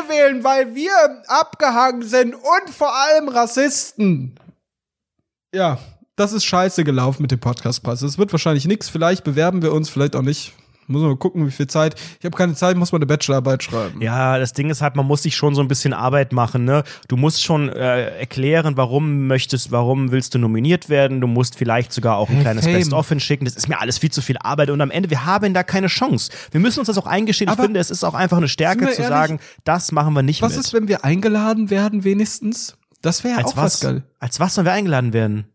wählen, 0.09 0.43
weil 0.43 0.75
wir 0.75 0.93
abgehangen 1.29 2.03
sind 2.03 2.35
und 2.35 2.71
vor 2.75 2.95
allem 2.97 3.10
Rassisten. 3.29 4.35
Ja, 5.55 5.79
das 6.17 6.33
ist 6.33 6.45
scheiße 6.45 6.85
gelaufen 6.85 7.23
mit 7.23 7.31
dem 7.31 7.41
Podcastpreis. 7.41 8.03
Es 8.03 8.19
wird 8.19 8.33
wahrscheinlich 8.33 8.67
nichts. 8.67 8.89
Vielleicht 8.89 9.25
bewerben 9.25 9.63
wir 9.63 9.73
uns, 9.73 9.89
vielleicht 9.89 10.15
auch 10.17 10.23
nicht. 10.23 10.53
Muss 10.87 11.03
man 11.03 11.11
mal 11.13 11.17
gucken, 11.19 11.47
wie 11.47 11.53
viel 11.53 11.69
Zeit. 11.69 11.95
Ich 12.19 12.25
habe 12.25 12.37
keine 12.37 12.55
Zeit, 12.55 12.77
muss 12.77 12.91
mal 12.91 12.99
eine 12.99 13.07
Bachelorarbeit 13.07 13.63
schreiben. 13.63 14.03
Ja, 14.03 14.39
das 14.41 14.55
Ding 14.55 14.71
ist 14.71 14.83
halt, 14.83 14.97
man 14.97 15.07
muss 15.07 15.23
sich 15.23 15.37
schon 15.37 15.55
so 15.55 15.61
ein 15.61 15.69
bisschen 15.69 15.93
Arbeit 15.93 16.33
machen, 16.33 16.65
ne? 16.65 16.83
Du 17.07 17.17
musst 17.17 17.45
schon 17.45 17.69
äh, 17.69 18.19
erklären, 18.19 18.77
warum 18.77 19.29
möchtest, 19.29 19.71
warum 19.71 20.11
willst 20.11 20.35
du 20.35 20.39
nominiert 20.41 20.89
werden. 20.89 21.21
Du 21.21 21.29
musst 21.29 21.57
vielleicht 21.57 21.93
sogar 21.93 22.17
auch 22.17 22.29
ein 22.29 22.35
Hey, 22.37 22.43
kleines. 22.43 22.65
Best-of 22.65 23.09
hinschicken. 23.09 23.45
Das 23.45 23.55
ist 23.55 23.69
mir 23.69 23.81
alles 23.81 23.99
viel 23.99 24.11
zu 24.11 24.21
viel 24.21 24.37
Arbeit 24.39 24.71
und 24.71 24.81
am 24.81 24.91
Ende, 24.91 25.11
wir 25.11 25.25
haben 25.27 25.55
da 25.55 25.63
keine 25.63 25.87
Chance. 25.87 26.33
Wir 26.51 26.61
müssen 26.61 26.81
uns 26.81 26.89
das 26.89 26.99
auch 26.99 27.07
eingestehen. 27.07 27.49
Ich 27.49 27.53
Aber 27.53 27.63
finde, 27.63 27.79
es 27.79 27.91
ist 27.93 28.03
auch 28.03 28.15
einfach 28.15 28.39
eine 28.39 28.49
Stärke 28.49 28.87
zu 28.87 28.91
ehrlich, 29.03 29.07
sagen, 29.07 29.39
das 29.63 29.93
machen 29.93 30.13
wir 30.15 30.23
nicht 30.23 30.43
Was 30.43 30.57
mit. 30.57 30.65
ist, 30.67 30.73
wenn 30.73 30.89
wir 30.89 31.05
eingeladen 31.05 31.71
werden, 31.71 32.03
wenigstens? 32.03 32.77
Das 33.03 33.25
wäre 33.25 33.35
ja 33.35 33.45
als 33.45 33.53
auch 33.53 33.57
was? 33.57 33.75
was 33.75 33.81
geil. 33.81 34.03
Als 34.19 34.41
was 34.41 34.55
sollen 34.55 34.67
wir 34.67 34.73
eingeladen 34.73 35.13
werden? 35.13 35.47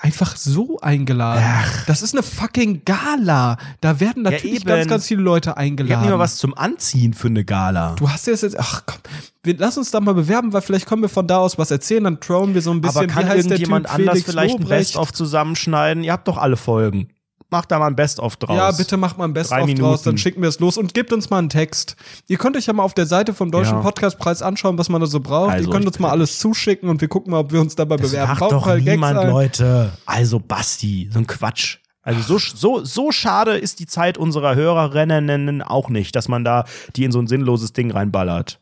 Einfach 0.00 0.36
so 0.36 0.78
eingeladen. 0.80 1.42
Das 1.86 2.02
ist 2.02 2.12
eine 2.12 2.22
fucking 2.22 2.82
Gala. 2.84 3.56
Da 3.80 4.00
werden 4.00 4.22
natürlich 4.22 4.56
eben. 4.56 4.66
ganz, 4.66 4.86
ganz 4.86 5.06
viele 5.06 5.22
Leute 5.22 5.48
Ich 5.48 5.50
habe 5.52 5.60
eingeladen. 5.60 6.02
nicht 6.02 6.10
mal 6.10 6.18
was 6.18 6.36
zum 6.36 6.56
Anziehen 6.56 7.14
für 7.14 7.28
eine 7.28 7.44
Gala. 7.44 7.94
Du 7.94 8.10
hast 8.10 8.26
ja 8.26 8.34
jetzt, 8.34 8.58
ach 8.58 8.82
komm, 8.84 8.98
wir, 9.42 9.56
lass 9.56 9.78
uns 9.78 9.90
da 9.90 10.00
mal 10.00 10.12
bewerben, 10.12 10.52
weil 10.52 10.60
vielleicht 10.60 10.86
können 10.86 11.00
wir 11.02 11.08
von 11.08 11.26
da 11.26 11.38
aus 11.38 11.56
was 11.56 11.70
erzählen, 11.70 12.04
dann 12.04 12.20
throwen 12.20 12.52
wir 12.54 12.60
so 12.60 12.70
ein 12.70 12.80
bisschen, 12.82 12.98
Aber 12.98 13.06
kann 13.06 13.34
irgendjemand 13.34 13.88
anders 13.88 14.22
vielleicht 14.24 14.56
ein 14.56 14.62
Lobrecht? 14.62 14.92
Best-of 14.92 15.12
zusammenschneiden? 15.12 16.04
Ihr 16.04 16.12
habt 16.12 16.28
doch 16.28 16.36
alle 16.36 16.56
Folgen. 16.56 17.08
Macht 17.50 17.70
da 17.70 17.78
mal 17.78 17.86
ein 17.86 17.96
Best-of 17.96 18.36
draus. 18.36 18.56
Ja, 18.56 18.70
bitte 18.72 18.98
macht 18.98 19.16
mal 19.16 19.24
ein 19.24 19.32
Best-of 19.32 19.72
draus, 19.74 20.02
dann 20.02 20.18
schicken 20.18 20.42
wir 20.42 20.50
es 20.50 20.60
los 20.60 20.76
und 20.76 20.92
gebt 20.92 21.12
uns 21.14 21.30
mal 21.30 21.38
einen 21.38 21.48
Text. 21.48 21.96
Ihr 22.26 22.36
könnt 22.36 22.56
euch 22.58 22.66
ja 22.66 22.74
mal 22.74 22.82
auf 22.82 22.92
der 22.92 23.06
Seite 23.06 23.32
vom 23.32 23.50
Deutschen 23.50 23.76
Ja. 23.76 23.80
Podcastpreis 23.80 24.42
anschauen, 24.42 24.76
was 24.76 24.90
man 24.90 25.00
da 25.00 25.06
so 25.06 25.20
braucht. 25.20 25.52
Also, 25.52 25.68
Ihr 25.68 25.72
könnt 25.72 25.86
uns 25.86 25.98
mal 25.98 26.10
alles 26.10 26.38
zuschicken 26.38 26.90
und 26.90 27.00
wir 27.00 27.08
gucken 27.08 27.30
mal, 27.30 27.38
ob 27.38 27.52
wir 27.52 27.60
uns 27.62 27.74
dabei 27.74 27.96
Das 27.96 28.10
bewerben. 28.10 28.30
macht 28.32 28.40
Baut 28.40 28.52
doch 28.52 28.66
Gags 28.66 28.84
niemand. 28.84 29.24
Leute. 29.30 29.92
Also 30.04 30.40
Basti, 30.40 31.08
so 31.10 31.18
ein 31.20 31.26
Quatsch. 31.26 31.78
Also 32.02 32.20
so, 32.20 32.38
so, 32.38 32.84
so 32.84 33.12
schade 33.12 33.56
ist 33.56 33.80
die 33.80 33.86
Zeit 33.86 34.18
unserer 34.18 34.54
Hörerinnen 34.54 35.62
auch 35.62 35.88
nicht, 35.88 36.16
dass 36.16 36.28
man 36.28 36.44
da 36.44 36.64
die 36.96 37.04
in 37.04 37.12
so 37.12 37.18
ein 37.18 37.26
sinnloses 37.26 37.72
Ding 37.72 37.90
reinballert. 37.90 38.60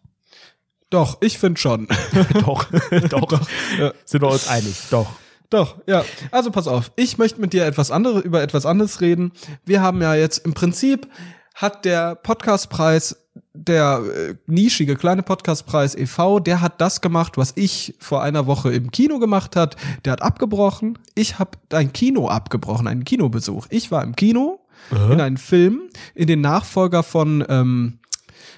Doch, 0.91 1.19
ich 1.21 1.39
finde 1.39 1.61
schon. 1.61 1.89
doch, 2.45 2.65
doch. 3.09 3.41
ja. 3.79 3.93
Sind 4.05 4.23
wir 4.23 4.29
uns 4.31 4.47
einig, 4.49 4.77
doch. 4.91 5.07
Doch, 5.51 5.77
ja. 5.87 6.05
Also 6.31 6.51
pass 6.51 6.69
auf, 6.69 6.93
ich 6.97 7.19
möchte 7.19 7.41
mit 7.41 7.53
dir 7.53 7.67
etwas 7.67 7.91
andere, 7.91 8.21
über 8.21 8.43
etwas 8.43 8.67
anderes 8.67 9.01
reden. 9.01 9.33
Wir 9.65 9.81
haben 9.81 10.03
ja 10.03 10.15
jetzt 10.15 10.45
im 10.45 10.55
Prinzip 10.55 11.09
hat 11.55 11.87
der 11.87 12.17
Podcastpreis, 12.17 13.17
der 13.55 14.03
äh, 14.15 14.35
nischige 14.47 14.95
kleine 14.95 15.23
Podcastpreis 15.23 15.95
e.V., 15.95 16.41
der 16.41 16.61
hat 16.61 16.81
das 16.83 17.01
gemacht, 17.01 17.39
was 17.39 17.55
ich 17.57 17.95
vor 17.99 18.23
einer 18.23 18.47
Woche 18.47 18.73
im 18.73 18.91
Kino 18.91 19.19
gemacht 19.19 19.57
hat. 19.57 19.77
Der 20.05 20.13
hat 20.13 20.23
abgebrochen. 20.23 20.99
Ich 21.15 21.39
habe 21.39 21.53
ein 21.71 21.95
Kino 21.95 22.29
abgebrochen, 22.29 22.87
einen 22.87 23.05
Kinobesuch. 23.05 23.67
Ich 23.71 23.91
war 23.91 24.03
im 24.05 24.15
Kino 24.15 24.61
in 24.91 25.21
einem 25.21 25.37
Film, 25.37 25.89
in 26.15 26.27
den 26.27 26.43
Nachfolger 26.43 27.03
von 27.03 27.45
ähm, 27.49 27.99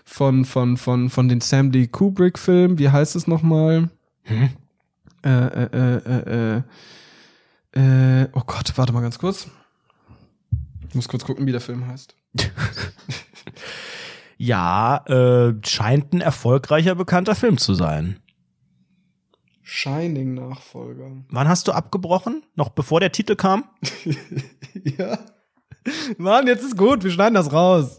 von 0.04 0.44
von 0.44 0.76
von 0.76 1.10
von 1.10 1.28
den 1.28 1.40
Sam 1.40 1.70
Lee 1.70 1.86
Kubrick 1.86 2.38
Filmen. 2.38 2.78
Wie 2.78 2.90
heißt 2.90 3.16
es 3.16 3.26
nochmal? 3.26 3.90
Hm? 4.24 4.50
Äh, 5.24 5.30
äh, 5.30 6.00
äh, 6.06 6.62
äh, 7.74 8.22
äh, 8.22 8.28
oh 8.32 8.42
Gott, 8.46 8.72
warte 8.76 8.92
mal 8.92 9.02
ganz 9.02 9.18
kurz. 9.18 9.48
Ich 10.88 10.94
muss 10.94 11.08
kurz 11.08 11.24
gucken, 11.24 11.46
wie 11.46 11.52
der 11.52 11.60
Film 11.60 11.86
heißt. 11.86 12.14
Ja, 14.40 15.04
äh, 15.06 15.54
scheint 15.66 16.12
ein 16.14 16.20
erfolgreicher, 16.20 16.94
bekannter 16.94 17.34
Film 17.34 17.58
zu 17.58 17.74
sein. 17.74 18.20
Shining 19.62 20.34
Nachfolger. 20.34 21.10
Wann 21.28 21.48
hast 21.48 21.66
du 21.66 21.72
abgebrochen? 21.72 22.44
Noch 22.54 22.68
bevor 22.68 23.00
der 23.00 23.10
Titel 23.10 23.34
kam? 23.34 23.64
ja. 24.96 25.18
Mann, 26.18 26.46
jetzt 26.46 26.62
ist 26.62 26.76
gut, 26.76 27.02
wir 27.02 27.10
schneiden 27.10 27.34
das 27.34 27.52
raus. 27.52 27.98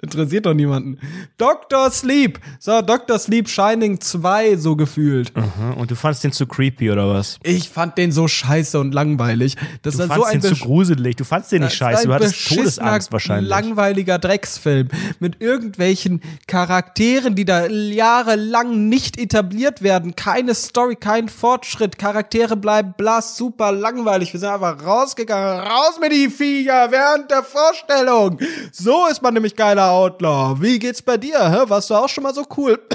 Interessiert 0.00 0.46
doch 0.46 0.54
niemanden. 0.54 0.98
Dr. 1.38 1.90
Sleep. 1.90 2.38
So, 2.58 2.82
Dr. 2.82 3.18
Sleep 3.18 3.48
Shining 3.48 4.00
2, 4.00 4.56
so 4.56 4.76
gefühlt. 4.76 5.32
Mhm. 5.36 5.74
Und 5.78 5.90
du 5.90 5.96
fandst 5.96 6.24
den 6.24 6.32
zu 6.32 6.46
creepy 6.46 6.90
oder 6.90 7.08
was? 7.08 7.38
Ich 7.42 7.68
fand 7.70 7.96
den 7.98 8.12
so 8.12 8.28
scheiße 8.28 8.78
und 8.78 8.92
langweilig. 8.92 9.56
Das 9.82 9.96
Du 9.96 10.02
ist 10.02 10.08
fandst 10.08 10.26
so 10.26 10.32
ein 10.34 10.40
den 10.40 10.54
zu 10.54 10.64
gruselig. 10.64 11.16
Du 11.16 11.24
fandst 11.24 11.52
den 11.52 11.62
nicht 11.62 11.74
scheiße. 11.74 12.02
ein 12.02 12.08
Du 12.08 12.14
hattest 12.14 12.48
Todesangst 12.48 13.12
wahrscheinlich. 13.12 13.48
langweiliger 13.48 14.18
Drecksfilm 14.18 14.88
mit 15.20 15.40
irgendwelchen 15.40 16.20
Charakteren, 16.46 17.34
die 17.34 17.44
da 17.44 17.66
jahrelang 17.66 18.88
nicht 18.88 19.18
etabliert 19.18 19.82
werden. 19.82 20.16
Keine 20.16 20.54
Story, 20.54 20.96
kein 20.96 21.28
Fortschritt. 21.28 21.98
Charaktere 21.98 22.56
bleiben 22.56 22.94
blass, 22.96 23.36
super 23.36 23.72
langweilig. 23.72 24.32
Wir 24.32 24.40
sind 24.40 24.48
einfach 24.50 24.84
rausgegangen. 24.84 25.60
Raus 25.60 25.98
mit 26.00 26.12
die 26.12 26.28
Viecher 26.28 26.90
während 26.90 27.30
der 27.30 27.42
Vorstellung. 27.42 28.38
So 28.72 29.06
ist 29.10 29.22
man 29.22 29.34
nämlich 29.34 29.56
geiler 29.74 29.90
Outlaw. 29.90 30.60
Wie 30.60 30.78
geht's 30.78 31.02
bei 31.02 31.16
dir? 31.16 31.50
Hä? 31.50 31.68
Warst 31.68 31.90
du 31.90 31.94
auch 31.94 32.08
schon 32.08 32.22
mal 32.22 32.34
so 32.34 32.44
cool? 32.56 32.78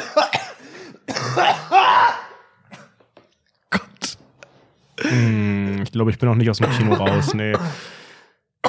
Ich 5.82 5.94
glaube, 5.94 6.12
ich 6.12 6.20
bin 6.20 6.28
noch 6.28 6.36
nicht 6.36 6.50
aus 6.50 6.58
dem 6.58 6.70
Kino 6.72 6.94
raus. 6.94 7.34
Nee. 7.34 7.54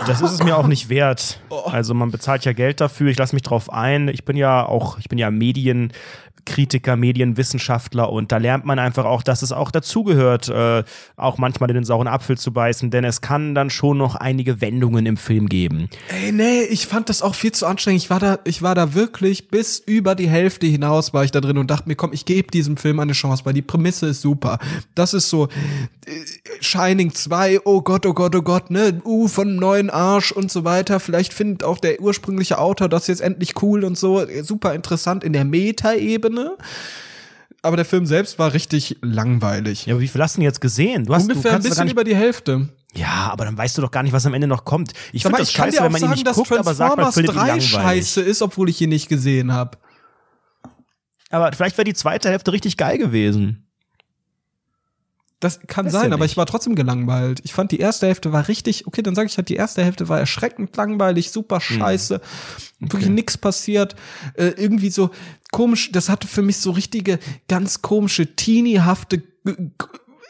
Das 0.06 0.20
ist 0.20 0.32
es 0.32 0.42
mir 0.42 0.56
auch 0.56 0.66
nicht 0.66 0.88
wert. 0.88 1.40
Also 1.66 1.94
man 1.94 2.10
bezahlt 2.10 2.44
ja 2.44 2.52
Geld 2.52 2.80
dafür. 2.80 3.10
Ich 3.10 3.18
lasse 3.18 3.34
mich 3.34 3.42
drauf 3.42 3.72
ein. 3.72 4.08
Ich 4.08 4.24
bin 4.24 4.36
ja 4.36 4.64
auch, 4.64 4.98
ich 4.98 5.08
bin 5.08 5.18
ja 5.18 5.30
Medienkritiker, 5.30 6.96
Medienwissenschaftler 6.96 8.10
und 8.10 8.32
da 8.32 8.38
lernt 8.38 8.64
man 8.64 8.78
einfach 8.78 9.04
auch, 9.04 9.22
dass 9.22 9.42
es 9.42 9.52
auch 9.52 9.70
dazugehört, 9.70 10.48
äh, 10.48 10.84
auch 11.16 11.38
manchmal 11.38 11.70
in 11.70 11.74
den 11.74 11.84
sauren 11.84 12.08
Apfel 12.08 12.38
zu 12.38 12.52
beißen, 12.52 12.90
denn 12.90 13.04
es 13.04 13.20
kann 13.20 13.54
dann 13.54 13.70
schon 13.70 13.98
noch 13.98 14.14
einige 14.14 14.60
Wendungen 14.60 15.06
im 15.06 15.16
Film 15.16 15.48
geben. 15.48 15.88
Ey, 16.08 16.32
nee, 16.32 16.62
ich 16.62 16.86
fand 16.86 17.08
das 17.08 17.22
auch 17.22 17.34
viel 17.34 17.52
zu 17.52 17.66
anstrengend. 17.66 18.02
Ich 18.02 18.10
war 18.10 18.20
da, 18.20 18.38
ich 18.44 18.62
war 18.62 18.74
da 18.74 18.94
wirklich 18.94 19.48
bis 19.48 19.78
über 19.78 20.14
die 20.14 20.28
Hälfte 20.28 20.66
hinaus 20.66 21.12
war 21.12 21.24
ich 21.24 21.30
da 21.30 21.40
drin 21.40 21.58
und 21.58 21.70
dachte 21.70 21.88
mir, 21.88 21.96
komm, 21.96 22.12
ich 22.12 22.24
gebe 22.24 22.50
diesem 22.50 22.76
Film 22.76 23.00
eine 23.00 23.12
Chance, 23.12 23.44
weil 23.44 23.54
die 23.54 23.62
Prämisse 23.62 24.06
ist 24.06 24.22
super. 24.22 24.58
Das 24.94 25.14
ist 25.14 25.28
so 25.28 25.48
äh, 26.06 26.10
Shining 26.60 27.12
2, 27.12 27.60
oh 27.64 27.82
Gott, 27.82 28.06
oh 28.06 28.14
Gott, 28.14 28.34
oh 28.34 28.42
Gott, 28.42 28.70
ne, 28.70 29.00
uh, 29.04 29.28
von 29.28 29.56
neuen 29.56 29.89
Arsch 29.90 30.32
und 30.32 30.50
so 30.50 30.64
weiter. 30.64 31.00
Vielleicht 31.00 31.32
findet 31.32 31.64
auch 31.64 31.78
der 31.78 32.00
ursprüngliche 32.00 32.58
Autor 32.58 32.88
das 32.88 33.06
jetzt 33.06 33.20
endlich 33.20 33.62
cool 33.62 33.84
und 33.84 33.98
so. 33.98 34.24
Super 34.42 34.74
interessant 34.74 35.24
in 35.24 35.32
der 35.32 35.44
Meta-Ebene. 35.44 36.56
Aber 37.62 37.76
der 37.76 37.84
Film 37.84 38.06
selbst 38.06 38.38
war 38.38 38.54
richtig 38.54 38.96
langweilig. 39.02 39.86
Ja, 39.86 39.94
aber 39.94 40.00
wie 40.00 40.08
viel 40.08 40.22
hast 40.22 40.36
du 40.36 40.40
denn 40.40 40.44
jetzt 40.44 40.62
gesehen? 40.62 41.04
Du 41.04 41.14
hast 41.14 41.28
du 41.28 41.32
Ungefähr 41.32 41.52
ein 41.52 41.58
doch 41.58 41.64
gar 41.64 41.68
bisschen 41.68 41.84
nicht, 41.84 41.92
über 41.92 42.04
die 42.04 42.16
Hälfte. 42.16 42.70
Ja, 42.94 43.28
aber 43.30 43.44
dann 43.44 43.56
weißt 43.58 43.76
du 43.76 43.82
doch 43.82 43.90
gar 43.90 44.02
nicht, 44.02 44.12
was 44.12 44.24
am 44.24 44.34
Ende 44.34 44.46
noch 44.46 44.64
kommt. 44.64 44.92
Ich 45.12 45.22
finde 45.22 45.38
das 45.38 45.50
ich 45.50 45.54
kann 45.54 45.70
scheiße, 45.70 45.84
wenn 45.84 45.92
man 45.92 46.00
ihn 46.00 46.00
sagen, 46.00 46.12
nicht 46.14 46.26
dass 46.26 46.36
guckt, 46.36 46.52
aber 46.52 46.74
sagt, 46.74 46.96
man 46.96 47.04
Transformers 47.04 47.14
findet 47.14 47.34
ihn 47.34 47.38
3 47.38 47.46
langweilig. 47.46 47.70
scheiße 47.70 48.20
ist, 48.22 48.42
obwohl 48.42 48.70
ich 48.70 48.80
ihn 48.80 48.88
nicht 48.88 49.08
gesehen 49.08 49.52
habe. 49.52 49.78
Aber 51.30 51.52
vielleicht 51.52 51.76
wäre 51.76 51.84
die 51.84 51.94
zweite 51.94 52.30
Hälfte 52.30 52.52
richtig 52.52 52.76
geil 52.76 52.98
gewesen. 52.98 53.69
Das 55.40 55.60
kann 55.66 55.86
ja 55.86 55.90
sein, 55.90 56.12
aber 56.12 56.26
ich 56.26 56.36
war 56.36 56.44
trotzdem 56.44 56.74
gelangweilt. 56.74 57.40
Ich 57.44 57.54
fand 57.54 57.72
die 57.72 57.80
erste 57.80 58.06
Hälfte 58.06 58.30
war 58.30 58.46
richtig, 58.46 58.86
okay, 58.86 59.02
dann 59.02 59.14
sage 59.14 59.26
ich 59.26 59.38
halt, 59.38 59.48
die 59.48 59.56
erste 59.56 59.82
Hälfte 59.82 60.08
war 60.10 60.20
erschreckend 60.20 60.76
langweilig, 60.76 61.30
super 61.30 61.62
scheiße, 61.62 62.20
wirklich 62.78 63.08
nix 63.08 63.38
passiert. 63.38 63.96
Äh, 64.34 64.48
irgendwie 64.48 64.90
so 64.90 65.10
komisch, 65.50 65.92
das 65.92 66.10
hatte 66.10 66.28
für 66.28 66.42
mich 66.42 66.58
so 66.58 66.72
richtige, 66.72 67.18
ganz 67.48 67.80
komische, 67.80 68.36
teeniehafte, 68.36 69.22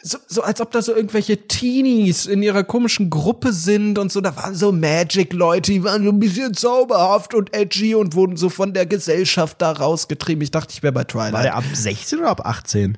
so, 0.01 0.17
so 0.27 0.41
als 0.43 0.61
ob 0.61 0.71
da 0.71 0.81
so 0.81 0.95
irgendwelche 0.95 1.47
Teenies 1.47 2.25
in 2.25 2.41
ihrer 2.41 2.63
komischen 2.63 3.09
Gruppe 3.09 3.51
sind 3.51 3.99
und 3.99 4.13
so. 4.13 4.21
Da 4.21 4.35
waren 4.35 4.55
so 4.55 4.71
Magic-Leute, 4.71 5.73
die 5.73 5.83
waren 5.83 6.03
so 6.05 6.09
ein 6.09 6.19
bisschen 6.19 6.53
zauberhaft 6.53 7.33
und 7.33 7.53
edgy 7.53 7.95
und 7.95 8.15
wurden 8.15 8.37
so 8.37 8.49
von 8.49 8.73
der 8.73 8.85
Gesellschaft 8.85 9.61
da 9.61 9.73
rausgetrieben. 9.73 10.41
Ich 10.41 10.51
dachte, 10.51 10.73
ich 10.73 10.83
wäre 10.83 10.93
bei 10.93 11.03
Twilight. 11.03 11.33
War 11.33 11.43
der 11.43 11.55
ab 11.55 11.65
16 11.73 12.19
oder 12.19 12.29
ab 12.29 12.45
18? 12.45 12.97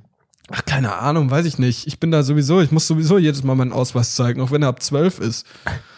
Ach, 0.56 0.64
keine 0.66 0.94
Ahnung, 0.94 1.32
weiß 1.32 1.46
ich 1.48 1.58
nicht. 1.58 1.88
Ich 1.88 2.00
bin 2.00 2.12
da 2.12 2.22
sowieso, 2.22 2.62
ich 2.62 2.72
muss 2.72 2.86
sowieso 2.88 3.18
jedes 3.18 3.44
Mal 3.44 3.56
meinen 3.56 3.74
Ausweis 3.74 4.16
zeigen, 4.16 4.40
auch 4.40 4.52
wenn 4.52 4.62
er 4.62 4.68
ab 4.70 4.84
12 4.84 5.20
ist. 5.20 5.48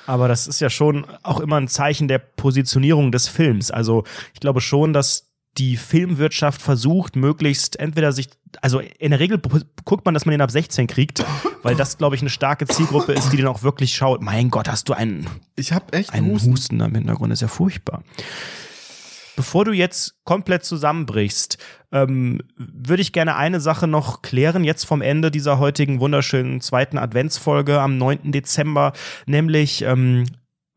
Aber 0.08 0.28
das 0.30 0.48
ist 0.48 0.62
ja 0.62 0.70
schon 0.70 1.06
auch 1.24 1.40
immer 1.42 1.58
ein 1.58 1.68
Zeichen 1.68 2.08
der 2.08 2.20
Positionierung 2.20 3.12
des 3.12 3.28
Films. 3.28 3.70
Also 3.72 4.06
ich 4.34 4.40
glaube 4.40 4.62
schon, 4.62 4.94
dass 4.94 5.26
die 5.58 5.76
Filmwirtschaft 5.78 6.62
versucht, 6.62 7.16
möglichst 7.16 7.80
entweder 7.80 8.12
sich, 8.12 8.28
also 8.62 8.80
in 9.00 9.12
der 9.12 9.20
Regel 9.20 9.40
gu- 9.40 9.60
guckt 9.86 10.06
man, 10.06 10.14
dass 10.14 10.26
man 10.26 10.32
den 10.32 10.42
ab 10.42 10.52
16 10.52 10.88
kriegt, 10.88 11.24
weil 11.64 11.76
das, 11.76 11.98
glaube 11.98 12.16
ich, 12.16 12.22
eine 12.22 12.30
starke 12.30 12.66
Zielgruppe 12.68 13.14
ist, 13.14 13.32
die 13.32 13.38
den 13.38 13.48
auch 13.48 13.64
wirklich 13.64 13.96
schaut. 13.96 14.22
Mein 14.22 14.50
Gott, 14.50 14.68
hast 14.70 14.88
du 14.90 14.94
einen, 14.94 15.28
Ich 15.56 15.72
habe 15.74 15.92
echt 15.94 16.14
einen 16.14 16.30
Husten. 16.32 16.52
Husten. 16.52 16.82
am 16.82 16.94
Hintergrund, 16.94 17.32
ist 17.34 17.42
ja 17.42 17.48
furchtbar. 17.48 18.04
Bevor 19.36 19.66
du 19.66 19.72
jetzt 19.72 20.24
komplett 20.24 20.64
zusammenbrichst, 20.64 21.58
ähm, 21.92 22.42
würde 22.58 23.02
ich 23.02 23.14
gerne 23.14 23.36
eine 23.36 23.60
Sache 23.60 23.88
noch 23.88 24.22
klären, 24.22 24.64
jetzt 24.64 24.86
vom 24.86 25.02
Ende 25.02 25.32
dieser 25.32 25.60
heutigen 25.60 26.00
wunderschönen 26.00 26.62
zweiten 26.62 26.98
Adventsfolge 26.98 27.80
am 27.80 27.98
9. 27.98 28.32
Dezember, 28.32 28.94
nämlich 29.26 29.82
ähm, 29.82 30.26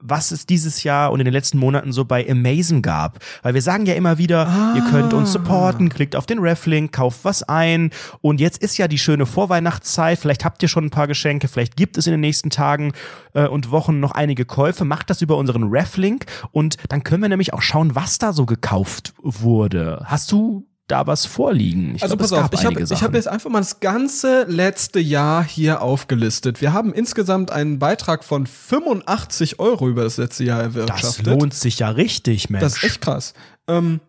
was 0.00 0.30
es 0.30 0.46
dieses 0.46 0.84
Jahr 0.84 1.10
und 1.10 1.20
in 1.20 1.24
den 1.24 1.34
letzten 1.34 1.58
Monaten 1.58 1.92
so 1.92 2.04
bei 2.04 2.28
Amazon 2.30 2.82
gab. 2.82 3.18
Weil 3.42 3.54
wir 3.54 3.62
sagen 3.62 3.86
ja 3.86 3.94
immer 3.94 4.18
wieder, 4.18 4.72
ihr 4.76 4.82
könnt 4.90 5.12
uns 5.12 5.32
supporten, 5.32 5.88
klickt 5.88 6.14
auf 6.14 6.26
den 6.26 6.38
Reflink, 6.38 6.92
kauft 6.92 7.24
was 7.24 7.42
ein. 7.42 7.90
Und 8.20 8.40
jetzt 8.40 8.62
ist 8.62 8.78
ja 8.78 8.86
die 8.86 8.98
schöne 8.98 9.26
Vorweihnachtszeit. 9.26 10.18
Vielleicht 10.18 10.44
habt 10.44 10.62
ihr 10.62 10.68
schon 10.68 10.84
ein 10.84 10.90
paar 10.90 11.08
Geschenke, 11.08 11.48
vielleicht 11.48 11.76
gibt 11.76 11.98
es 11.98 12.06
in 12.06 12.12
den 12.12 12.20
nächsten 12.20 12.50
Tagen 12.50 12.92
äh, 13.34 13.48
und 13.48 13.70
Wochen 13.70 13.98
noch 13.98 14.12
einige 14.12 14.44
Käufe. 14.44 14.84
Macht 14.84 15.10
das 15.10 15.20
über 15.22 15.36
unseren 15.36 15.64
Reflink 15.64 16.26
und 16.52 16.76
dann 16.88 17.02
können 17.02 17.22
wir 17.22 17.28
nämlich 17.28 17.52
auch 17.52 17.62
schauen, 17.62 17.94
was 17.94 18.18
da 18.18 18.32
so 18.32 18.46
gekauft 18.46 19.14
wurde. 19.22 20.02
Hast 20.04 20.30
du 20.30 20.67
da 20.88 21.06
was 21.06 21.26
vorliegen? 21.26 21.94
Ich 21.94 22.02
Also 22.02 22.16
glaub, 22.16 22.24
es 22.24 22.30
pass 22.30 22.44
auf, 22.44 22.50
ich 22.52 22.64
habe 22.64 22.84
hab 22.84 23.14
jetzt 23.14 23.28
einfach 23.28 23.50
mal 23.50 23.60
das 23.60 23.80
ganze 23.80 24.44
letzte 24.48 25.00
Jahr 25.00 25.44
hier 25.44 25.82
aufgelistet. 25.82 26.60
Wir 26.60 26.72
haben 26.72 26.92
insgesamt 26.92 27.50
einen 27.50 27.78
Beitrag 27.78 28.24
von 28.24 28.46
85 28.46 29.60
Euro 29.60 29.88
über 29.88 30.02
das 30.02 30.16
letzte 30.16 30.44
Jahr 30.44 30.64
das 30.64 30.74
erwirtschaftet. 30.74 31.26
lohnt 31.26 31.54
sich 31.54 31.78
ja 31.78 31.90
richtig, 31.90 32.50
Mensch. 32.50 32.62
Das 32.62 32.78
ist 32.78 32.84
echt 32.84 33.00
krass. 33.00 33.34
Ähm, 33.68 34.00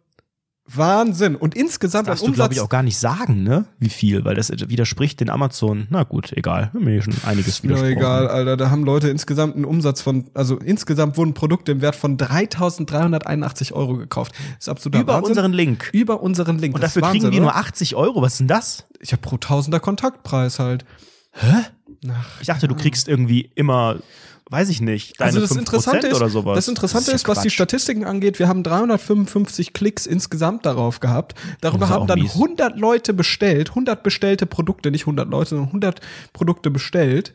Wahnsinn. 0.76 1.36
Und 1.36 1.55
insgesamt 1.55 2.07
darfst 2.07 2.24
an 2.24 2.30
du, 2.32 2.34
glaube 2.36 2.49
Umsatz. 2.49 2.57
ich, 2.57 2.61
auch 2.61 2.70
gar 2.70 2.84
nicht 2.84 2.97
sagen, 2.97 3.43
ne? 3.43 3.65
Wie 3.80 3.89
viel, 3.89 4.24
weil 4.26 4.36
das 4.36 4.49
widerspricht 4.51 5.20
den 5.20 5.30
Amazon. 5.30 5.88
Na 5.89 6.03
gut, 6.03 6.32
egal. 6.34 6.72
Haben 6.74 6.86
wir 6.86 6.93
hier 6.93 7.01
schon 7.03 7.15
einiges 7.26 7.59
Na 7.63 7.70
widersprochen. 7.70 7.91
egal, 7.97 8.28
Alter. 8.28 8.57
Da 8.57 8.70
haben 8.70 8.84
Leute 8.84 9.09
insgesamt 9.09 9.55
einen 9.55 9.65
Umsatz 9.65 10.01
von, 10.01 10.30
also 10.34 10.57
insgesamt 10.57 11.17
wurden 11.17 11.34
Produkte 11.34 11.72
im 11.72 11.82
Wert 11.82 11.95
von 11.95 12.17
3.381 12.17 13.74
Euro 13.74 13.97
gekauft. 13.97 14.34
Das 14.34 14.65
ist 14.65 14.70
absoluter 14.70 14.99
Über 15.01 15.13
Wahnsinn. 15.15 15.30
unseren 15.32 15.53
Link. 15.53 15.89
über 15.93 16.22
unseren 16.22 16.57
Link. 16.59 16.76
Und 16.76 16.82
Das 16.84 16.93
dafür 16.93 17.09
kriegen 17.09 17.24
Wahnsinn, 17.24 17.32
die 17.32 17.38
oder? 17.38 17.47
nur 17.47 17.55
80 17.55 17.95
Euro. 17.95 18.22
Was 18.22 18.34
ist 18.34 18.39
denn 18.39 18.47
das? 18.47 18.86
Ich 18.99 19.11
habe 19.11 19.22
pro 19.22 19.38
Tausender 19.38 19.80
Kontaktpreis 19.80 20.59
halt. 20.59 20.86
Ich 22.41 22.47
dachte, 22.47 22.67
du 22.67 22.76
kriegst 22.76 23.07
irgendwie 23.07 23.51
immer, 23.55 23.97
weiß 24.50 24.70
ich 24.70 24.82
nicht, 24.82 25.22
also 25.22 25.39
das 25.39 25.52
5% 25.52 25.60
Interessante 25.60 26.08
ist, 26.08 26.16
oder 26.16 26.30
sowas. 26.30 26.56
das 26.56 26.68
Interessante 26.68 27.12
ja 27.12 27.16
ist, 27.16 27.28
was 27.28 27.41
die. 27.41 27.50
Statistiken 27.50 28.04
angeht, 28.04 28.39
wir 28.39 28.47
haben 28.47 28.64
355 28.64 29.74
Klicks 29.74 30.08
insgesamt 30.08 30.66
darauf 30.66 31.00
gehabt. 31.00 31.36
Darüber 31.62 31.82
Das 31.82 31.89
ist 31.89 31.95
haben 31.95 32.08
dann 32.08 32.20
mies. 32.20 32.34
100 32.34 32.78
Leute 32.78 33.14
bestellt, 33.14 33.70
100 33.70 34.02
bestellte 34.02 34.45
Produkte, 34.45 34.91
nicht 34.91 35.04
100 35.04 35.30
Leute, 35.30 35.52
sondern 35.52 35.68
100 35.68 36.02
Produkte 36.34 36.72
bestellt. 36.72 37.34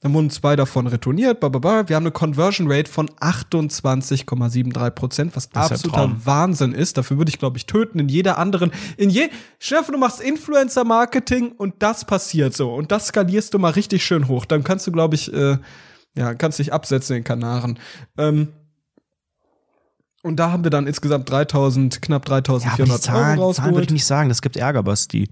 Dann 0.00 0.12
wurden 0.12 0.28
zwei 0.28 0.56
davon 0.56 0.86
retourniert, 0.86 1.40
bla, 1.40 1.48
bla, 1.48 1.58
bla. 1.58 1.88
Wir 1.88 1.96
haben 1.96 2.02
eine 2.02 2.12
Conversion 2.12 2.70
Rate 2.70 2.90
von 2.90 3.08
28,73 3.08 4.90
Prozent, 4.90 5.34
was 5.34 5.46
ist 5.46 5.56
absoluter. 5.56 6.14
Wahnsinn 6.22 6.72
ist. 6.72 6.98
Dafür 6.98 7.16
würde 7.16 7.30
ich, 7.30 7.38
glaube 7.38 7.56
ich, 7.56 7.64
töten 7.64 7.98
in 7.98 8.10
jeder 8.10 8.36
anderen, 8.36 8.72
in 8.98 9.08
je, 9.08 9.30
vor, 9.58 9.94
du 9.94 9.98
machst 9.98 10.20
Influencer-Marketing 10.20 11.52
und 11.56 11.76
das 11.78 12.04
passiert 12.04 12.54
so. 12.54 12.74
Und 12.74 12.92
das 12.92 13.06
skalierst 13.06 13.54
du 13.54 13.58
mal 13.58 13.70
richtig 13.70 14.04
schön 14.04 14.28
hoch. 14.28 14.44
Dann 14.44 14.64
kannst 14.64 14.86
du, 14.86 14.92
glaube 14.92 15.14
ich, 15.14 15.32
äh, 15.32 15.56
ja, 16.16 16.34
kannst 16.34 16.58
dich 16.58 16.72
absetzen 16.72 17.16
in 17.16 17.24
Kanaren. 17.24 17.78
Ähm, 18.16 18.48
und 20.22 20.36
da 20.36 20.50
haben 20.50 20.64
wir 20.64 20.70
dann 20.70 20.86
insgesamt 20.86 21.30
3000, 21.30 22.02
knapp 22.02 22.28
ja, 22.28 22.36
aber 22.36 22.40
die 22.40 22.50
3400 22.50 23.02
Zahlen, 23.02 23.38
Euro 23.38 23.52
Zahlen 23.52 23.66
würde 23.66 23.76
rausgeholt. 23.76 23.84
ich 23.84 23.90
nicht 23.92 24.06
sagen. 24.06 24.28
Das 24.28 24.42
gibt 24.42 24.56
Ärger, 24.56 24.82
Basti. 24.82 25.30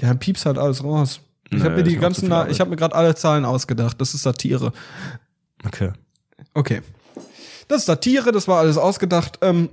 Ja, 0.00 0.14
piepst 0.14 0.46
halt 0.46 0.58
alles 0.58 0.82
raus. 0.82 1.20
Ich 1.50 1.62
habe 1.62 1.76
mir 1.76 1.82
die 1.82 1.96
ganzen, 1.96 2.26
ich 2.50 2.60
habe 2.60 2.70
mir 2.70 2.76
gerade 2.76 2.94
alle 2.94 3.14
Zahlen 3.14 3.44
ausgedacht. 3.44 4.00
Das 4.00 4.12
ist 4.14 4.22
Satire. 4.22 4.72
Okay. 5.64 5.92
Okay. 6.54 6.82
Das 7.68 7.80
ist 7.80 7.86
Satire, 7.86 8.32
das 8.32 8.48
war 8.48 8.58
alles 8.58 8.76
ausgedacht. 8.76 9.38
Ähm, 9.42 9.70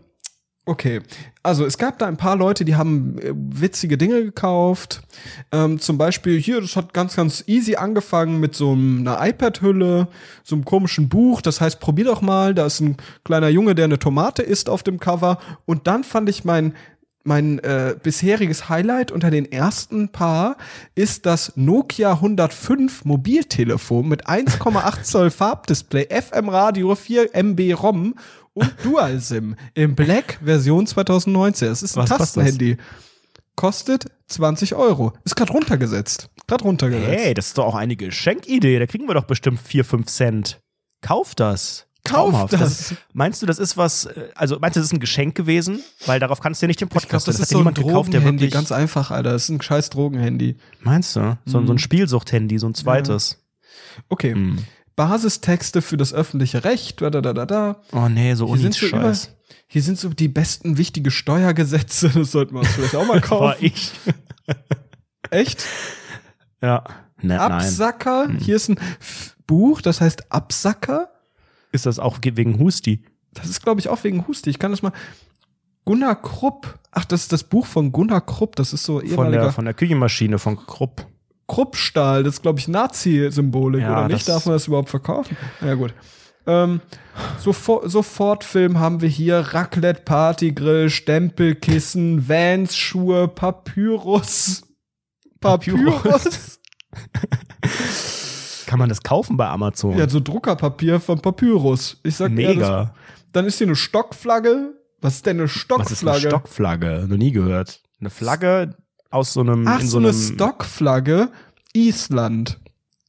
okay. 0.66 1.02
Also 1.46 1.66
es 1.66 1.78
gab 1.78 2.00
da 2.00 2.08
ein 2.08 2.18
paar 2.18 2.36
Leute, 2.36 2.66
die 2.66 2.76
haben 2.76 3.18
äh, 3.20 3.32
witzige 3.34 3.98
Dinge 3.98 4.24
gekauft. 4.24 5.02
Ähm, 5.52 5.80
zum 5.80 5.98
Beispiel 5.98 6.40
hier, 6.40 6.60
das 6.60 6.76
hat 6.76 6.94
ganz, 6.94 7.16
ganz 7.16 7.44
easy 7.48 7.76
angefangen 7.76 8.40
mit 8.40 8.56
so 8.56 8.74
einer 8.74 9.26
iPad-Hülle, 9.26 10.08
so 10.44 10.56
einem 10.56 10.66
komischen 10.66 11.08
Buch. 11.08 11.42
Das 11.42 11.62
heißt, 11.62 11.80
probier 11.80 12.06
doch 12.06 12.22
mal. 12.22 12.54
Da 12.54 12.66
ist 12.66 12.82
ein 12.82 12.98
kleiner 13.24 13.50
Junge, 13.50 13.76
der 13.76 13.86
eine 13.86 14.00
Tomate 14.00 14.42
isst 14.42 14.70
auf 14.70 14.84
dem 14.84 15.00
Cover. 15.00 15.38
Und 15.66 15.88
dann 15.88 16.04
fand 16.04 16.30
ich 16.30 16.44
mein 16.44 16.74
mein 17.28 17.58
äh, 17.60 17.96
bisheriges 18.02 18.70
Highlight 18.70 19.12
unter 19.12 19.32
den 19.32 19.52
ersten 19.52 20.10
paar 20.10 20.58
ist 20.94 21.26
das 21.26 21.54
Nokia 21.56 22.14
105 22.14 23.04
Mobiltelefon 23.04 24.08
mit 24.08 24.28
1,8 24.28 25.02
Zoll 25.02 25.32
Farbdisplay, 25.32 26.08
FM-Radio, 26.08 26.94
4 26.94 27.34
MB 27.34 27.74
ROM 27.82 28.16
und 28.56 28.74
Dual-SIM 28.84 29.56
im 29.76 29.96
Black 29.96 30.40
Version 30.44 30.88
2019. 30.88 31.68
Es 31.70 31.84
ist 31.84 31.96
ein 31.96 32.02
Was 32.04 32.10
das? 32.10 32.18
Tastenhandy. 32.18 32.78
Kostet 33.56 34.06
20 34.28 34.76
Euro. 34.76 35.14
Ist 35.24 35.36
gerade 35.36 35.54
runtergesetzt. 35.54 36.30
Gerade 36.48 36.64
runtergesetzt. 36.66 37.08
Hey, 37.10 37.34
das 37.34 37.48
ist 37.48 37.58
doch 37.58 37.66
auch 37.68 37.76
eine 37.76 37.96
Geschenkidee. 37.96 38.80
Da 38.80 38.86
kriegen 38.88 39.08
wir 39.08 39.14
doch 39.14 39.24
bestimmt 39.26 39.60
4, 39.60 39.86
5 39.86 40.06
Cent. 40.08 40.60
Kauf 41.02 41.36
das. 41.36 41.86
Kauf 42.04 42.32
Traumhaft. 42.32 42.54
das. 42.54 42.94
Meinst 43.14 43.42
du, 43.42 43.46
das 43.46 43.58
ist 43.58 43.78
was, 43.78 44.06
äh, 44.06 44.30
also 44.36 44.60
meinst 44.60 44.76
du, 44.76 44.80
das 44.80 44.88
ist 44.88 44.94
ein 44.94 45.00
Geschenk 45.00 45.36
gewesen? 45.36 45.80
Weil 46.06 46.20
darauf 46.20 46.40
kannst 46.40 46.62
du 46.62 46.66
ja 46.66 46.68
nicht 46.68 46.80
den 46.82 46.86
Ich 46.88 46.92
glaube, 46.92 47.02
Podcast 47.06 47.28
das 47.28 47.38
das 47.38 47.48
ist 47.48 47.48
hat 47.48 47.50
so 47.50 47.56
ja 47.56 47.62
ein 47.62 47.74
niemand 47.74 47.78
gekauft, 47.88 48.14
der 48.14 48.24
wirklich. 48.24 48.52
Ganz 48.52 48.72
einfach, 48.72 49.10
Alter. 49.10 49.32
Das 49.32 49.44
ist 49.44 49.50
ein 49.50 49.62
scheiß 49.62 49.90
Drogenhandy. 49.90 50.58
Meinst 50.82 51.16
du? 51.16 51.38
So, 51.46 51.62
Mhm. 51.62 51.68
so 51.68 51.74
ein 51.74 51.80
Spielsucht-Handy, 51.80 52.60
so 52.60 52.68
ein 52.68 52.76
zweites. 52.76 53.44
Okay. 54.10 54.36
Mhm. 54.36 54.60
Basistexte 54.96 55.82
für 55.82 55.98
das 55.98 56.14
öffentliche 56.14 56.64
Recht. 56.64 57.02
Da, 57.02 57.10
da, 57.10 57.22
da, 57.22 57.46
da. 57.46 57.82
Oh 57.92 58.08
nee, 58.08 58.34
so 58.36 58.46
Unis-Scheiß. 58.48 59.36
hier 59.68 59.82
sind 59.82 60.00
so 60.00 60.10
die 60.10 60.28
besten 60.30 60.78
wichtige 60.78 61.12
Steuergesetze. 61.12 62.10
Das 62.16 62.32
sollten 62.32 62.54
wir 62.56 62.60
uns 62.60 62.70
vielleicht 62.70 62.96
auch 62.96 63.06
mal 63.06 63.16
War 63.16 63.22
kaufen. 63.22 63.58
ich. 63.66 63.92
Echt? 65.32 65.66
Ja. 66.62 66.84
Ne, 67.22 67.36
nein. 67.38 67.40
Absacker. 67.40 68.30
Hier 68.40 68.56
ist 68.56 68.70
ein 68.70 68.80
Buch, 69.48 69.82
das 69.82 70.02
heißt 70.02 70.32
Absacker. 70.32 71.10
Ist 71.72 71.86
das 71.86 72.00
auch 72.00 72.22
ge- 72.22 72.38
wegen 72.38 72.60
Husti? 72.60 73.04
Das 73.34 73.50
ist, 73.50 73.62
glaube 73.64 73.80
ich, 73.82 73.90
auch 73.90 74.04
wegen 74.04 74.28
Husti. 74.28 74.50
Ich 74.50 74.60
kann 74.60 74.72
das 74.72 74.82
mal. 74.82 74.94
Gunnar 75.84 76.22
Krupp. 76.22 76.80
Ach, 76.92 77.06
das 77.06 77.24
ist 77.24 77.32
das 77.34 77.44
Buch 77.44 77.66
von 77.66 77.92
Gunnar 77.92 78.22
Krupp. 78.26 78.56
Das 78.56 78.72
ist 78.74 78.84
so 78.86 79.00
Von 79.00 79.10
ehemaliger 79.10 79.44
der, 79.44 79.52
von 79.52 79.66
der 79.66 79.74
Küchenmaschine 79.74 80.40
von 80.40 80.56
Krupp. 80.66 81.06
Kruppstahl. 81.48 82.24
Das 82.24 82.36
ist, 82.36 82.42
glaube 82.42 82.60
ich, 82.60 82.68
Nazi-Symbolik, 82.68 83.82
Ja, 83.82 83.92
oder 84.00 84.08
nicht? 84.08 84.28
das- 84.28 84.36
Darf 84.36 84.46
man 84.46 84.56
das 84.56 84.68
überhaupt 84.68 84.90
verkaufen? 84.90 85.38
Ja, 85.62 85.74
gut. 85.76 85.94
Ähm, 86.48 86.82
Sofort, 87.40 87.90
Sofortfilm 87.90 88.80
haben 88.80 89.02
wir 89.02 89.10
hier 89.10 89.40
Raclette, 89.40 90.02
Partygrill, 90.04 90.90
Stempelkissen, 90.90 92.28
Vans, 92.30 92.76
Schuhe, 92.76 93.28
Papyrus. 93.28 94.64
Papyrus. 95.40 96.60
Kann 98.68 98.80
man 98.80 98.90
das 98.90 99.02
kaufen 99.04 99.38
bei 99.38 99.48
Amazon? 99.48 99.98
ja, 99.98 100.10
so 100.10 100.20
Druckerpapier 100.20 101.00
von 101.00 101.20
Papyrus. 101.20 102.00
Ich 102.04 102.16
sag 102.16 102.32
eher, 102.32 102.48
das, 102.48 102.56
Mega. 102.56 102.96
dann 103.32 103.46
ist 103.46 103.58
hier 103.60 103.68
eine 103.68 103.76
Stockflagge. 103.76 104.74
Was 105.02 105.16
ist 105.16 105.26
denn 105.26 105.38
eine 105.38 105.46
Was 105.46 105.52
ist 105.56 105.60
Stockflagge? 105.62 106.20
eine 106.20 106.30
Stockflagge? 106.30 107.06
Noch 107.08 107.18
nie 107.18 107.32
gehört. 107.32 107.82
Eine 108.00 108.10
Flagge 108.10 108.76
aus 109.16 109.34
so 109.34 109.42
einem. 109.42 109.68
Ach, 109.68 109.80
in 109.80 109.88
so 109.88 109.94
so 109.94 109.98
eine 109.98 110.14
Stockflagge 110.14 111.30
Island. 111.74 112.60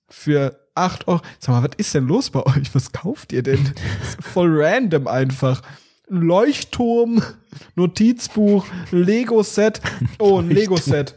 Für 0.09 0.61
8 0.77 1.09
Euro. 1.09 1.21
Sag 1.41 1.49
mal, 1.55 1.63
was 1.65 1.77
ist 1.77 1.95
denn 1.95 2.07
los 2.07 2.31
bei 2.31 2.45
euch? 2.47 2.75
Was 2.75 2.93
kauft 2.93 3.33
ihr 3.33 3.43
denn? 3.43 3.73
Voll 4.21 4.63
random 4.63 5.09
einfach. 5.09 5.63
Ein 6.09 6.21
Leuchtturm, 6.23 7.23
Notizbuch, 7.75 8.65
Lego-Set. 8.93 9.81
Oh, 10.19 10.39
ein 10.39 10.49
Lego-Set. 10.49 11.17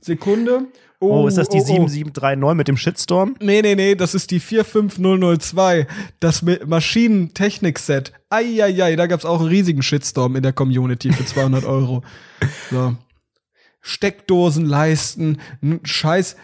Sekunde. 0.00 0.66
Oh, 1.00 1.28
ist 1.28 1.36
das 1.36 1.48
die 1.48 1.58
oh, 1.58 1.60
oh. 1.60 1.88
7739 1.88 2.56
mit 2.56 2.68
dem 2.68 2.76
Shitstorm? 2.76 3.36
Nee, 3.40 3.62
nee, 3.62 3.74
nee, 3.74 3.94
das 3.94 4.14
ist 4.14 4.30
die 4.30 4.40
45002. 4.40 5.86
Das 6.18 6.42
Maschinentechnik-Set. 6.42 8.12
Eieiei, 8.30 8.96
da 8.96 9.06
gab's 9.06 9.24
auch 9.24 9.40
einen 9.40 9.48
riesigen 9.48 9.82
Shitstorm 9.82 10.34
in 10.34 10.42
der 10.42 10.52
Community 10.52 11.12
für 11.12 11.24
200 11.24 11.64
Euro. 11.64 12.02
So. 12.70 12.96
Steckdosenleisten, 13.86 15.40
Scheiß. 15.82 16.36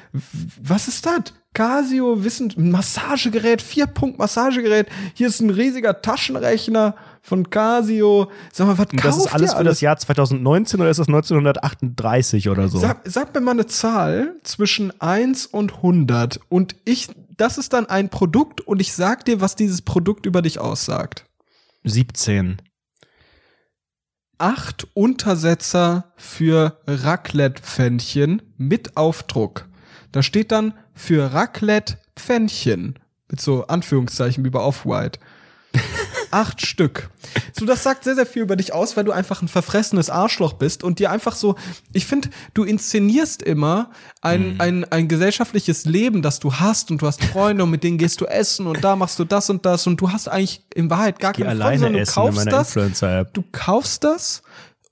Was 0.62 0.88
ist 0.88 1.06
das? 1.06 1.32
Casio, 1.54 2.22
Wissen, 2.22 2.52
Massagegerät, 2.56 3.62
Vier-Punkt 3.62 4.18
Massagegerät. 4.18 4.88
Hier 5.14 5.28
ist 5.28 5.40
ein 5.40 5.48
riesiger 5.48 6.02
Taschenrechner 6.02 6.94
von 7.22 7.48
Casio. 7.48 8.30
Sag 8.52 8.66
mal, 8.66 8.78
was 8.78 8.90
Und 8.90 9.04
das 9.04 9.16
ist 9.16 9.22
kauft 9.22 9.34
alles 9.34 9.52
ihr 9.52 9.56
für 9.56 9.64
das 9.64 9.80
Jahr 9.80 9.96
2019 9.96 10.80
oder 10.80 10.90
ist 10.90 10.98
das 10.98 11.08
1938 11.08 12.50
oder 12.50 12.68
so? 12.68 12.78
Sag, 12.78 13.00
sag 13.04 13.34
mir 13.34 13.40
mal 13.40 13.52
eine 13.52 13.66
Zahl 13.66 14.36
zwischen 14.44 14.92
1 15.00 15.46
und 15.46 15.76
100 15.76 16.40
und 16.50 16.76
ich, 16.84 17.08
das 17.38 17.56
ist 17.56 17.72
dann 17.72 17.86
ein 17.86 18.10
Produkt 18.10 18.60
und 18.60 18.82
ich 18.82 18.92
sag 18.92 19.24
dir, 19.24 19.40
was 19.40 19.56
dieses 19.56 19.80
Produkt 19.80 20.26
über 20.26 20.42
dich 20.42 20.60
aussagt. 20.60 21.24
17. 21.84 22.60
Acht 24.40 24.88
Untersetzer 24.94 26.14
für 26.16 26.80
Raclette-Pfännchen 26.86 28.40
mit 28.56 28.96
Aufdruck. 28.96 29.68
Da 30.12 30.22
steht 30.22 30.50
dann 30.50 30.72
für 30.94 31.34
Raclette-Pfännchen 31.34 32.98
mit 33.28 33.38
so 33.38 33.66
Anführungszeichen 33.66 34.42
wie 34.42 34.48
bei 34.48 34.60
Off-White. 34.60 35.20
Acht 36.30 36.64
Stück. 36.64 37.10
So, 37.58 37.66
das 37.66 37.82
sagt 37.82 38.04
sehr, 38.04 38.14
sehr 38.14 38.26
viel 38.26 38.42
über 38.42 38.56
dich 38.56 38.72
aus, 38.72 38.96
weil 38.96 39.04
du 39.04 39.12
einfach 39.12 39.42
ein 39.42 39.48
verfressenes 39.48 40.10
Arschloch 40.10 40.54
bist 40.54 40.84
und 40.84 40.98
dir 40.98 41.10
einfach 41.10 41.34
so, 41.34 41.56
ich 41.92 42.06
finde, 42.06 42.30
du 42.54 42.64
inszenierst 42.64 43.42
immer 43.42 43.90
ein, 44.22 44.60
ein, 44.60 44.84
ein 44.90 45.08
gesellschaftliches 45.08 45.84
Leben, 45.86 46.22
das 46.22 46.38
du 46.40 46.54
hast 46.54 46.90
und 46.90 47.02
du 47.02 47.06
hast 47.06 47.24
Freunde 47.24 47.64
und 47.64 47.70
mit 47.70 47.82
denen 47.84 47.98
gehst 47.98 48.20
du 48.20 48.26
essen 48.26 48.66
und 48.66 48.82
da 48.84 48.96
machst 48.96 49.18
du 49.18 49.24
das 49.24 49.50
und 49.50 49.66
das 49.66 49.86
und 49.86 50.00
du 50.00 50.12
hast 50.12 50.28
eigentlich 50.28 50.62
in 50.74 50.90
Wahrheit 50.90 51.18
gar 51.18 51.32
keine 51.32 51.60
Freunde, 51.60 51.78
sondern 51.78 52.04
du 52.04 52.12
kaufst 52.12 52.52
das, 52.52 52.74
du 53.32 53.44
kaufst 53.52 54.04
das, 54.04 54.42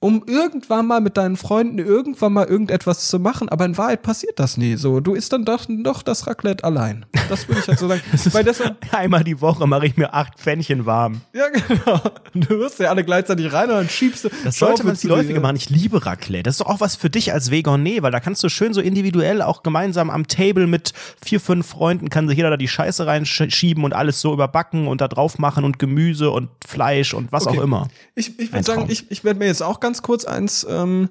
um 0.01 0.23
irgendwann 0.29 0.87
mal 0.87 1.01
mit 1.01 1.17
deinen 1.17 1.37
Freunden 1.37 1.79
irgendwann 1.79 2.33
mal 2.33 2.47
irgendetwas 2.47 3.09
zu 3.09 3.19
machen, 3.19 3.49
aber 3.49 3.65
in 3.65 3.77
Wahrheit 3.77 4.03
passiert 4.03 4.39
das 4.39 4.57
nie. 4.57 4.77
So, 4.77 5.01
du 5.01 5.15
isst 5.15 5.33
dann 5.33 5.45
doch, 5.45 5.67
doch 5.69 6.03
das 6.03 6.29
Raclette 6.29 6.63
allein. 6.63 7.05
Das 7.29 7.49
würde 7.49 7.61
ich 7.63 7.69
halt 7.69 7.79
so 7.81 7.89
sagen. 7.89 8.01
Weil 8.33 8.45
das, 8.45 8.63
Einmal 8.93 9.25
die 9.25 9.41
Woche 9.41 9.67
mache 9.67 9.87
ich 9.87 9.97
mir 9.97 10.15
acht 10.15 10.39
Pfännchen 10.39 10.87
warm. 10.87 11.23
ja, 11.33 11.47
genau. 11.49 12.01
Du 12.35 12.59
wirst 12.61 12.79
ja 12.79 12.91
alle 12.91 13.03
gleichzeitig 13.05 13.53
rein 13.53 13.69
und 13.71 13.75
dann 13.77 13.89
schiebst 13.89 14.25
du. 14.25 14.29
Das 14.45 14.57
sollte 14.59 14.85
man 14.87 14.95
die- 14.97 15.11
häufiger 15.11 15.41
machen. 15.41 15.57
Ich 15.57 15.69
liebe 15.69 16.07
Raclette. 16.07 16.45
Das 16.45 16.55
ist 16.55 16.61
doch 16.61 16.67
auch 16.67 16.81
was 16.81 16.95
für 16.95 17.11
dich 17.11 17.33
als 17.33 17.51
Vegané, 17.51 18.01
weil 18.03 18.13
da 18.13 18.21
kannst 18.21 18.45
du 18.45 18.49
schön 18.49 18.73
so 18.75 18.81
individuell 18.81 19.43
auch 19.43 19.65
gemeinsam 19.65 20.11
am 20.11 20.29
Table 20.29 20.69
mit 20.69 20.93
vier, 21.25 21.41
fünf 21.41 21.67
Freunden 21.67 22.09
kann 22.09 22.29
sich 22.29 22.37
jeder 22.37 22.51
da 22.51 22.57
die 22.57 22.69
Scheiße 22.69 23.05
reinschieben 23.07 23.83
und 23.83 23.95
alles 23.95 24.21
so 24.21 24.33
überbacken 24.33 24.87
und 24.87 25.01
da 25.01 25.09
drauf 25.09 25.39
machen 25.39 25.65
und 25.65 25.79
Gemüse 25.81 26.31
und 26.31 26.51
Fleisch 26.65 27.15
und 27.15 27.33
was 27.33 27.47
Okay. 27.49 27.59
auch 27.59 27.63
immer. 27.65 27.89
Ich, 28.15 28.39
ich 28.39 28.53
würde 28.53 28.63
sagen, 28.65 28.87
ich, 28.89 29.11
ich 29.11 29.25
werde 29.25 29.39
mir 29.41 29.47
jetzt 29.47 29.63
auch 29.63 29.81
ganz 29.81 29.88
kurz 30.03 30.25
eins, 30.25 30.67
ähm, 30.69 31.09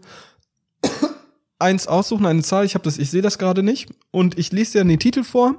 eins 1.60 1.88
aussuchen, 1.88 2.26
eine 2.26 2.44
Zahl. 2.44 2.66
Ich 2.66 2.74
habe 2.76 2.84
das, 2.84 2.98
ich 2.98 3.10
sehe 3.12 3.22
das 3.22 3.38
gerade 3.38 3.64
nicht. 3.64 3.90
Und 4.12 4.38
ich 4.38 4.52
lese 4.52 4.74
dir 4.80 4.84
den 4.86 5.00
Titel 5.00 5.24
vor, 5.24 5.56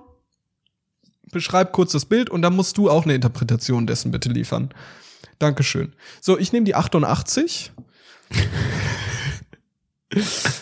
beschreib 1.33 1.73
kurz 1.73 1.93
das 1.93 2.05
Bild 2.07 2.31
und 2.31 2.43
dann 2.43 2.55
musst 2.57 2.79
du 2.79 2.89
auch 2.91 3.05
eine 3.05 3.15
Interpretation 3.15 3.87
dessen 3.87 4.11
bitte 4.11 4.29
liefern. 4.31 4.71
Dankeschön. 5.39 5.93
So, 6.21 6.39
ich 6.39 6.53
nehme 6.53 6.65
die 6.65 6.75
88. 6.75 7.73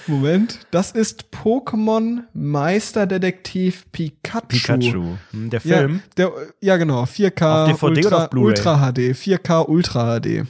Moment, 0.09 0.59
das 0.73 0.91
ist 0.91 1.27
Pokémon 1.31 2.25
Meisterdetektiv 2.35 3.87
Pikachu. 3.93 4.47
Pikachu. 4.49 5.17
Hm, 5.31 5.51
Der 5.51 5.61
Ja, 5.63 5.79
Film. 5.79 6.03
der, 6.17 6.33
ja, 6.61 6.77
genau. 6.77 7.05
4K 7.05 7.71
Auf 7.71 7.81
DVD 7.81 8.05
Ultra? 8.07 8.29
Ultra 8.35 8.93
HD. 8.93 8.99
4K 9.15 9.69
Ultra 9.69 10.19
HD. 10.21 10.45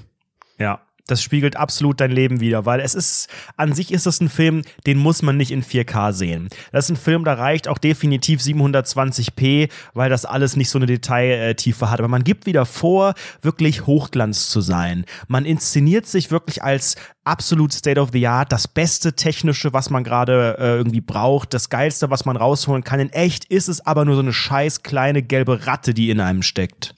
Ja. 0.59 0.81
Das 1.07 1.23
spiegelt 1.23 1.57
absolut 1.57 2.01
dein 2.01 2.11
Leben 2.11 2.41
wider, 2.41 2.67
weil 2.67 2.81
es 2.81 2.95
ist, 2.97 3.29
an 3.57 3.73
sich 3.73 3.93
ist 3.93 4.07
das 4.07 4.21
ein 4.21 4.29
Film, 4.29 4.63
den 4.87 4.99
muss 4.99 5.23
man 5.23 5.37
nicht 5.37 5.53
in 5.53 5.63
4K 5.63 6.13
sehen. 6.13 6.49
Das 6.73 6.87
ist 6.87 6.91
ein 6.91 6.97
Film, 6.97 7.25
da 7.25 7.35
reicht 7.35 7.69
auch 7.69 7.79
definitiv 7.79 8.41
720p, 8.41 9.71
weil 9.95 10.11
das 10.11 10.25
alles 10.25 10.57
nicht 10.57 10.69
so 10.69 10.79
eine 10.79 10.87
Detailtiefe 10.87 11.91
hat. 11.91 12.01
Aber 12.01 12.09
man 12.09 12.25
gibt 12.25 12.47
wieder 12.47 12.67
vor, 12.67 13.15
wirklich 13.41 13.87
Hochglanz 13.87 14.49
zu 14.49 14.61
sein. 14.61 15.05
Man 15.29 15.45
inszeniert 15.45 16.07
sich 16.07 16.33
wirklich 16.33 16.65
als 16.65 16.97
absolut 17.23 17.73
State 17.73 18.01
of 18.01 18.11
the 18.13 18.27
Art, 18.27 18.51
das 18.51 18.67
beste 18.67 19.15
technische, 19.15 19.73
was 19.73 19.91
man 19.91 20.03
gerade 20.03 20.57
äh, 20.59 20.77
irgendwie 20.77 21.01
braucht, 21.01 21.55
das 21.55 21.71
geilste, 21.71 22.11
was 22.11 22.25
man 22.25 22.37
rausholen 22.37 22.83
kann. 22.83 22.99
In 22.99 23.11
echt 23.11 23.45
ist 23.45 23.69
es 23.69 23.85
aber 23.85 24.05
nur 24.05 24.17
so 24.17 24.23
eine 24.23 24.33
scheiß 24.33 24.83
kleine 24.83 25.23
gelbe 25.23 25.67
Ratte, 25.67 25.95
die 25.95 26.11
in 26.11 26.21
einem 26.21 26.43
steckt. 26.43 26.95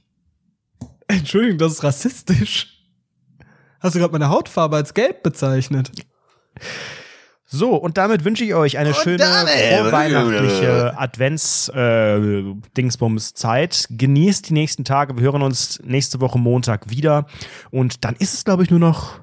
Entschuldigung, 1.09 1.59
das 1.59 1.75
ist 1.75 1.85
rassistisch. 1.85 2.78
Hast 3.81 3.95
du 3.95 4.01
gerade 4.01 4.13
meine 4.13 4.29
Hautfarbe 4.29 4.77
als 4.77 4.95
gelb 4.95 5.23
bezeichnet? 5.23 5.93
So, 7.51 7.77
und 7.77 7.97
damit 7.97 8.25
wünsche 8.25 8.45
ich 8.45 8.55
euch 8.55 8.77
eine 8.77 8.93
schöne 8.93 9.25
vorweihnachtliche 9.25 10.99
Advents-Dingsbums-Zeit. 10.99 13.87
Genießt 13.91 14.51
die 14.51 14.53
nächsten 14.53 14.85
Tage. 14.85 15.17
Wir 15.17 15.23
hören 15.23 15.41
uns 15.41 15.81
nächste 15.83 16.21
Woche 16.21 16.39
Montag 16.39 16.91
wieder. 16.91 17.25
Und 17.71 18.05
dann 18.05 18.17
ist 18.17 18.35
es, 18.35 18.45
glaube 18.45 18.65
ich, 18.65 18.71
nur 18.71 18.81
noch. 18.81 19.21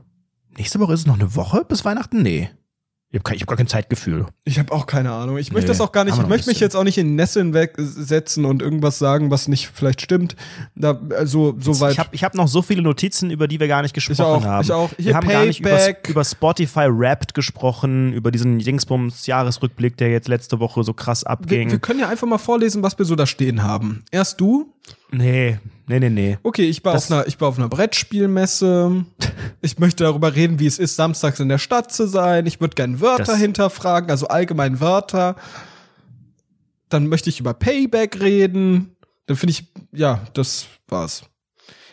Nächste 0.57 0.79
Woche 0.79 0.93
ist 0.93 1.01
es 1.01 1.05
noch 1.05 1.19
eine 1.19 1.35
Woche 1.35 1.65
bis 1.65 1.85
Weihnachten? 1.85 2.23
Nee. 2.23 2.49
Ich 3.15 3.19
habe 3.21 3.35
ich 3.35 3.41
hab 3.41 3.47
gar 3.47 3.57
kein 3.57 3.67
Zeitgefühl. 3.67 4.25
Ich 4.43 4.59
habe 4.59 4.73
auch 4.73 4.87
keine 4.87 5.11
Ahnung. 5.11 5.37
Ich 5.37 5.51
möchte 5.53 5.67
Nee, 5.67 5.77
das 5.77 5.79
auch 5.79 5.93
gar 5.93 6.03
nicht. 6.03 6.17
wir 6.17 6.23
Ich 6.23 6.29
möchte 6.29 6.49
mich 6.49 6.59
jetzt 6.59 6.75
auch 6.75 6.83
nicht 6.83 6.97
in 6.97 7.15
Nesseln 7.15 7.53
wegsetzen 7.53 8.43
und 8.43 8.61
irgendwas 8.61 8.99
sagen, 8.99 9.31
was 9.31 9.47
nicht 9.47 9.71
vielleicht 9.73 10.01
stimmt. 10.01 10.35
Da, 10.75 10.99
also, 11.15 11.55
so 11.57 11.79
weit. 11.79 11.93
Ich 11.93 11.99
habe 11.99 12.09
ich 12.11 12.23
hab 12.25 12.35
noch 12.35 12.49
so 12.49 12.61
viele 12.61 12.81
Notizen, 12.81 13.31
über 13.31 13.47
die 13.47 13.59
wir 13.59 13.69
gar 13.69 13.83
nicht 13.83 13.93
gesprochen 13.93 14.19
auch, 14.19 14.43
haben. 14.43 14.63
ich 14.63 14.71
auch. 14.73 14.89
Hier 14.97 15.05
wir 15.05 15.15
haben 15.15 15.29
gar 15.29 15.45
nicht 15.45 15.61
über, 15.61 15.79
über 16.09 16.25
Spotify 16.25 16.87
Wrapped 16.89 17.33
gesprochen, 17.33 18.11
über 18.11 18.31
diesen 18.31 18.59
Dingsbums-Jahresrückblick, 18.59 19.95
der 19.95 20.11
jetzt 20.11 20.27
letzte 20.27 20.59
Woche 20.59 20.83
so 20.83 20.93
krass 20.93 21.23
wir, 21.23 21.29
abging. 21.29 21.71
wir 21.71 21.79
können 21.79 22.01
ja 22.01 22.09
einfach 22.09 22.27
mal 22.27 22.37
vorlesen, 22.37 22.83
was 22.83 22.97
wir 22.97 23.05
so 23.05 23.15
da 23.15 23.25
stehen 23.25 23.63
haben. 23.63 24.03
Erst 24.11 24.41
du. 24.41 24.73
nee, 25.11 25.57
nee, 25.87 25.99
nee, 25.99 26.09
nee. 26.09 26.37
Okay, 26.43 26.69
ich 26.69 26.83
war, 26.83 26.93
Das- 26.93 27.05
auf 27.05 27.17
einer, 27.17 27.27
ich 27.27 27.39
war 27.39 27.47
auf 27.49 27.57
einer 27.57 27.69
Brettspielmesse. 27.69 29.05
Ich 29.61 29.79
möchte 29.79 30.03
darüber 30.03 30.35
reden, 30.35 30.59
wie 30.59 30.67
es 30.67 30.79
ist, 30.79 30.95
samstags 30.95 31.39
in 31.39 31.49
der 31.49 31.57
Stadt 31.57 31.91
zu 31.91 32.07
sein. 32.07 32.45
Ich 32.45 32.59
würde 32.61 32.75
gerne 32.75 32.99
Wörter 33.01 33.23
Das- 33.23 33.37
hinterfragen, 33.39 34.09
also 34.09 34.27
allgemein 34.27 34.79
Wörter. 34.79 35.35
Dann 36.89 37.07
möchte 37.07 37.29
ich 37.29 37.39
über 37.39 37.53
Payback 37.53 38.19
reden. 38.21 38.95
Dann 39.25 39.37
finde 39.37 39.51
ich, 39.51 39.65
ja, 39.91 40.21
das 40.33 40.67
war's. 40.87 41.23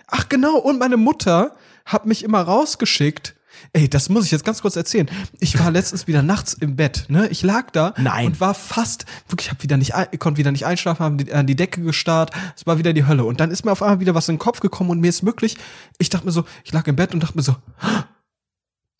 Ach 0.06 0.28
genau, 0.28 0.58
und 0.58 0.78
meine 0.78 0.98
Mutter 0.98 1.56
hat 1.86 2.04
mich 2.06 2.22
immer 2.22 2.42
rausgeschickt. 2.42 3.34
Ey, 3.72 3.88
das 3.88 4.08
muss 4.08 4.24
ich 4.26 4.30
jetzt 4.30 4.44
ganz 4.44 4.62
kurz 4.62 4.76
erzählen. 4.76 5.08
Ich 5.40 5.58
war 5.58 5.70
letztens 5.70 6.06
wieder 6.06 6.22
nachts 6.22 6.54
im 6.54 6.76
Bett, 6.76 7.06
ne? 7.08 7.28
Ich 7.28 7.42
lag 7.42 7.70
da 7.70 7.94
Nein. 7.96 8.26
und 8.26 8.40
war 8.40 8.54
fast, 8.54 9.06
wirklich, 9.28 9.46
ich 9.46 9.50
hab 9.52 9.62
wieder 9.62 9.76
nicht, 9.76 9.92
konnte 10.18 10.38
wieder 10.38 10.52
nicht 10.52 10.66
einschlafen, 10.66 11.02
habe 11.04 11.34
an 11.34 11.46
die 11.46 11.56
Decke 11.56 11.82
gestarrt. 11.82 12.32
Es 12.56 12.66
war 12.66 12.78
wieder 12.78 12.92
die 12.92 13.06
Hölle. 13.06 13.24
Und 13.24 13.40
dann 13.40 13.50
ist 13.50 13.64
mir 13.64 13.72
auf 13.72 13.82
einmal 13.82 14.00
wieder 14.00 14.14
was 14.14 14.28
in 14.28 14.34
den 14.36 14.40
Kopf 14.40 14.60
gekommen 14.60 14.90
und 14.90 15.00
mir 15.00 15.08
ist 15.08 15.24
wirklich, 15.24 15.56
ich 15.98 16.10
dachte 16.10 16.26
mir 16.26 16.32
so, 16.32 16.44
ich 16.64 16.72
lag 16.72 16.86
im 16.86 16.96
Bett 16.96 17.14
und 17.14 17.22
dachte 17.22 17.36
mir 17.36 17.42
so, 17.42 17.56
"Ah, 17.80 18.04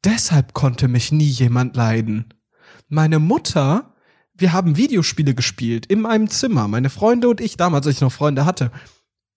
deshalb 0.04 0.54
konnte 0.54 0.88
mich 0.88 1.12
nie 1.12 1.28
jemand 1.28 1.76
leiden. 1.76 2.34
Meine 2.88 3.18
Mutter, 3.18 3.94
wir 4.34 4.52
haben 4.52 4.76
Videospiele 4.76 5.34
gespielt 5.34 5.86
in 5.86 6.00
meinem 6.00 6.28
Zimmer, 6.28 6.68
meine 6.68 6.90
Freunde 6.90 7.28
und 7.28 7.40
ich, 7.40 7.56
damals, 7.56 7.86
als 7.86 7.96
ich 7.96 8.00
noch 8.02 8.12
Freunde 8.12 8.44
hatte. 8.44 8.70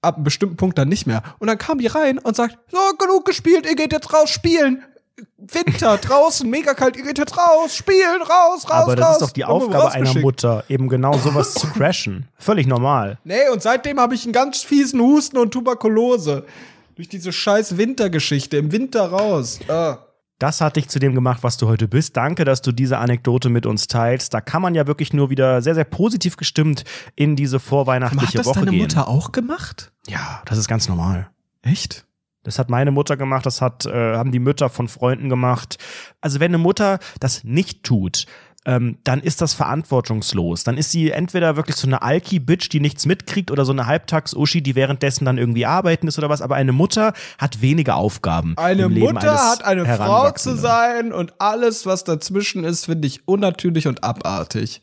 Ab 0.02 0.16
einem 0.16 0.24
bestimmten 0.24 0.58
Punkt 0.58 0.78
dann 0.78 0.88
nicht 0.88 1.08
mehr. 1.08 1.24
Und 1.40 1.48
dann 1.48 1.58
kam 1.58 1.80
die 1.80 1.88
rein 1.88 2.20
und 2.20 2.36
sagt, 2.36 2.58
so, 2.72 2.78
genug 3.00 3.26
gespielt, 3.26 3.66
ihr 3.66 3.76
geht 3.76 3.92
jetzt 3.92 4.14
raus 4.14 4.30
spielen. 4.30 4.84
Winter, 5.38 5.98
draußen, 5.98 6.50
mega 6.50 6.74
kalt, 6.74 6.98
ihr 6.98 7.04
geht 7.04 7.18
jetzt 7.18 7.38
raus, 7.38 7.76
spielen, 7.76 8.22
raus, 8.22 8.64
raus, 8.70 8.72
Aber 8.72 8.96
das 8.96 9.06
raus. 9.06 9.16
ist 9.16 9.22
doch 9.22 9.32
die 9.32 9.46
Aufgabe 9.46 9.92
einer. 9.92 10.14
Mutter, 10.20 10.64
eben 10.68 10.90
genau 10.90 11.18
sowas 11.18 11.54
zu 11.54 11.68
crashen. 11.74 12.28
Völlig 12.38 12.68
normal. 12.68 13.18
Nee, 13.24 13.48
und 13.54 13.62
seitdem 13.62 14.00
habe 14.00 14.16
ich 14.16 14.24
einen 14.24 14.34
ganz 14.34 14.62
fiesen 14.64 15.00
Husten 15.00 15.38
und 15.38 15.52
Tuberkulose. 15.52 16.46
Durch 16.96 17.08
diese 17.10 17.32
scheiß 17.32 17.78
Wintergeschichte, 17.78 18.58
im 18.58 18.72
Winter 18.72 19.06
raus. 19.10 19.60
Ah. 19.70 20.00
Das 20.40 20.60
hat 20.60 20.76
dich 20.76 20.90
zu 20.90 21.00
dem 21.00 21.16
gemacht, 21.16 21.44
was 21.44 21.56
du 21.58 21.68
heute 21.68 21.88
bist. 21.88 22.18
Danke, 22.18 22.44
dass 22.44 22.62
du 22.62 22.74
diese 22.74 22.98
Anekdote 22.98 23.50
mit 23.50 23.66
uns 23.66 23.88
teilst. 23.88 24.34
Da 24.34 24.42
kann 24.42 24.62
man 24.62 24.76
ja 24.76 24.86
wirklich 24.86 25.14
nur 25.14 25.30
wieder 25.30 25.62
sehr, 25.62 25.76
sehr 25.76 25.86
positiv 25.86 26.36
gestimmt 26.36 26.84
in 27.16 27.38
diese 27.38 27.58
Hat 27.58 27.64
vorweihnachtliche 27.64 28.38
das 28.38 28.46
Woche 28.46 28.60
deine 28.60 28.72
gehen. 28.72 28.82
Mutter 28.82 29.08
auch 29.08 29.32
gemacht? 29.32 29.92
Ja, 30.08 30.42
das 30.46 30.58
ist 30.58 30.68
ganz 30.68 30.90
normal. 30.90 31.30
Echt? 31.62 32.06
Das 32.46 32.60
hat 32.60 32.70
meine 32.70 32.92
Mutter 32.92 33.18
gemacht, 33.18 33.46
das 33.46 33.62
hat, 33.62 33.86
äh, 33.86 34.16
haben 34.16 34.32
die 34.32 34.40
Mütter 34.40 34.70
von 34.70 34.88
Freunden 34.88 35.30
gemacht. 35.30 35.78
Also 36.22 36.40
wenn 36.40 36.52
eine 36.52 36.60
Mutter 36.60 37.00
das 37.20 37.44
nicht 37.44 37.84
tut, 37.84 38.26
ähm, 38.66 38.98
dann 39.04 39.22
ist 39.22 39.42
das 39.42 39.54
verantwortungslos. 39.54 40.64
Dann 40.64 40.78
ist 40.78 40.92
sie 40.92 41.12
entweder 41.12 41.56
wirklich 41.56 41.76
so 41.76 41.88
eine 41.88 42.02
Alki-Bitch, 42.02 42.70
die 42.72 42.80
nichts 42.80 43.06
mitkriegt, 43.06 43.52
oder 43.52 43.64
so 43.64 43.72
eine 43.72 43.86
Halbtags-Uschi, 43.86 44.62
die 44.62 44.76
währenddessen 44.76 45.26
dann 45.26 45.38
irgendwie 45.38 45.66
arbeiten 45.66 46.08
ist 46.08 46.18
oder 46.18 46.30
was. 46.30 46.42
Aber 46.42 46.56
eine 46.56 46.72
Mutter 46.72 47.14
hat 47.38 47.62
wenige 47.62 47.96
Aufgaben. 47.96 48.54
Eine 48.58 48.84
im 48.84 48.92
Leben 48.92 49.14
Mutter 49.14 49.34
hat 49.34 49.64
eine 49.64 49.86
Frau 49.86 50.32
zu 50.32 50.56
sein 50.56 51.14
und 51.14 51.34
alles, 51.40 51.86
was 51.86 52.04
dazwischen 52.04 52.64
ist, 52.64 52.86
finde 52.86 53.08
ich 53.08 53.28
unnatürlich 53.28 53.88
und 53.88 54.04
abartig. 54.04 54.82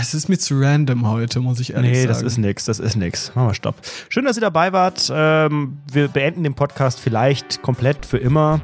Es 0.00 0.14
ist 0.14 0.28
mir 0.28 0.38
zu 0.38 0.58
random 0.58 1.06
heute, 1.08 1.40
muss 1.40 1.60
ich 1.60 1.74
ehrlich 1.74 1.90
Nee, 1.92 1.96
sagen. 2.02 2.08
das 2.08 2.22
ist 2.22 2.38
nix, 2.38 2.64
das 2.64 2.78
ist 2.78 2.96
nix. 2.96 3.34
Machen 3.34 3.48
wir 3.48 3.54
Stopp. 3.54 3.74
Schön, 4.08 4.24
dass 4.24 4.36
ihr 4.36 4.40
dabei 4.40 4.72
wart. 4.72 5.10
Ähm, 5.14 5.78
wir 5.92 6.08
beenden 6.08 6.42
den 6.44 6.54
Podcast 6.54 6.98
vielleicht 6.98 7.60
komplett 7.62 8.06
für 8.06 8.18
immer. 8.18 8.62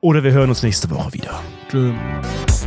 oder 0.00 0.22
wir 0.22 0.32
hören 0.32 0.50
uns 0.50 0.62
nächste 0.62 0.90
Woche 0.90 1.12
wieder. 1.14 1.40
Tschüss. 1.70 2.57